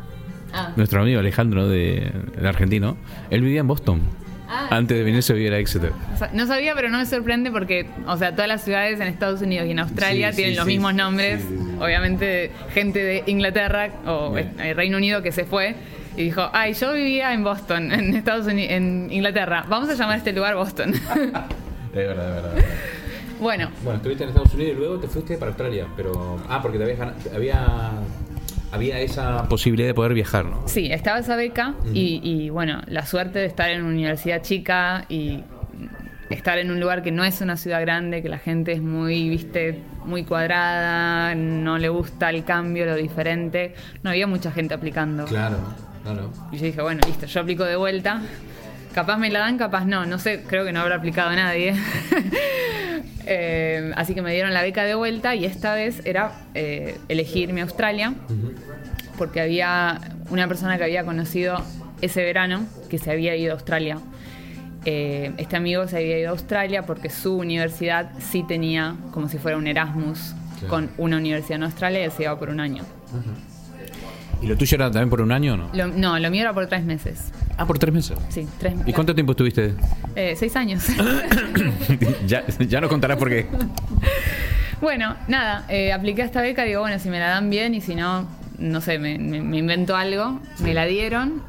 ah, 0.54 0.72
nuestro 0.76 1.02
amigo 1.02 1.20
Alejandro 1.20 1.68
de, 1.68 2.12
del 2.36 2.46
argentino, 2.48 2.98
él 3.30 3.42
vivía 3.42 3.62
en 3.62 3.68
Boston. 3.68 4.02
Ah. 4.48 4.68
Antes 4.70 4.96
de 4.96 5.04
venirse 5.04 5.34
a 5.34 5.36
vivir 5.36 5.52
a 5.54 5.58
Exeter. 5.58 5.92
no 6.12 6.18
sa- 6.18 6.30
no 6.32 6.46
sabía, 6.46 6.76
pero 6.76 6.90
no 6.90 7.00
me 7.00 7.06
sorprende 7.08 7.50
porque, 7.50 7.88
o 8.06 8.16
sea, 8.16 8.32
todas 8.34 8.48
las 8.48 8.64
ciudades 8.64 9.00
en 9.00 9.08
Estados 9.08 9.42
Unidos 9.42 9.66
y 9.68 9.72
en 9.72 9.80
Australia 9.80 10.30
Sí, 10.32 10.36
tienen 10.38 10.54
sí, 10.54 10.58
los 10.58 10.66
sí. 10.68 10.72
mismos 10.74 10.94
nombres. 10.94 11.42
Sí, 11.42 11.48
sí, 11.50 11.58
sí. 11.58 11.78
Obviamente, 11.82 12.52
gente 12.72 13.00
de 13.04 13.24
Inglaterra 13.26 13.90
o 14.06 14.34
Bien. 14.34 14.54
eh, 14.60 14.76
Reino 14.76 14.98
Unido 14.98 15.24
que 15.24 15.32
se 15.32 15.46
fue 15.46 15.76
y 16.16 16.24
dijo, 16.26 16.48
ay, 16.54 16.74
yo 16.74 16.94
vivía 16.94 17.34
en 17.34 17.44
Boston, 17.44 17.92
en 17.92 18.14
Estados 18.16 18.46
Unidos, 18.46 18.72
en 18.72 19.08
Inglaterra. 19.12 19.66
Vamos 19.68 19.90
a 19.90 19.96
llamar 19.96 20.14
a 20.14 20.18
este 20.18 20.32
lugar 20.32 20.54
Boston. 20.56 20.92
De 21.12 21.16
verdad, 21.16 21.48
de 21.94 22.06
verdad. 22.08 22.54
de 22.54 22.62
verdad. 22.62 22.66
bueno, 23.40 23.72
Bueno, 23.84 23.98
estuviste 23.98 24.24
en 24.26 24.30
Estados 24.30 24.54
Unidos 24.54 24.74
y 24.76 24.78
luego 24.80 25.00
te 25.00 25.08
fuiste 25.08 25.38
para 25.38 25.50
Australia, 25.52 25.88
pero... 25.98 26.40
Ah, 26.50 26.62
porque 26.62 26.78
te 26.78 26.84
habías 26.84 27.00
ganado- 27.00 27.18
había... 27.36 27.66
Había 28.76 29.00
esa... 29.00 29.48
Posibilidad 29.48 29.88
de 29.88 29.94
poder 29.94 30.14
viajar, 30.14 30.46
¿no? 30.46 30.68
Sí, 30.68 30.92
estaba 30.92 31.20
esa 31.20 31.36
beca 31.36 31.76
y, 31.94 32.20
y, 32.22 32.50
bueno, 32.50 32.82
la 32.88 33.06
suerte 33.06 33.40
de 33.40 33.46
estar 33.46 33.70
en 33.70 33.82
una 33.82 33.90
universidad 33.90 34.42
chica 34.42 35.06
y 35.08 35.44
estar 36.30 36.58
en 36.58 36.72
un 36.72 36.80
lugar 36.80 37.02
que 37.02 37.12
no 37.12 37.24
es 37.24 37.40
una 37.42 37.56
ciudad 37.56 37.80
grande, 37.82 38.22
que 38.22 38.30
la 38.30 38.38
gente 38.38 38.74
es 38.74 38.82
muy, 38.82 39.30
viste, 39.30 39.80
muy 40.04 40.24
cuadrada, 40.24 41.36
no 41.36 41.78
le 41.78 41.90
gusta 41.90 42.30
el 42.30 42.44
cambio, 42.44 42.86
lo 42.86 42.96
diferente. 42.96 43.76
No 44.04 44.10
había 44.10 44.28
mucha 44.28 44.52
gente 44.52 44.74
aplicando. 44.74 45.26
Claro, 45.26 45.58
claro. 46.04 46.32
Y 46.52 46.58
yo 46.58 46.66
dije, 46.66 46.82
bueno, 46.82 47.02
listo, 47.08 47.26
yo 47.28 47.42
aplico 47.42 47.64
de 47.64 47.76
vuelta. 47.76 48.22
Capaz 48.96 49.18
me 49.18 49.30
la 49.30 49.40
dan, 49.40 49.58
capaz 49.58 49.86
no. 49.86 50.06
No 50.06 50.18
sé, 50.18 50.44
creo 50.48 50.64
que 50.66 50.72
no 50.72 50.80
habrá 50.82 50.96
aplicado 50.96 51.32
nadie. 51.36 51.76
Eh, 53.28 53.92
así 53.96 54.14
que 54.14 54.22
me 54.22 54.32
dieron 54.32 54.54
la 54.54 54.62
beca 54.62 54.84
de 54.84 54.94
vuelta 54.94 55.34
y 55.34 55.46
esta 55.46 55.74
vez 55.74 56.00
era 56.06 56.32
eh, 56.54 57.00
elegir 57.10 57.52
mi 57.54 57.62
Australia 57.62 58.14
porque 59.18 59.42
había 59.42 60.00
una 60.30 60.48
persona 60.48 60.78
que 60.78 60.84
había 60.84 61.04
conocido 61.04 61.60
ese 62.02 62.24
verano 62.24 62.68
que 62.88 63.00
se 63.00 63.10
había 63.10 63.36
ido 63.36 63.54
a 63.54 63.56
Australia. 63.56 63.98
Eh, 64.86 65.32
este 65.40 65.56
amigo 65.56 65.88
se 65.88 65.98
había 65.98 66.20
ido 66.20 66.28
a 66.30 66.32
Australia 66.34 66.86
porque 66.86 67.10
su 67.10 67.36
universidad 67.36 68.12
sí 68.20 68.44
tenía 68.48 68.96
como 69.10 69.28
si 69.28 69.40
fuera 69.40 69.58
un 69.58 69.66
Erasmus 69.66 70.36
Claro. 70.60 70.68
con 70.70 70.90
una 70.98 71.18
universidad 71.18 71.56
en 71.58 71.64
Australia 71.64 72.06
y 72.06 72.12
se 72.12 72.22
iba 72.24 72.38
por 72.38 72.50
un 72.50 72.60
año. 72.60 72.84
¿Y 74.40 74.46
lo 74.46 74.56
tuyo 74.56 74.76
era 74.76 74.92
también 74.92 75.10
por 75.10 75.22
un 75.22 75.32
año 75.32 75.56
o 75.56 75.58
no? 75.58 75.70
Lo- 75.74 75.88
no, 75.88 76.20
lo 76.20 76.30
mío 76.30 76.42
era 76.42 76.54
por 76.54 76.68
tres 76.68 76.84
meses. 76.84 77.32
Ah, 77.58 77.66
por 77.66 77.80
tres 77.80 77.94
meses. 77.94 78.18
Sí, 78.30 78.48
tres 78.60 78.74
¿Y 78.86 78.92
cuánto 78.94 79.14
tiempo 79.16 79.32
estuviste? 79.32 79.74
Eh, 80.16 80.36
seis 80.38 80.56
años. 80.56 80.84
ya, 82.28 82.46
ya 82.48 82.82
no 82.82 82.90
contarás 82.90 83.18
por 83.18 83.30
qué. 83.30 83.46
bueno, 84.82 85.16
nada, 85.28 85.66
eh, 85.70 85.94
apliqué 85.94 86.22
a 86.22 86.26
esta 86.26 86.42
beca, 86.42 86.64
digo, 86.64 86.82
bueno, 86.82 87.00
si 87.00 87.10
me 87.10 87.20
la 87.20 87.28
dan 87.30 87.50
bien 87.50 87.74
y 87.74 87.82
si 87.82 87.96
no, 87.96 88.28
no 88.58 88.82
sé, 88.82 89.00
me, 89.00 89.18
me- 89.18 89.42
me 89.42 89.58
invento 89.58 89.96
algo. 89.96 90.40
Me 90.62 90.74
la 90.74 90.86
dieron 90.86 91.42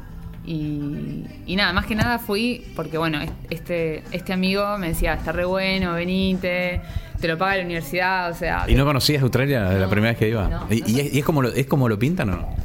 y, 0.45 1.25
y 1.45 1.55
nada, 1.57 1.73
más 1.73 1.85
que 1.85 1.95
nada 1.95 2.19
fui 2.19 2.65
porque, 2.75 2.97
bueno, 2.97 3.21
es- 3.21 3.31
este, 3.49 4.03
este 4.11 4.31
amigo 4.33 4.77
me 4.77 4.89
decía, 4.89 5.13
está 5.15 5.33
re 5.33 5.43
bueno, 5.45 5.93
venite, 5.93 6.81
te 7.19 7.27
lo 7.27 7.37
paga 7.37 7.57
la 7.57 7.63
universidad, 7.63 8.31
o 8.31 8.33
sea... 8.35 8.63
¿Y 8.67 8.75
no 8.75 8.85
conocías 8.85 9.21
Australia 9.23 9.63
la 9.73 9.79
No, 9.85 9.89
primera 9.89 10.11
vez 10.11 10.19
que 10.19 10.29
iba? 10.29 10.47
no, 10.47 10.67
¿Y, 10.73 10.79
no 10.81 10.87
y 10.87 10.93
sé. 10.93 11.01
es, 11.07 11.13
y 11.15 11.19
es 11.19 11.25
como 11.25 11.41
lo, 11.41 11.49
es 11.51 11.65
como 11.65 11.89
lo 11.89 11.99
pintan 11.99 12.29
o 12.29 12.35
no? 12.37 12.55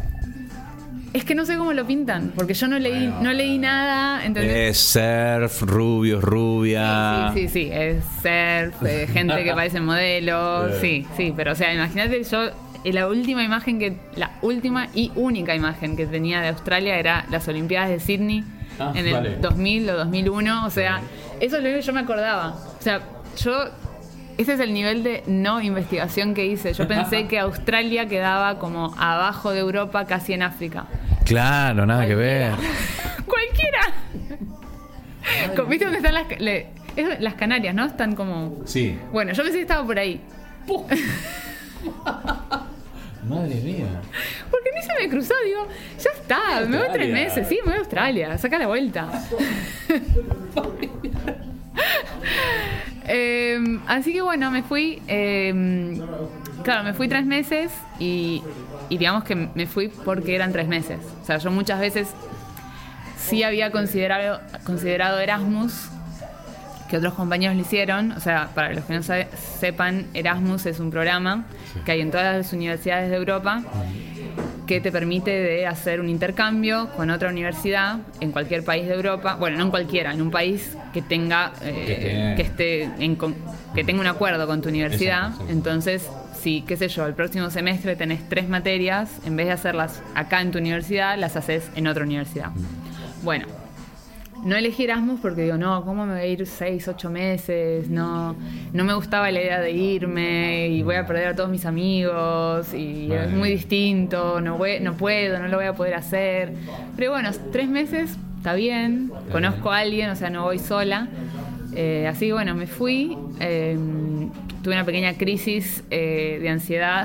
Es 1.13 1.25
que 1.25 1.35
no 1.35 1.45
sé 1.45 1.57
cómo 1.59 1.73
lo 1.75 1.87
pintan, 1.87 2.33
porque 2.35 2.55
yo 2.55 2.69
no 2.69 2.79
leí, 2.79 3.07
Bueno. 3.09 3.23
no 3.23 3.33
leí 3.33 3.59
nada, 3.59 4.25
¿entendés? 4.25 4.71
Es 4.71 4.79
surf, 4.79 5.63
rubios, 5.63 6.23
rubia. 6.23 7.31
Sí, 7.35 7.41
sí, 7.43 7.49
sí, 7.49 7.71
es 7.71 8.03
surf, 8.23 8.83
eh, 8.87 9.07
gente 9.13 9.45
que 9.45 9.53
parece 9.53 9.81
modelos, 9.81 10.73
sí, 10.81 11.07
sí, 11.17 11.33
pero 11.37 11.53
o 11.53 11.55
sea, 11.55 11.73
imagínate 11.75 12.23
yo, 12.25 12.45
eh, 12.85 12.93
la 12.93 13.09
última 13.09 13.45
imagen 13.45 13.79
que, 13.79 13.97
la 14.17 14.31
última 14.41 14.89
y 14.95 15.13
única 15.15 15.55
imagen 15.55 15.97
que 15.97 16.07
tenía 16.07 16.41
de 16.41 16.49
Australia 16.49 16.99
era 16.99 17.27
las 17.31 17.47
Olimpiadas 17.47 17.91
de 17.91 18.01
Sydney, 18.01 18.45
Ah, 18.79 18.91
en 18.95 19.07
el 19.07 19.13
vale. 19.13 19.37
2000 19.37 19.91
o 19.91 19.97
2001. 19.99 20.65
O 20.67 20.71
sea, 20.71 21.03
eso 21.41 21.59
es 21.59 21.63
lo 21.63 21.69
que 21.69 21.83
yo 21.83 21.93
me 21.93 22.01
acordaba. 22.01 22.55
O 22.79 22.83
sea, 22.83 23.03
yo. 23.37 23.65
Ese 24.39 24.55
es 24.55 24.61
el 24.61 24.73
nivel 24.73 25.03
de 25.05 25.23
no 25.27 25.61
investigación 25.61 26.33
que 26.33 26.47
hice. 26.47 26.73
Yo 26.73 26.89
pensé 26.89 27.27
que 27.29 27.39
Australia 27.39 28.07
quedaba 28.09 28.59
como 28.59 28.95
abajo 28.97 29.51
de 29.51 29.61
Europa, 29.61 30.07
casi 30.07 30.33
en 30.33 30.43
África. 30.43 30.87
Claro, 31.25 31.87
nada 31.87 32.07
que 32.07 32.15
ver. 32.15 32.53
¡Cualquiera! 33.27 33.81
¿Viste 35.69 35.85
dónde 35.85 35.99
están 35.99 36.15
las, 36.15 36.41
le- 36.41 36.67
es- 36.97 37.21
las 37.21 37.35
Canarias, 37.35 37.75
no? 37.75 37.85
Están 37.87 38.15
como. 38.15 38.61
Sí. 38.67 38.99
Bueno, 39.13 39.33
yo 39.33 39.43
pensé 39.43 39.59
que 39.59 39.63
estaba 39.63 39.85
por 39.87 39.99
ahí. 39.99 40.21
Madre 43.29 43.55
mía. 43.57 43.87
Porque 44.51 44.71
ni 44.75 44.83
se 44.83 44.95
me 45.01 45.09
cruzó, 45.09 45.35
digo, 45.47 45.69
ya 46.03 46.11
está, 46.11 46.61
me 46.67 46.77
voy 46.79 46.87
tres 46.93 47.07
Australia. 47.09 47.15
meses, 47.15 47.49
sí, 47.49 47.59
me 47.65 47.71
voy 47.71 47.75
a 47.75 47.79
Australia, 47.79 48.39
saca 48.39 48.59
la 48.59 48.67
vuelta. 48.67 49.09
Eh, 53.09 53.59
así 53.89 54.13
que 54.13 54.23
bueno, 54.23 54.51
me 54.53 54.63
fui, 54.63 55.03
eh, 55.09 56.01
claro, 56.63 56.85
me 56.85 56.95
fui 56.95 57.09
tres 57.09 57.27
meses 57.27 57.73
y, 57.99 58.43
y 58.93 58.99
digamos 58.99 59.25
que 59.25 59.35
me 59.35 59.67
fui 59.67 59.89
porque 59.89 60.35
eran 60.35 60.53
tres 60.53 60.69
meses. 60.69 60.99
O 61.23 61.25
sea, 61.25 61.39
yo 61.39 61.51
muchas 61.51 61.81
veces 61.81 62.09
sí 63.17 63.43
había 63.43 63.71
considerado, 63.71 64.41
considerado 64.65 65.19
Erasmus, 65.19 65.89
que 66.91 66.99
otros 66.99 67.15
compañeros 67.15 67.57
lo 67.57 67.63
hicieron. 67.63 68.13
O 68.13 68.21
sea, 68.21 68.51
para 68.55 68.73
los 68.75 68.85
que 68.85 68.93
no 68.95 69.03
sabe- 69.03 69.29
sepan, 69.61 70.07
Erasmus 70.13 70.67
es 70.67 70.79
un 70.79 70.91
programa 70.91 71.45
que 71.87 71.93
hay 71.93 72.01
en 72.03 72.11
todas 72.11 72.37
las 72.37 72.53
universidades 72.53 73.09
de 73.11 73.17
Europa 73.17 73.63
que 74.67 74.81
te 74.81 74.93
permite 74.93 75.31
de 75.31 75.67
hacer 75.67 76.01
un 76.01 76.09
intercambio 76.09 76.89
con 76.97 77.11
otra 77.11 77.31
universidad 77.31 77.97
en 78.21 78.31
cualquier 78.31 78.63
país 78.65 78.87
de 78.87 78.95
Europa, 78.95 79.37
bueno, 79.37 79.57
no 79.57 79.65
en 79.65 79.71
cualquiera, 79.71 80.13
en 80.13 80.21
un 80.23 80.31
país 80.31 80.77
que 80.93 81.01
tenga 81.03 81.53
eh, 81.63 82.35
Que 82.37 82.43
que 82.43 82.43
esté 82.49 82.83
en 83.05 83.17
que 83.75 83.85
tenga 83.85 84.01
un 84.03 84.07
acuerdo 84.07 84.47
con 84.47 84.61
tu 84.61 84.69
universidad. 84.69 85.31
Entonces, 85.49 86.09
si, 86.43 86.63
qué 86.63 86.77
sé 86.77 86.89
yo, 86.89 87.07
el 87.07 87.15
próximo 87.15 87.51
semestre 87.51 87.95
tenés 87.97 88.29
tres 88.29 88.49
materias, 88.49 89.11
en 89.25 89.37
vez 89.37 89.47
de 89.47 89.53
hacerlas 89.53 90.03
acá 90.15 90.41
en 90.41 90.51
tu 90.51 90.59
universidad, 90.59 91.17
las 91.19 91.37
haces 91.37 91.71
en 91.77 91.87
otra 91.87 92.05
universidad. 92.05 92.51
Bueno, 93.23 93.47
no 94.45 94.57
elegí 94.57 94.83
Erasmus 94.85 95.21
porque 95.21 95.43
digo, 95.43 95.57
no, 95.57 95.85
¿cómo 95.85 96.05
me 96.05 96.15
voy 96.15 96.21
a 96.23 96.27
ir 96.27 96.45
seis, 96.49 96.89
ocho 96.89 97.11
meses? 97.11 97.89
No, 97.89 98.35
no 98.73 98.85
me 98.85 98.93
gustaba 98.95 99.31
la 99.31 99.41
idea 99.41 99.61
de 99.61 99.71
irme 99.71 100.67
y 100.69 100.83
voy 100.83 100.97
a 100.97 101.07
perder 101.07 101.29
a 101.29 101.37
todos 101.37 101.49
mis 101.49 101.65
amigos 101.65 102.75
y 102.75 103.13
es 103.13 103.31
muy 103.31 103.51
distinto, 103.51 104.41
no, 104.41 104.59
voy- 104.59 104.81
no 104.81 104.95
puedo, 104.95 105.39
no 105.39 105.47
lo 105.47 105.57
voy 105.59 105.67
a 105.67 105.75
poder 105.75 105.95
hacer. 105.95 106.55
Pero 106.97 107.13
bueno, 107.13 107.31
tres 107.53 107.69
meses 107.69 108.17
está 108.39 108.55
bien, 108.55 109.13
conozco 109.31 109.71
a 109.71 109.79
alguien, 109.79 110.11
o 110.11 110.17
sea, 110.17 110.29
no 110.29 110.43
voy 110.43 110.59
sola. 110.59 111.07
Eh, 111.75 112.07
así 112.09 112.27
que 112.27 112.33
bueno, 112.33 112.55
me 112.57 112.67
fui. 112.67 113.17
eh, 113.39 113.79
tuve 114.63 114.75
una 114.75 114.85
pequeña 114.85 115.15
crisis 115.15 115.83
eh, 115.91 116.39
de 116.41 116.49
ansiedad. 116.49 117.05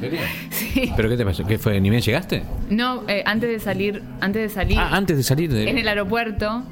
serio? 0.00 0.18
sí. 0.50 0.92
¿Pero 0.96 1.08
qué 1.08 1.16
te 1.16 1.24
pasó? 1.24 1.46
¿Qué 1.46 1.58
fue? 1.58 1.80
¿Ni 1.80 1.88
bien 1.90 2.02
llegaste? 2.02 2.42
No, 2.70 3.02
eh, 3.08 3.22
antes 3.26 3.48
de 3.48 3.60
salir, 3.60 4.02
antes 4.20 4.42
de 4.42 4.48
salir 4.48 4.78
Ah, 4.78 4.90
antes 4.92 5.16
de 5.16 5.22
salir 5.22 5.52
de. 5.52 5.68
en 5.70 5.78
el 5.78 5.86
aeropuerto, 5.88 6.62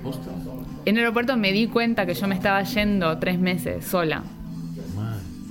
en 0.85 0.97
el 0.97 1.01
aeropuerto 1.03 1.37
me 1.37 1.53
di 1.53 1.67
cuenta 1.69 2.05
que 2.07 2.15
yo 2.15 2.27
me 2.27 2.35
estaba 2.35 2.63
yendo 2.63 3.17
tres 3.19 3.39
meses 3.39 3.85
sola. 3.85 4.23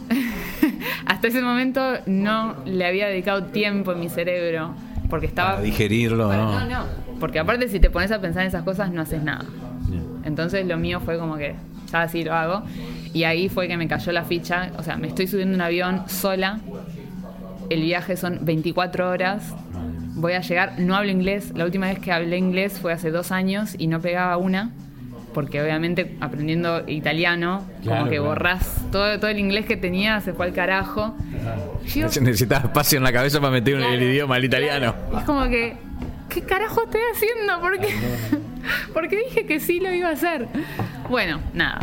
Hasta 1.06 1.28
ese 1.28 1.42
momento 1.42 1.82
no 2.06 2.56
le 2.66 2.86
había 2.86 3.08
dedicado 3.08 3.46
tiempo 3.46 3.92
en 3.94 4.00
mi 4.00 4.10
cerebro 4.10 4.74
porque 5.10 5.26
estaba 5.28 5.52
Para 5.54 5.64
digerirlo, 5.64 6.28
Para- 6.28 6.44
¿no? 6.44 6.60
no, 6.62 6.66
no, 6.70 6.86
porque 7.20 7.40
aparte 7.40 7.68
si 7.70 7.80
te 7.80 7.90
pones 7.90 8.12
a 8.12 8.20
pensar 8.20 8.42
en 8.44 8.48
esas 8.50 8.64
cosas 8.64 8.92
no 8.92 9.02
haces 9.02 9.22
nada. 9.24 9.46
Entonces 10.26 10.66
lo 10.66 10.78
mío 10.78 11.00
fue 11.02 11.18
como 11.18 11.36
que 11.38 11.56
ya 11.92 12.04
así 12.04 12.24
lo 12.24 12.34
hago 12.34 12.64
y 13.14 13.24
ahí 13.26 13.48
fue 13.50 13.68
que 13.68 13.78
me 13.78 13.88
cayó 13.88 14.12
la 14.12 14.24
ficha, 14.24 14.72
o 14.78 14.84
sea, 14.84 14.98
me 14.98 15.08
estoy 15.08 15.28
subiendo 15.28 15.56
un 15.56 15.62
avión 15.62 16.04
sola. 16.08 16.60
El 17.70 17.82
viaje 17.82 18.18
son 18.18 18.40
24 18.44 19.10
horas. 19.10 19.54
Voy 20.16 20.34
a 20.34 20.42
llegar, 20.42 20.74
no 20.80 20.96
hablo 20.96 21.12
inglés. 21.12 21.52
La 21.56 21.66
última 21.66 21.88
vez 21.88 22.00
que 22.00 22.12
hablé 22.12 22.38
inglés 22.38 22.80
fue 22.80 22.94
hace 22.94 23.10
dos 23.12 23.32
años 23.32 23.76
y 23.78 23.88
no 23.88 24.00
pegaba 24.02 24.38
una. 24.38 24.72
Porque 25.34 25.60
obviamente 25.64 26.16
aprendiendo 26.22 26.84
italiano, 26.88 27.66
Claro, 27.82 27.98
como 28.00 28.10
que 28.12 28.18
claro. 28.18 28.30
borrás 28.30 28.86
todo, 28.92 29.20
todo 29.20 29.32
el 29.32 29.40
inglés 29.40 29.66
que 29.66 29.76
tenía, 29.78 30.22
se 30.22 30.34
fue 30.34 30.46
al 30.46 30.54
carajo. 30.54 31.16
Yo- 31.88 32.06
Necesitas 32.22 32.66
espacio 32.66 32.98
en 33.00 33.04
la 33.04 33.12
cabeza 33.12 33.40
para 33.40 33.52
meter 33.52 33.76
el 33.78 34.04
idioma 34.04 34.36
al 34.36 34.46
italiano. 34.46 34.94
es 35.18 35.24
como 35.24 35.44
que, 35.50 35.76
¿qué 36.30 36.42
carajo 36.42 36.84
estoy 36.84 37.02
haciendo? 37.16 37.60
¿Por 37.62 37.80
qué? 37.80 37.88
Porque 38.94 39.24
dije 39.28 39.46
que 39.48 39.60
sí 39.60 39.80
lo 39.80 39.92
iba 39.92 40.10
a 40.10 40.12
hacer. 40.12 40.48
Bueno, 41.10 41.40
nada. 41.56 41.80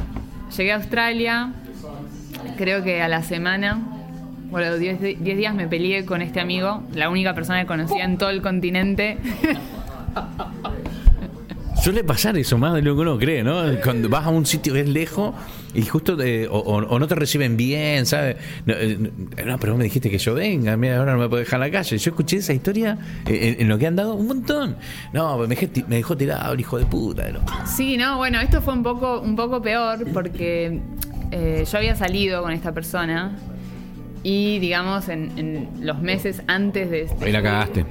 Llegué 0.56 0.72
a 0.72 0.76
Australia. 0.76 1.52
Creo 2.56 2.82
que 2.82 3.02
a 3.02 3.08
la 3.08 3.22
semana, 3.22 3.78
bueno, 4.50 4.66
a 4.68 4.70
los 4.70 4.80
10 4.80 5.00
di- 5.00 5.14
10 5.14 5.36
días 5.36 5.54
me 5.54 5.66
peleé 5.68 6.04
con 6.04 6.22
este 6.22 6.40
amigo, 6.40 6.82
la 6.94 7.08
única 7.10 7.34
persona 7.34 7.60
que 7.60 7.66
conocía 7.66 8.04
en 8.04 8.18
todo 8.18 8.30
el 8.30 8.42
continente. 8.42 9.18
Suele 11.82 12.04
pasar 12.04 12.36
eso 12.36 12.58
más 12.58 12.74
de 12.74 12.82
lo 12.82 12.94
que 12.94 13.00
uno 13.00 13.16
cree, 13.18 13.42
¿no? 13.42 13.62
Cuando 13.82 14.10
vas 14.10 14.26
a 14.26 14.28
un 14.28 14.44
sitio 14.44 14.74
que 14.74 14.80
es 14.80 14.88
lejos 14.88 15.34
y 15.74 15.80
justo 15.82 16.14
o, 16.50 16.56
o- 16.58 16.76
o 16.86 16.98
no 16.98 17.08
te 17.08 17.14
reciben 17.14 17.56
bien, 17.56 18.04
¿sabes? 18.04 18.36
No, 18.66 18.74
eh, 18.76 18.98
no, 19.46 19.58
pero 19.58 19.72
vos 19.72 19.78
me 19.78 19.84
dijiste 19.84 20.10
que 20.10 20.18
yo 20.18 20.34
venga, 20.34 20.76
mira, 20.76 20.98
ahora 20.98 21.12
no 21.14 21.18
me 21.20 21.28
puedo 21.30 21.40
dejar 21.40 21.56
en 21.62 21.66
la 21.68 21.70
calle. 21.78 21.96
Yo 21.96 22.10
escuché 22.10 22.36
esa 22.36 22.52
historia 22.52 22.98
eh, 23.26 23.54
en, 23.56 23.62
en 23.62 23.68
lo 23.68 23.78
que 23.78 23.86
han 23.86 23.96
dado 23.96 24.12
un 24.14 24.26
montón. 24.26 24.76
No, 25.14 25.38
me, 25.38 25.46
dejé 25.46 25.68
ti- 25.68 25.84
me 25.88 25.96
dejó 25.96 26.16
tirado 26.18 26.52
el 26.52 26.60
hijo 26.60 26.78
de 26.78 26.84
puta. 26.84 27.30
¿no? 27.30 27.40
Sí, 27.66 27.96
no, 27.96 28.18
bueno, 28.18 28.40
esto 28.40 28.60
fue 28.60 28.74
un 28.74 28.82
poco, 28.82 29.20
un 29.20 29.34
poco 29.34 29.62
peor 29.62 30.04
porque 30.12 30.80
eh, 31.30 31.64
yo 31.70 31.78
había 31.78 31.96
salido 31.96 32.42
con 32.42 32.52
esta 32.52 32.72
persona 32.72 33.38
y, 34.22 34.58
digamos, 34.58 35.08
en, 35.08 35.32
en 35.38 35.68
los 35.86 35.98
meses 36.02 36.42
antes 36.46 36.90
de... 36.90 37.08
Ahí 37.22 37.32
la 37.32 37.42
cagaste. 37.42 37.86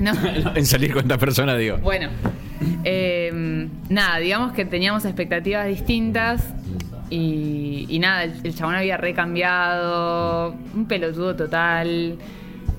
No. 0.00 0.12
en 0.56 0.66
salir 0.66 0.92
con 0.92 1.02
esta 1.02 1.16
persona, 1.18 1.54
digo. 1.56 1.76
Bueno, 1.78 2.08
eh, 2.84 3.68
nada, 3.88 4.18
digamos 4.18 4.52
que 4.52 4.64
teníamos 4.64 5.04
expectativas 5.04 5.66
distintas 5.66 6.52
y, 7.10 7.86
y 7.88 7.98
nada, 7.98 8.24
el, 8.24 8.34
el 8.42 8.54
chabón 8.54 8.74
había 8.76 8.96
recambiado, 8.96 10.54
un 10.74 10.86
pelotudo 10.86 11.34
total. 11.36 12.16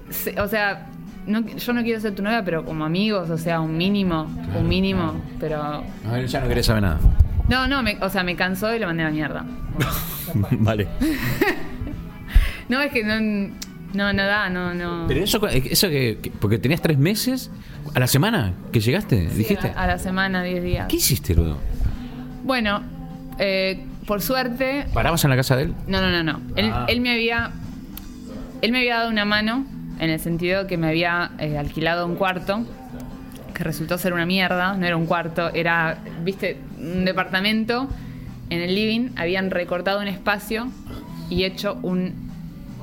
Se- 0.10 0.40
o 0.40 0.48
sea, 0.48 0.88
no- 1.28 1.46
yo 1.46 1.74
no 1.74 1.84
quiero 1.84 2.00
ser 2.00 2.14
tu 2.16 2.22
novia, 2.24 2.44
pero 2.44 2.66
como 2.66 2.86
amigos, 2.86 3.30
o 3.30 3.38
sea, 3.38 3.60
un 3.62 3.78
mínimo, 3.78 4.28
un 4.58 4.68
mínimo, 4.68 5.14
pero... 5.40 5.62
A 5.62 6.12
ver, 6.12 6.28
ya 6.28 6.42
no 6.42 6.48
querés 6.48 6.66
saber 6.66 6.84
nada. 6.84 7.00
No, 7.50 7.68
no, 7.68 7.82
me- 7.84 7.98
o 8.02 8.10
sea, 8.10 8.24
me 8.24 8.36
cansó 8.36 8.76
y 8.76 8.80
lo 8.80 8.88
mandé 8.88 9.04
a 9.04 9.08
la 9.08 9.12
mierda. 9.12 9.46
vale. 10.60 10.88
No, 12.68 12.82
es 12.82 12.92
que 12.92 13.04
no, 13.04 13.54
no, 13.96 14.12
no 14.14 14.24
da, 14.26 14.50
no, 14.50 14.74
no. 14.74 15.06
Pero 15.08 15.24
eso, 15.24 15.46
eso 15.48 15.90
que, 15.90 16.20
que- 16.22 16.32
Porque 16.32 16.58
tenías 16.58 16.82
tres 16.82 16.98
meses 16.98 17.50
a 17.94 18.00
la 18.00 18.08
semana 18.08 18.54
que 18.72 18.80
llegaste, 18.80 19.30
Sí, 19.32 19.38
dijiste. 19.38 19.70
A, 19.76 19.84
a 19.84 19.88
la 19.88 20.00
semana, 20.00 20.44
10 20.44 20.64
días. 20.64 20.88
¿Qué 20.88 20.98
hiciste, 20.98 21.34
luego? 21.36 21.58
Bueno, 22.44 22.82
eh, 23.40 23.84
por 24.06 24.22
suerte, 24.22 24.86
¿Parabas 24.94 25.24
en 25.24 25.30
la 25.32 25.36
casa 25.36 25.56
de 25.56 25.64
él? 25.64 25.74
No, 25.88 26.02
no, 26.02 26.12
no, 26.12 26.24
no. 26.24 26.42
Él, 26.56 26.70
Ah. 26.74 26.86
él 26.88 27.02
me 27.02 27.12
había. 27.12 27.52
Él 28.62 28.72
me 28.72 28.80
había 28.80 28.98
dado 28.98 29.10
una 29.10 29.26
mano 29.26 29.66
en 30.00 30.10
el 30.10 30.20
sentido 30.20 30.68
que 30.68 30.78
me 30.78 30.88
había 30.88 31.32
eh, 31.40 31.58
alquilado 31.58 32.06
un 32.06 32.16
cuarto 32.16 32.66
que 33.54 33.64
resultó 33.64 33.98
ser 33.98 34.14
una 34.14 34.26
mierda. 34.26 34.76
No 34.76 34.86
era 34.86 34.98
un 34.98 35.06
cuarto, 35.06 35.52
era, 35.54 35.98
viste, 36.24 36.58
un 36.78 37.06
departamento. 37.06 37.88
En 38.50 38.62
el 38.62 38.76
living 38.76 39.10
habían 39.16 39.50
recortado 39.52 40.02
un 40.02 40.08
espacio 40.08 40.68
y 41.30 41.44
hecho 41.46 41.80
un 41.82 42.25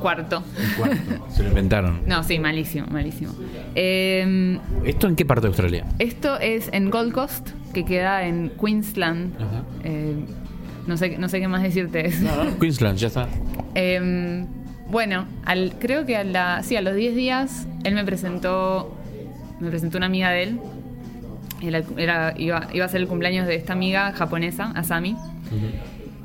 cuarto. 0.02 0.42
Se 1.30 1.42
lo 1.42 1.48
inventaron. 1.48 2.02
No, 2.06 2.22
sí, 2.22 2.38
malísimo, 2.38 2.86
malísimo. 2.90 3.32
Eh, 3.74 4.58
¿Esto 4.84 5.08
en 5.08 5.16
qué 5.16 5.24
parte 5.24 5.42
de 5.42 5.48
Australia? 5.48 5.86
esto 5.98 6.38
es 6.38 6.68
en 6.72 6.90
Gold 6.90 7.12
Coast, 7.12 7.50
que 7.72 7.84
queda 7.84 8.26
en 8.26 8.50
Queensland. 8.60 9.34
Ajá. 9.36 9.62
Eh, 9.84 10.16
no, 10.86 10.96
sé, 10.96 11.16
no 11.16 11.28
sé 11.28 11.40
qué 11.40 11.48
más 11.48 11.62
decirte. 11.62 12.12
Queensland, 12.60 12.98
ya 12.98 13.06
está. 13.06 13.28
Eh, 13.74 14.44
bueno, 14.90 15.26
al, 15.44 15.74
creo 15.78 16.04
que 16.04 16.16
a, 16.16 16.24
la, 16.24 16.62
sí, 16.62 16.76
a 16.76 16.82
los 16.82 16.94
10 16.94 17.14
días 17.16 17.66
él 17.84 17.94
me 17.94 18.04
presentó 18.04 18.94
me 19.62 19.70
presentó 19.70 19.96
una 19.96 20.06
amiga 20.06 20.30
de 20.30 20.42
él. 20.42 20.60
Era, 21.96 22.34
iba, 22.36 22.66
iba 22.72 22.84
a 22.84 22.88
ser 22.88 23.00
el 23.00 23.06
cumpleaños 23.06 23.46
de 23.46 23.54
esta 23.54 23.72
amiga 23.72 24.12
japonesa, 24.12 24.72
Asami. 24.74 25.16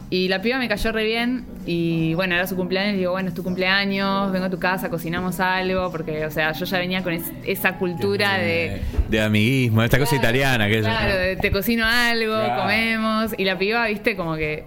Y 0.09 0.29
la 0.29 0.41
piba 0.41 0.57
me 0.57 0.69
cayó 0.69 0.93
re 0.93 1.03
bien 1.03 1.45
y 1.65 2.13
bueno, 2.13 2.33
era 2.35 2.47
su 2.47 2.55
cumpleaños 2.55 2.93
y 2.95 2.99
digo, 2.99 3.11
bueno, 3.11 3.27
es 3.27 3.33
tu 3.35 3.43
cumpleaños, 3.43 4.31
vengo 4.31 4.45
a 4.45 4.49
tu 4.49 4.57
casa, 4.57 4.89
cocinamos 4.89 5.41
algo, 5.41 5.91
porque, 5.91 6.25
o 6.25 6.31
sea, 6.31 6.53
yo 6.53 6.63
ya 6.65 6.77
venía 6.79 7.03
con 7.03 7.11
es- 7.11 7.29
esa 7.45 7.73
cultura 7.77 8.37
de... 8.37 8.81
De 9.09 9.19
amiguismo, 9.21 9.83
esta 9.83 9.99
cosa 9.99 10.15
italiana 10.15 10.67
que 10.67 10.79
es. 10.79 10.85
Claro, 10.85 11.13
de 11.17 11.35
te 11.35 11.51
cocino 11.51 11.85
algo, 11.85 12.33
Claro. 12.35 12.61
comemos. 12.61 13.35
Y 13.37 13.43
la 13.43 13.57
piba, 13.57 13.85
viste, 13.87 14.15
como 14.15 14.37
que... 14.37 14.63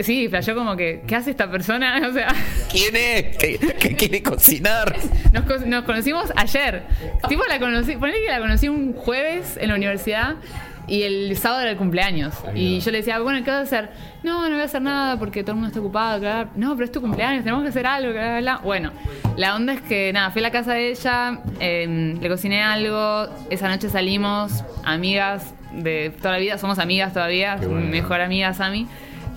Sí, 0.00 0.28
flasheó 0.28 0.54
como 0.54 0.76
que, 0.76 1.02
¿qué 1.06 1.16
hace 1.16 1.30
esta 1.30 1.50
persona? 1.50 2.00
O 2.08 2.12
sea... 2.14 2.28
¿Quién 2.72 2.96
es? 2.96 3.36
¿Qué, 3.36 3.58
qué 3.78 3.96
quiere 3.96 4.22
cocinar? 4.22 4.96
Nos, 5.32 5.44
co- 5.44 5.66
nos 5.66 5.84
conocimos 5.84 6.32
ayer. 6.36 6.84
Tipo, 7.28 7.42
la 7.46 7.58
conocí, 7.58 7.96
ponele 7.96 8.20
que 8.24 8.30
la 8.30 8.38
conocí 8.40 8.68
un 8.68 8.94
jueves 8.94 9.58
en 9.60 9.68
la 9.68 9.74
universidad 9.74 10.36
Y 10.88 11.02
el 11.02 11.36
sábado 11.36 11.62
era 11.62 11.70
el 11.72 11.76
cumpleaños. 11.76 12.34
Y 12.54 12.80
yo 12.80 12.90
le 12.90 12.98
decía, 12.98 13.20
bueno, 13.20 13.44
¿qué 13.44 13.50
vas 13.50 13.60
a 13.60 13.62
hacer? 13.62 13.90
No, 14.22 14.48
no 14.48 14.54
voy 14.54 14.62
a 14.62 14.64
hacer 14.64 14.80
nada 14.80 15.18
porque 15.18 15.42
todo 15.42 15.52
el 15.52 15.56
mundo 15.56 15.68
está 15.68 15.80
ocupado. 15.80 16.18
Claro. 16.18 16.50
No, 16.56 16.74
pero 16.74 16.86
es 16.86 16.92
tu 16.92 17.00
cumpleaños, 17.00 17.44
tenemos 17.44 17.62
que 17.62 17.68
hacer 17.68 17.86
algo. 17.86 18.12
Bla. 18.12 18.60
Bueno, 18.64 18.92
la 19.36 19.54
onda 19.54 19.74
es 19.74 19.82
que, 19.82 20.12
nada, 20.12 20.30
fui 20.30 20.40
a 20.40 20.44
la 20.44 20.50
casa 20.50 20.72
de 20.72 20.90
ella, 20.90 21.40
eh, 21.60 22.16
le 22.18 22.28
cociné 22.28 22.62
algo. 22.62 23.28
Esa 23.50 23.68
noche 23.68 23.90
salimos, 23.90 24.64
amigas 24.82 25.54
de 25.72 26.10
toda 26.16 26.32
la 26.32 26.38
vida, 26.38 26.56
somos 26.56 26.78
amigas 26.78 27.12
todavía, 27.12 27.56
bueno. 27.56 27.80
mejor 27.80 28.20
amiga 28.22 28.54
Sami. 28.54 28.86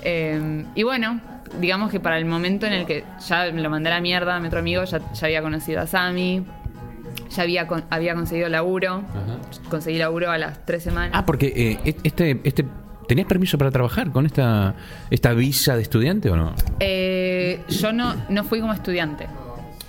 Eh, 0.03 0.63
y 0.73 0.83
bueno, 0.83 1.19
digamos 1.59 1.91
que 1.91 1.99
para 1.99 2.17
el 2.17 2.25
momento 2.25 2.65
en 2.65 2.73
el 2.73 2.85
que 2.85 3.03
ya 3.27 3.51
me 3.51 3.61
lo 3.61 3.69
mandé 3.69 3.89
a 3.89 3.95
la 3.95 4.01
mierda, 4.01 4.39
mi 4.39 4.47
otro 4.47 4.59
amigo 4.59 4.83
ya, 4.85 4.99
ya 5.13 5.25
había 5.25 5.41
conocido 5.41 5.81
a 5.81 5.87
Sami, 5.87 6.45
ya 7.35 7.43
había, 7.43 7.67
con- 7.67 7.83
había 7.89 8.13
conseguido 8.15 8.49
laburo. 8.49 9.03
Ajá. 9.09 9.69
Conseguí 9.69 9.97
laburo 9.97 10.29
a 10.31 10.37
las 10.37 10.65
tres 10.65 10.83
semanas. 10.83 11.11
Ah, 11.13 11.25
porque 11.25 11.79
eh, 11.83 11.95
este, 12.03 12.39
este, 12.43 12.65
¿tenías 13.07 13.27
permiso 13.27 13.57
para 13.57 13.71
trabajar 13.71 14.11
con 14.11 14.25
esta, 14.25 14.75
esta 15.09 15.33
visa 15.33 15.75
de 15.75 15.81
estudiante 15.81 16.29
o 16.29 16.35
no? 16.35 16.53
Eh, 16.79 17.61
yo 17.69 17.91
no, 17.93 18.15
no 18.29 18.43
fui 18.43 18.59
como 18.61 18.73
estudiante. 18.73 19.27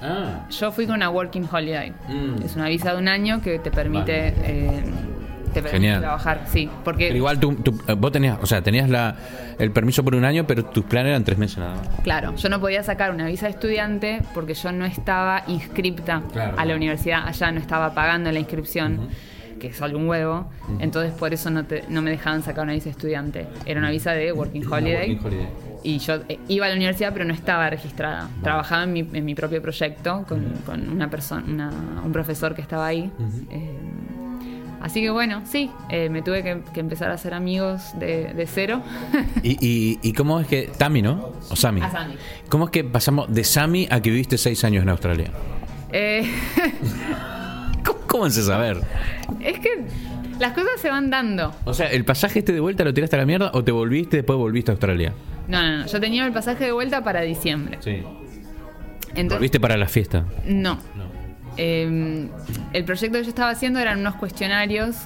Ah, 0.05 0.47
Yo 0.51 0.73
fui 0.73 0.87
con 0.87 0.97
una 0.97 1.11
Working 1.11 1.49
Holiday. 1.51 1.93
Mm. 2.09 2.43
Es 2.45 2.57
una 2.57 2.69
visa 2.69 2.93
de 2.93 2.99
un 2.99 3.07
año 3.07 3.41
que 3.41 3.61
te 3.61 3.71
permite, 3.71 4.35
eh, 4.43 4.83
te 5.53 5.63
permite 5.63 5.77
Genial. 5.79 6.01
trabajar. 6.01 6.43
Sí, 6.47 6.69
porque 6.85 7.07
Pero 7.07 7.17
igual 7.19 7.39
tú, 7.41 7.55
tú- 7.57 7.81
eh, 7.87 7.95
vos 7.95 8.11
tenías, 8.13 8.39
o 8.43 8.47
sea, 8.47 8.63
tenías 8.63 8.89
la, 8.91 9.15
el 9.59 9.71
permiso 9.71 10.03
por 10.03 10.15
un 10.15 10.25
año, 10.25 10.47
pero 10.47 10.65
tus 10.65 10.85
planes 10.85 11.11
eran 11.11 11.25
tres 11.25 11.39
meses 11.39 11.59
nada 11.59 11.77
más. 11.77 11.89
Claro, 12.03 12.35
yo 12.37 12.49
no 12.49 12.61
podía 12.61 12.83
sacar 12.83 13.11
una 13.13 13.27
visa 13.27 13.47
de 13.47 13.53
estudiante 13.53 14.23
porque 14.35 14.55
yo 14.55 14.73
no 14.73 14.85
estaba 14.85 15.45
inscripta 15.49 16.23
Claro. 16.33 16.59
a 16.59 16.65
la 16.65 16.75
universidad 16.77 17.27
allá, 17.27 17.53
no 17.53 17.61
estaba 17.61 17.95
pagando 17.95 18.31
la 18.33 18.39
inscripción, 18.39 19.09
que 19.61 19.69
es 19.69 19.81
un 19.81 20.09
huevo. 20.09 20.51
Entonces 20.81 21.13
por 21.13 21.33
eso 21.33 21.49
no, 21.51 21.65
te- 21.65 21.85
no 21.89 22.03
me 22.03 22.11
dejaban 22.11 22.43
sacar 22.43 22.65
una 22.65 22.73
visa 22.73 22.87
de 22.87 22.91
estudiante. 22.91 23.47
Era 23.65 23.79
una 23.79 23.91
visa 23.91 24.11
de 24.13 24.33
Working 24.33 24.67
Holiday. 24.67 25.11
working 25.15 25.27
holiday. 25.27 25.49
Y 25.85 25.99
yo 25.99 26.15
eh, 26.29 26.39
iba 26.49 26.67
a 26.67 26.69
la 26.69 26.77
universidad 26.77 27.13
pero 27.13 27.25
no 27.25 27.33
estaba 27.35 27.69
registrada. 27.71 28.29
Trabajaba 28.43 28.85
en 28.85 28.93
mi, 28.93 29.01
en 29.13 29.25
mi 29.25 29.35
propio 29.35 29.61
proyecto 29.63 30.25
con, 30.29 30.45
con 30.67 30.89
una 30.89 31.09
persona, 31.11 31.71
un 32.05 32.13
profesor 32.13 32.55
que 32.55 32.61
estaba 32.63 32.87
ahí. 32.87 33.11
Eh, 33.51 33.77
así 34.83 35.01
que 35.01 35.11
bueno, 35.11 35.43
sí, 35.47 35.71
eh, 35.89 36.09
me 36.11 36.23
tuve 36.23 36.43
que, 36.43 36.61
que 36.75 36.81
empezar 36.81 37.11
a 37.11 37.15
hacer 37.15 37.33
amigos 37.35 37.93
de, 37.99 38.35
de 38.35 38.47
cero. 38.47 38.83
¿Y, 39.43 39.53
y, 39.67 39.99
y 40.03 40.13
cómo 40.13 40.41
es 40.41 40.47
que, 40.47 40.71
Tami, 40.77 41.01
¿no? 41.03 41.33
O 41.51 41.57
Sami. 41.57 41.81
A 41.81 41.91
Sami. 41.91 42.15
¿Cómo 42.49 42.67
es 42.67 42.71
que 42.71 42.85
pasamos 42.85 43.33
de 43.33 43.45
Sami 43.45 43.89
a 43.91 44.01
que 44.01 44.11
viviste 44.11 44.37
seis 44.39 44.63
años 44.65 44.83
en 44.83 44.89
Australia? 44.91 45.31
Eh, 45.93 46.29
¿Cómo, 47.85 47.99
cómo 48.07 48.25
haces 48.27 48.47
saber? 48.47 48.79
es 49.41 49.59
que 49.61 49.69
las 50.39 50.53
cosas 50.53 50.71
se 50.81 50.89
van 50.91 51.11
dando. 51.11 51.55
O 51.65 51.75
sea, 51.75 51.89
¿el 51.91 52.05
pasaje 52.05 52.41
este 52.41 52.53
de 52.53 52.61
vuelta 52.61 52.85
lo 52.85 52.93
tiraste 52.95 53.17
a 53.17 53.21
la 53.21 53.27
mierda 53.27 53.51
o 53.55 53.63
te 53.63 53.73
volviste 53.73 54.17
y 54.17 54.19
después 54.21 54.39
volviste 54.39 54.71
a 54.71 54.75
Australia? 54.75 55.13
No, 55.49 55.63
no, 55.63 55.79
no. 55.79 55.87
Yo 55.87 56.01
tenía 56.01 56.27
el 56.27 56.33
pasaje 56.33 56.65
de 56.65 56.73
vuelta 56.73 57.03
para 57.05 57.21
diciembre. 57.23 57.79
Sí. 57.81 58.03
Entonces, 59.15 59.39
¿Volviste 59.39 59.61
para 59.61 59.77
la 59.77 59.87
fiesta? 59.89 60.25
no. 60.47 60.75
No. 60.97 61.12
Eh, 61.57 62.29
el 62.73 62.85
proyecto 62.85 63.19
que 63.19 63.25
yo 63.25 63.29
estaba 63.29 63.51
haciendo 63.51 63.79
eran 63.79 64.01
unos 64.01 64.15
cuestionarios 64.17 64.97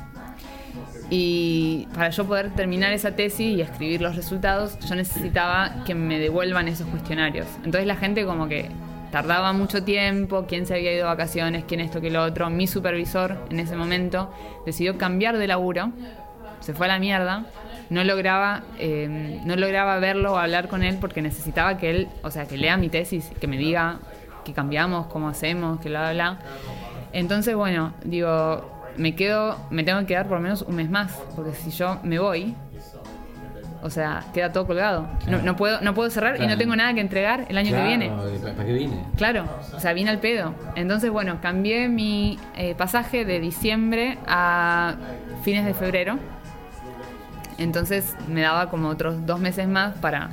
y 1.09 1.86
para 1.94 2.11
yo 2.11 2.24
poder 2.24 2.51
terminar 2.55 2.92
esa 2.92 3.12
tesis 3.12 3.57
y 3.57 3.61
escribir 3.61 4.01
los 4.01 4.16
resultados, 4.16 4.78
yo 4.80 4.94
necesitaba 4.97 5.84
que 5.84 5.94
me 5.94 6.18
devuelvan 6.18 6.66
esos 6.68 6.86
cuestionarios. 6.88 7.47
Entonces 7.59 7.86
la 7.86 7.97
gente 7.97 8.24
como 8.24 8.49
que 8.49 8.68
tardaba 9.12 9.53
mucho 9.53 9.84
tiempo, 9.84 10.47
quién 10.49 10.66
se 10.66 10.74
había 10.74 10.92
ido 10.92 11.05
de 11.05 11.14
vacaciones, 11.14 11.64
quién 11.64 11.80
esto, 11.80 12.01
que 12.01 12.11
lo 12.11 12.24
otro. 12.24 12.51
Mi 12.51 12.66
supervisor 12.66 13.38
en 13.51 13.61
ese 13.61 13.76
momento 13.76 14.32
decidió 14.64 14.99
cambiar 14.99 15.38
de 15.38 15.47
laburo, 15.47 15.92
se 16.61 16.74
fue 16.74 16.86
a 16.86 16.88
la 16.88 16.99
mierda. 16.99 17.47
No 17.88 18.03
lograba, 18.03 18.64
eh, 18.80 19.40
no 19.44 19.55
lograba 19.55 20.01
verlo 20.01 20.32
o 20.32 20.38
hablar 20.38 20.66
con 20.66 20.82
él 20.82 20.99
porque 21.01 21.22
necesitaba 21.22 21.78
que 21.78 21.90
él, 21.90 22.09
o 22.22 22.32
sea, 22.32 22.47
que 22.47 22.57
lea 22.57 22.76
mi 22.76 22.88
tesis, 22.88 23.30
que 23.40 23.47
me 23.47 23.57
diga 23.57 24.01
qué 24.47 24.53
cambiamos, 24.55 25.07
cómo 25.09 25.28
hacemos, 25.28 25.80
que 25.80 25.88
bla, 25.88 26.12
bla, 26.12 26.12
bla. 26.12 26.38
Entonces, 27.12 27.55
bueno, 27.55 27.92
digo, 28.05 28.70
me 28.97 29.14
quedo, 29.14 29.57
me 29.70 29.82
tengo 29.84 30.01
que 30.01 30.07
quedar 30.07 30.26
por 30.26 30.36
lo 30.38 30.42
menos 30.42 30.62
un 30.62 30.76
mes 30.76 30.88
más, 30.88 31.12
porque 31.34 31.53
si 31.53 31.70
yo 31.70 31.99
me 32.03 32.18
voy, 32.18 32.55
o 33.82 33.90
sea, 33.90 34.24
queda 34.32 34.53
todo 34.53 34.66
colgado. 34.66 35.03
No, 35.03 35.18
Claro. 35.26 35.42
no 35.44 35.57
puedo, 35.57 35.80
no 35.80 35.94
puedo 35.94 36.11
cerrar 36.11 36.40
y 36.42 36.47
no 36.47 36.57
tengo 36.57 36.74
nada 36.76 36.92
que 36.94 37.01
entregar 37.01 37.44
el 37.49 37.59
año 37.59 37.70
que 37.76 37.82
viene. 37.84 38.11
¿Para 38.57 38.64
qué 38.66 38.72
vine? 38.72 39.05
Claro, 39.16 39.44
o 39.74 39.80
sea, 39.80 39.92
vine 39.92 40.11
al 40.11 40.18
pedo. 40.18 40.55
Entonces, 40.74 41.11
bueno, 41.11 41.38
cambié 41.42 41.88
mi 41.88 42.38
eh, 42.57 42.74
pasaje 42.76 43.24
de 43.24 43.38
diciembre 43.40 44.18
a 44.26 44.94
fines 45.42 45.64
de 45.66 45.74
febrero. 45.74 46.18
Entonces 47.59 48.14
me 48.28 48.42
daba 48.42 48.68
como 48.68 48.88
otros 48.88 49.24
dos 49.24 49.40
meses 49.40 49.66
más 49.68 49.94
para, 49.99 50.28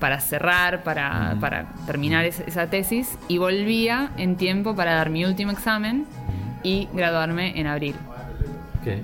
para 0.00 0.20
cerrar, 0.20 0.82
para, 0.82 1.36
para 1.40 1.66
terminar 1.86 2.24
es- 2.24 2.40
esa 2.40 2.68
tesis. 2.68 3.18
Y 3.28 3.38
volvía 3.38 4.10
en 4.16 4.36
tiempo 4.36 4.74
para 4.76 4.94
dar 4.94 5.10
mi 5.10 5.24
último 5.24 5.50
examen 5.52 6.04
y 6.62 6.88
graduarme 6.92 7.58
en 7.58 7.66
abril. 7.66 7.94
¿Qué? 8.84 9.02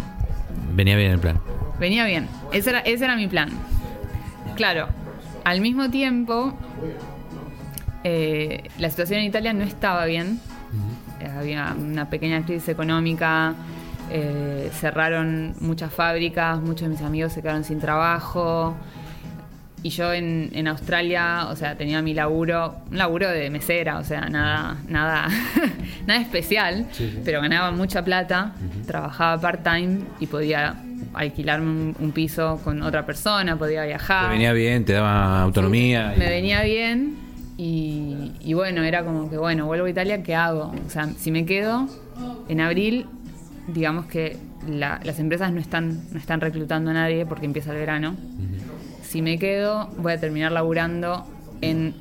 Venía 0.74 0.96
bien 0.96 1.12
el 1.12 1.18
plan. 1.18 1.38
Venía 1.78 2.04
bien, 2.04 2.28
ese 2.52 2.70
era, 2.70 2.80
ese 2.80 3.04
era 3.04 3.16
mi 3.16 3.26
plan. 3.26 3.50
Claro, 4.56 4.88
al 5.44 5.60
mismo 5.60 5.90
tiempo, 5.90 6.54
eh, 8.04 8.68
la 8.78 8.90
situación 8.90 9.20
en 9.20 9.26
Italia 9.26 9.52
no 9.52 9.64
estaba 9.64 10.04
bien. 10.06 10.40
Había 11.38 11.74
una 11.78 12.08
pequeña 12.10 12.42
crisis 12.44 12.68
económica, 12.68 13.54
eh, 14.10 14.70
cerraron 14.72 15.54
muchas 15.60 15.92
fábricas, 15.92 16.60
muchos 16.60 16.82
de 16.82 16.88
mis 16.88 17.00
amigos 17.02 17.32
se 17.32 17.42
quedaron 17.42 17.64
sin 17.64 17.78
trabajo. 17.80 18.74
Y 19.84 19.90
yo 19.90 20.12
en, 20.12 20.50
en 20.52 20.68
Australia, 20.68 21.46
o 21.48 21.56
sea, 21.56 21.74
tenía 21.76 22.00
mi 22.02 22.14
laburo, 22.14 22.76
un 22.90 22.98
laburo 22.98 23.28
de 23.28 23.50
mesera, 23.50 23.98
o 23.98 24.04
sea, 24.04 24.28
nada, 24.28 24.76
nada, 24.88 25.26
nada 26.06 26.20
especial, 26.20 26.86
Sí, 26.92 27.10
sí. 27.12 27.20
pero 27.24 27.40
ganaba 27.40 27.72
mucha 27.72 28.04
plata, 28.04 28.52
trabajaba 28.86 29.40
part-time 29.40 29.98
y 30.20 30.26
podía 30.28 30.76
alquilarme 31.14 31.68
un, 31.68 31.96
un 31.98 32.12
piso 32.12 32.60
con 32.62 32.80
otra 32.82 33.04
persona, 33.04 33.56
podía 33.56 33.84
viajar. 33.84 34.26
Te 34.26 34.32
venía 34.34 34.52
bien, 34.52 34.84
te 34.84 34.92
daba 34.92 35.42
autonomía. 35.42 36.12
y- 36.14 36.18
Me 36.20 36.28
venía 36.28 36.62
bien 36.62 37.16
y, 37.58 38.32
y 38.40 38.54
bueno, 38.54 38.82
era 38.84 39.04
como 39.04 39.28
que, 39.28 39.36
bueno, 39.36 39.66
vuelvo 39.66 39.86
a 39.86 39.90
Italia, 39.90 40.22
¿qué 40.22 40.34
hago? 40.36 40.72
O 40.86 40.90
sea, 40.90 41.08
si 41.18 41.32
me 41.32 41.44
quedo 41.44 41.88
en 42.48 42.60
abril, 42.60 43.06
digamos 43.66 44.06
que 44.06 44.36
la- 44.68 45.00
las 45.02 45.18
empresas 45.18 45.52
no 45.52 45.60
están, 45.60 46.00
no 46.12 46.18
están 46.20 46.40
reclutando 46.40 46.92
a 46.92 46.94
nadie 46.94 47.26
porque 47.26 47.46
empieza 47.46 47.72
el 47.72 47.78
verano. 47.78 48.14
Si 49.12 49.20
me 49.20 49.38
quedo, 49.38 49.90
voy 49.98 50.14
a 50.14 50.18
terminar 50.18 50.52
laburando 50.52 51.26
en 51.60 51.92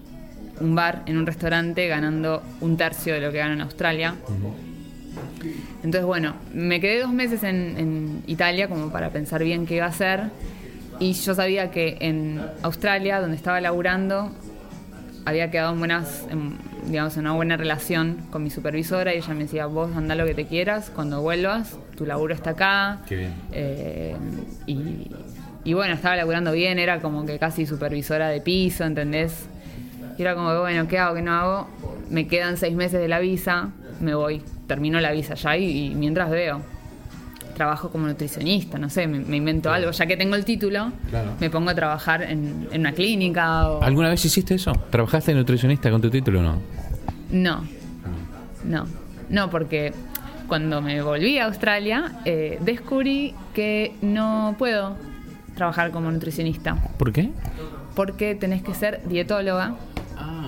un 0.61 0.75
bar, 0.75 1.03
en 1.07 1.17
un 1.17 1.25
restaurante, 1.25 1.85
ganando 1.89 2.41
un 2.61 2.77
tercio 2.77 3.13
de 3.13 3.19
lo 3.19 3.33
que 3.33 3.39
gano 3.39 3.51
en 3.51 3.59
Australia. 3.59 4.15
Entonces, 5.83 6.05
bueno, 6.05 6.35
me 6.53 6.79
quedé 6.79 7.01
dos 7.01 7.11
meses 7.11 7.43
en, 7.43 7.77
en 7.77 8.23
Italia 8.27 8.69
como 8.69 8.93
para 8.93 9.09
pensar 9.09 9.43
bien 9.43 9.65
qué 9.65 9.75
iba 9.75 9.87
a 9.87 9.89
hacer. 9.89 10.29
Y 11.01 11.11
yo 11.11 11.35
sabía 11.35 11.69
que 11.69 11.97
en 11.99 12.39
Australia, 12.61 13.19
donde 13.19 13.35
estaba 13.35 13.59
laburando, 13.59 14.31
había 15.25 15.51
quedado 15.51 15.73
en 15.73 15.79
buenas, 15.79 16.25
en, 16.29 16.57
digamos, 16.85 17.17
en 17.17 17.23
una 17.23 17.33
buena 17.33 17.57
relación 17.57 18.19
con 18.29 18.41
mi 18.41 18.49
supervisora 18.49 19.13
y 19.13 19.17
ella 19.17 19.33
me 19.33 19.43
decía, 19.43 19.65
vos 19.65 19.93
anda 19.97 20.15
lo 20.15 20.25
que 20.25 20.33
te 20.33 20.45
quieras, 20.45 20.89
cuando 20.89 21.21
vuelvas, 21.21 21.77
tu 21.97 22.05
laburo 22.05 22.33
está 22.33 22.51
acá. 22.51 22.99
Qué 23.05 23.15
bien. 23.17 23.33
Eh, 23.51 24.15
y, 24.65 25.07
y 25.63 25.73
bueno, 25.73 25.93
estaba 25.93 26.15
laburando 26.15 26.51
bien, 26.51 26.79
era 26.79 26.99
como 26.99 27.25
que 27.25 27.37
casi 27.39 27.65
supervisora 27.65 28.29
de 28.29 28.41
piso, 28.41 28.83
¿entendés? 28.83 29.45
Y 30.17 30.21
era 30.21 30.35
como 30.35 30.49
que, 30.51 30.57
bueno, 30.59 30.87
¿qué 30.87 30.97
hago? 30.99 31.15
¿Qué 31.15 31.21
no 31.21 31.33
hago? 31.33 31.67
Me 32.09 32.27
quedan 32.27 32.57
seis 32.57 32.75
meses 32.75 32.99
de 32.99 33.07
la 33.07 33.19
visa, 33.19 33.69
me 33.99 34.13
voy, 34.15 34.41
termino 34.67 34.99
la 34.99 35.11
visa 35.11 35.35
ya 35.35 35.57
y, 35.57 35.87
y 35.87 35.95
mientras 35.95 36.29
veo. 36.29 36.61
Trabajo 37.55 37.89
como 37.91 38.07
nutricionista, 38.07 38.79
no 38.79 38.89
sé, 38.89 39.05
me, 39.07 39.19
me 39.19 39.37
invento 39.37 39.71
algo. 39.71 39.91
Ya 39.91 40.05
que 40.07 40.17
tengo 40.17 40.35
el 40.35 40.45
título, 40.45 40.91
Claro. 41.09 41.33
me 41.39 41.49
pongo 41.49 41.69
a 41.69 41.75
trabajar 41.75 42.23
en, 42.23 42.67
en 42.71 42.79
una 42.81 42.93
clínica 42.93 43.69
o... 43.69 43.83
¿Alguna 43.83 44.09
vez 44.09 44.23
hiciste 44.25 44.55
eso? 44.55 44.71
¿Trabajaste 44.89 45.31
de 45.31 45.37
nutricionista 45.37 45.91
con 45.91 46.01
tu 46.01 46.09
título 46.09 46.39
o 46.39 46.43
no? 46.43 46.61
No, 47.31 47.63
no, 48.65 48.87
no, 49.29 49.49
porque 49.49 49.93
cuando 50.47 50.81
me 50.81 51.01
volví 51.01 51.37
a 51.37 51.45
Australia 51.45 52.13
eh, 52.25 52.57
descubrí 52.61 53.35
que 53.53 53.93
no 54.01 54.55
puedo 54.57 54.95
trabajar 55.61 55.91
como 55.91 56.09
nutricionista, 56.11 56.75
¿Por 56.97 57.11
qué? 57.13 57.29
porque 57.95 58.33
tenés 58.33 58.63
que 58.63 58.73
ser 58.73 58.99
dietóloga 59.05 59.75
Ah, 60.17 60.47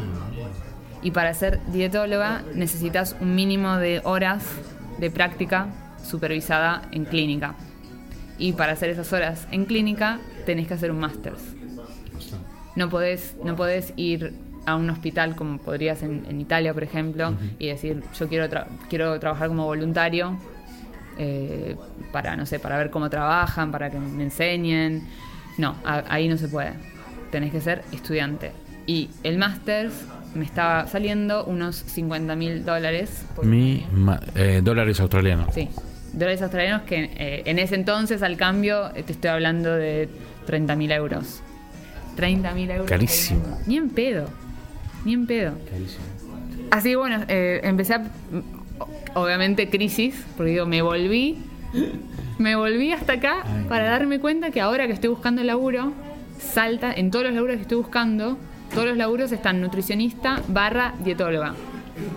y 1.03 1.11
para 1.11 1.31
ser 1.35 1.59
dietóloga 1.67 2.41
necesitas 2.55 3.15
un 3.21 3.35
mínimo 3.35 3.77
de 3.77 4.01
horas 4.05 4.43
de 4.97 5.11
práctica 5.11 5.67
supervisada 6.03 6.81
en 6.91 7.05
clínica. 7.05 7.53
Y 8.39 8.53
para 8.53 8.73
hacer 8.73 8.89
esas 8.89 9.13
horas 9.13 9.47
en 9.51 9.65
clínica 9.65 10.17
tenés 10.47 10.67
que 10.67 10.73
hacer 10.73 10.89
un 10.91 10.99
máster. 10.99 11.33
No 12.75 12.89
podés, 12.89 13.35
no 13.43 13.55
podés 13.55 13.93
ir 13.95 14.33
a 14.65 14.75
un 14.75 14.89
hospital 14.89 15.35
como 15.35 15.59
podrías 15.59 16.01
en, 16.01 16.25
en 16.27 16.41
Italia, 16.41 16.73
por 16.73 16.81
ejemplo, 16.83 17.33
y 17.59 17.67
decir, 17.67 18.01
yo 18.17 18.27
quiero, 18.27 18.47
tra- 18.47 18.65
quiero 18.89 19.19
trabajar 19.19 19.49
como 19.49 19.65
voluntario 19.65 20.37
eh, 21.17 21.75
para, 22.11 22.35
no 22.35 22.45
sé, 22.45 22.59
para 22.59 22.77
ver 22.77 22.89
cómo 22.89 23.09
trabajan, 23.09 23.71
para 23.71 23.89
que 23.89 23.99
me 23.99 24.23
enseñen. 24.23 25.03
No, 25.57 25.75
a- 25.83 26.03
ahí 26.09 26.27
no 26.27 26.37
se 26.37 26.47
puede. 26.47 26.73
Tenés 27.31 27.51
que 27.51 27.61
ser 27.61 27.83
estudiante. 27.91 28.51
Y 28.85 29.09
el 29.23 29.37
máster 29.37 29.89
me 30.35 30.43
estaba 30.45 30.87
saliendo 30.87 31.45
unos 31.45 31.75
50 31.75 32.35
mil 32.35 32.65
dólares. 32.65 33.25
por- 33.35 33.45
Mi 33.45 33.85
eh, 34.35 34.61
dólares 34.63 34.99
australianos. 34.99 35.53
Sí, 35.53 35.69
dólares 36.13 36.41
australianos 36.41 36.81
que 36.83 37.11
eh, 37.15 37.43
en 37.45 37.59
ese 37.59 37.75
entonces, 37.75 38.21
al 38.23 38.35
cambio, 38.37 38.89
eh, 38.95 39.03
te 39.03 39.13
estoy 39.13 39.29
hablando 39.29 39.71
de 39.71 40.09
30 40.45 40.75
mil 40.75 40.91
euros. 40.91 41.41
30 42.15 42.53
mil 42.53 42.69
euros. 42.69 42.87
Carísimo. 42.89 43.41
Ni 43.65 43.77
en 43.77 43.89
pedo. 43.89 44.27
Ni 45.05 45.13
en 45.13 45.25
pedo. 45.27 45.53
Carísimo. 45.69 46.03
Así 46.71 46.95
bueno, 46.95 47.23
eh, 47.27 47.61
empecé 47.63 47.93
a. 47.95 48.03
Obviamente, 49.13 49.69
crisis, 49.69 50.15
porque 50.37 50.51
digo, 50.51 50.65
me 50.65 50.81
volví. 50.81 51.37
Me 52.37 52.55
volví 52.55 52.91
hasta 52.91 53.13
acá 53.13 53.43
Ay. 53.45 53.65
para 53.69 53.85
darme 53.85 54.19
cuenta 54.19 54.51
que 54.51 54.61
ahora 54.61 54.87
que 54.87 54.93
estoy 54.93 55.09
buscando 55.09 55.43
laburo, 55.43 55.93
salta 56.39 56.93
en 56.93 57.11
todos 57.11 57.25
los 57.25 57.33
laburos 57.33 57.55
que 57.57 57.61
estoy 57.63 57.77
buscando, 57.77 58.37
todos 58.73 58.87
los 58.87 58.97
laburos 58.97 59.31
están 59.31 59.61
nutricionista 59.61 60.41
barra 60.47 60.93
dietóloga. 61.03 61.53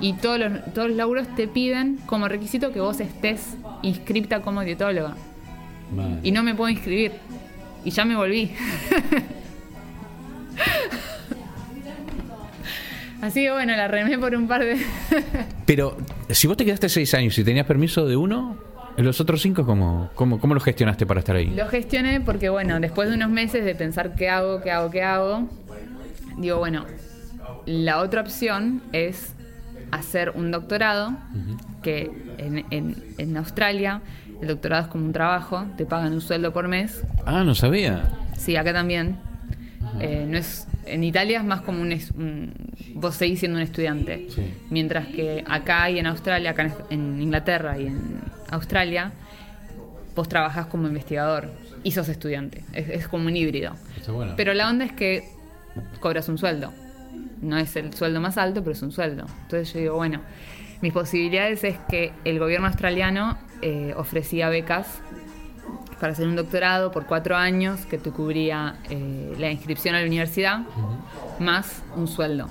Y 0.00 0.14
todos 0.14 0.38
los, 0.38 0.52
todos 0.72 0.88
los 0.88 0.96
laburos 0.96 1.28
te 1.36 1.48
piden 1.48 1.98
como 2.06 2.28
requisito 2.28 2.72
que 2.72 2.80
vos 2.80 2.98
estés 3.00 3.56
inscripta 3.82 4.40
como 4.40 4.62
dietóloga. 4.62 5.16
Madre. 5.94 6.20
Y 6.22 6.32
no 6.32 6.42
me 6.42 6.54
puedo 6.54 6.70
inscribir. 6.70 7.12
Y 7.84 7.90
ya 7.90 8.04
me 8.04 8.16
volví. 8.16 8.52
Así 13.22 13.42
que 13.44 13.50
bueno, 13.52 13.74
la 13.76 13.88
remé 13.88 14.18
por 14.18 14.34
un 14.34 14.46
par 14.46 14.62
de. 14.64 14.76
Pero 15.66 15.96
si 16.30 16.46
vos 16.46 16.56
te 16.56 16.64
quedaste 16.64 16.88
seis 16.88 17.12
años 17.14 17.36
y 17.38 17.44
tenías 17.44 17.66
permiso 17.66 18.06
de 18.06 18.16
uno, 18.16 18.56
los 18.96 19.20
otros 19.20 19.40
cinco, 19.42 19.64
¿cómo, 19.66 20.10
cómo, 20.14 20.38
cómo 20.38 20.54
lo 20.54 20.60
gestionaste 20.60 21.06
para 21.06 21.20
estar 21.20 21.36
ahí? 21.36 21.46
Lo 21.46 21.66
gestioné 21.68 22.20
porque, 22.20 22.48
bueno, 22.48 22.78
después 22.80 23.08
de 23.08 23.14
unos 23.16 23.30
meses 23.30 23.64
de 23.64 23.74
pensar 23.74 24.14
qué 24.14 24.28
hago, 24.28 24.60
qué 24.60 24.70
hago, 24.70 24.90
qué 24.90 25.02
hago, 25.02 25.48
digo, 26.36 26.58
bueno, 26.58 26.84
la 27.66 27.98
otra 28.00 28.20
opción 28.20 28.82
es 28.92 29.34
hacer 29.90 30.30
un 30.34 30.50
doctorado, 30.50 31.12
que 31.82 32.10
en, 32.38 32.64
en- 32.70 33.04
en 33.18 33.36
Australia 33.36 34.02
el 34.42 34.48
doctorado 34.48 34.82
es 34.84 34.88
como 34.88 35.04
un 35.06 35.12
trabajo, 35.12 35.64
te 35.76 35.86
pagan 35.86 36.12
un 36.12 36.20
sueldo 36.20 36.52
por 36.52 36.68
mes. 36.68 37.02
Ah, 37.24 37.42
no 37.44 37.54
sabía. 37.54 38.02
Sí, 38.36 38.56
acá 38.56 38.72
también. 38.72 39.16
Eh, 40.00 40.26
no 40.28 40.38
es, 40.38 40.66
en 40.84 41.04
Italia 41.04 41.38
es 41.38 41.44
más 41.44 41.62
como 41.62 41.82
un, 41.82 42.52
Vos 42.94 43.14
seguís 43.14 43.40
siendo 43.40 43.58
un 43.58 43.62
estudiante. 43.62 44.26
Sí. 44.30 44.42
Mientras 44.70 45.06
que 45.08 45.44
acá 45.46 45.90
y 45.90 45.98
en 45.98 46.06
Australia, 46.06 46.50
acá 46.50 46.62
en, 46.62 46.74
en 46.90 47.22
Inglaterra 47.22 47.78
y 47.78 47.86
en 47.86 48.20
Australia, 48.50 49.12
vos 50.14 50.28
trabajás 50.28 50.66
como 50.66 50.86
investigador 50.88 51.50
y 51.82 51.92
sos 51.92 52.08
estudiante. 52.08 52.64
Es, 52.72 52.88
es 52.88 53.08
como 53.08 53.26
un 53.26 53.36
híbrido. 53.36 53.74
Está 53.96 54.12
bueno. 54.12 54.34
Pero 54.36 54.54
la 54.54 54.68
onda 54.68 54.84
es 54.84 54.92
que 54.92 55.24
cobras 56.00 56.28
un 56.28 56.38
sueldo. 56.38 56.72
No 57.42 57.58
es 57.58 57.76
el 57.76 57.92
sueldo 57.92 58.20
más 58.20 58.38
alto, 58.38 58.62
pero 58.62 58.72
es 58.72 58.82
un 58.82 58.92
sueldo. 58.92 59.26
Entonces 59.42 59.72
yo 59.72 59.80
digo, 59.80 59.96
bueno, 59.96 60.20
mis 60.80 60.92
posibilidades 60.92 61.64
es 61.64 61.76
que 61.88 62.12
el 62.24 62.38
gobierno 62.38 62.66
australiano 62.66 63.38
eh, 63.62 63.94
ofrecía 63.96 64.48
becas 64.48 65.00
para 66.00 66.12
hacer 66.12 66.26
un 66.28 66.36
doctorado 66.36 66.90
por 66.92 67.06
cuatro 67.06 67.36
años 67.36 67.86
que 67.86 67.98
te 67.98 68.10
cubría 68.10 68.76
eh, 68.90 69.34
la 69.38 69.50
inscripción 69.50 69.94
a 69.94 70.00
la 70.00 70.06
universidad 70.06 70.60
más 71.38 71.82
un 71.96 72.06
sueldo. 72.08 72.48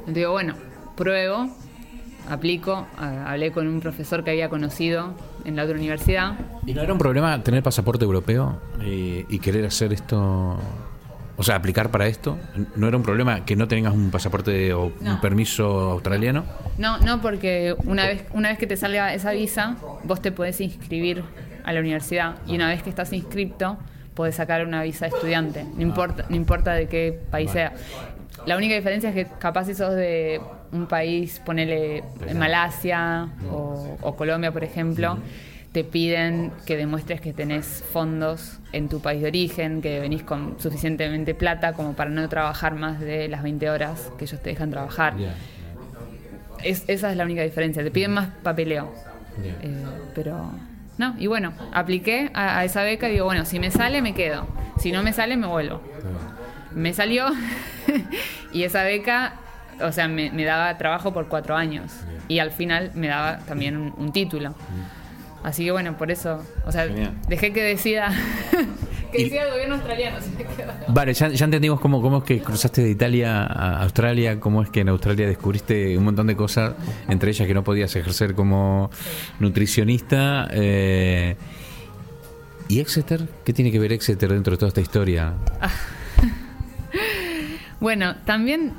Entonces 0.00 0.14
digo, 0.14 0.32
bueno, 0.32 0.54
pruebo, 0.96 1.48
aplico, 2.30 2.86
a- 2.96 3.30
hablé 3.30 3.52
con 3.52 3.66
un 3.66 3.80
profesor 3.80 4.24
que 4.24 4.30
había 4.30 4.48
conocido 4.48 5.12
en 5.44 5.56
la 5.56 5.64
otra 5.64 5.76
universidad. 5.76 6.34
¿Y 6.66 6.74
no 6.74 6.82
era 6.82 6.92
un 6.92 6.98
problema 6.98 7.42
tener 7.42 7.62
pasaporte 7.62 8.04
europeo 8.04 8.58
eh, 8.80 9.24
y 9.28 9.38
querer 9.38 9.66
hacer 9.66 9.92
esto? 9.92 10.58
O 11.40 11.42
sea, 11.44 11.54
aplicar 11.54 11.90
para 11.90 12.08
esto. 12.08 12.36
¿No 12.74 12.88
era 12.88 12.96
un 12.96 13.04
problema 13.04 13.44
que 13.44 13.54
no 13.54 13.68
tengas 13.68 13.94
un 13.94 14.10
pasaporte 14.10 14.72
o 14.72 14.86
un 14.86 14.94
No. 15.00 15.20
permiso 15.20 15.92
australiano? 15.92 16.44
No, 16.78 16.98
no, 16.98 17.20
porque 17.20 17.76
una 17.84 18.06
vez, 18.06 18.24
una 18.32 18.48
vez 18.48 18.58
que 18.58 18.66
te 18.66 18.76
salga 18.76 19.14
esa 19.14 19.30
visa, 19.30 19.76
vos 20.02 20.20
te 20.20 20.32
podés 20.32 20.60
inscribir 20.60 21.22
a 21.68 21.72
la 21.74 21.80
universidad 21.80 22.36
y 22.46 22.54
una 22.54 22.68
vez 22.68 22.82
que 22.82 22.90
estás 22.90 23.12
inscripto, 23.12 23.76
podés 24.14 24.34
sacar 24.36 24.64
una 24.66 24.82
visa 24.82 25.04
de 25.06 25.10
estudiante, 25.14 25.64
no 25.76 25.82
importa, 25.82 26.24
no 26.28 26.36
importa 26.36 26.72
de 26.72 26.86
qué 26.88 27.18
país 27.30 27.50
sea. 27.50 27.72
La 28.46 28.56
única 28.56 28.74
diferencia 28.74 29.10
es 29.10 29.14
que 29.14 29.26
capaz 29.38 29.66
si 29.66 29.74
sos 29.74 29.94
de 29.94 30.40
un 30.72 30.86
país, 30.86 31.40
ponele 31.44 32.02
en 32.26 32.38
Malasia 32.38 33.28
o, 33.50 33.96
o 34.00 34.16
Colombia, 34.16 34.50
por 34.52 34.64
ejemplo, 34.64 35.18
te 35.72 35.84
piden 35.84 36.50
que 36.64 36.76
demuestres 36.76 37.20
que 37.20 37.32
tenés 37.34 37.84
fondos 37.92 38.58
en 38.72 38.88
tu 38.88 39.00
país 39.00 39.20
de 39.20 39.28
origen, 39.28 39.82
que 39.82 40.00
venís 40.00 40.22
con 40.22 40.58
suficientemente 40.58 41.34
plata 41.34 41.74
como 41.74 41.92
para 41.94 42.08
no 42.10 42.26
trabajar 42.28 42.74
más 42.74 43.00
de 43.00 43.28
las 43.28 43.42
20 43.42 43.68
horas 43.68 44.10
que 44.18 44.24
ellos 44.24 44.40
te 44.42 44.50
dejan 44.50 44.70
trabajar. 44.70 45.14
Es- 46.64 46.84
esa 46.88 47.10
es 47.10 47.16
la 47.16 47.24
única 47.24 47.42
diferencia. 47.42 47.82
Te 47.84 47.90
piden 47.90 48.12
más 48.12 48.28
papeleo. 48.42 48.92
Eh, 49.62 49.84
pero 50.14 50.50
no, 50.98 51.14
y 51.18 51.26
bueno, 51.28 51.52
apliqué 51.72 52.30
a, 52.34 52.58
a 52.58 52.64
esa 52.64 52.82
beca 52.82 53.08
y 53.08 53.12
digo, 53.12 53.24
bueno, 53.24 53.44
si 53.44 53.58
me 53.60 53.70
sale, 53.70 54.02
me 54.02 54.14
quedo. 54.14 54.46
Si 54.78 54.92
no 54.92 55.02
me 55.02 55.12
sale, 55.12 55.36
me 55.36 55.46
vuelvo. 55.46 55.80
Me 56.72 56.92
salió 56.92 57.26
y 58.52 58.64
esa 58.64 58.82
beca, 58.84 59.34
o 59.80 59.90
sea, 59.92 60.08
me, 60.08 60.30
me 60.30 60.44
daba 60.44 60.76
trabajo 60.78 61.12
por 61.12 61.28
cuatro 61.28 61.56
años. 61.56 61.92
Y 62.28 62.40
al 62.40 62.50
final 62.52 62.90
me 62.94 63.08
daba 63.08 63.38
también 63.38 63.76
un, 63.76 63.94
un 63.96 64.12
título. 64.12 64.54
Así 65.42 65.64
que 65.64 65.70
bueno, 65.72 65.96
por 65.96 66.10
eso, 66.10 66.44
o 66.66 66.72
sea, 66.72 66.86
Genial. 66.86 67.12
dejé 67.28 67.52
que 67.52 67.62
decida, 67.62 68.10
que 69.12 69.24
decida 69.24 69.44
el 69.44 69.50
gobierno 69.50 69.74
australiano. 69.76 70.20
si 70.22 70.30
me 70.30 70.44
quedo. 70.44 70.72
Vale, 70.88 71.14
ya, 71.14 71.28
ya 71.28 71.44
entendimos 71.44 71.80
cómo, 71.80 72.00
cómo 72.02 72.18
es 72.18 72.24
que 72.24 72.40
cruzaste 72.40 72.82
de 72.82 72.90
Italia 72.90 73.44
a 73.44 73.82
Australia, 73.82 74.40
cómo 74.40 74.62
es 74.62 74.70
que 74.70 74.80
en 74.80 74.88
Australia 74.88 75.26
descubriste 75.26 75.96
un 75.96 76.04
montón 76.04 76.26
de 76.26 76.36
cosas, 76.36 76.74
entre 77.08 77.30
ellas 77.30 77.46
que 77.46 77.54
no 77.54 77.64
podías 77.64 77.94
ejercer 77.96 78.34
como 78.34 78.90
nutricionista. 79.40 80.48
eh, 80.52 81.36
¿Y 82.68 82.80
Exeter? 82.80 83.26
¿Qué 83.44 83.54
tiene 83.54 83.72
que 83.72 83.78
ver 83.78 83.92
Exeter 83.92 84.30
dentro 84.30 84.52
de 84.52 84.58
toda 84.58 84.68
esta 84.68 84.80
historia? 84.80 85.34
Bueno, 87.80 88.16
también 88.24 88.72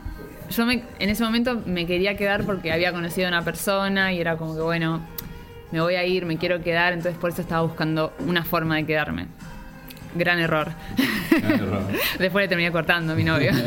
yo 0.50 0.66
me, 0.66 0.84
en 1.00 1.10
ese 1.10 1.24
momento 1.24 1.62
me 1.66 1.86
quería 1.86 2.18
quedar 2.18 2.44
porque 2.44 2.72
había 2.72 2.92
conocido 2.92 3.28
a 3.28 3.30
una 3.30 3.44
persona 3.44 4.12
y 4.12 4.20
era 4.20 4.36
como 4.36 4.56
que, 4.56 4.62
bueno, 4.62 5.02
me 5.72 5.80
voy 5.80 5.96
a 5.96 6.04
ir, 6.06 6.26
me 6.26 6.38
quiero 6.38 6.62
quedar, 6.62 6.94
entonces 6.94 7.18
por 7.18 7.30
eso 7.30 7.42
estaba 7.42 7.62
buscando 7.62 8.14
una 8.20 8.44
forma 8.44 8.76
de 8.76 8.86
quedarme. 8.86 9.28
Gran 10.16 10.40
error. 10.40 10.72
Gran 11.30 11.52
error. 11.54 11.84
Después 12.20 12.44
le 12.44 12.48
terminé 12.48 12.72
cortando 12.72 13.14
a 13.14 13.16
mi 13.16 13.24
novio. 13.24 13.52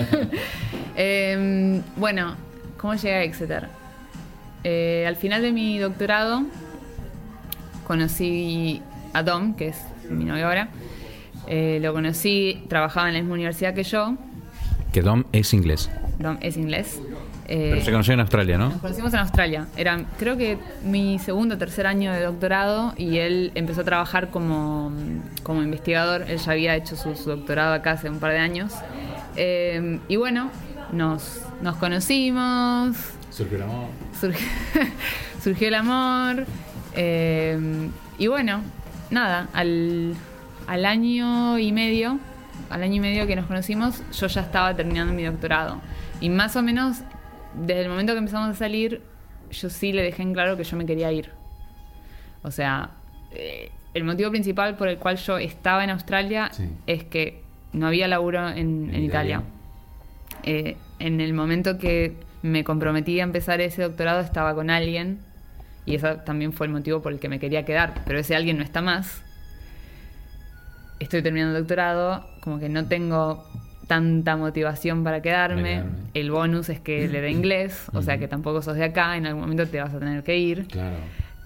Em, 0.94 1.80
bueno, 1.96 2.36
¿cómo 2.76 2.94
llegué 2.94 3.14
a 3.14 3.22
Exeter? 3.22 3.66
Eh, 4.62 5.06
al 5.08 5.16
final 5.16 5.40
de 5.40 5.50
mi 5.50 5.78
doctorado 5.78 6.42
conocí 7.86 8.82
a 9.14 9.22
Dom, 9.22 9.54
que 9.54 9.68
es 9.68 9.78
mi 10.10 10.26
novio 10.26 10.46
ahora. 10.46 10.68
Eh, 11.46 11.78
lo 11.80 11.94
conocí, 11.94 12.64
trabajaba 12.68 13.08
en 13.08 13.14
la 13.14 13.20
misma 13.20 13.34
universidad 13.34 13.72
que 13.74 13.84
yo. 13.84 14.16
Que 14.92 15.00
Dom 15.00 15.24
es 15.32 15.54
inglés. 15.54 15.90
Dom 16.18 16.36
es 16.42 16.58
inglés. 16.58 17.00
Eh, 17.48 17.70
Pero 17.72 17.84
se 17.84 17.90
conoció 17.90 18.14
en 18.14 18.20
Australia, 18.20 18.56
¿no? 18.58 18.68
nos 18.70 18.80
conocimos 18.80 19.12
en 19.14 19.20
Australia. 19.20 19.66
Era, 19.76 20.04
creo 20.18 20.36
que 20.36 20.58
mi 20.84 21.18
segundo 21.18 21.56
o 21.56 21.58
tercer 21.58 21.86
año 21.86 22.12
de 22.12 22.22
doctorado 22.22 22.94
y 22.96 23.18
él 23.18 23.50
empezó 23.54 23.80
a 23.80 23.84
trabajar 23.84 24.30
como, 24.30 24.92
como 25.42 25.62
investigador. 25.62 26.24
Él 26.28 26.38
ya 26.38 26.52
había 26.52 26.76
hecho 26.76 26.96
su, 26.96 27.14
su 27.16 27.30
doctorado 27.30 27.74
acá 27.74 27.92
hace 27.92 28.08
un 28.08 28.18
par 28.20 28.32
de 28.32 28.38
años. 28.38 28.72
Eh, 29.36 29.98
y 30.08 30.16
bueno, 30.16 30.50
nos, 30.92 31.40
nos 31.62 31.76
conocimos, 31.76 32.96
Surgió 33.30 33.56
el 33.56 33.62
amor. 33.62 33.86
surgió, 34.20 34.46
surgió 35.42 35.68
el 35.68 35.74
amor. 35.74 36.46
eh, 36.94 37.88
y 38.18 38.26
bueno, 38.28 38.60
nada, 39.10 39.48
al, 39.52 40.14
al 40.66 40.84
año 40.84 41.58
y 41.58 41.72
medio, 41.72 42.18
al 42.70 42.82
año 42.82 42.96
y 42.96 43.00
medio 43.00 43.26
que 43.26 43.34
nos 43.34 43.46
conocimos, 43.46 44.02
yo 44.12 44.26
ya 44.28 44.42
estaba 44.42 44.74
terminando 44.76 45.12
mi 45.12 45.24
doctorado. 45.24 45.80
Y 46.20 46.28
más 46.28 46.54
o 46.56 46.62
menos, 46.62 46.98
desde 47.54 47.82
el 47.82 47.88
momento 47.88 48.12
que 48.12 48.18
empezamos 48.18 48.48
a 48.50 48.54
salir, 48.54 49.02
yo 49.50 49.68
sí 49.70 49.92
le 49.92 50.02
dejé 50.02 50.22
en 50.22 50.32
claro 50.32 50.56
que 50.56 50.64
yo 50.64 50.76
me 50.76 50.86
quería 50.86 51.12
ir. 51.12 51.30
O 52.42 52.50
sea, 52.50 52.90
eh, 53.32 53.70
el 53.94 54.04
motivo 54.04 54.30
principal 54.30 54.76
por 54.76 54.88
el 54.88 54.98
cual 54.98 55.16
yo 55.16 55.38
estaba 55.38 55.84
en 55.84 55.90
Australia 55.90 56.48
Sí. 56.52 56.68
es 56.86 57.04
que 57.04 57.42
no 57.72 57.86
había 57.86 58.08
laburo 58.08 58.48
en, 58.48 58.56
En 58.88 58.94
en 58.94 59.02
Italia. 59.04 59.42
Italia. 59.42 59.42
Eh, 60.44 60.76
en 60.98 61.20
el 61.20 61.34
momento 61.34 61.78
que 61.78 62.16
me 62.42 62.64
comprometí 62.64 63.20
a 63.20 63.22
empezar 63.22 63.60
ese 63.60 63.82
doctorado 63.82 64.20
estaba 64.20 64.54
con 64.54 64.70
alguien 64.70 65.20
y 65.86 65.94
ese 65.94 66.16
también 66.16 66.52
fue 66.52 66.66
el 66.66 66.72
motivo 66.72 67.00
por 67.02 67.12
el 67.12 67.20
que 67.20 67.28
me 67.28 67.38
quería 67.38 67.64
quedar, 67.64 68.02
pero 68.06 68.18
ese 68.18 68.34
alguien 68.34 68.56
no 68.58 68.64
está 68.64 68.80
más. 68.82 69.22
Estoy 71.00 71.22
terminando 71.22 71.56
el 71.56 71.62
doctorado, 71.64 72.28
como 72.40 72.58
que 72.60 72.68
no 72.68 72.86
tengo 72.86 73.44
tanta 73.92 74.38
motivación 74.38 75.04
para 75.04 75.20
quedarme. 75.20 75.76
Para 75.76 75.82
quedarme. 75.82 76.10
El 76.14 76.30
bonus 76.30 76.70
es 76.70 76.80
que 76.80 77.08
le 77.08 77.20
dé 77.20 77.30
inglés, 77.38 77.90
o 77.92 78.00
sea 78.00 78.16
que 78.16 78.26
tampoco 78.26 78.62
sos 78.62 78.76
de 78.76 78.84
acá, 78.84 79.18
en 79.18 79.26
algún 79.26 79.42
momento 79.42 79.66
te 79.66 79.80
vas 79.82 79.92
a 79.92 79.98
tener 79.98 80.22
que 80.22 80.38
ir. 80.38 80.66
Claro. 80.66 80.96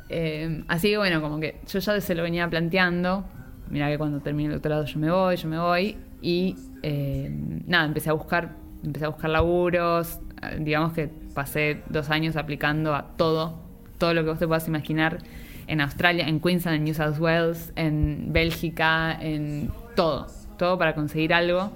Eh, 0.09 0.62
así 0.68 0.90
que 0.90 0.99
bueno, 0.99 1.20
como 1.20 1.40
que 1.40 1.57
yo 1.66 1.80
ya 1.80 2.01
se 2.01 2.14
lo 2.14 2.22
venía 2.22 2.49
planteando. 2.49 3.24
Mira 3.68 3.88
que 3.88 3.99
cuando 3.99 4.20
termine 4.20 4.51
el 4.51 4.55
doctorado 4.55 4.84
yo 4.84 5.01
me 5.01 5.11
voy, 5.11 5.34
yo 5.34 5.49
me 5.49 5.59
voy. 5.59 5.97
Y 6.22 6.55
eh, 6.84 7.28
nada, 7.66 7.86
empecé 7.86 8.11
a 8.11 8.12
buscar, 8.12 8.53
empecé 8.84 9.07
a 9.07 9.09
buscar 9.09 9.30
laburos. 9.30 10.20
Eh, 10.42 10.59
Digamos 10.61 10.92
que 10.92 11.09
pasé 11.34 11.82
dos 11.88 12.11
años 12.11 12.36
aplicando 12.36 12.94
a 12.94 13.16
todo, 13.16 13.59
todo 13.99 14.14
lo 14.14 14.22
que 14.22 14.30
vos 14.30 14.38
te 14.38 14.47
puedas 14.47 14.68
imaginar 14.68 15.18
en 15.66 15.80
Australia, 15.80 16.28
en 16.28 16.38
Queensland, 16.38 16.76
en 16.76 16.84
New 16.84 16.94
South 16.94 17.18
Wales, 17.18 17.72
en 17.74 18.28
Bélgica, 18.32 19.18
en 19.20 19.72
todo, 19.97 20.28
todo 20.57 20.78
para 20.78 20.94
conseguir 20.94 21.34
algo. 21.34 21.72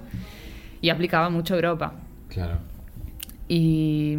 Y 0.81 0.89
aplicaba 0.89 1.29
mucho 1.29 1.53
a 1.53 1.57
Europa. 1.57 1.93
Claro. 2.29 2.57
Y, 3.47 4.17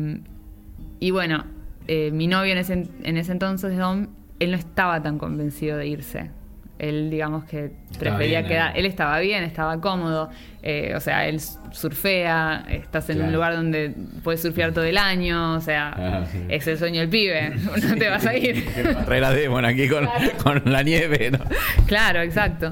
y 1.01 1.11
bueno, 1.11 1.45
eh, 1.89 2.11
mi 2.13 2.27
novio 2.27 2.53
en 2.53 2.59
ese, 2.59 2.87
en 3.03 3.17
ese 3.17 3.33
entonces, 3.33 3.77
Dom, 3.77 4.09
él 4.39 4.51
no 4.51 4.57
estaba 4.57 5.03
tan 5.03 5.19
convencido 5.19 5.77
de 5.79 5.87
irse. 5.87 6.31
Él, 6.79 7.11
digamos 7.11 7.45
que 7.45 7.71
prefería 7.99 8.41
bien, 8.41 8.49
quedar. 8.51 8.71
eh. 8.77 8.81
Él 8.81 8.87
estaba 8.87 9.19
bien, 9.21 9.45
estaba 9.45 9.81
cómodo. 9.81 10.31
eh, 10.63 10.95
o 10.97 11.01
sea, 11.01 11.29
él 11.29 11.39
surfea, 11.71 12.65
estás 12.69 13.09
en 13.11 13.23
un 13.23 13.33
lugar 13.33 13.55
donde 13.55 13.95
puedes 14.25 14.43
surfear 14.43 14.73
todo 14.73 14.85
el 14.85 14.99
año. 14.99 15.55
O 15.55 15.61
sea, 15.61 15.93
Ah, 15.97 16.27
sí. 16.31 16.39
es 16.49 16.67
el 16.67 16.79
sueño 16.79 17.01
del 17.01 17.09
pibe. 17.09 17.53
No 17.89 17.95
te 17.97 18.09
vas 18.09 18.27
a 18.27 18.37
ir. 18.37 18.65
Carrera 18.75 19.31
de 19.31 19.47
bueno, 19.49 19.69
aquí 19.69 19.89
con, 19.89 20.09
con 20.43 20.63
la 20.73 20.83
nieve. 20.83 21.31
¿no? 21.31 21.39
Claro, 21.87 22.21
exacto. 22.21 22.71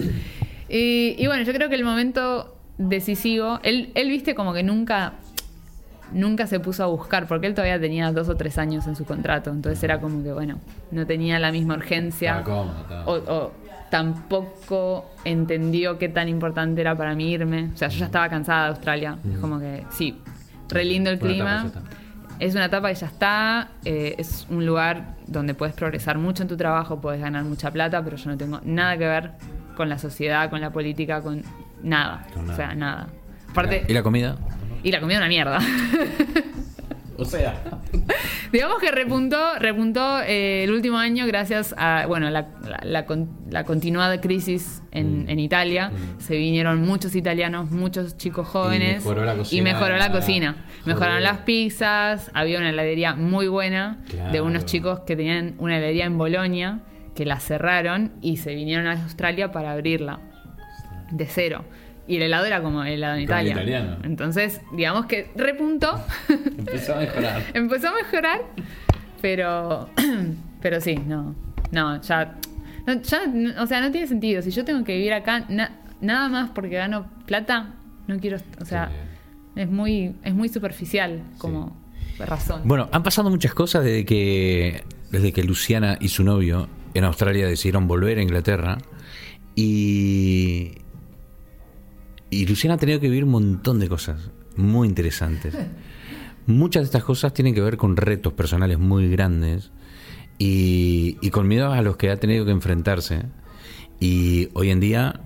Y, 0.68 1.14
y 1.16 1.26
bueno, 1.26 1.44
yo 1.44 1.52
creo 1.52 1.68
que 1.68 1.76
el 1.76 1.84
momento 1.84 2.56
decisivo, 2.88 3.60
él, 3.62 3.92
él 3.94 4.08
viste 4.08 4.34
como 4.34 4.52
que 4.52 4.62
nunca, 4.62 5.12
nunca 6.12 6.46
se 6.46 6.60
puso 6.60 6.82
a 6.82 6.86
buscar, 6.86 7.26
porque 7.26 7.46
él 7.46 7.54
todavía 7.54 7.78
tenía 7.78 8.10
dos 8.12 8.28
o 8.28 8.36
tres 8.36 8.58
años 8.58 8.86
en 8.86 8.96
su 8.96 9.04
contrato, 9.04 9.50
entonces 9.50 9.82
era 9.84 10.00
como 10.00 10.22
que, 10.22 10.32
bueno, 10.32 10.58
no 10.90 11.06
tenía 11.06 11.38
la 11.38 11.52
misma 11.52 11.74
urgencia. 11.74 12.42
Cómodo. 12.42 12.74
O, 13.06 13.12
o 13.12 13.52
tampoco 13.90 15.10
entendió 15.24 15.98
qué 15.98 16.08
tan 16.08 16.28
importante 16.28 16.80
era 16.80 16.96
para 16.96 17.14
mí 17.14 17.32
irme. 17.32 17.70
O 17.74 17.76
sea, 17.76 17.88
yo 17.88 17.98
ya 17.98 18.06
estaba 18.06 18.28
cansada 18.28 18.64
de 18.64 18.68
Australia. 18.70 19.18
Es 19.30 19.38
como 19.38 19.58
que, 19.58 19.84
sí, 19.90 20.16
re 20.68 20.84
lindo 20.84 21.10
el 21.10 21.18
clima. 21.18 21.70
Es 22.38 22.54
una 22.54 22.66
etapa 22.66 22.88
que 22.88 22.94
ya 22.94 23.06
está, 23.08 23.68
eh, 23.84 24.14
es 24.16 24.46
un 24.48 24.64
lugar 24.64 25.16
donde 25.26 25.52
puedes 25.52 25.74
progresar 25.74 26.16
mucho 26.16 26.42
en 26.42 26.48
tu 26.48 26.56
trabajo, 26.56 26.98
puedes 26.98 27.20
ganar 27.20 27.44
mucha 27.44 27.70
plata, 27.70 28.02
pero 28.02 28.16
yo 28.16 28.30
no 28.30 28.38
tengo 28.38 28.60
nada 28.64 28.96
que 28.96 29.06
ver 29.06 29.32
con 29.76 29.90
la 29.90 29.98
sociedad, 29.98 30.48
con 30.48 30.62
la 30.62 30.70
política, 30.70 31.20
con 31.20 31.42
nada. 31.82 32.26
O 32.48 32.54
sea, 32.54 32.74
nada. 32.74 33.08
Aparte, 33.50 33.84
¿Y 33.88 33.92
la 33.92 34.02
comida? 34.02 34.36
y 34.82 34.90
la 34.92 35.00
comida 35.00 35.18
una 35.18 35.28
mierda. 35.28 35.58
O 37.16 37.24
sea, 37.26 37.54
Digamos 38.52 38.78
que 38.80 38.90
repuntó, 38.90 39.58
repuntó 39.58 40.20
eh, 40.22 40.64
el 40.64 40.72
último 40.72 40.96
año 40.96 41.26
gracias 41.26 41.74
a 41.76 42.06
bueno 42.06 42.30
la, 42.30 42.48
la- 42.66 42.80
la 42.82 43.04
con- 43.04 43.28
la 43.50 43.64
continuada 43.64 44.20
crisis 44.22 44.82
en, 44.90 45.24
Mm. 45.24 45.28
en 45.30 45.38
Italia. 45.38 45.90
Mm. 45.90 46.20
Se 46.20 46.36
vinieron 46.36 46.80
muchos 46.80 47.14
italianos, 47.14 47.70
muchos 47.70 48.16
chicos 48.16 48.48
jóvenes. 48.48 49.04
mejoró 49.04 49.24
la 49.24 49.34
cocina. 49.36 49.60
y 49.60 49.62
mejoró 49.62 49.96
la 49.98 50.10
cocina. 50.10 50.56
Mejoraron 50.86 51.22
las 51.22 51.38
pizzas, 51.38 52.30
había 52.32 52.58
una 52.58 52.70
heladería 52.70 53.14
muy 53.14 53.48
buena 53.48 53.98
de 54.32 54.40
unos 54.40 54.64
chicos 54.64 55.00
que 55.00 55.14
tenían 55.14 55.54
una 55.58 55.76
heladería 55.76 56.06
en 56.06 56.16
Bolonia, 56.16 56.80
que 57.14 57.26
la 57.26 57.38
cerraron 57.38 58.12
y 58.22 58.38
se 58.38 58.54
vinieron 58.54 58.86
a 58.86 58.92
Australia 58.92 59.52
para 59.52 59.72
abrirla 59.72 60.20
de 61.10 61.26
cero. 61.26 61.64
Y 62.06 62.16
el 62.16 62.22
helado 62.22 62.44
era 62.46 62.60
como 62.62 62.82
el 62.82 62.94
helado 62.94 63.16
en 63.16 63.22
Italia. 63.22 63.52
italiano. 63.52 63.98
Entonces, 64.02 64.60
digamos 64.72 65.06
que 65.06 65.30
repuntó. 65.36 66.02
empezó 66.58 66.94
a 66.94 66.98
mejorar. 67.00 67.42
Empezó 67.54 67.88
a 67.88 67.94
mejorar, 67.94 68.40
pero. 69.20 69.88
Pero 70.60 70.78
sí, 70.82 70.94
no. 70.96 71.34
No, 71.70 72.02
ya. 72.02 72.36
no, 72.86 73.00
ya, 73.00 73.26
no, 73.26 73.62
o 73.62 73.66
sea, 73.66 73.80
no 73.80 73.90
tiene 73.90 74.06
sentido. 74.06 74.42
Si 74.42 74.50
yo 74.50 74.62
tengo 74.62 74.84
que 74.84 74.94
vivir 74.94 75.14
acá, 75.14 75.46
na- 75.48 75.78
nada 76.02 76.28
más 76.28 76.50
porque 76.50 76.76
gano 76.76 77.06
plata, 77.24 77.76
no 78.06 78.18
quiero. 78.18 78.36
O 78.60 78.66
sea, 78.66 78.90
es 79.56 79.70
muy, 79.70 80.16
es 80.22 80.34
muy 80.34 80.50
superficial 80.50 81.22
como 81.38 81.74
razón. 82.18 82.60
Bueno, 82.66 82.90
han 82.92 83.02
pasado 83.02 83.30
muchas 83.30 83.54
cosas 83.54 83.84
desde 83.84 84.04
que, 84.04 84.84
desde 85.10 85.32
que 85.32 85.44
Luciana 85.44 85.96
y 85.98 86.08
su 86.08 86.24
novio 86.24 86.68
en 86.92 87.04
Australia 87.04 87.46
decidieron 87.46 87.88
volver 87.88 88.18
a 88.18 88.22
Inglaterra. 88.22 88.76
Y, 89.56 90.72
y 92.30 92.46
Luciana 92.46 92.74
ha 92.74 92.78
tenido 92.78 93.00
que 93.00 93.08
vivir 93.08 93.24
un 93.24 93.30
montón 93.30 93.80
de 93.80 93.88
cosas 93.88 94.30
muy 94.56 94.88
interesantes. 94.88 95.54
Muchas 96.46 96.82
de 96.82 96.84
estas 96.86 97.04
cosas 97.04 97.34
tienen 97.34 97.54
que 97.54 97.60
ver 97.60 97.76
con 97.76 97.96
retos 97.96 98.32
personales 98.32 98.78
muy 98.78 99.08
grandes 99.08 99.70
y, 100.38 101.18
y 101.20 101.30
con 101.30 101.46
miedos 101.46 101.76
a 101.76 101.82
los 101.82 101.96
que 101.96 102.10
ha 102.10 102.16
tenido 102.16 102.44
que 102.44 102.50
enfrentarse. 102.50 103.22
Y 104.00 104.48
hoy 104.54 104.70
en 104.70 104.80
día, 104.80 105.20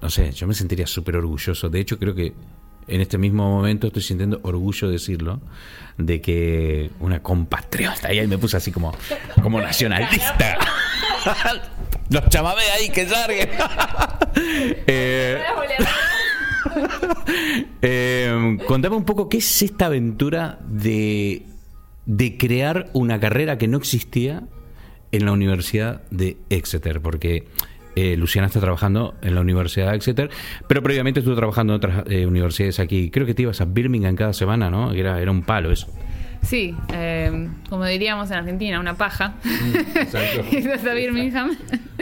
no 0.00 0.10
sé, 0.10 0.32
yo 0.32 0.46
me 0.46 0.54
sentiría 0.54 0.86
súper 0.86 1.16
orgulloso. 1.16 1.68
De 1.68 1.80
hecho, 1.80 1.98
creo 1.98 2.14
que 2.14 2.34
en 2.86 3.00
este 3.00 3.18
mismo 3.18 3.48
momento 3.48 3.86
estoy 3.86 4.02
sintiendo 4.02 4.40
orgullo 4.42 4.88
de 4.88 4.94
decirlo, 4.94 5.40
de 5.96 6.20
que 6.20 6.90
una 7.00 7.22
compatriota, 7.22 8.12
y 8.12 8.18
ahí 8.18 8.26
me 8.26 8.38
puse 8.38 8.56
así 8.56 8.70
como, 8.70 8.94
como 9.42 9.60
nacionalista. 9.60 10.58
Los 12.10 12.28
chamamé 12.28 12.62
ahí 12.76 12.88
que 12.90 13.06
salgan. 13.06 13.48
Eh, 14.86 15.38
eh, 17.84 18.58
contame 18.66 18.96
un 18.96 19.04
poco 19.04 19.28
qué 19.28 19.38
es 19.38 19.62
esta 19.62 19.86
aventura 19.86 20.58
de, 20.66 21.42
de 22.06 22.36
crear 22.36 22.90
una 22.92 23.20
carrera 23.20 23.58
que 23.58 23.68
no 23.68 23.78
existía 23.78 24.42
en 25.12 25.24
la 25.24 25.32
Universidad 25.32 26.02
de 26.10 26.36
Exeter, 26.50 27.00
porque 27.00 27.46
eh, 27.96 28.16
Luciana 28.16 28.48
está 28.48 28.60
trabajando 28.60 29.14
en 29.22 29.34
la 29.34 29.40
Universidad 29.40 29.90
de 29.90 29.96
Exeter, 29.96 30.30
pero 30.66 30.82
previamente 30.82 31.20
estuvo 31.20 31.36
trabajando 31.36 31.74
en 31.74 31.76
otras 31.76 32.04
eh, 32.08 32.26
universidades 32.26 32.80
aquí. 32.80 33.10
Creo 33.10 33.26
que 33.26 33.34
te 33.34 33.42
ibas 33.42 33.60
a 33.60 33.64
Birmingham 33.64 34.16
cada 34.16 34.32
semana, 34.32 34.70
¿no? 34.70 34.92
Era, 34.92 35.20
era 35.20 35.30
un 35.30 35.42
palo 35.42 35.70
eso. 35.70 35.86
Sí, 36.42 36.74
eh, 36.92 37.48
como 37.70 37.86
diríamos 37.86 38.30
en 38.30 38.36
Argentina, 38.38 38.78
una 38.78 38.94
paja. 38.94 39.34
exacto. 39.94 40.44
Irnos 40.50 40.84
a 40.84 40.92
Birmingham. 40.92 41.56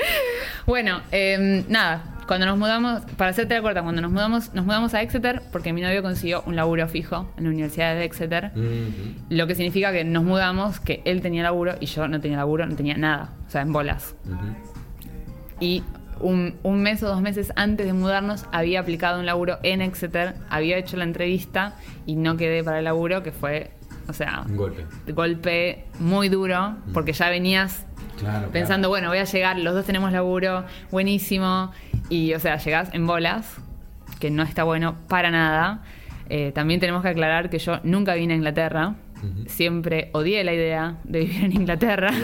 bueno, 0.66 1.00
eh, 1.12 1.64
nada, 1.68 2.11
cuando 2.26 2.46
nos 2.46 2.58
mudamos, 2.58 3.02
para 3.16 3.30
hacerte 3.30 3.54
la 3.54 3.62
corta, 3.62 3.82
cuando 3.82 4.00
nos 4.00 4.10
mudamos, 4.10 4.54
nos 4.54 4.64
mudamos 4.64 4.94
a 4.94 5.02
Exeter 5.02 5.42
porque 5.52 5.72
mi 5.72 5.80
novio 5.80 6.02
consiguió 6.02 6.42
un 6.46 6.56
laburo 6.56 6.86
fijo 6.88 7.30
en 7.36 7.44
la 7.44 7.50
Universidad 7.50 7.94
de 7.94 8.04
Exeter. 8.04 8.52
Lo 9.28 9.46
que 9.46 9.54
significa 9.54 9.92
que 9.92 10.04
nos 10.04 10.22
mudamos, 10.24 10.80
que 10.80 11.02
él 11.04 11.20
tenía 11.20 11.42
laburo 11.42 11.74
y 11.80 11.86
yo 11.86 12.06
no 12.08 12.20
tenía 12.20 12.38
laburo, 12.38 12.66
no 12.66 12.76
tenía 12.76 12.96
nada, 12.96 13.30
o 13.46 13.50
sea, 13.50 13.62
en 13.62 13.72
bolas. 13.72 14.14
Y 15.60 15.82
un, 16.20 16.54
un 16.62 16.82
mes 16.82 17.02
o 17.02 17.08
dos 17.08 17.20
meses 17.20 17.52
antes 17.56 17.86
de 17.86 17.92
mudarnos 17.92 18.44
había 18.52 18.80
aplicado 18.80 19.18
un 19.18 19.26
laburo 19.26 19.58
en 19.62 19.82
Exeter, 19.82 20.34
había 20.48 20.76
hecho 20.78 20.96
la 20.96 21.04
entrevista 21.04 21.74
y 22.06 22.16
no 22.16 22.36
quedé 22.36 22.62
para 22.62 22.78
el 22.78 22.84
laburo, 22.84 23.22
que 23.22 23.32
fue, 23.32 23.70
o 24.08 24.12
sea, 24.12 24.44
Un 24.48 24.56
golpe. 24.56 24.84
golpe 25.12 25.84
muy 25.98 26.28
duro, 26.28 26.76
porque 26.94 27.12
ya 27.12 27.28
venías 27.28 27.86
Claro. 28.22 28.48
pensando, 28.50 28.88
bueno, 28.88 29.08
voy 29.08 29.18
a 29.18 29.24
llegar, 29.24 29.58
los 29.58 29.74
dos 29.74 29.84
tenemos 29.84 30.12
laburo, 30.12 30.64
buenísimo, 30.90 31.72
y 32.08 32.32
o 32.34 32.40
sea, 32.40 32.56
llegás 32.56 32.88
en 32.94 33.06
bolas, 33.06 33.56
que 34.20 34.30
no 34.30 34.42
está 34.42 34.64
bueno 34.64 34.96
para 35.08 35.30
nada. 35.30 35.82
Eh, 36.28 36.52
también 36.54 36.80
tenemos 36.80 37.02
que 37.02 37.08
aclarar 37.08 37.50
que 37.50 37.58
yo 37.58 37.80
nunca 37.82 38.14
vine 38.14 38.34
a 38.34 38.36
Inglaterra, 38.36 38.94
siempre 39.46 40.08
odié 40.12 40.42
la 40.44 40.52
idea 40.54 40.96
de 41.04 41.20
vivir 41.20 41.44
en 41.44 41.52
Inglaterra. 41.52 42.10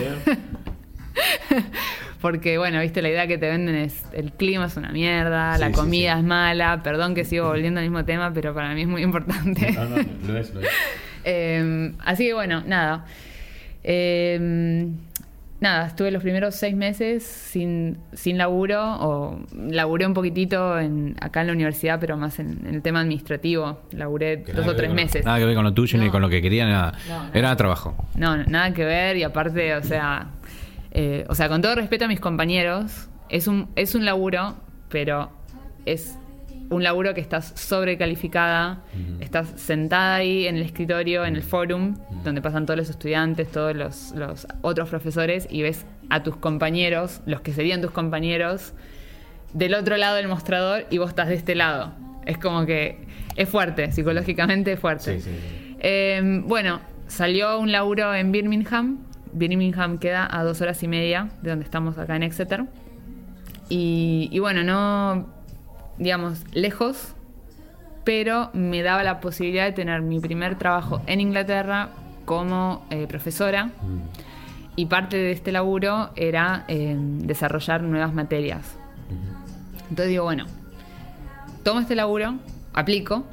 Porque, 2.20 2.58
bueno, 2.58 2.80
viste, 2.80 3.00
la 3.00 3.10
idea 3.10 3.26
que 3.28 3.38
te 3.38 3.48
venden 3.48 3.76
es 3.76 4.04
el 4.12 4.32
clima 4.32 4.66
es 4.66 4.76
una 4.76 4.90
mierda, 4.90 5.54
Sí, 5.54 5.60
la 5.60 5.70
comida 5.72 6.14
sí. 6.14 6.18
es 6.20 6.24
mala, 6.24 6.82
perdón 6.82 7.14
que 7.14 7.24
sigo 7.24 7.46
volviendo 7.46 7.78
al 7.78 7.86
mismo 7.86 8.04
tema, 8.04 8.32
pero 8.32 8.52
para 8.54 8.74
mí 8.74 8.82
es 8.82 8.88
muy 8.88 9.02
importante. 9.02 9.70
No, 9.72 9.84
no, 9.84 9.96
lo 10.26 10.38
es, 10.38 10.52
lo 10.54 10.60
es. 10.60 10.68
Eh, 11.30 11.92
así 11.98 12.26
que 12.26 12.32
bueno, 12.32 12.62
nada. 12.64 13.04
Eh, 13.84 14.88
nada, 15.60 15.86
estuve 15.86 16.10
los 16.10 16.22
primeros 16.22 16.54
seis 16.54 16.76
meses 16.76 17.24
sin, 17.24 17.98
sin 18.12 18.38
laburo, 18.38 18.96
o 19.00 19.40
laburé 19.52 20.06
un 20.06 20.14
poquitito 20.14 20.78
en, 20.78 21.16
acá 21.20 21.40
en 21.40 21.48
la 21.48 21.52
universidad, 21.52 21.98
pero 22.00 22.16
más 22.16 22.38
en, 22.38 22.66
en 22.66 22.74
el 22.74 22.82
tema 22.82 23.00
administrativo. 23.00 23.80
Laburé 23.92 24.42
Que 24.42 24.52
dos 24.52 24.66
o 24.66 24.74
tres 24.74 24.92
meses. 24.92 25.24
Nada 25.24 25.38
que 25.38 25.44
ver 25.44 25.54
con 25.54 25.64
lo 25.64 25.74
tuyo 25.74 25.98
ni 25.98 26.10
con 26.10 26.22
lo 26.22 26.28
que 26.28 26.40
quería, 26.40 26.66
nada. 26.66 26.92
No. 27.08 27.30
Era 27.34 27.54
trabajo. 27.56 27.94
No, 28.14 28.36
no, 28.36 28.44
nada 28.44 28.72
que 28.72 28.84
ver 28.84 29.16
y 29.16 29.22
aparte, 29.22 29.74
o 29.74 29.82
sea, 29.82 30.28
eh, 30.90 31.24
o 31.28 31.34
sea, 31.34 31.48
con 31.48 31.62
todo 31.62 31.74
respeto 31.74 32.04
a 32.04 32.08
mis 32.08 32.20
compañeros, 32.20 33.08
es 33.28 33.46
un, 33.46 33.68
es 33.76 33.94
un 33.94 34.04
laburo, 34.04 34.56
pero 34.88 35.30
es 35.84 36.18
un 36.70 36.82
laburo 36.82 37.14
que 37.14 37.20
estás 37.20 37.52
sobrecalificada, 37.56 38.82
Ujú. 38.92 39.22
estás 39.22 39.48
sentada 39.56 40.16
ahí 40.16 40.46
en 40.46 40.56
el 40.56 40.62
escritorio, 40.62 41.24
en 41.24 41.36
el 41.36 41.42
forum, 41.42 41.96
donde 42.24 42.42
pasan 42.42 42.66
todos 42.66 42.78
los 42.78 42.90
estudiantes, 42.90 43.50
todos 43.50 43.74
los, 43.74 44.12
los 44.12 44.46
otros 44.62 44.88
profesores 44.88 45.46
y 45.50 45.62
ves 45.62 45.86
a 46.10 46.22
tus 46.22 46.36
compañeros, 46.36 47.20
los 47.26 47.40
que 47.40 47.52
serían 47.52 47.80
tus 47.80 47.90
compañeros, 47.90 48.72
del 49.54 49.74
otro 49.74 49.96
lado 49.96 50.16
del 50.16 50.28
mostrador 50.28 50.84
y 50.90 50.98
vos 50.98 51.10
estás 51.10 51.28
de 51.28 51.34
este 51.34 51.54
lado. 51.54 51.92
Es 52.26 52.36
como 52.38 52.66
que 52.66 52.98
es 53.36 53.48
fuerte, 53.48 53.90
psicológicamente 53.92 54.72
es 54.72 54.78
fuerte. 54.80 55.20
Sí, 55.20 55.30
sí, 55.30 55.30
sí. 55.30 55.76
Eh, 55.80 56.42
bueno, 56.44 56.80
salió 57.06 57.58
un 57.58 57.72
laburo 57.72 58.14
en 58.14 58.30
Birmingham 58.32 58.98
Birmingham 59.32 59.98
queda 59.98 60.26
a 60.30 60.42
dos 60.42 60.60
horas 60.62 60.82
y 60.82 60.88
media 60.88 61.28
de 61.42 61.50
donde 61.50 61.64
estamos 61.64 61.98
acá 61.98 62.16
en 62.16 62.22
Exeter. 62.22 62.64
Y, 63.68 64.28
y 64.32 64.38
bueno, 64.38 64.64
no, 64.64 65.28
digamos, 65.98 66.44
lejos, 66.52 67.14
pero 68.04 68.50
me 68.52 68.82
daba 68.82 69.02
la 69.02 69.20
posibilidad 69.20 69.64
de 69.64 69.72
tener 69.72 70.02
mi 70.02 70.20
primer 70.20 70.56
trabajo 70.56 71.02
en 71.06 71.20
Inglaterra 71.20 71.90
como 72.24 72.86
eh, 72.90 73.06
profesora. 73.06 73.66
Mm. 73.66 74.02
Y 74.76 74.86
parte 74.86 75.16
de 75.16 75.32
este 75.32 75.50
laburo 75.50 76.10
era 76.14 76.64
eh, 76.68 76.96
desarrollar 76.98 77.82
nuevas 77.82 78.14
materias. 78.14 78.76
Entonces 79.90 80.08
digo, 80.08 80.24
bueno, 80.24 80.46
tomo 81.64 81.80
este 81.80 81.96
laburo, 81.96 82.34
aplico, 82.74 83.24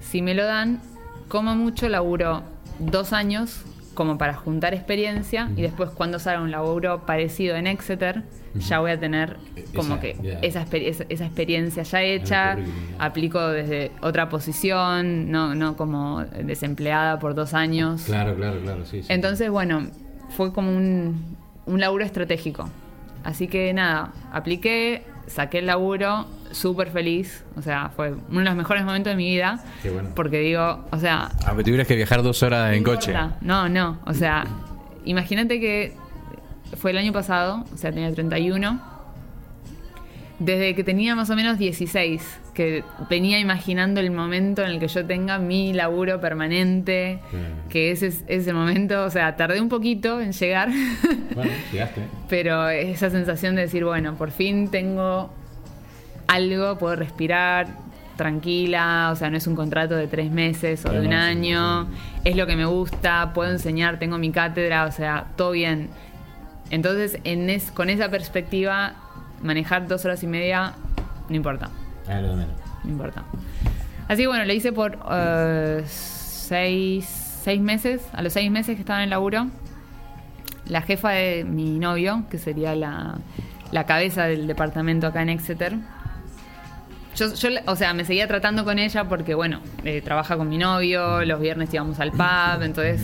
si 0.00 0.22
me 0.22 0.34
lo 0.34 0.44
dan, 0.44 0.80
como 1.28 1.54
mucho 1.54 1.88
laburo 1.88 2.44
dos 2.78 3.12
años 3.12 3.64
como 3.96 4.16
para 4.18 4.34
juntar 4.34 4.72
experiencia 4.74 5.50
y 5.56 5.62
después 5.62 5.90
cuando 5.90 6.20
salga 6.20 6.40
un 6.42 6.52
laburo 6.52 7.04
parecido 7.04 7.56
en 7.56 7.66
Exeter, 7.66 8.22
ya 8.54 8.78
voy 8.78 8.92
a 8.92 9.00
tener 9.00 9.38
como 9.74 9.94
Esa, 9.96 10.00
que 10.00 10.16
esa, 10.42 10.62
esa- 10.70 11.04
esa 11.08 11.26
experiencia 11.26 11.82
ya 11.82 12.02
hecha, 12.02 12.56
aplico 12.98 13.40
desde 13.48 13.90
otra 14.00 14.28
posición, 14.28 15.30
no, 15.30 15.54
no 15.54 15.76
como 15.76 16.22
desempleada 16.24 17.18
por 17.18 17.34
dos 17.34 17.52
años. 17.54 18.04
Claro, 18.06 18.34
claro, 18.36 18.60
claro, 18.60 18.84
sí. 18.84 19.02
sí. 19.02 19.12
Entonces, 19.12 19.50
bueno, 19.50 19.88
fue 20.30 20.52
como 20.52 20.70
un, 20.70 21.36
un 21.66 21.80
laburo 21.80 22.04
estratégico. 22.04 22.68
Así 23.24 23.48
que 23.48 23.72
nada, 23.74 24.12
apliqué, 24.32 25.02
saqué 25.26 25.58
el 25.58 25.66
laburo, 25.66 26.26
súper 26.52 26.90
feliz. 26.90 27.44
O 27.56 27.62
sea, 27.62 27.90
fue 27.94 28.14
uno 28.30 28.38
de 28.40 28.44
los 28.44 28.56
mejores 28.56 28.84
momentos 28.84 29.10
de 29.12 29.16
mi 29.16 29.30
vida. 29.30 29.62
Qué 29.82 29.90
bueno. 29.90 30.10
Porque 30.14 30.38
digo, 30.40 30.84
o 30.90 30.98
sea, 30.98 31.30
Aunque 31.46 31.64
tuvieras 31.64 31.86
que 31.86 31.96
viajar 31.96 32.22
dos 32.22 32.42
horas 32.42 32.74
en 32.74 32.82
coche. 32.82 33.12
No, 33.40 33.68
no. 33.68 33.98
O 34.06 34.14
sea, 34.14 34.46
imagínate 35.04 35.60
que 35.60 35.94
fue 36.76 36.90
el 36.90 36.98
año 36.98 37.12
pasado, 37.12 37.64
o 37.72 37.76
sea, 37.76 37.92
tenía 37.92 38.12
31. 38.12 38.94
Desde 40.38 40.74
que 40.74 40.84
tenía 40.84 41.14
más 41.14 41.30
o 41.30 41.34
menos 41.36 41.56
16, 41.56 42.22
que 42.52 42.84
venía 43.08 43.38
imaginando 43.38 44.00
el 44.00 44.10
momento 44.10 44.62
en 44.62 44.68
el 44.72 44.78
que 44.80 44.86
yo 44.88 45.06
tenga 45.06 45.38
mi 45.38 45.72
laburo 45.72 46.20
permanente, 46.20 47.20
Claro. 47.30 47.46
que 47.70 47.90
ese 47.90 48.08
es, 48.08 48.22
es 48.26 48.46
el 48.46 48.52
momento, 48.54 49.04
o 49.04 49.10
sea, 49.10 49.34
tardé 49.36 49.62
un 49.62 49.70
poquito 49.70 50.20
en 50.20 50.32
llegar, 50.32 50.68
Bueno, 51.34 51.50
llegaste. 51.72 52.02
pero 52.28 52.68
esa 52.68 53.08
sensación 53.08 53.54
de 53.56 53.62
decir, 53.62 53.82
bueno, 53.86 54.14
por 54.16 54.30
fin 54.30 54.68
tengo 54.70 55.30
algo, 56.28 56.76
puedo 56.78 56.96
respirar 56.96 57.68
tranquila, 58.16 59.10
o 59.12 59.16
sea, 59.16 59.28
no 59.30 59.36
es 59.36 59.46
un 59.46 59.54
contrato 59.54 59.94
de 59.94 60.06
tres 60.06 60.30
meses 60.30 60.84
o 60.86 60.90
de 60.90 61.00
un 61.06 61.12
año, 61.12 61.86
es 62.24 62.34
lo 62.34 62.46
que 62.46 62.56
me 62.56 62.64
gusta, 62.64 63.32
puedo 63.34 63.50
enseñar, 63.50 63.98
tengo 63.98 64.16
mi 64.16 64.30
cátedra, 64.32 64.86
o 64.86 64.92
sea, 64.92 65.26
todo 65.36 65.50
bien. 65.50 65.90
Entonces, 66.70 67.18
en 67.24 67.50
es, 67.50 67.70
con 67.70 67.90
esa 67.90 68.08
perspectiva, 68.08 68.94
manejar 69.42 69.86
dos 69.86 70.04
horas 70.06 70.22
y 70.22 70.26
media, 70.26 70.72
no 71.28 71.36
importa, 71.36 71.68
Ah, 72.08 72.14
menos. 72.22 72.46
no 72.84 72.90
importa. 72.90 73.22
Así 74.08 74.22
que 74.22 74.28
bueno, 74.28 74.44
lo 74.46 74.52
hice 74.52 74.72
por 74.72 74.98
eh, 75.10 75.82
seis, 75.86 77.04
seis 77.44 77.60
meses, 77.60 78.02
a 78.14 78.22
los 78.22 78.32
seis 78.32 78.50
meses 78.50 78.76
que 78.76 78.80
estaba 78.80 79.00
en 79.00 79.04
el 79.04 79.10
laburo, 79.10 79.48
la 80.66 80.80
jefa 80.82 81.10
de 81.10 81.44
mi 81.44 81.78
novio, 81.78 82.24
que 82.30 82.38
sería 82.38 82.74
la, 82.74 83.18
la 83.72 83.84
cabeza 83.84 84.24
del 84.24 84.46
departamento 84.46 85.06
acá 85.06 85.22
en 85.22 85.28
Exeter. 85.28 85.76
Yo, 87.16 87.32
yo, 87.32 87.48
o 87.66 87.76
sea, 87.76 87.94
me 87.94 88.04
seguía 88.04 88.28
tratando 88.28 88.64
con 88.64 88.78
ella 88.78 89.08
porque, 89.08 89.34
bueno, 89.34 89.60
eh, 89.84 90.02
trabaja 90.02 90.36
con 90.36 90.50
mi 90.50 90.58
novio, 90.58 91.24
los 91.24 91.40
viernes 91.40 91.72
íbamos 91.72 91.98
al 91.98 92.10
pub, 92.12 92.62
entonces 92.62 93.00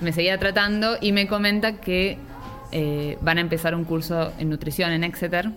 me 0.00 0.12
seguía 0.12 0.38
tratando 0.38 0.96
y 1.00 1.12
me 1.12 1.26
comenta 1.26 1.76
que 1.76 2.16
eh, 2.72 3.18
van 3.20 3.36
a 3.36 3.42
empezar 3.42 3.74
un 3.74 3.84
curso 3.84 4.32
en 4.38 4.48
nutrición 4.48 4.92
en 4.92 5.04
Exeter. 5.04 5.50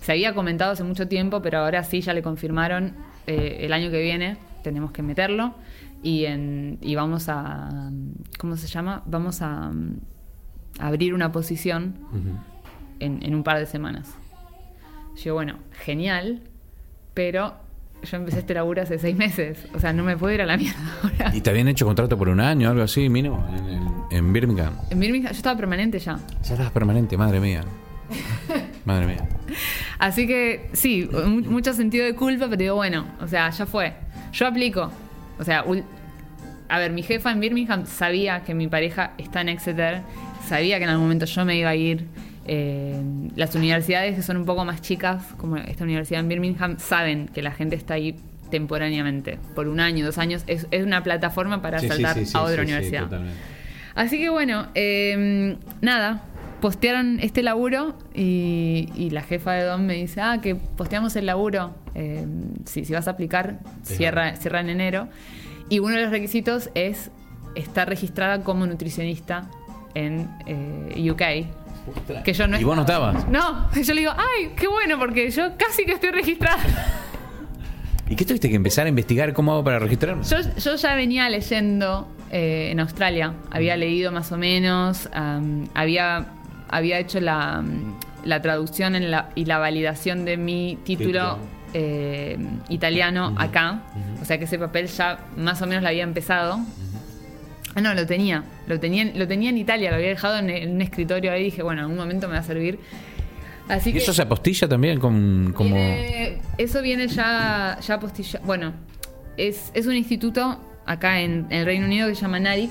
Se 0.00 0.12
había 0.12 0.34
comentado 0.34 0.72
hace 0.72 0.84
mucho 0.84 1.06
tiempo, 1.06 1.42
pero 1.42 1.58
ahora 1.58 1.84
sí 1.84 2.00
ya 2.00 2.14
le 2.14 2.22
confirmaron 2.22 2.94
eh, 3.26 3.58
el 3.60 3.74
año 3.74 3.90
que 3.90 4.00
viene 4.00 4.38
tenemos 4.62 4.92
que 4.92 5.02
meterlo 5.02 5.54
y, 6.02 6.24
en, 6.24 6.78
y 6.80 6.94
vamos 6.94 7.28
a, 7.28 7.90
¿cómo 8.38 8.56
se 8.56 8.66
llama? 8.66 9.02
Vamos 9.04 9.42
a, 9.42 9.70
mm, 9.70 10.00
abrir 10.78 11.12
una 11.12 11.30
posición 11.30 11.94
en, 13.00 13.22
en 13.22 13.34
un 13.34 13.44
par 13.44 13.58
de 13.58 13.66
semanas. 13.66 14.14
Yo, 15.22 15.34
bueno, 15.34 15.58
genial, 15.72 16.40
pero 17.14 17.54
yo 18.02 18.16
empecé 18.18 18.40
este 18.40 18.52
laburo 18.54 18.82
hace 18.82 18.98
seis 18.98 19.16
meses. 19.16 19.56
O 19.74 19.78
sea, 19.80 19.92
no 19.92 20.02
me 20.04 20.16
puedo 20.16 20.34
ir 20.34 20.42
a 20.42 20.46
la 20.46 20.56
mierda 20.56 20.78
ahora. 21.02 21.34
¿Y 21.34 21.40
te 21.40 21.50
habían 21.50 21.68
hecho 21.68 21.86
contrato 21.86 22.18
por 22.18 22.28
un 22.28 22.40
año, 22.40 22.68
algo 22.70 22.82
así, 22.82 23.08
mínimo? 23.08 23.46
En, 24.10 24.16
en 24.18 24.32
Birmingham. 24.32 24.74
En 24.90 25.00
Birmingham, 25.00 25.32
yo 25.32 25.36
estaba 25.38 25.56
permanente 25.56 25.98
ya. 25.98 26.18
Ya 26.42 26.52
estabas 26.52 26.72
permanente, 26.72 27.16
madre 27.16 27.40
mía. 27.40 27.62
Madre 28.84 29.06
mía. 29.06 29.26
Así 29.98 30.26
que 30.26 30.68
sí, 30.74 31.08
mu- 31.10 31.40
mucho 31.50 31.72
sentido 31.72 32.04
de 32.04 32.14
culpa, 32.14 32.44
pero 32.50 32.58
digo, 32.60 32.74
bueno, 32.74 33.06
o 33.20 33.26
sea, 33.26 33.48
ya 33.48 33.64
fue. 33.64 33.94
Yo 34.32 34.46
aplico. 34.46 34.90
O 35.38 35.44
sea, 35.44 35.64
a 36.68 36.78
ver, 36.78 36.92
mi 36.92 37.02
jefa 37.02 37.32
en 37.32 37.40
Birmingham 37.40 37.86
sabía 37.86 38.42
que 38.42 38.52
mi 38.52 38.68
pareja 38.68 39.12
está 39.16 39.40
en 39.40 39.48
Exeter, 39.48 40.02
sabía 40.46 40.76
que 40.76 40.84
en 40.84 40.90
algún 40.90 41.06
momento 41.06 41.24
yo 41.24 41.44
me 41.46 41.56
iba 41.56 41.70
a 41.70 41.74
ir. 41.76 42.06
Eh, 42.46 43.00
las 43.36 43.54
universidades 43.54 44.16
que 44.16 44.22
son 44.22 44.36
un 44.36 44.44
poco 44.44 44.64
más 44.64 44.82
chicas, 44.82 45.24
como 45.36 45.56
esta 45.56 45.84
universidad 45.84 46.20
en 46.20 46.28
Birmingham, 46.28 46.78
saben 46.78 47.28
que 47.28 47.42
la 47.42 47.52
gente 47.52 47.76
está 47.76 47.94
ahí 47.94 48.16
temporáneamente, 48.50 49.38
por 49.54 49.68
un 49.68 49.80
año, 49.80 50.04
dos 50.04 50.18
años. 50.18 50.44
Es, 50.46 50.66
es 50.70 50.84
una 50.84 51.02
plataforma 51.02 51.62
para 51.62 51.78
Sí, 51.80 51.88
saltar 51.88 52.14
sí, 52.16 52.26
sí, 52.26 52.36
a 52.36 52.42
otra 52.42 52.62
universidad. 52.62 53.08
Así 53.94 54.18
que 54.18 54.28
bueno, 54.28 54.66
eh, 54.74 55.56
nada, 55.80 56.22
postearon 56.60 57.20
este 57.20 57.42
laburo 57.42 57.94
y, 58.14 58.88
y 58.94 59.10
la 59.10 59.22
jefa 59.22 59.52
de 59.52 59.64
Don 59.64 59.86
me 59.86 59.94
dice, 59.94 60.20
ah, 60.20 60.40
que 60.42 60.54
posteamos 60.54 61.14
el 61.16 61.26
laburo, 61.26 61.74
eh, 61.94 62.26
si, 62.64 62.84
si 62.84 62.92
vas 62.92 63.06
a 63.08 63.12
aplicar, 63.12 63.60
cierra, 63.82 64.36
cierra 64.36 64.60
en 64.60 64.70
enero. 64.70 65.08
Y 65.68 65.78
uno 65.78 65.94
de 65.96 66.02
los 66.02 66.10
requisitos 66.10 66.70
es 66.74 67.10
estar 67.54 67.88
registrada 67.88 68.40
como 68.42 68.66
nutricionista 68.66 69.48
en 69.94 70.28
eh, 70.46 71.10
UK. 71.10 71.63
Que 72.24 72.32
yo 72.32 72.46
no 72.48 72.58
¿Y 72.58 72.64
vos 72.64 72.76
no 72.76 72.82
estabas? 72.82 73.28
No, 73.28 73.70
yo 73.72 73.94
le 73.94 74.00
digo, 74.00 74.12
ay, 74.16 74.52
qué 74.56 74.66
bueno, 74.68 74.98
porque 74.98 75.30
yo 75.30 75.52
casi 75.58 75.84
que 75.84 75.92
estoy 75.92 76.10
registrada. 76.10 76.58
¿Y 78.08 78.16
qué 78.16 78.24
tuviste 78.24 78.48
que 78.50 78.56
empezar 78.56 78.86
a 78.86 78.88
investigar 78.90 79.32
cómo 79.32 79.52
hago 79.52 79.64
para 79.64 79.78
registrarme? 79.78 80.24
Yo, 80.24 80.36
yo 80.58 80.76
ya 80.76 80.94
venía 80.94 81.28
leyendo 81.30 82.06
eh, 82.30 82.68
en 82.70 82.80
Australia, 82.80 83.32
había 83.50 83.76
leído 83.76 84.12
más 84.12 84.30
o 84.32 84.36
menos, 84.36 85.08
había, 85.74 86.26
había 86.68 86.98
hecho 86.98 87.20
la, 87.20 87.64
la 88.24 88.42
traducción 88.42 88.94
en 88.94 89.10
la- 89.10 89.30
y 89.34 89.46
la 89.46 89.56
validación 89.58 90.24
de 90.26 90.36
mi 90.36 90.78
título 90.84 91.38
eh, 91.72 92.36
italiano 92.68 93.34
acá, 93.38 93.80
o 94.20 94.24
sea 94.26 94.36
que 94.38 94.44
ese 94.44 94.58
papel 94.58 94.86
ya 94.88 95.18
más 95.36 95.62
o 95.62 95.66
menos 95.66 95.82
lo 95.82 95.88
había 95.88 96.02
empezado. 96.04 96.58
No, 97.80 97.94
lo 97.94 98.06
tenía, 98.06 98.44
lo 98.66 98.78
tenía, 98.78 99.04
lo 99.14 99.26
tenía 99.26 99.50
en 99.50 99.58
Italia, 99.58 99.90
lo 99.90 99.96
había 99.96 100.08
dejado 100.08 100.38
en, 100.38 100.50
en 100.50 100.72
un 100.72 100.82
escritorio 100.82 101.32
ahí 101.32 101.42
y 101.42 101.44
dije, 101.46 101.62
bueno, 101.62 101.80
en 101.80 101.84
algún 101.84 101.98
momento 101.98 102.28
me 102.28 102.34
va 102.34 102.40
a 102.40 102.44
servir. 102.44 102.78
Así 103.68 103.90
¿Y 103.90 103.92
que 103.94 103.98
eso 104.00 104.12
se 104.12 104.22
apostilla 104.22 104.68
también 104.68 105.00
con, 105.00 105.52
como... 105.56 105.74
Viene- 105.74 106.38
eso 106.58 106.82
viene 106.82 107.08
ya, 107.08 107.78
ya 107.80 107.98
postilla. 107.98 108.40
Bueno, 108.44 108.72
es, 109.36 109.70
es 109.74 109.86
un 109.86 109.96
instituto 109.96 110.60
acá 110.86 111.20
en, 111.20 111.46
en 111.50 111.60
el 111.60 111.64
Reino 111.66 111.86
Unido 111.86 112.08
que 112.08 112.14
se 112.14 112.20
llama 112.22 112.38
NADIC. 112.40 112.70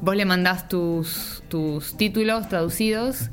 Vos 0.00 0.16
le 0.16 0.24
mandás 0.26 0.68
tus, 0.68 1.42
tus 1.48 1.96
títulos 1.96 2.48
traducidos 2.48 3.30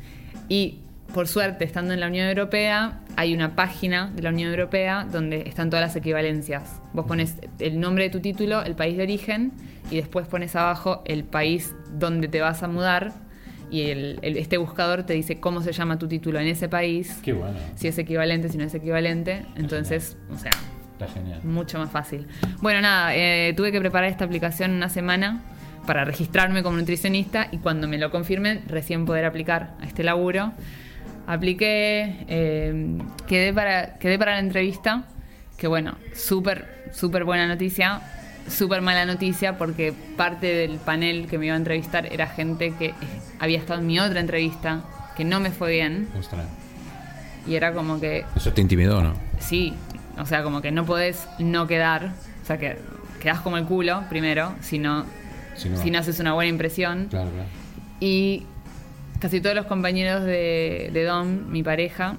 y, 0.47 0.79
por 1.13 1.27
suerte, 1.27 1.65
estando 1.65 1.93
en 1.93 1.99
la 1.99 2.07
Unión 2.07 2.27
Europea, 2.29 3.00
hay 3.17 3.33
una 3.33 3.55
página 3.55 4.11
de 4.15 4.21
la 4.21 4.29
Unión 4.29 4.49
Europea 4.51 5.05
donde 5.11 5.41
están 5.47 5.69
todas 5.69 5.85
las 5.85 5.95
equivalencias. 5.95 6.81
Vos 6.93 7.05
pones 7.05 7.35
el 7.59 7.79
nombre 7.79 8.05
de 8.05 8.09
tu 8.09 8.19
título, 8.19 8.63
el 8.63 8.75
país 8.75 8.97
de 8.97 9.03
origen 9.03 9.51
y 9.89 9.97
después 9.97 10.27
pones 10.27 10.55
abajo 10.55 11.01
el 11.05 11.23
país 11.23 11.73
donde 11.93 12.27
te 12.27 12.41
vas 12.41 12.63
a 12.63 12.67
mudar 12.67 13.13
y 13.69 13.83
el- 13.89 14.19
el- 14.21 14.37
este 14.37 14.57
buscador 14.57 15.03
te 15.03 15.13
dice 15.13 15.39
cómo 15.39 15.61
se 15.61 15.71
llama 15.71 15.97
tu 15.97 16.07
título 16.07 16.39
en 16.39 16.47
ese 16.47 16.67
país 16.69 17.19
Qué 17.23 17.33
bueno. 17.33 17.57
si 17.75 17.87
es 17.87 17.97
equivalente, 17.97 18.49
si 18.49 18.57
no 18.57 18.65
es 18.65 18.73
equivalente. 18.73 19.45
Entonces, 19.55 20.17
o 20.33 20.37
sea, 20.37 20.51
Está 20.93 21.07
genial. 21.07 21.39
mucho 21.43 21.79
más 21.79 21.89
fácil. 21.89 22.27
Bueno, 22.61 22.81
nada, 22.81 23.15
eh, 23.15 23.53
tuve 23.55 23.71
que 23.71 23.79
preparar 23.79 24.09
esta 24.09 24.25
aplicación 24.25 24.71
una 24.71 24.89
semana 24.89 25.41
para 25.87 26.05
registrarme 26.05 26.61
como 26.63 26.77
nutricionista 26.77 27.47
y 27.51 27.57
cuando 27.57 27.87
me 27.87 27.97
lo 27.97 28.11
confirmen, 28.11 28.61
recién 28.67 29.05
poder 29.05 29.25
aplicar 29.25 29.73
a 29.81 29.85
este 29.85 30.03
laburo. 30.03 30.51
Apliqué, 31.27 32.25
eh, 32.27 32.97
quedé, 33.27 33.53
para, 33.53 33.97
quedé 33.99 34.17
para 34.17 34.33
la 34.33 34.39
entrevista, 34.39 35.05
que 35.57 35.67
bueno, 35.67 35.95
súper, 36.13 36.89
súper 36.93 37.23
buena 37.23 37.47
noticia, 37.47 38.01
súper 38.49 38.81
mala 38.81 39.05
noticia 39.05 39.57
porque 39.57 39.93
parte 40.17 40.47
del 40.47 40.77
panel 40.77 41.27
que 41.27 41.37
me 41.37 41.45
iba 41.45 41.53
a 41.55 41.57
entrevistar 41.57 42.11
era 42.11 42.27
gente 42.27 42.73
que 42.77 42.93
había 43.39 43.59
estado 43.59 43.79
en 43.79 43.87
mi 43.87 43.99
otra 43.99 44.19
entrevista, 44.19 44.81
que 45.15 45.23
no 45.23 45.39
me 45.39 45.51
fue 45.51 45.71
bien, 45.71 46.09
Ostras. 46.17 46.45
y 47.47 47.55
era 47.55 47.73
como 47.73 47.99
que 47.99 48.25
Eso 48.35 48.51
te 48.51 48.61
intimidó, 48.61 49.01
¿no? 49.01 49.13
Sí, 49.39 49.73
o 50.17 50.25
sea, 50.25 50.43
como 50.43 50.61
que 50.61 50.71
no 50.71 50.85
podés 50.85 51.27
no 51.39 51.67
quedar, 51.67 52.11
o 52.41 52.45
sea, 52.45 52.57
que 52.57 52.77
quedás 53.21 53.39
como 53.39 53.57
el 53.57 53.65
culo 53.65 54.03
primero, 54.09 54.53
si 54.61 54.79
no, 54.79 55.05
Si 55.55 55.69
no, 55.69 55.77
si 55.77 55.91
no 55.91 55.99
haces 55.99 56.19
una 56.19 56.33
buena 56.33 56.49
impresión. 56.49 57.07
Claro, 57.09 57.29
claro. 57.29 57.47
Y 57.99 58.45
casi 59.21 59.39
todos 59.39 59.55
los 59.55 59.65
compañeros 59.67 60.23
de, 60.25 60.89
de 60.91 61.03
Dom, 61.05 61.47
mi 61.49 61.63
pareja, 61.63 62.15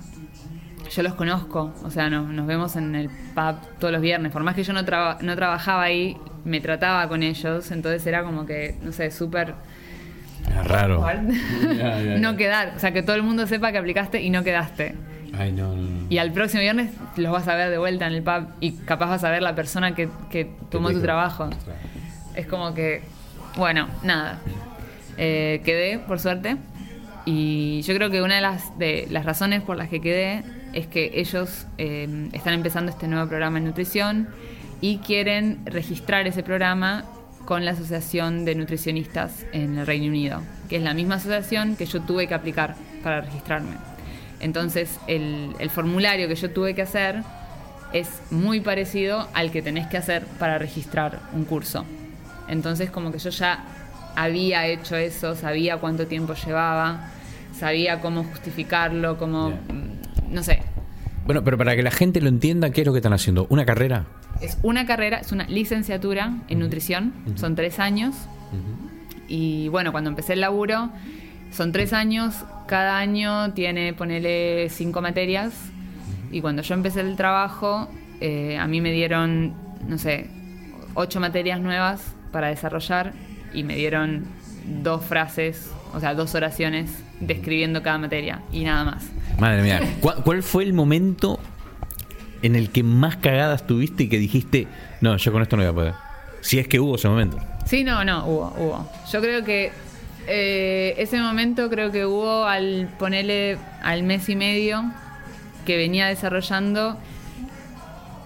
yo 0.95 1.03
los 1.03 1.15
conozco. 1.15 1.75
O 1.85 1.91
sea, 1.91 2.09
no- 2.09 2.27
nos 2.33 2.47
vemos 2.47 2.77
en 2.77 2.95
el 2.95 3.09
pub 3.35 3.57
todos 3.79 3.93
los 3.93 4.01
viernes. 4.01 4.33
Por 4.33 4.43
más 4.43 4.55
que 4.55 4.63
yo 4.63 4.73
no, 4.73 4.85
traba- 4.85 5.19
no 5.21 5.35
trabajaba 5.37 5.83
ahí, 5.83 6.17
me 6.45 6.61
trataba 6.61 7.09
con 7.09 7.23
ellos. 7.23 7.71
Entonces 7.71 8.07
era 8.07 8.23
como 8.23 8.47
que, 8.47 8.77
no 8.83 8.93
sé, 8.93 9.11
súper... 9.11 9.55
Raro. 10.65 11.05
No 12.19 12.37
quedar. 12.37 12.75
O 12.77 12.79
sea, 12.79 12.93
que 12.93 13.03
todo 13.03 13.17
el 13.17 13.23
mundo 13.23 13.47
sepa 13.47 13.73
que 13.73 13.79
aplicaste 13.79 14.21
y 14.23 14.31
no 14.31 14.43
quedaste. 14.45 14.95
Ay, 15.39 15.51
no, 15.53 15.69
no, 15.75 15.83
no. 15.83 16.07
Y 16.11 16.19
al 16.19 16.31
próximo 16.33 16.61
viernes 16.61 16.91
los 17.17 17.33
vas 17.33 17.49
a 17.49 17.55
ver 17.55 17.71
de 17.71 17.79
vuelta 17.79 18.07
en 18.07 18.13
el 18.15 18.23
pub 18.23 18.49
y 18.61 18.73
capaz 18.73 19.07
vas 19.07 19.25
a 19.25 19.31
ver 19.31 19.43
la 19.43 19.55
persona 19.55 19.95
que, 19.95 20.09
que 20.31 20.51
tomó 20.71 20.91
tu 20.91 21.01
trabajo. 21.01 21.49
Es 22.35 22.47
como 22.47 22.75
que, 22.75 23.03
bueno, 23.57 23.89
nada. 24.03 24.39
Eh, 25.17 25.63
quedé, 25.65 25.99
por 26.01 26.19
suerte. 26.21 26.57
Y 27.25 27.83
yo 27.83 27.95
creo 27.95 28.11
que 28.11 28.23
una 28.23 28.37
de 28.37 28.41
las, 28.41 28.79
de 28.79 29.07
las 29.11 29.25
razones 29.25 29.63
por 29.63 29.77
las 29.77 29.89
que 29.89 30.01
quedé 30.01 30.43
es 30.73 30.87
que 30.87 31.13
ellos 31.15 31.67
eh, 31.79 32.29
están 32.33 32.55
empezando 32.55 32.91
este 32.91 33.07
nuevo 33.07 33.29
programa 33.29 33.59
en 33.59 33.65
nutrición 33.65 34.29
y 34.81 34.99
quieren 34.99 35.61
registrar 35.65 36.27
ese 36.27 36.43
programa 36.43 37.05
con 37.45 37.65
la 37.65 37.73
Asociación 37.73 38.45
de 38.45 38.55
Nutricionistas 38.55 39.47
en 39.53 39.79
el 39.79 39.87
Reino 39.87 40.07
Unido, 40.07 40.43
que 40.69 40.77
es 40.77 40.83
la 40.83 40.95
misma 40.95 41.17
asociación 41.17 41.77
que 41.77 41.87
yo 41.87 42.01
tuve 42.01 42.27
que 42.27 42.35
aplicar 42.35 42.75
para 43.03 43.21
registrarme. 43.21 43.77
Entonces, 44.41 44.99
el, 45.07 45.55
el 45.59 45.71
formulario 45.71 46.27
que 46.27 46.35
yo 46.35 46.51
tuve 46.51 46.75
que 46.75 46.83
hacer 46.83 47.23
es 47.93 48.09
muy 48.31 48.61
parecido 48.61 49.29
al 49.35 49.53
que 49.53 49.63
tenés 49.63 49.87
que 49.87 49.97
hacer 49.97 50.25
para 50.39 50.59
registrar 50.59 51.21
un 51.33 51.45
curso. 51.45 51.85
Entonces, 52.49 52.91
como 52.91 53.13
que 53.13 53.19
yo 53.19 53.31
ya 53.31 53.65
había 54.17 54.67
hecho 54.67 54.97
eso, 54.97 55.35
sabía 55.35 55.79
cuánto 55.79 56.07
tiempo 56.07 56.35
llevaba, 56.35 57.09
sabía 57.59 58.01
cómo 58.01 58.25
justificarlo, 58.25 59.19
cómo, 59.19 59.51
mm, 59.51 60.33
no 60.35 60.43
sé, 60.43 60.61
Bueno, 61.25 61.45
pero 61.45 61.57
para 61.57 61.77
que 61.77 61.85
la 61.85 61.93
gente 61.93 62.21
lo 62.21 62.29
entienda, 62.29 62.71
¿qué 62.71 62.81
es 62.81 62.87
lo 62.87 62.93
que 62.93 62.99
están 62.99 63.13
haciendo? 63.13 63.47
¿Una 63.49 63.65
carrera? 63.65 64.07
es 64.43 64.59
una 64.63 64.87
carrera, 64.87 65.19
es 65.19 65.33
una 65.33 65.45
licenciatura 65.45 66.39
en 66.49 66.59
nutrición, 66.59 67.13
son 67.37 67.55
tres 67.55 67.79
años. 67.79 68.15
Y 69.29 69.69
bueno, 69.69 69.93
cuando 69.93 70.11
empecé 70.11 70.35
el 70.35 70.41
laburo, 70.41 70.91
son 71.53 71.73
tres 71.73 71.93
años, 71.93 72.45
cada 72.67 72.99
año 72.99 73.53
tiene, 73.55 73.95
ponele, 73.95 74.69
cinco 74.69 75.01
materias. 75.01 75.55
Y 76.31 76.41
cuando 76.41 76.63
yo 76.63 76.75
empecé 76.75 77.01
el 77.01 77.17
trabajo, 77.17 77.89
eh, 78.21 78.59
a 78.59 78.67
mí 78.67 78.81
me 78.81 78.91
dieron, 78.91 79.55
no 79.87 79.97
sé, 79.97 80.29
ocho 80.95 81.21
materias 81.21 81.61
nuevas 81.61 82.03
para 82.33 82.49
desarrollar 82.49 83.13
y 83.55 83.65
me 83.65 83.77
dieron 83.77 84.25
dos 84.83 85.05
frases, 85.05 85.71
o 85.93 86.01
sea, 86.01 86.15
dos 86.15 86.35
oraciones 86.35 86.91
describiendo 87.21 87.83
cada 87.83 87.99
materia 87.99 88.43
y 88.53 88.65
nada 88.65 88.85
más. 88.85 89.05
Madre 89.39 89.63
mía. 89.63 89.81
¿Cuál, 90.01 90.23
cuál 90.23 90.43
fue 90.43 90.65
el 90.65 90.73
momento 90.73 91.39
en 92.43 92.57
el 92.57 92.71
que 92.71 92.83
más 92.83 93.17
cagadas 93.17 93.67
tuviste 93.67 94.05
y 94.05 94.09
que 94.09 94.19
dijiste, 94.19 94.67
no, 95.01 95.17
yo 95.17 95.33
con 95.33 95.43
esto 95.43 95.57
no 95.57 95.63
voy 95.63 95.71
a 95.71 95.75
poder? 95.75 95.95
Si 96.41 96.59
es 96.59 96.67
que 96.67 96.81
hubo 96.81 96.97
ese 96.97 97.09
momento. 97.09 97.39
Sí, 97.67 97.85
no, 97.85 98.05
no, 98.05 98.27
hubo, 98.27 98.55
hubo. 98.59 98.91
Yo 99.11 99.21
creo 99.21 99.45
que 99.45 99.71
eh, 100.27 100.95
ese 100.99 101.21
momento 101.21 101.69
creo 101.71 101.91
que 101.91 102.07
hubo 102.07 102.45
al 102.45 102.89
ponerle 102.99 103.59
al 103.83 104.03
mes 104.03 104.29
y 104.29 104.37
medio 104.37 104.85
que 105.65 105.77
venía 105.77 106.07
desarrollando, 106.07 106.99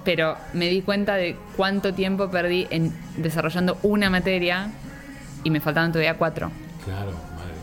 pero 0.04 0.36
me 0.54 0.68
di 0.68 0.82
cuenta 0.82 1.16
de 1.16 1.36
cuánto 1.56 1.94
tiempo 1.94 2.30
perdí 2.30 2.66
en 2.70 2.92
desarrollando 3.18 3.78
una 3.82 4.08
materia 4.08 4.70
y 5.44 5.50
me 5.50 5.60
faltaban 5.60 5.92
todavía 5.92 6.14
cuatro. 6.14 6.50
Claro, 6.84 7.12
madre. 7.12 7.54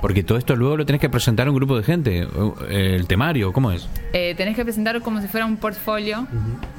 Porque 0.00 0.22
todo 0.22 0.38
esto 0.38 0.54
luego 0.54 0.76
lo 0.76 0.86
tenés 0.86 1.00
que 1.00 1.08
presentar 1.08 1.48
a 1.48 1.50
un 1.50 1.56
grupo 1.56 1.76
de 1.76 1.82
gente. 1.82 2.28
Eh, 2.68 2.96
El 2.96 3.06
temario, 3.06 3.52
¿cómo 3.52 3.72
es? 3.72 3.88
Eh, 4.12 4.34
tenés 4.36 4.54
que 4.54 4.62
presentar 4.62 5.00
como 5.02 5.20
si 5.20 5.26
fuera 5.26 5.44
un 5.44 5.56
portfolio, 5.56 6.26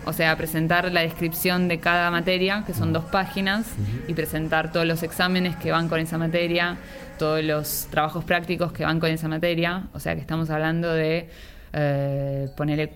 o 0.05 0.13
sea, 0.13 0.35
presentar 0.37 0.89
la 0.91 1.01
descripción 1.01 1.67
de 1.67 1.79
cada 1.79 2.11
materia, 2.11 2.63
que 2.65 2.73
son 2.73 2.93
dos 2.93 3.05
páginas, 3.05 3.65
y 4.07 4.13
presentar 4.13 4.71
todos 4.71 4.85
los 4.85 5.03
exámenes 5.03 5.55
que 5.57 5.71
van 5.71 5.89
con 5.89 5.99
esa 5.99 6.17
materia, 6.17 6.77
todos 7.17 7.43
los 7.43 7.87
trabajos 7.89 8.23
prácticos 8.23 8.71
que 8.71 8.85
van 8.85 8.99
con 9.01 9.09
esa 9.09 9.27
materia, 9.27 9.87
o 9.93 9.99
sea, 9.99 10.15
que 10.15 10.21
estamos 10.21 10.49
hablando 10.49 10.93
de 10.93 11.29
eh, 11.73 12.47
ponerle 12.55 12.93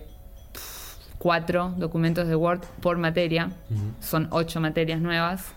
cuatro 1.18 1.74
documentos 1.76 2.28
de 2.28 2.34
Word 2.34 2.60
por 2.80 2.96
materia, 2.96 3.50
son 4.00 4.28
ocho 4.30 4.60
materias 4.60 5.00
nuevas, 5.00 5.52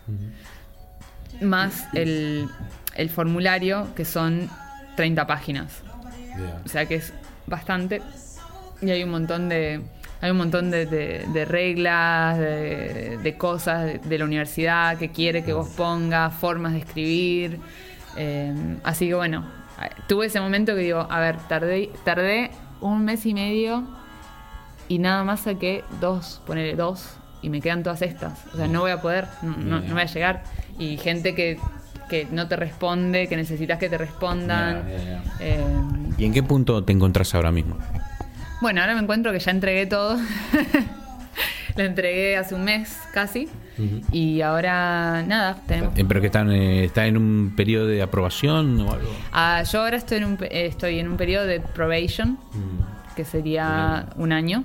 más 1.42 1.88
el, 1.94 2.48
el 2.96 3.10
formulario, 3.10 3.88
que 3.96 4.06
son 4.06 4.50
30 4.96 5.28
páginas. 5.28 5.82
O 6.66 6.68
sea 6.70 6.86
que 6.86 6.96
es 6.96 7.14
bastante. 7.48 8.02
Y 8.82 8.90
hay 8.90 9.04
un 9.04 9.10
montón 9.12 9.50
de. 9.50 9.82
Hay 10.20 10.32
un 10.32 10.38
montón 10.38 10.72
de, 10.72 10.86
de- 10.88 11.26
de 11.32 11.46
reglas, 11.46 12.40
de, 12.40 13.20
de 13.22 13.38
cosas 13.38 13.86
de, 13.86 14.00
de 14.00 14.18
la 14.18 14.26
universidad 14.26 14.98
que 14.98 15.10
quiere 15.12 15.44
que 15.44 15.54
vos 15.54 15.68
pongas, 15.70 16.34
formas 16.34 16.74
de 16.74 16.80
escribir. 16.80 17.60
Eh, 18.18 18.78
así 18.84 19.08
que 19.08 19.14
bueno, 19.14 19.46
tuve 20.08 20.26
ese 20.26 20.40
momento 20.40 20.74
que 20.74 20.82
digo, 20.82 21.06
a 21.10 21.20
ver, 21.20 21.38
tardé, 21.48 21.92
tardé 22.04 22.50
un 22.82 23.06
mes 23.06 23.28
y 23.28 23.36
medio 23.36 23.84
y 24.88 24.98
nada 24.98 25.24
más 25.24 25.42
saqué 25.42 25.84
dos, 26.02 26.42
ponerle 26.48 26.76
dos, 26.76 27.16
y 27.44 27.50
me 27.50 27.62
quedan 27.62 27.84
todas 27.84 28.02
estas. 28.02 28.40
O 28.54 28.58
sea, 28.58 28.68
no 28.68 28.82
voy 28.82 28.92
a 28.92 29.02
poder, 29.02 29.28
no, 29.44 29.56
no- 29.58 29.80
no 29.82 29.94
voy 29.94 30.02
a 30.02 30.06
llegar. 30.06 30.44
Y 30.78 30.98
gente 30.98 31.34
que, 31.34 31.58
que 32.10 32.28
no 32.32 32.48
te 32.48 32.56
responde, 32.56 33.28
que 33.28 33.36
necesitas 33.36 33.80
que 33.80 33.90
te 33.90 33.98
respondan. 33.98 34.84
Eh, 35.40 35.66
¿Y 36.18 36.26
en 36.26 36.34
qué 36.34 36.44
punto 36.44 36.84
te 36.84 36.94
encontrás 36.94 37.34
ahora 37.36 37.52
mismo? 37.52 37.78
bueno, 38.62 38.82
ahora 38.82 38.96
me 38.96 39.02
encuentro 39.02 39.32
que 39.32 39.40
ya 39.40 39.52
entregué 39.52 39.86
todo. 39.86 40.18
Lo 41.76 41.84
entregué 41.84 42.38
hace 42.38 42.56
un 42.56 42.64
mes 42.64 42.98
casi. 43.14 43.48
Y 44.12 44.42
ahora, 44.42 45.24
nada, 45.28 45.58
tenemos. 45.68 45.98
Eh, 45.98 46.06
¿Pero 46.08 46.20
que 46.20 46.28
están, 46.28 46.52
eh, 46.52 46.86
está 46.86 47.06
en 47.06 47.16
un 47.16 47.54
periodo 47.56 47.86
de 47.86 48.02
aprobación 48.02 48.80
o 48.82 48.92
algo? 48.92 49.10
Ah, 49.32 49.62
yo 49.62 49.82
ahora 49.82 49.98
estoy 49.98 50.18
en, 50.18 50.26
un, 50.26 50.38
eh, 50.42 50.66
estoy 50.66 50.98
en 51.00 51.08
un 51.08 51.18
periodo 51.18 51.46
de 51.46 51.60
probation, 51.60 52.40
que 53.16 53.24
sería 53.24 54.08
un 54.16 54.32
año. 54.32 54.64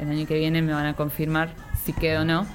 El 0.00 0.10
año 0.10 0.26
que 0.26 0.38
viene 0.38 0.62
me 0.62 0.72
van 0.72 0.86
a 0.86 0.94
confirmar 0.94 1.50
si 1.84 1.92
quedo 1.92 2.22
o 2.22 2.24
no. 2.24 2.46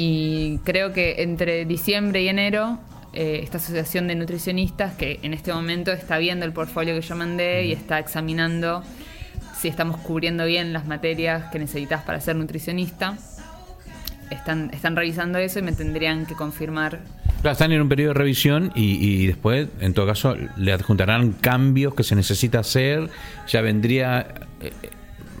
Y 0.00 0.58
creo 0.64 0.92
que 0.92 1.22
entre 1.24 1.64
diciembre 1.64 2.22
y 2.22 2.28
enero, 2.28 2.78
eh, 3.12 3.40
esta 3.42 3.58
asociación 3.58 4.06
de 4.06 4.14
nutricionistas, 4.14 4.94
que 4.94 5.18
en 5.22 5.34
este 5.34 5.52
momento 5.52 5.90
está 5.90 6.18
viendo 6.18 6.46
el 6.46 6.52
portfolio 6.52 6.94
que 6.94 7.00
yo 7.00 7.16
mandé 7.16 7.66
y 7.66 7.72
está 7.72 7.98
examinando 7.98 8.84
si 9.60 9.66
estamos 9.66 9.96
cubriendo 9.96 10.44
bien 10.46 10.72
las 10.72 10.86
materias 10.86 11.50
que 11.50 11.58
necesitas 11.58 12.04
para 12.04 12.20
ser 12.20 12.36
nutricionista, 12.36 13.16
están, 14.30 14.70
están 14.72 14.94
revisando 14.94 15.38
eso 15.40 15.58
y 15.58 15.62
me 15.62 15.72
tendrían 15.72 16.26
que 16.26 16.34
confirmar 16.34 17.00
Claro, 17.40 17.52
están 17.52 17.72
en 17.72 17.80
un 17.82 17.88
periodo 17.88 18.12
de 18.12 18.18
revisión 18.18 18.70
y, 18.76 18.94
y 19.04 19.26
después, 19.26 19.68
en 19.80 19.94
todo 19.94 20.06
caso, 20.06 20.36
le 20.56 20.72
adjuntarán 20.72 21.32
cambios 21.32 21.94
que 21.94 22.02
se 22.04 22.14
necesita 22.16 22.58
hacer. 22.60 23.10
Ya 23.48 23.60
vendría 23.62 24.26
eh, 24.60 24.72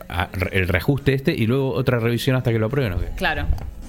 a- 0.08 0.28
el 0.52 0.66
reajuste 0.68 1.14
este 1.14 1.32
y 1.34 1.46
luego 1.46 1.72
otra 1.72 1.98
revisión 1.98 2.36
hasta 2.36 2.52
que 2.52 2.58
lo 2.60 2.66
aprueben. 2.66 2.92
¿o 2.94 3.00
qué? 3.00 3.06
Claro. 3.16 3.46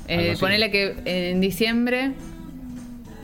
Eh, 0.10 0.36
ponele 0.40 0.72
que 0.72 0.96
en 1.06 1.40
diciembre, 1.40 2.12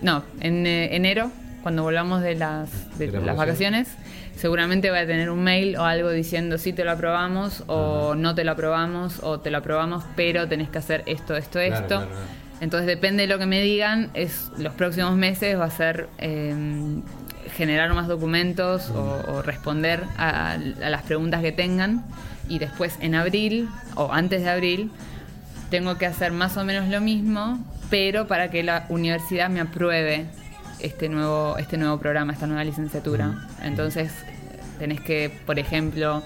no, 0.01 0.23
en 0.39 0.65
eh, 0.67 0.95
enero, 0.95 1.31
cuando 1.63 1.83
volvamos 1.83 2.21
de 2.21 2.35
las, 2.35 2.97
de 2.99 3.09
De 3.11 3.21
las 3.21 3.35
vacaciones, 3.35 3.87
seguramente 4.35 4.89
voy 4.91 4.99
a 4.99 5.07
tener 5.07 5.29
un 5.31 5.43
mail 5.43 5.77
o 5.77 5.83
algo 5.83 6.11
diciendo 6.11 6.57
si 6.59 6.73
te 6.73 6.83
lo 6.83 6.91
aprobamos 6.91 7.63
o 7.67 8.13
no 8.15 8.35
te 8.35 8.43
lo 8.43 8.51
aprobamos 8.51 9.19
o 9.23 9.39
te 9.39 9.49
lo 9.49 9.57
aprobamos, 9.57 10.03
pero 10.15 10.47
tenés 10.47 10.69
que 10.69 10.77
hacer 10.77 11.01
esto, 11.07 11.35
esto, 11.35 11.59
Claro, 11.59 11.75
esto. 11.75 11.87
claro, 11.87 12.07
claro. 12.07 12.25
Entonces 12.61 12.87
depende 12.87 13.23
de 13.23 13.27
lo 13.27 13.39
que 13.39 13.47
me 13.47 13.61
digan, 13.61 14.11
es 14.13 14.51
los 14.57 14.73
próximos 14.75 15.15
meses 15.15 15.59
va 15.59 15.65
a 15.65 15.71
ser 15.71 16.07
eh, 16.19 16.53
generar 17.57 17.93
más 17.93 18.07
documentos 18.07 18.89
o, 18.91 19.23
o 19.33 19.41
responder 19.41 20.03
a, 20.17 20.51
a 20.53 20.89
las 20.89 21.01
preguntas 21.01 21.41
que 21.41 21.51
tengan. 21.51 22.05
Y 22.47 22.59
después 22.59 22.97
en 23.01 23.15
abril 23.15 23.67
o 23.95 24.13
antes 24.13 24.43
de 24.43 24.49
abril 24.49 24.91
tengo 25.75 25.97
que 25.97 26.05
hacer 26.05 26.31
más 26.31 26.55
o 26.55 26.63
menos 26.63 26.87
lo 26.87 27.01
mismo, 27.01 27.59
pero 27.89 28.27
para 28.27 28.49
que 28.49 28.63
la 28.63 28.85
universidad 28.87 29.49
me 29.49 29.59
apruebe 29.59 30.25
este 30.79 31.09
nuevo, 31.09 31.57
este 31.57 31.77
nuevo 31.77 31.99
programa, 31.99 32.31
esta 32.31 32.47
nueva 32.47 32.63
licenciatura. 32.63 33.45
Entonces, 33.61 34.13
tenés 34.79 35.01
que, 35.01 35.29
por 35.45 35.59
ejemplo, 35.59 36.23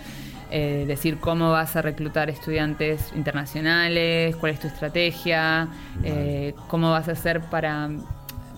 eh, 0.52 0.86
decir 0.88 1.18
cómo 1.18 1.50
vas 1.50 1.76
a 1.76 1.82
reclutar 1.82 2.30
estudiantes 2.30 3.12
internacionales, 3.16 4.36
cuál 4.36 4.52
es 4.52 4.60
tu 4.60 4.68
estrategia, 4.68 5.70
eh, 6.04 6.54
cómo 6.68 6.92
vas 6.92 7.08
a 7.08 7.14
hacer 7.14 7.42
para, 7.42 7.90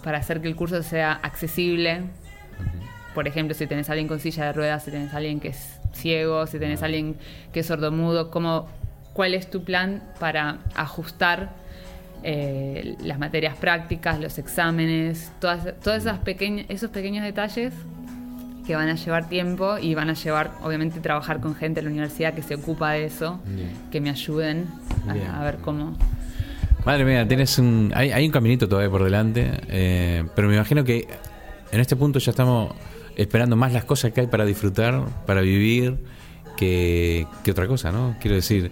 para 0.03 0.17
hacer 0.17 0.41
que 0.41 0.49
el 0.49 0.57
curso 0.57 0.83
sea 0.83 1.13
accesible. 1.13 2.01
Por 3.15 3.29
ejemplo, 3.29 3.55
si 3.55 3.65
tenés 3.65 3.87
a 3.87 3.93
alguien 3.93 4.09
con 4.09 4.19
silla 4.19 4.47
de 4.47 4.51
ruedas, 4.51 4.83
si 4.83 4.91
tenés 4.91 5.13
a 5.13 5.17
alguien 5.17 5.39
que 5.39 5.47
es 5.47 5.79
ciego, 5.93 6.45
si 6.47 6.59
tenés 6.59 6.81
a 6.81 6.87
alguien 6.87 7.15
que 7.53 7.61
es 7.61 7.65
sordomudo, 7.65 8.29
cómo, 8.29 8.67
¿cuál 9.13 9.33
es 9.33 9.49
tu 9.49 9.63
plan 9.63 10.01
para 10.19 10.59
ajustar 10.75 11.49
eh, 12.23 12.95
las 13.03 13.17
materias 13.17 13.57
prácticas, 13.57 14.19
los 14.19 14.37
exámenes, 14.37 15.31
todas, 15.39 15.73
todas 15.83 16.03
esas 16.03 16.19
pequeñas, 16.19 16.65
esos 16.69 16.91
pequeños 16.91 17.23
detalles 17.23 17.73
que 18.65 18.75
van 18.75 18.89
a 18.89 18.95
llevar 18.95 19.27
tiempo 19.27 19.77
y 19.79 19.95
van 19.95 20.09
a 20.09 20.13
llevar, 20.13 20.51
obviamente, 20.63 20.99
trabajar 20.99 21.39
con 21.39 21.55
gente 21.55 21.79
en 21.79 21.87
la 21.87 21.91
universidad 21.91 22.33
que 22.33 22.43
se 22.43 22.55
ocupa 22.55 22.91
de 22.91 23.05
eso, 23.05 23.39
Bien. 23.45 23.71
que 23.91 23.99
me 23.99 24.11
ayuden 24.11 24.67
a, 25.07 25.43
ver 25.43 25.57
cómo. 25.57 25.97
Madre 26.85 27.05
mía, 27.05 27.27
tienes 27.27 27.57
un, 27.57 27.91
hay, 27.95 28.11
hay 28.11 28.25
un 28.25 28.31
caminito 28.31 28.69
todavía 28.69 28.91
por 28.91 29.03
delante, 29.03 29.49
eh, 29.67 30.23
pero 30.35 30.47
me 30.47 30.55
imagino 30.55 30.83
que 30.83 31.07
en 31.71 31.79
este 31.79 31.95
punto 31.95 32.19
ya 32.19 32.31
estamos 32.31 32.73
esperando 33.15 33.55
más 33.55 33.73
las 33.73 33.85
cosas 33.85 34.11
que 34.11 34.21
hay 34.21 34.27
para 34.27 34.45
disfrutar, 34.45 35.05
para 35.25 35.41
vivir, 35.41 35.97
que, 36.61 37.25
que 37.43 37.49
otra 37.49 37.67
cosa, 37.67 37.91
¿no? 37.91 38.15
Quiero 38.21 38.35
decir, 38.35 38.71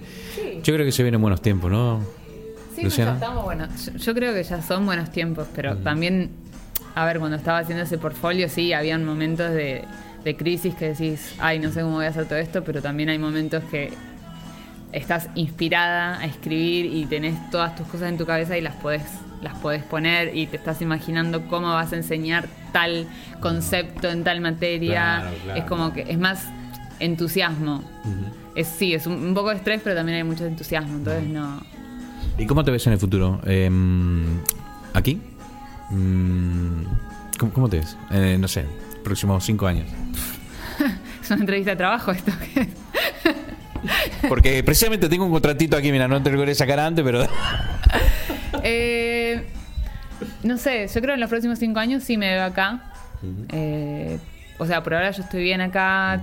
yo 0.64 0.74
creo 0.76 0.86
que 0.86 0.92
se 0.92 1.02
vienen 1.02 1.20
buenos 1.20 1.42
tiempos, 1.42 1.72
¿no? 1.72 2.06
Sí, 2.76 2.84
Luciana. 2.84 3.14
ya 3.14 3.18
estamos 3.18 3.44
bueno. 3.44 3.68
Yo, 3.84 3.98
yo 3.98 4.14
creo 4.14 4.32
que 4.32 4.44
ya 4.44 4.62
son 4.62 4.86
buenos 4.86 5.12
tiempos, 5.12 5.48
pero 5.56 5.76
también, 5.78 6.30
a 6.94 7.04
ver, 7.06 7.18
cuando 7.18 7.36
estaba 7.36 7.58
haciendo 7.58 7.84
ese 7.84 7.98
portfolio, 7.98 8.48
sí, 8.48 8.74
habían 8.74 9.06
momentos 9.06 9.52
de, 9.52 9.86
de 10.24 10.38
crisis 10.38 10.76
que 10.76 10.90
decís, 10.90 11.34
ay, 11.40 11.58
no 11.58 11.72
sé 11.72 11.82
cómo 11.82 11.96
voy 11.96 12.06
a 12.06 12.10
hacer 12.10 12.28
todo 12.28 12.38
esto, 12.38 12.64
pero 12.64 12.80
también 12.80 13.10
hay 13.10 13.18
momentos 13.18 13.64
que 13.72 13.92
estás 14.92 15.30
inspirada 15.34 16.20
a 16.20 16.26
escribir 16.26 16.86
y 16.86 17.08
tenés 17.08 17.50
todas 17.50 17.76
tus 17.76 17.88
cosas 17.88 18.10
en 18.10 18.20
tu 18.20 18.28
cabeza 18.28 18.56
y 18.56 18.62
las 18.62 18.76
podés, 18.76 19.02
las 19.42 19.58
podés 19.58 19.84
poner 19.84 20.38
y 20.38 20.46
te 20.46 20.58
estás 20.58 20.80
imaginando 20.84 21.48
cómo 21.48 21.70
vas 21.70 21.92
a 21.92 21.96
enseñar 21.96 22.48
tal 22.72 23.08
concepto 23.40 24.10
en 24.10 24.24
tal 24.24 24.42
materia. 24.42 25.22
Claro, 25.22 25.38
claro. 25.44 25.60
Es 25.60 25.66
como 25.66 25.92
que 25.92 26.02
es 26.08 26.20
más 26.20 26.46
entusiasmo. 27.00 27.84
Es, 28.56 28.68
sí, 28.68 28.94
es 28.94 29.08
un, 29.08 29.14
un 29.14 29.34
poco 29.34 29.50
de 29.50 29.58
estrés, 29.58 29.82
pero 29.84 29.96
también 29.96 30.18
hay 30.18 30.24
mucho 30.24 30.46
entusiasmo, 30.46 30.96
entonces 30.96 31.24
no... 31.28 31.62
¿Y 32.38 32.46
cómo 32.46 32.64
te 32.64 32.72
ves 32.72 32.86
en 32.88 32.94
el 32.94 33.00
futuro? 33.00 33.42
Eh, 33.46 33.70
¿Aquí? 34.94 35.22
Mm, 35.90 36.84
¿Cómo, 37.38 37.54
cómo 37.54 37.70
te 37.70 37.80
ves? 37.80 37.98
Eh, 38.12 38.38
no 38.40 38.48
sé, 38.48 38.66
próximos 39.04 39.44
cinco 39.44 39.68
años. 39.68 39.88
Es 41.22 41.32
una 41.32 41.42
entrevista 41.42 41.72
de 41.72 41.78
trabajo 41.78 42.12
esto. 42.12 42.32
Porque 44.28 44.64
precisamente 44.64 45.08
tengo 45.10 45.26
un 45.26 45.32
contratito 45.32 45.78
aquí, 45.78 45.92
mira, 45.92 46.08
no 46.08 46.24
te 46.24 46.32
lo 46.32 46.40
quería 46.40 46.56
sacar 46.56 46.80
antes, 46.80 47.04
pero... 47.04 47.28
Eh, 48.64 49.48
no 50.44 50.58
sé, 50.58 50.88
yo 50.88 50.94
creo 50.96 51.08
que 51.08 51.14
en 51.14 51.20
los 51.22 51.30
próximos 51.30 51.60
cinco 51.60 51.80
años 51.80 52.04
sí 52.04 52.18
me 52.18 52.30
veo 52.30 52.44
acá. 52.44 52.92
Eh, 53.54 54.20
o 54.58 54.66
sea, 54.66 54.84
por 54.84 54.96
ahora 54.96 55.12
yo 55.12 55.24
estoy 55.24 55.44
bien 55.44 55.62
acá. 55.62 56.22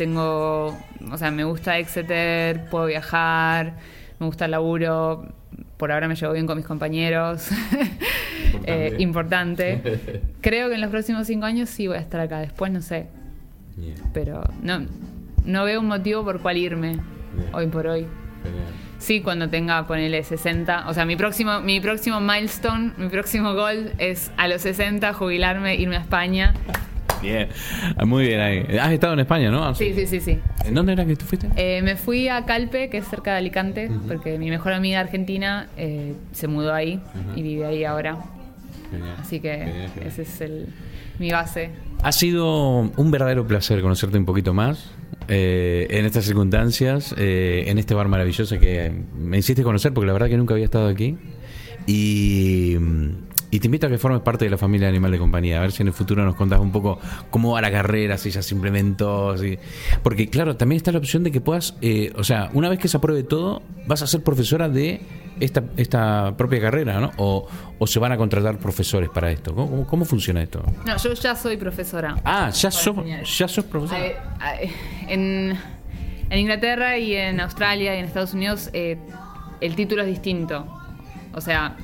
Tengo, 0.00 0.78
o 1.12 1.18
sea, 1.18 1.30
me 1.30 1.44
gusta 1.44 1.76
Exeter, 1.76 2.64
puedo 2.70 2.86
viajar, 2.86 3.74
me 4.18 4.24
gusta 4.24 4.46
el 4.46 4.52
laburo. 4.52 5.26
Por 5.76 5.92
ahora 5.92 6.08
me 6.08 6.14
llevo 6.14 6.32
bien 6.32 6.46
con 6.46 6.56
mis 6.56 6.66
compañeros. 6.66 7.50
Eh, 8.64 8.96
importante. 8.98 10.22
Creo 10.40 10.68
que 10.68 10.74
en 10.74 10.80
los 10.80 10.90
próximos 10.90 11.26
cinco 11.26 11.46
años 11.46 11.68
sí 11.70 11.86
voy 11.86 11.98
a 11.98 12.00
estar 12.00 12.20
acá. 12.20 12.40
Después 12.40 12.72
no 12.72 12.80
sé. 12.80 13.06
Pero 14.12 14.42
no, 14.60 14.86
no 15.44 15.64
veo 15.64 15.80
un 15.80 15.86
motivo 15.86 16.24
por 16.24 16.40
cual 16.40 16.56
irme 16.56 16.98
hoy 17.52 17.66
por 17.68 17.86
hoy. 17.86 18.06
genial. 18.42 18.64
Sí, 18.98 19.20
cuando 19.20 19.48
tenga, 19.48 19.86
ponele 19.86 20.24
60. 20.24 20.88
O 20.88 20.94
sea, 20.94 21.04
mi 21.04 21.14
próximo, 21.14 21.60
mi 21.60 21.80
próximo 21.80 22.20
milestone, 22.20 22.92
mi 22.96 23.08
próximo 23.08 23.54
gol 23.54 23.92
es 23.98 24.32
a 24.36 24.48
los 24.48 24.62
60 24.62 25.12
jubilarme, 25.12 25.76
irme 25.76 25.96
a 25.96 26.00
España. 26.00 26.54
Bien, 27.22 27.48
Ah, 27.96 28.04
muy 28.04 28.26
bien 28.26 28.40
ahí. 28.40 28.64
Has 28.78 28.92
estado 28.92 29.12
en 29.12 29.20
España, 29.20 29.50
¿no? 29.50 29.74
Sí, 29.74 29.92
sí, 29.94 30.06
sí, 30.06 30.20
sí. 30.20 30.38
¿En 30.64 30.74
dónde 30.74 30.92
era 30.92 31.04
que 31.04 31.16
tú 31.16 31.24
fuiste? 31.26 31.48
Eh, 31.56 31.82
me 31.82 31.96
fui 31.96 32.28
a 32.28 32.44
Calpe, 32.46 32.88
que 32.88 32.98
es 32.98 33.06
cerca 33.08 33.32
de 33.32 33.38
Alicante, 33.38 33.90
porque 34.08 34.38
mi 34.38 34.48
mejor 34.50 34.72
amiga 34.72 35.00
argentina 35.00 35.68
eh, 35.76 36.14
se 36.32 36.48
mudó 36.48 36.72
ahí 36.74 37.00
y 37.36 37.42
vive 37.42 37.66
ahí 37.66 37.84
ahora. 37.84 38.18
Genial. 38.90 39.16
Así 39.20 39.40
que 39.40 39.50
Genial, 39.52 39.90
genial. 39.94 40.06
ese 40.06 40.22
es 40.22 40.40
el, 40.40 40.66
mi 41.18 41.30
base. 41.30 41.70
Ha 42.02 42.12
sido 42.12 42.90
un 42.96 43.10
verdadero 43.10 43.46
placer 43.46 43.80
conocerte 43.82 44.16
un 44.18 44.24
poquito 44.24 44.54
más 44.54 44.90
eh, 45.28 45.86
en 45.90 46.06
estas 46.06 46.24
circunstancias, 46.24 47.14
eh, 47.18 47.64
en 47.68 47.78
este 47.78 47.94
bar 47.94 48.08
maravilloso 48.08 48.58
que 48.58 48.90
me 49.16 49.38
hiciste 49.38 49.62
conocer 49.62 49.92
porque 49.92 50.06
la 50.06 50.12
verdad 50.14 50.28
que 50.28 50.36
nunca 50.36 50.54
había 50.54 50.64
estado 50.64 50.88
aquí. 50.88 51.16
Y, 51.86 52.76
y 53.50 53.58
te 53.60 53.66
invito 53.66 53.86
a 53.86 53.90
que 53.90 53.98
formes 53.98 54.20
parte 54.22 54.44
de 54.44 54.50
la 54.50 54.58
familia 54.58 54.86
de 54.86 54.90
Animal 54.90 55.10
de 55.10 55.18
Compañía, 55.18 55.58
a 55.58 55.60
ver 55.60 55.72
si 55.72 55.82
en 55.82 55.88
el 55.88 55.94
futuro 55.94 56.24
nos 56.24 56.36
contás 56.36 56.60
un 56.60 56.70
poco 56.72 56.98
cómo 57.30 57.52
va 57.52 57.60
la 57.60 57.70
carrera, 57.70 58.16
si 58.16 58.30
ya 58.30 58.42
se 58.42 58.54
implementó. 58.54 59.36
si- 59.36 59.58
Porque 60.02 60.28
claro, 60.28 60.56
también 60.56 60.76
está 60.76 60.92
la 60.92 60.98
opción 60.98 61.24
de 61.24 61.32
que 61.32 61.40
puedas, 61.40 61.74
eh, 61.80 62.12
o 62.16 62.22
sea, 62.24 62.50
una 62.52 62.68
vez 62.68 62.78
que 62.78 62.88
se 62.88 62.96
apruebe 62.96 63.22
todo, 63.24 63.62
vas 63.86 64.02
a 64.02 64.06
ser 64.06 64.22
profesora 64.22 64.68
de 64.68 65.00
esta, 65.40 65.64
esta 65.76 66.36
propia 66.36 66.60
carrera, 66.60 67.00
¿no? 67.00 67.10
O, 67.16 67.48
o 67.78 67.86
se 67.86 67.98
van 67.98 68.12
a 68.12 68.16
contratar 68.16 68.58
profesores 68.58 69.08
para 69.08 69.30
esto. 69.32 69.54
¿Cómo, 69.54 69.70
cómo- 69.70 69.86
cómo 69.86 70.04
funciona 70.04 70.42
esto? 70.42 70.62
No, 70.86 70.96
yo 70.98 71.12
ya 71.14 71.34
soy 71.34 71.56
profesora. 71.56 72.16
Ah, 72.24 72.50
ya 72.50 72.70
sos, 72.70 72.96
ya 73.38 73.48
sos 73.48 73.64
profesor. 73.64 73.98
Eh, 73.98 74.16
eh, 74.62 74.70
En, 75.08 75.58
en 76.30 76.38
Inglaterra 76.38 76.98
y 76.98 77.14
en 77.16 77.40
Australia 77.40 77.96
y 77.96 77.98
en 77.98 78.04
Estados 78.04 78.34
Unidos 78.34 78.70
eh, 78.74 78.96
el 79.60 79.74
título 79.74 80.02
es 80.02 80.08
distinto. 80.08 80.66
O 81.32 81.40
sea, 81.40 81.76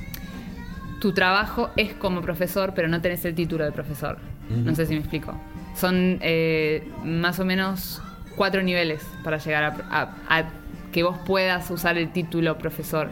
tu 0.99 1.13
trabajo 1.13 1.69
es 1.75 1.93
como 1.93 2.21
profesor, 2.21 2.73
pero 2.75 2.87
no 2.87 3.01
tenés 3.01 3.23
el 3.25 3.35
título 3.35 3.63
de 3.65 3.71
profesor. 3.71 4.17
No 4.49 4.73
sé 4.75 4.85
si 4.85 4.93
me 4.93 4.99
explico. 4.99 5.33
Son 5.75 6.17
eh, 6.21 6.87
más 7.03 7.39
o 7.39 7.45
menos 7.45 8.01
cuatro 8.35 8.63
niveles 8.63 9.05
para 9.23 9.37
llegar 9.37 9.63
a, 9.63 10.01
a- 10.01 10.39
a 10.39 10.49
que 10.91 11.03
vos 11.03 11.17
puedas 11.25 11.69
usar 11.69 11.97
el 11.97 12.11
título 12.11 12.57
profesor. 12.57 13.09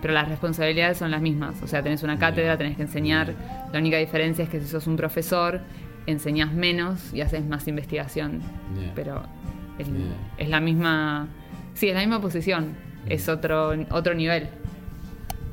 Pero 0.00 0.14
las 0.14 0.28
responsabilidades 0.28 0.98
son 0.98 1.10
las 1.10 1.20
mismas. 1.20 1.62
O 1.62 1.66
sea, 1.68 1.82
tenés 1.82 2.02
una 2.02 2.18
cátedra, 2.18 2.56
tenés 2.56 2.76
que 2.76 2.82
enseñar. 2.82 3.34
La 3.72 3.78
única 3.78 3.98
diferencia 3.98 4.42
es 4.44 4.50
que 4.50 4.60
si 4.60 4.66
sos 4.66 4.86
un 4.86 4.96
profesor, 4.96 5.60
enseñás 6.06 6.52
menos 6.52 7.12
y 7.14 7.20
haces 7.20 7.44
más 7.44 7.68
investigación. 7.68 8.40
Yeah. 8.78 8.92
Pero 8.94 9.22
Yeah. 9.78 9.86
es 10.38 10.48
la 10.48 10.60
misma. 10.60 11.26
Sí, 11.74 11.88
es 11.88 11.94
la 11.94 12.00
misma 12.00 12.20
posición. 12.20 12.74
Es 13.06 13.28
otro, 13.28 13.72
otro 13.90 14.14
nivel. 14.14 14.48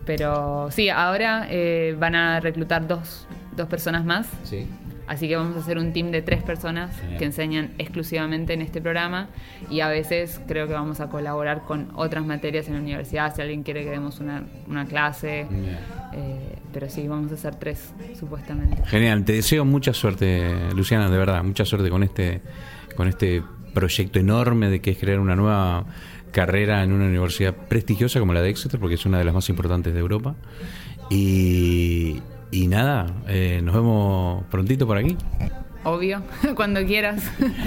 Pero 0.05 0.69
sí, 0.71 0.89
ahora 0.89 1.47
eh, 1.49 1.95
van 1.99 2.15
a 2.15 2.39
reclutar 2.39 2.88
dos, 2.88 3.27
dos 3.55 3.67
personas 3.67 4.05
más. 4.05 4.27
Sí. 4.43 4.67
Así 5.09 5.27
que 5.27 5.35
vamos 5.35 5.57
a 5.57 5.61
hacer 5.61 5.80
un 5.80 5.91
team 5.91 6.11
de 6.11 6.21
tres 6.21 6.43
personas 6.43 6.95
Genial. 6.95 7.17
que 7.17 7.26
enseñan 7.26 7.71
exclusivamente 7.80 8.53
en 8.53 8.61
este 8.61 8.80
programa 8.80 9.30
y 9.67 9.80
a 9.80 9.88
veces 9.88 10.39
creo 10.47 10.67
que 10.67 10.73
vamos 10.73 10.99
a 10.99 11.09
colaborar 11.09 11.63
con 11.63 11.89
otras 11.95 12.23
materias 12.23 12.67
en 12.67 12.76
la 12.76 12.80
universidad 12.81 13.35
si 13.35 13.41
alguien 13.41 13.63
quiere 13.63 13.84
que 13.84 13.89
demos 13.89 14.19
una, 14.19 14.43
una 14.67 14.85
clase. 14.85 15.47
Eh, 16.13 16.55
pero 16.71 16.89
sí, 16.89 17.07
vamos 17.07 17.31
a 17.31 17.35
hacer 17.35 17.55
tres, 17.55 17.91
supuestamente. 18.19 18.84
Genial, 18.85 19.26
te 19.26 19.34
deseo 19.34 19.65
mucha 19.65 19.93
suerte, 19.95 20.53
Luciana, 20.76 21.09
de 21.09 21.17
verdad, 21.17 21.43
mucha 21.43 21.65
suerte 21.65 21.89
con 21.89 22.03
este, 22.03 22.41
con 22.95 23.07
este 23.07 23.41
proyecto 23.73 24.19
enorme 24.19 24.69
de 24.69 24.80
que 24.80 24.91
es 24.91 24.99
crear 24.99 25.19
una 25.19 25.35
nueva 25.35 25.85
carrera 26.31 26.84
en 26.84 26.91
una 26.91 27.06
universidad 27.06 27.53
prestigiosa 27.53 28.19
como 28.19 28.34
la 28.34 28.41
de 28.41 28.49
Exeter, 28.49 28.80
porque 28.80 28.95
es 28.95 29.06
una 29.06 29.18
de 29.18 29.26
las 29.26 29.34
más 29.34 29.49
importantes 29.49 29.93
de 29.93 29.99
Europa. 29.99 30.35
Y, 31.10 32.22
y 32.51 32.68
nada, 32.68 33.07
eh, 33.27 33.61
nos 33.64 33.76
vemos 33.76 34.43
prontito 34.45 34.85
por 34.85 34.97
aquí. 34.97 35.18
Obvio, 35.84 36.22
cuando 36.56 36.85
quieras. 36.85 37.23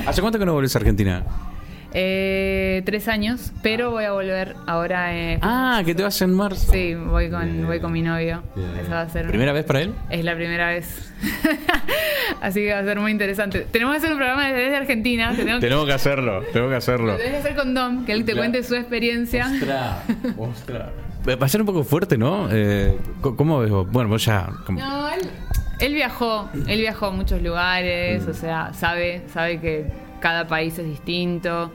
¿Hace 0.07 0.21
cuánto 0.21 0.39
que 0.39 0.47
no 0.47 0.53
volvés 0.53 0.75
a 0.77 0.79
Argentina? 0.79 1.25
Eh, 1.95 2.83
tres 2.87 3.07
años, 3.09 3.53
pero 3.63 3.91
voy 3.91 4.05
a 4.05 4.13
volver 4.13 4.57
ahora. 4.67 5.15
eh, 5.15 5.39
Ah, 5.43 5.83
que 5.85 5.95
te 5.95 6.03
vas 6.03 6.21
en 6.23 6.33
marzo. 6.35 6.73
Sí, 6.73 6.95
voy 6.95 7.29
con, 7.31 7.67
voy 7.67 7.81
con 7.81 7.93
mi 7.93 8.01
novio. 8.03 8.43
Esa 8.83 8.95
va 8.95 9.01
a 9.03 9.09
ser. 9.09 9.27
¿Primera 9.27 9.53
vez 9.53 9.65
para 9.65 9.83
él? 9.83 9.93
Es 10.11 10.25
la 10.25 10.35
primera 10.35 10.69
vez. 10.69 11.13
Así 12.41 12.61
que 12.61 12.73
va 12.73 12.81
a 12.81 12.85
ser 12.85 12.99
muy 12.99 13.11
interesante. 13.13 13.67
Tenemos 13.71 13.93
que 13.93 13.99
hacer 13.99 14.11
un 14.13 14.17
programa 14.19 14.49
desde 14.49 14.77
Argentina. 14.77 15.33
Tenemos 15.37 15.61
que, 15.61 15.67
Tenemos 15.67 15.87
que 15.87 15.93
hacerlo, 15.93 16.43
tenemos 16.53 16.71
que 16.71 16.77
hacerlo. 16.77 17.07
lo 17.13 17.17
tenés 17.17 17.33
que 17.33 17.39
hacer 17.39 17.55
con 17.57 17.75
Dom, 17.75 18.05
que 18.05 18.13
él 18.13 18.25
te 18.25 18.33
Claro. 18.33 18.41
cuente 18.51 18.63
su 18.67 18.75
experiencia. 18.75 19.47
Ostras, 19.53 19.97
ostras. 20.39 20.89
Va 21.29 21.47
a 21.47 21.49
ser 21.49 21.61
un 21.61 21.67
poco 21.67 21.85
fuerte, 21.85 22.19
¿no? 22.19 22.49
Eh, 22.51 22.97
¿Cómo 23.21 23.61
ves 23.61 23.71
vos? 23.71 23.87
Bueno, 23.91 24.09
vos 24.09 24.25
ya... 24.25 24.49
como- 24.67 24.81
No, 24.81 25.09
él, 25.09 25.21
él 25.79 25.95
viajó, 25.95 26.49
él 26.67 26.81
viajó 26.81 27.07
a 27.07 27.11
muchos 27.13 27.41
lugares, 27.43 28.27
o 28.27 28.35
sea, 28.35 28.73
sabe, 28.73 29.23
sabe 29.33 29.61
que 29.61 29.85
cada 30.23 30.47
país 30.47 30.79
es 30.79 30.87
distinto. 30.87 31.71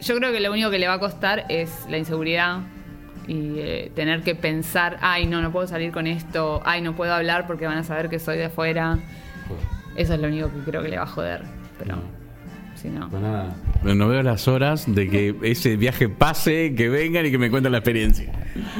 Yo 0.00 0.16
creo 0.16 0.32
que 0.32 0.40
lo 0.40 0.50
único 0.50 0.70
que 0.70 0.78
le 0.78 0.88
va 0.88 0.94
a 0.94 0.98
costar 1.00 1.44
es 1.50 1.86
la 1.90 1.98
inseguridad 1.98 2.60
y 3.26 3.58
eh, 3.58 3.92
tener 3.94 4.22
que 4.22 4.34
pensar, 4.34 4.96
ay, 5.00 5.26
no, 5.26 5.42
no 5.42 5.52
puedo 5.52 5.66
salir 5.66 5.92
con 5.92 6.06
esto, 6.06 6.62
ay, 6.64 6.80
no 6.80 6.94
puedo 6.94 7.12
hablar 7.12 7.46
porque 7.46 7.66
van 7.66 7.78
a 7.78 7.84
saber 7.84 8.08
que 8.08 8.18
soy 8.18 8.38
de 8.38 8.46
afuera. 8.46 8.98
Eso 9.96 10.14
es 10.14 10.20
lo 10.20 10.28
único 10.28 10.50
que 10.50 10.70
creo 10.70 10.82
que 10.82 10.88
le 10.88 10.96
va 10.96 11.02
a 11.02 11.06
joder, 11.06 11.42
pero 11.78 11.98
si 12.82 12.88
no. 12.88 13.08
Pues 13.08 13.22
nada. 13.22 13.54
No 13.84 14.08
veo 14.08 14.22
las 14.22 14.48
horas 14.48 14.84
de 14.92 15.08
que 15.08 15.34
ese 15.42 15.76
viaje 15.76 16.08
pase, 16.08 16.74
que 16.76 16.88
vengan 16.88 17.24
y 17.26 17.30
que 17.30 17.38
me 17.38 17.50
cuenten 17.50 17.72
la 17.72 17.78
experiencia. 17.78 18.30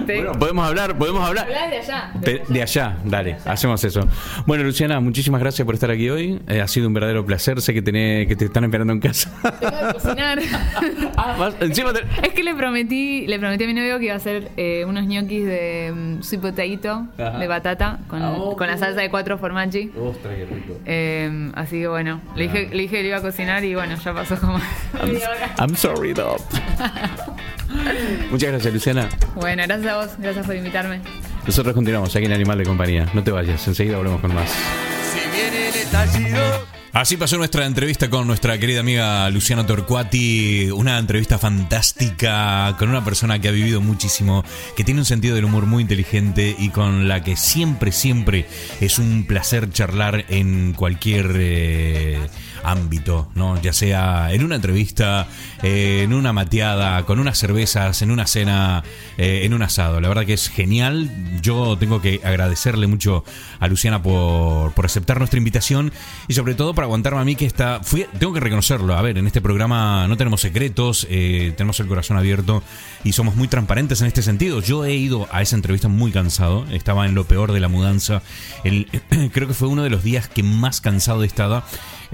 Te- 0.07 0.16
Bueno, 0.16 0.33
podemos 0.39 0.66
hablar, 0.66 0.99
podemos 0.99 1.27
hablar. 1.27 1.47
De 1.49 1.55
allá. 1.79 2.11
De, 2.20 2.43
de 2.49 2.62
allá, 2.62 2.99
dale, 3.05 3.37
hacemos 3.47 3.83
eso. 3.85 4.07
Bueno, 4.47 4.65
Luciana, 4.65 5.01
muchísimas 5.01 5.41
gracias 5.41 5.65
por 5.65 5.74
estar 5.74 5.91
aquí 5.91 6.11
hoy. 6.11 6.41
Eh, 6.49 6.61
ha 6.61 6.69
sido 6.69 6.89
un 6.89 6.95
verdadero 6.95 7.24
placer. 7.24 7.61
Sé 7.62 7.73
que, 7.73 7.81
tenés, 7.83 8.27
que 8.29 8.37
te 8.37 8.45
están 8.47 8.65
esperando 8.65 8.93
en 8.93 9.01
casa. 9.01 9.31
Tengo 9.61 9.87
que 9.89 9.93
cocinar. 9.95 10.39
ah, 11.16 11.37
vas- 11.39 11.55
encima 11.61 11.93
te- 11.93 12.03
Es 12.27 12.35
que 12.35 12.43
le 12.43 12.55
prometí, 12.55 13.27
le 13.27 13.39
prometí 13.39 13.65
a 13.65 13.66
mi 13.66 13.74
novio 13.74 13.99
que 13.99 14.05
iba 14.07 14.15
a 14.15 14.19
hacer 14.19 14.51
eh, 14.57 14.85
unos 14.87 15.07
ñoquis 15.07 15.45
de 15.47 15.93
mm, 15.95 16.23
sweet 16.23 16.41
potato, 16.43 17.07
Ajá. 17.19 17.39
de 17.39 17.47
batata, 17.47 17.99
con, 18.09 18.23
Ah, 18.23 18.33
oh, 18.37 18.57
con 18.57 18.66
la 18.66 18.77
salsa 18.79 19.01
de 19.01 19.11
cuatro 19.11 19.39
formaggi. 19.39 19.91
Ostras, 19.99 20.35
qué 20.37 20.45
rico. 20.55 20.79
Eh, 20.87 21.51
así 21.55 21.79
que 21.81 21.89
bueno, 21.89 22.20
le 22.37 22.43
dije, 22.45 22.69
le 22.73 22.83
dije 22.83 22.97
que 22.97 23.03
le 23.03 23.09
iba 23.09 23.16
a 23.19 23.23
cocinar 23.23 23.65
y 23.65 23.74
bueno, 23.74 23.91
ya 23.97 24.14
pasó 24.14 24.36
como 24.39 24.56
hora. 24.56 25.55
I'm 25.59 25.77
sorry, 25.77 26.12
dog. 26.12 26.40
Muchas 28.31 28.51
gracias, 28.51 28.73
Luciana. 28.73 29.09
Bueno, 29.35 29.62
gracias 29.66 29.93
a 29.93 29.97
vos, 29.97 30.10
gracias 30.19 30.47
por 30.47 30.56
invitarme. 30.56 31.01
Nosotros 31.47 31.74
continuamos 31.74 32.14
aquí 32.14 32.27
en 32.27 32.32
Animal 32.32 32.59
de 32.59 32.64
Compañía. 32.64 33.06
No 33.14 33.23
te 33.24 33.31
vayas, 33.31 33.66
enseguida 33.66 33.97
volvemos 33.97 34.20
con 34.20 34.35
más. 34.35 34.51
Si 34.51 35.20
viene 35.31 35.69
el 35.69 35.74
estallido, 35.74 36.73
Así 36.93 37.16
pasó 37.16 37.39
nuestra 37.39 37.64
entrevista 37.64 38.10
con 38.10 38.27
nuestra 38.27 38.59
querida 38.59 38.81
amiga 38.81 39.31
Luciana 39.31 39.66
Torcuati. 39.66 40.70
Una 40.73 40.98
entrevista 40.98 41.39
fantástica 41.39 42.77
con 42.78 42.90
una 42.90 43.02
persona 43.02 43.39
que 43.39 43.48
ha 43.48 43.51
vivido 43.51 43.81
muchísimo, 43.81 44.44
que 44.77 44.85
tiene 44.85 45.01
un 45.01 45.06
sentido 45.06 45.35
del 45.35 45.47
humor 45.47 45.64
muy 45.64 45.81
inteligente 45.81 46.55
y 46.59 46.69
con 46.69 47.09
la 47.09 47.24
que 47.24 47.35
siempre, 47.35 47.93
siempre 47.93 48.47
es 48.82 48.98
un 48.98 49.24
placer 49.27 49.70
charlar 49.70 50.27
en 50.28 50.74
cualquier 50.74 51.31
eh, 51.36 52.28
ámbito, 52.62 53.31
¿no? 53.35 53.61
Ya 53.61 53.73
sea 53.73 54.33
en 54.33 54.45
una 54.45 54.57
entrevista, 54.57 55.27
eh, 55.62 56.03
en 56.05 56.12
una 56.12 56.33
mateada, 56.33 57.05
con 57.05 57.19
unas 57.19 57.39
cervezas, 57.39 58.03
en 58.03 58.11
una 58.11 58.27
cena, 58.27 58.83
eh, 59.19 59.43
en 59.45 59.55
un 59.55 59.62
asado. 59.62 60.01
La 60.01 60.09
verdad 60.09 60.24
que 60.24 60.35
es 60.35 60.49
genial. 60.49 61.11
Yo 61.43 61.77
tengo 61.79 62.01
que 62.01 62.20
agradecerle 62.24 62.87
mucho 62.87 63.24
a 63.61 63.69
Luciana 63.69 64.03
por, 64.03 64.73
por 64.73 64.87
aceptar 64.87 65.19
nuestra 65.19 65.39
invitación 65.39 65.93
y 66.29 66.35
sobre 66.35 66.55
todo 66.55 66.74
para 66.74 66.87
aguantarme 66.87 67.20
a 67.20 67.24
mí 67.24 67.37
que 67.37 67.47
está... 67.47 67.81
Fui, 67.83 68.07
tengo 68.19 68.33
que 68.33 68.41
reconocerlo. 68.41 68.95
A 68.95 69.03
ver, 69.03 69.19
en 69.19 69.27
este 69.27 69.41
programa 69.41 70.07
no 70.09 70.16
tenemos 70.16 70.41
secretos, 70.41 71.07
eh, 71.11 71.53
tenemos 71.57 71.79
el 71.81 71.87
corazón 71.87 72.16
abierto 72.16 72.62
y 73.05 73.12
somos 73.12 73.37
muy 73.37 73.49
transparentes 73.49 74.01
en 74.01 74.07
este 74.07 74.23
sentido. 74.23 74.61
Yo 74.61 74.85
he 74.85 74.95
ido 74.95 75.29
a 75.33 75.43
esa 75.43 75.57
entrevista 75.57 75.89
muy 75.89 76.12
cansado. 76.12 76.66
Estaba 76.70 77.07
en 77.07 77.15
lo 77.15 77.24
peor 77.24 77.53
de 77.53 77.61
la 77.61 77.69
mudanza. 77.69 78.23
Creo 79.33 79.49
que 79.49 79.55
fue 79.55 79.69
uno 79.69 79.83
de 79.83 79.91
los 79.91 80.03
días 80.03 80.29
que 80.29 80.43
más 80.43 80.81
cansado 80.81 81.23
he 81.23 81.27
estado. 81.27 81.62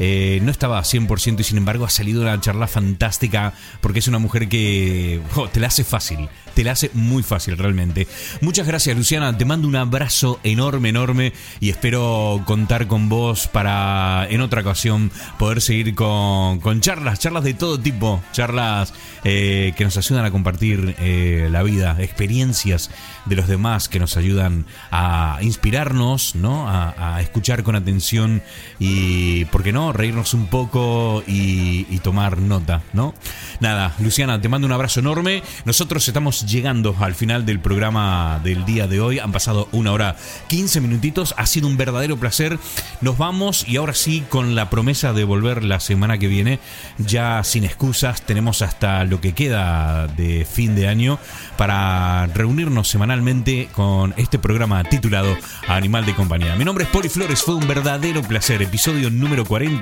Eh, 0.00 0.38
no 0.42 0.52
estaba 0.52 0.80
100% 0.80 1.40
y 1.40 1.44
sin 1.44 1.58
embargo 1.58 1.84
ha 1.84 1.90
salido 1.90 2.22
una 2.22 2.40
charla 2.40 2.68
fantástica 2.68 3.52
porque 3.80 3.98
es 3.98 4.06
una 4.06 4.20
mujer 4.20 4.48
que 4.48 5.20
te 5.52 5.58
la 5.58 5.66
hace 5.66 5.82
fácil, 5.82 6.28
te 6.54 6.62
la 6.62 6.72
hace 6.72 6.92
muy 6.94 7.24
fácil 7.24 7.58
realmente. 7.58 8.06
Muchas 8.40 8.66
gracias 8.66 8.96
Luciana, 8.96 9.36
te 9.36 9.44
mando 9.44 9.66
un 9.66 9.74
abrazo 9.74 10.38
enorme, 10.44 10.90
enorme 10.90 11.32
y 11.58 11.70
espero 11.70 12.42
contar 12.46 12.86
con 12.86 13.08
vos 13.08 13.48
para 13.48 14.28
en 14.30 14.40
otra 14.40 14.60
ocasión 14.60 15.10
poder 15.36 15.60
seguir 15.60 15.96
con, 15.96 16.60
con 16.60 16.80
charlas, 16.80 17.18
charlas 17.18 17.42
de 17.42 17.54
todo 17.54 17.80
tipo, 17.80 18.22
charlas 18.32 18.94
eh, 19.24 19.72
que 19.76 19.82
nos 19.82 19.96
ayudan 19.96 20.24
a 20.24 20.30
compartir 20.30 20.94
eh, 21.00 21.48
la 21.50 21.64
vida, 21.64 21.96
experiencias 21.98 22.90
de 23.26 23.34
los 23.34 23.48
demás 23.48 23.88
que 23.88 23.98
nos 23.98 24.16
ayudan 24.16 24.64
a 24.92 25.38
inspirarnos, 25.40 26.36
¿no? 26.36 26.68
A, 26.68 27.16
a 27.16 27.20
escuchar 27.20 27.64
con 27.64 27.74
atención 27.74 28.42
y, 28.78 29.44
¿por 29.46 29.64
qué 29.64 29.72
no? 29.72 29.87
Reírnos 29.92 30.34
un 30.34 30.46
poco 30.46 31.22
y, 31.26 31.86
y 31.90 31.98
tomar 31.98 32.38
nota, 32.38 32.82
¿no? 32.92 33.14
Nada, 33.60 33.94
Luciana, 33.98 34.40
te 34.40 34.48
mando 34.48 34.66
un 34.66 34.72
abrazo 34.72 35.00
enorme. 35.00 35.42
Nosotros 35.64 36.06
estamos 36.06 36.46
llegando 36.46 36.94
al 37.00 37.14
final 37.14 37.44
del 37.46 37.60
programa 37.60 38.40
del 38.42 38.64
día 38.64 38.86
de 38.86 39.00
hoy. 39.00 39.18
Han 39.18 39.32
pasado 39.32 39.68
una 39.72 39.92
hora 39.92 40.16
15 40.48 40.80
minutitos. 40.80 41.34
Ha 41.36 41.46
sido 41.46 41.66
un 41.66 41.76
verdadero 41.76 42.16
placer. 42.16 42.58
Nos 43.00 43.18
vamos 43.18 43.66
y 43.66 43.76
ahora 43.76 43.94
sí, 43.94 44.24
con 44.28 44.54
la 44.54 44.70
promesa 44.70 45.12
de 45.12 45.24
volver 45.24 45.64
la 45.64 45.80
semana 45.80 46.18
que 46.18 46.28
viene, 46.28 46.60
ya 46.98 47.42
sin 47.44 47.64
excusas, 47.64 48.22
tenemos 48.22 48.62
hasta 48.62 49.04
lo 49.04 49.20
que 49.20 49.32
queda 49.32 50.06
de 50.06 50.44
fin 50.44 50.74
de 50.74 50.88
año 50.88 51.18
para 51.56 52.26
reunirnos 52.28 52.88
semanalmente 52.88 53.68
con 53.72 54.14
este 54.16 54.38
programa 54.38 54.84
titulado 54.84 55.36
Animal 55.66 56.06
de 56.06 56.14
Compañía. 56.14 56.56
Mi 56.56 56.64
nombre 56.64 56.84
es 56.84 56.90
Poli 56.90 57.08
Flores, 57.08 57.42
fue 57.42 57.54
un 57.54 57.66
verdadero 57.66 58.22
placer. 58.22 58.62
Episodio 58.62 59.10
número 59.10 59.44
40. 59.44 59.77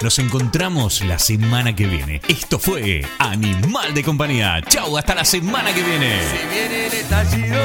Nos 0.00 0.18
encontramos 0.18 1.02
la 1.02 1.18
semana 1.18 1.74
que 1.74 1.86
viene. 1.86 2.20
Esto 2.28 2.58
fue 2.58 3.04
Animal 3.18 3.92
de 3.94 4.04
Compañía. 4.04 4.60
Chau, 4.68 4.96
hasta 4.96 5.14
la 5.14 5.24
semana 5.24 5.72
que 5.72 5.82
viene. 5.82 6.20
si 6.22 6.46
viene 6.48 6.86
el 6.86 6.92
estallido, 6.92 7.58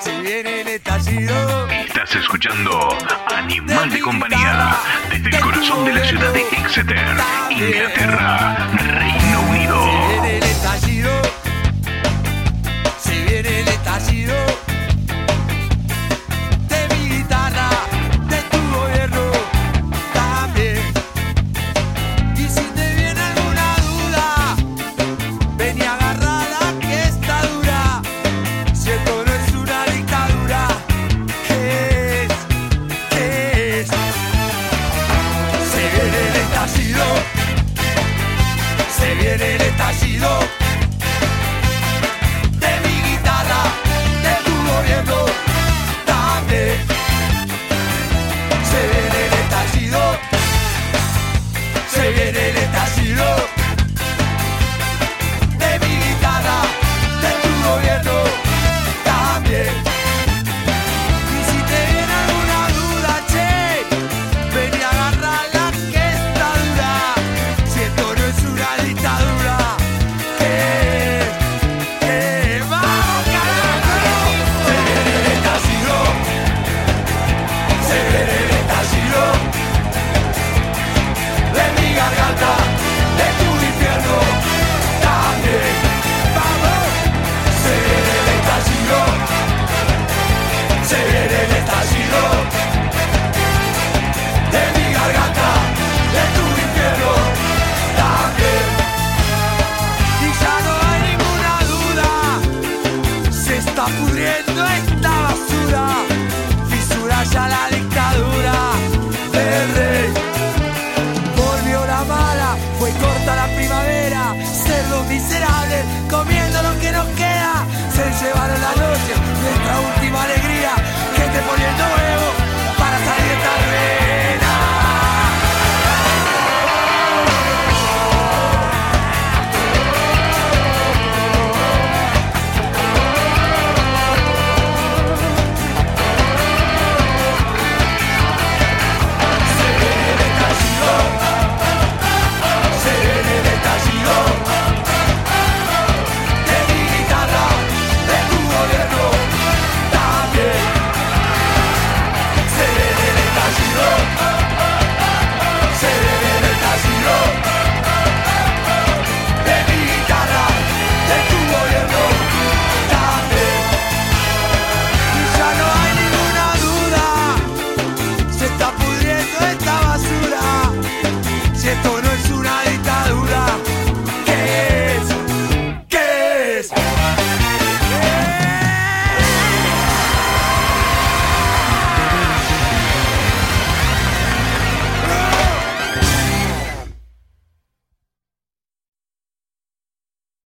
si 0.00 0.10
viene 0.20 0.60
el 0.60 0.68
estallido, 0.68 1.68
Estás 1.70 2.16
escuchando 2.16 2.88
Animal 3.34 3.88
de 3.90 4.00
Compañía 4.00 4.76
desde 5.10 5.30
el 5.30 5.40
corazón 5.40 5.84
de 5.86 5.94
la 5.94 6.04
ciudad 6.04 6.32
de 6.32 6.40
Exeter, 6.42 7.16
Inglaterra, 7.50 8.56
Reino 8.76 9.40
Unido. 9.50 9.84
si 9.84 10.12
viene 10.12 10.36
el 10.36 10.44
estallido, 10.44 11.10
se 39.04 39.14
viene 39.16 39.54
el 39.56 39.60
estallido 39.60 40.63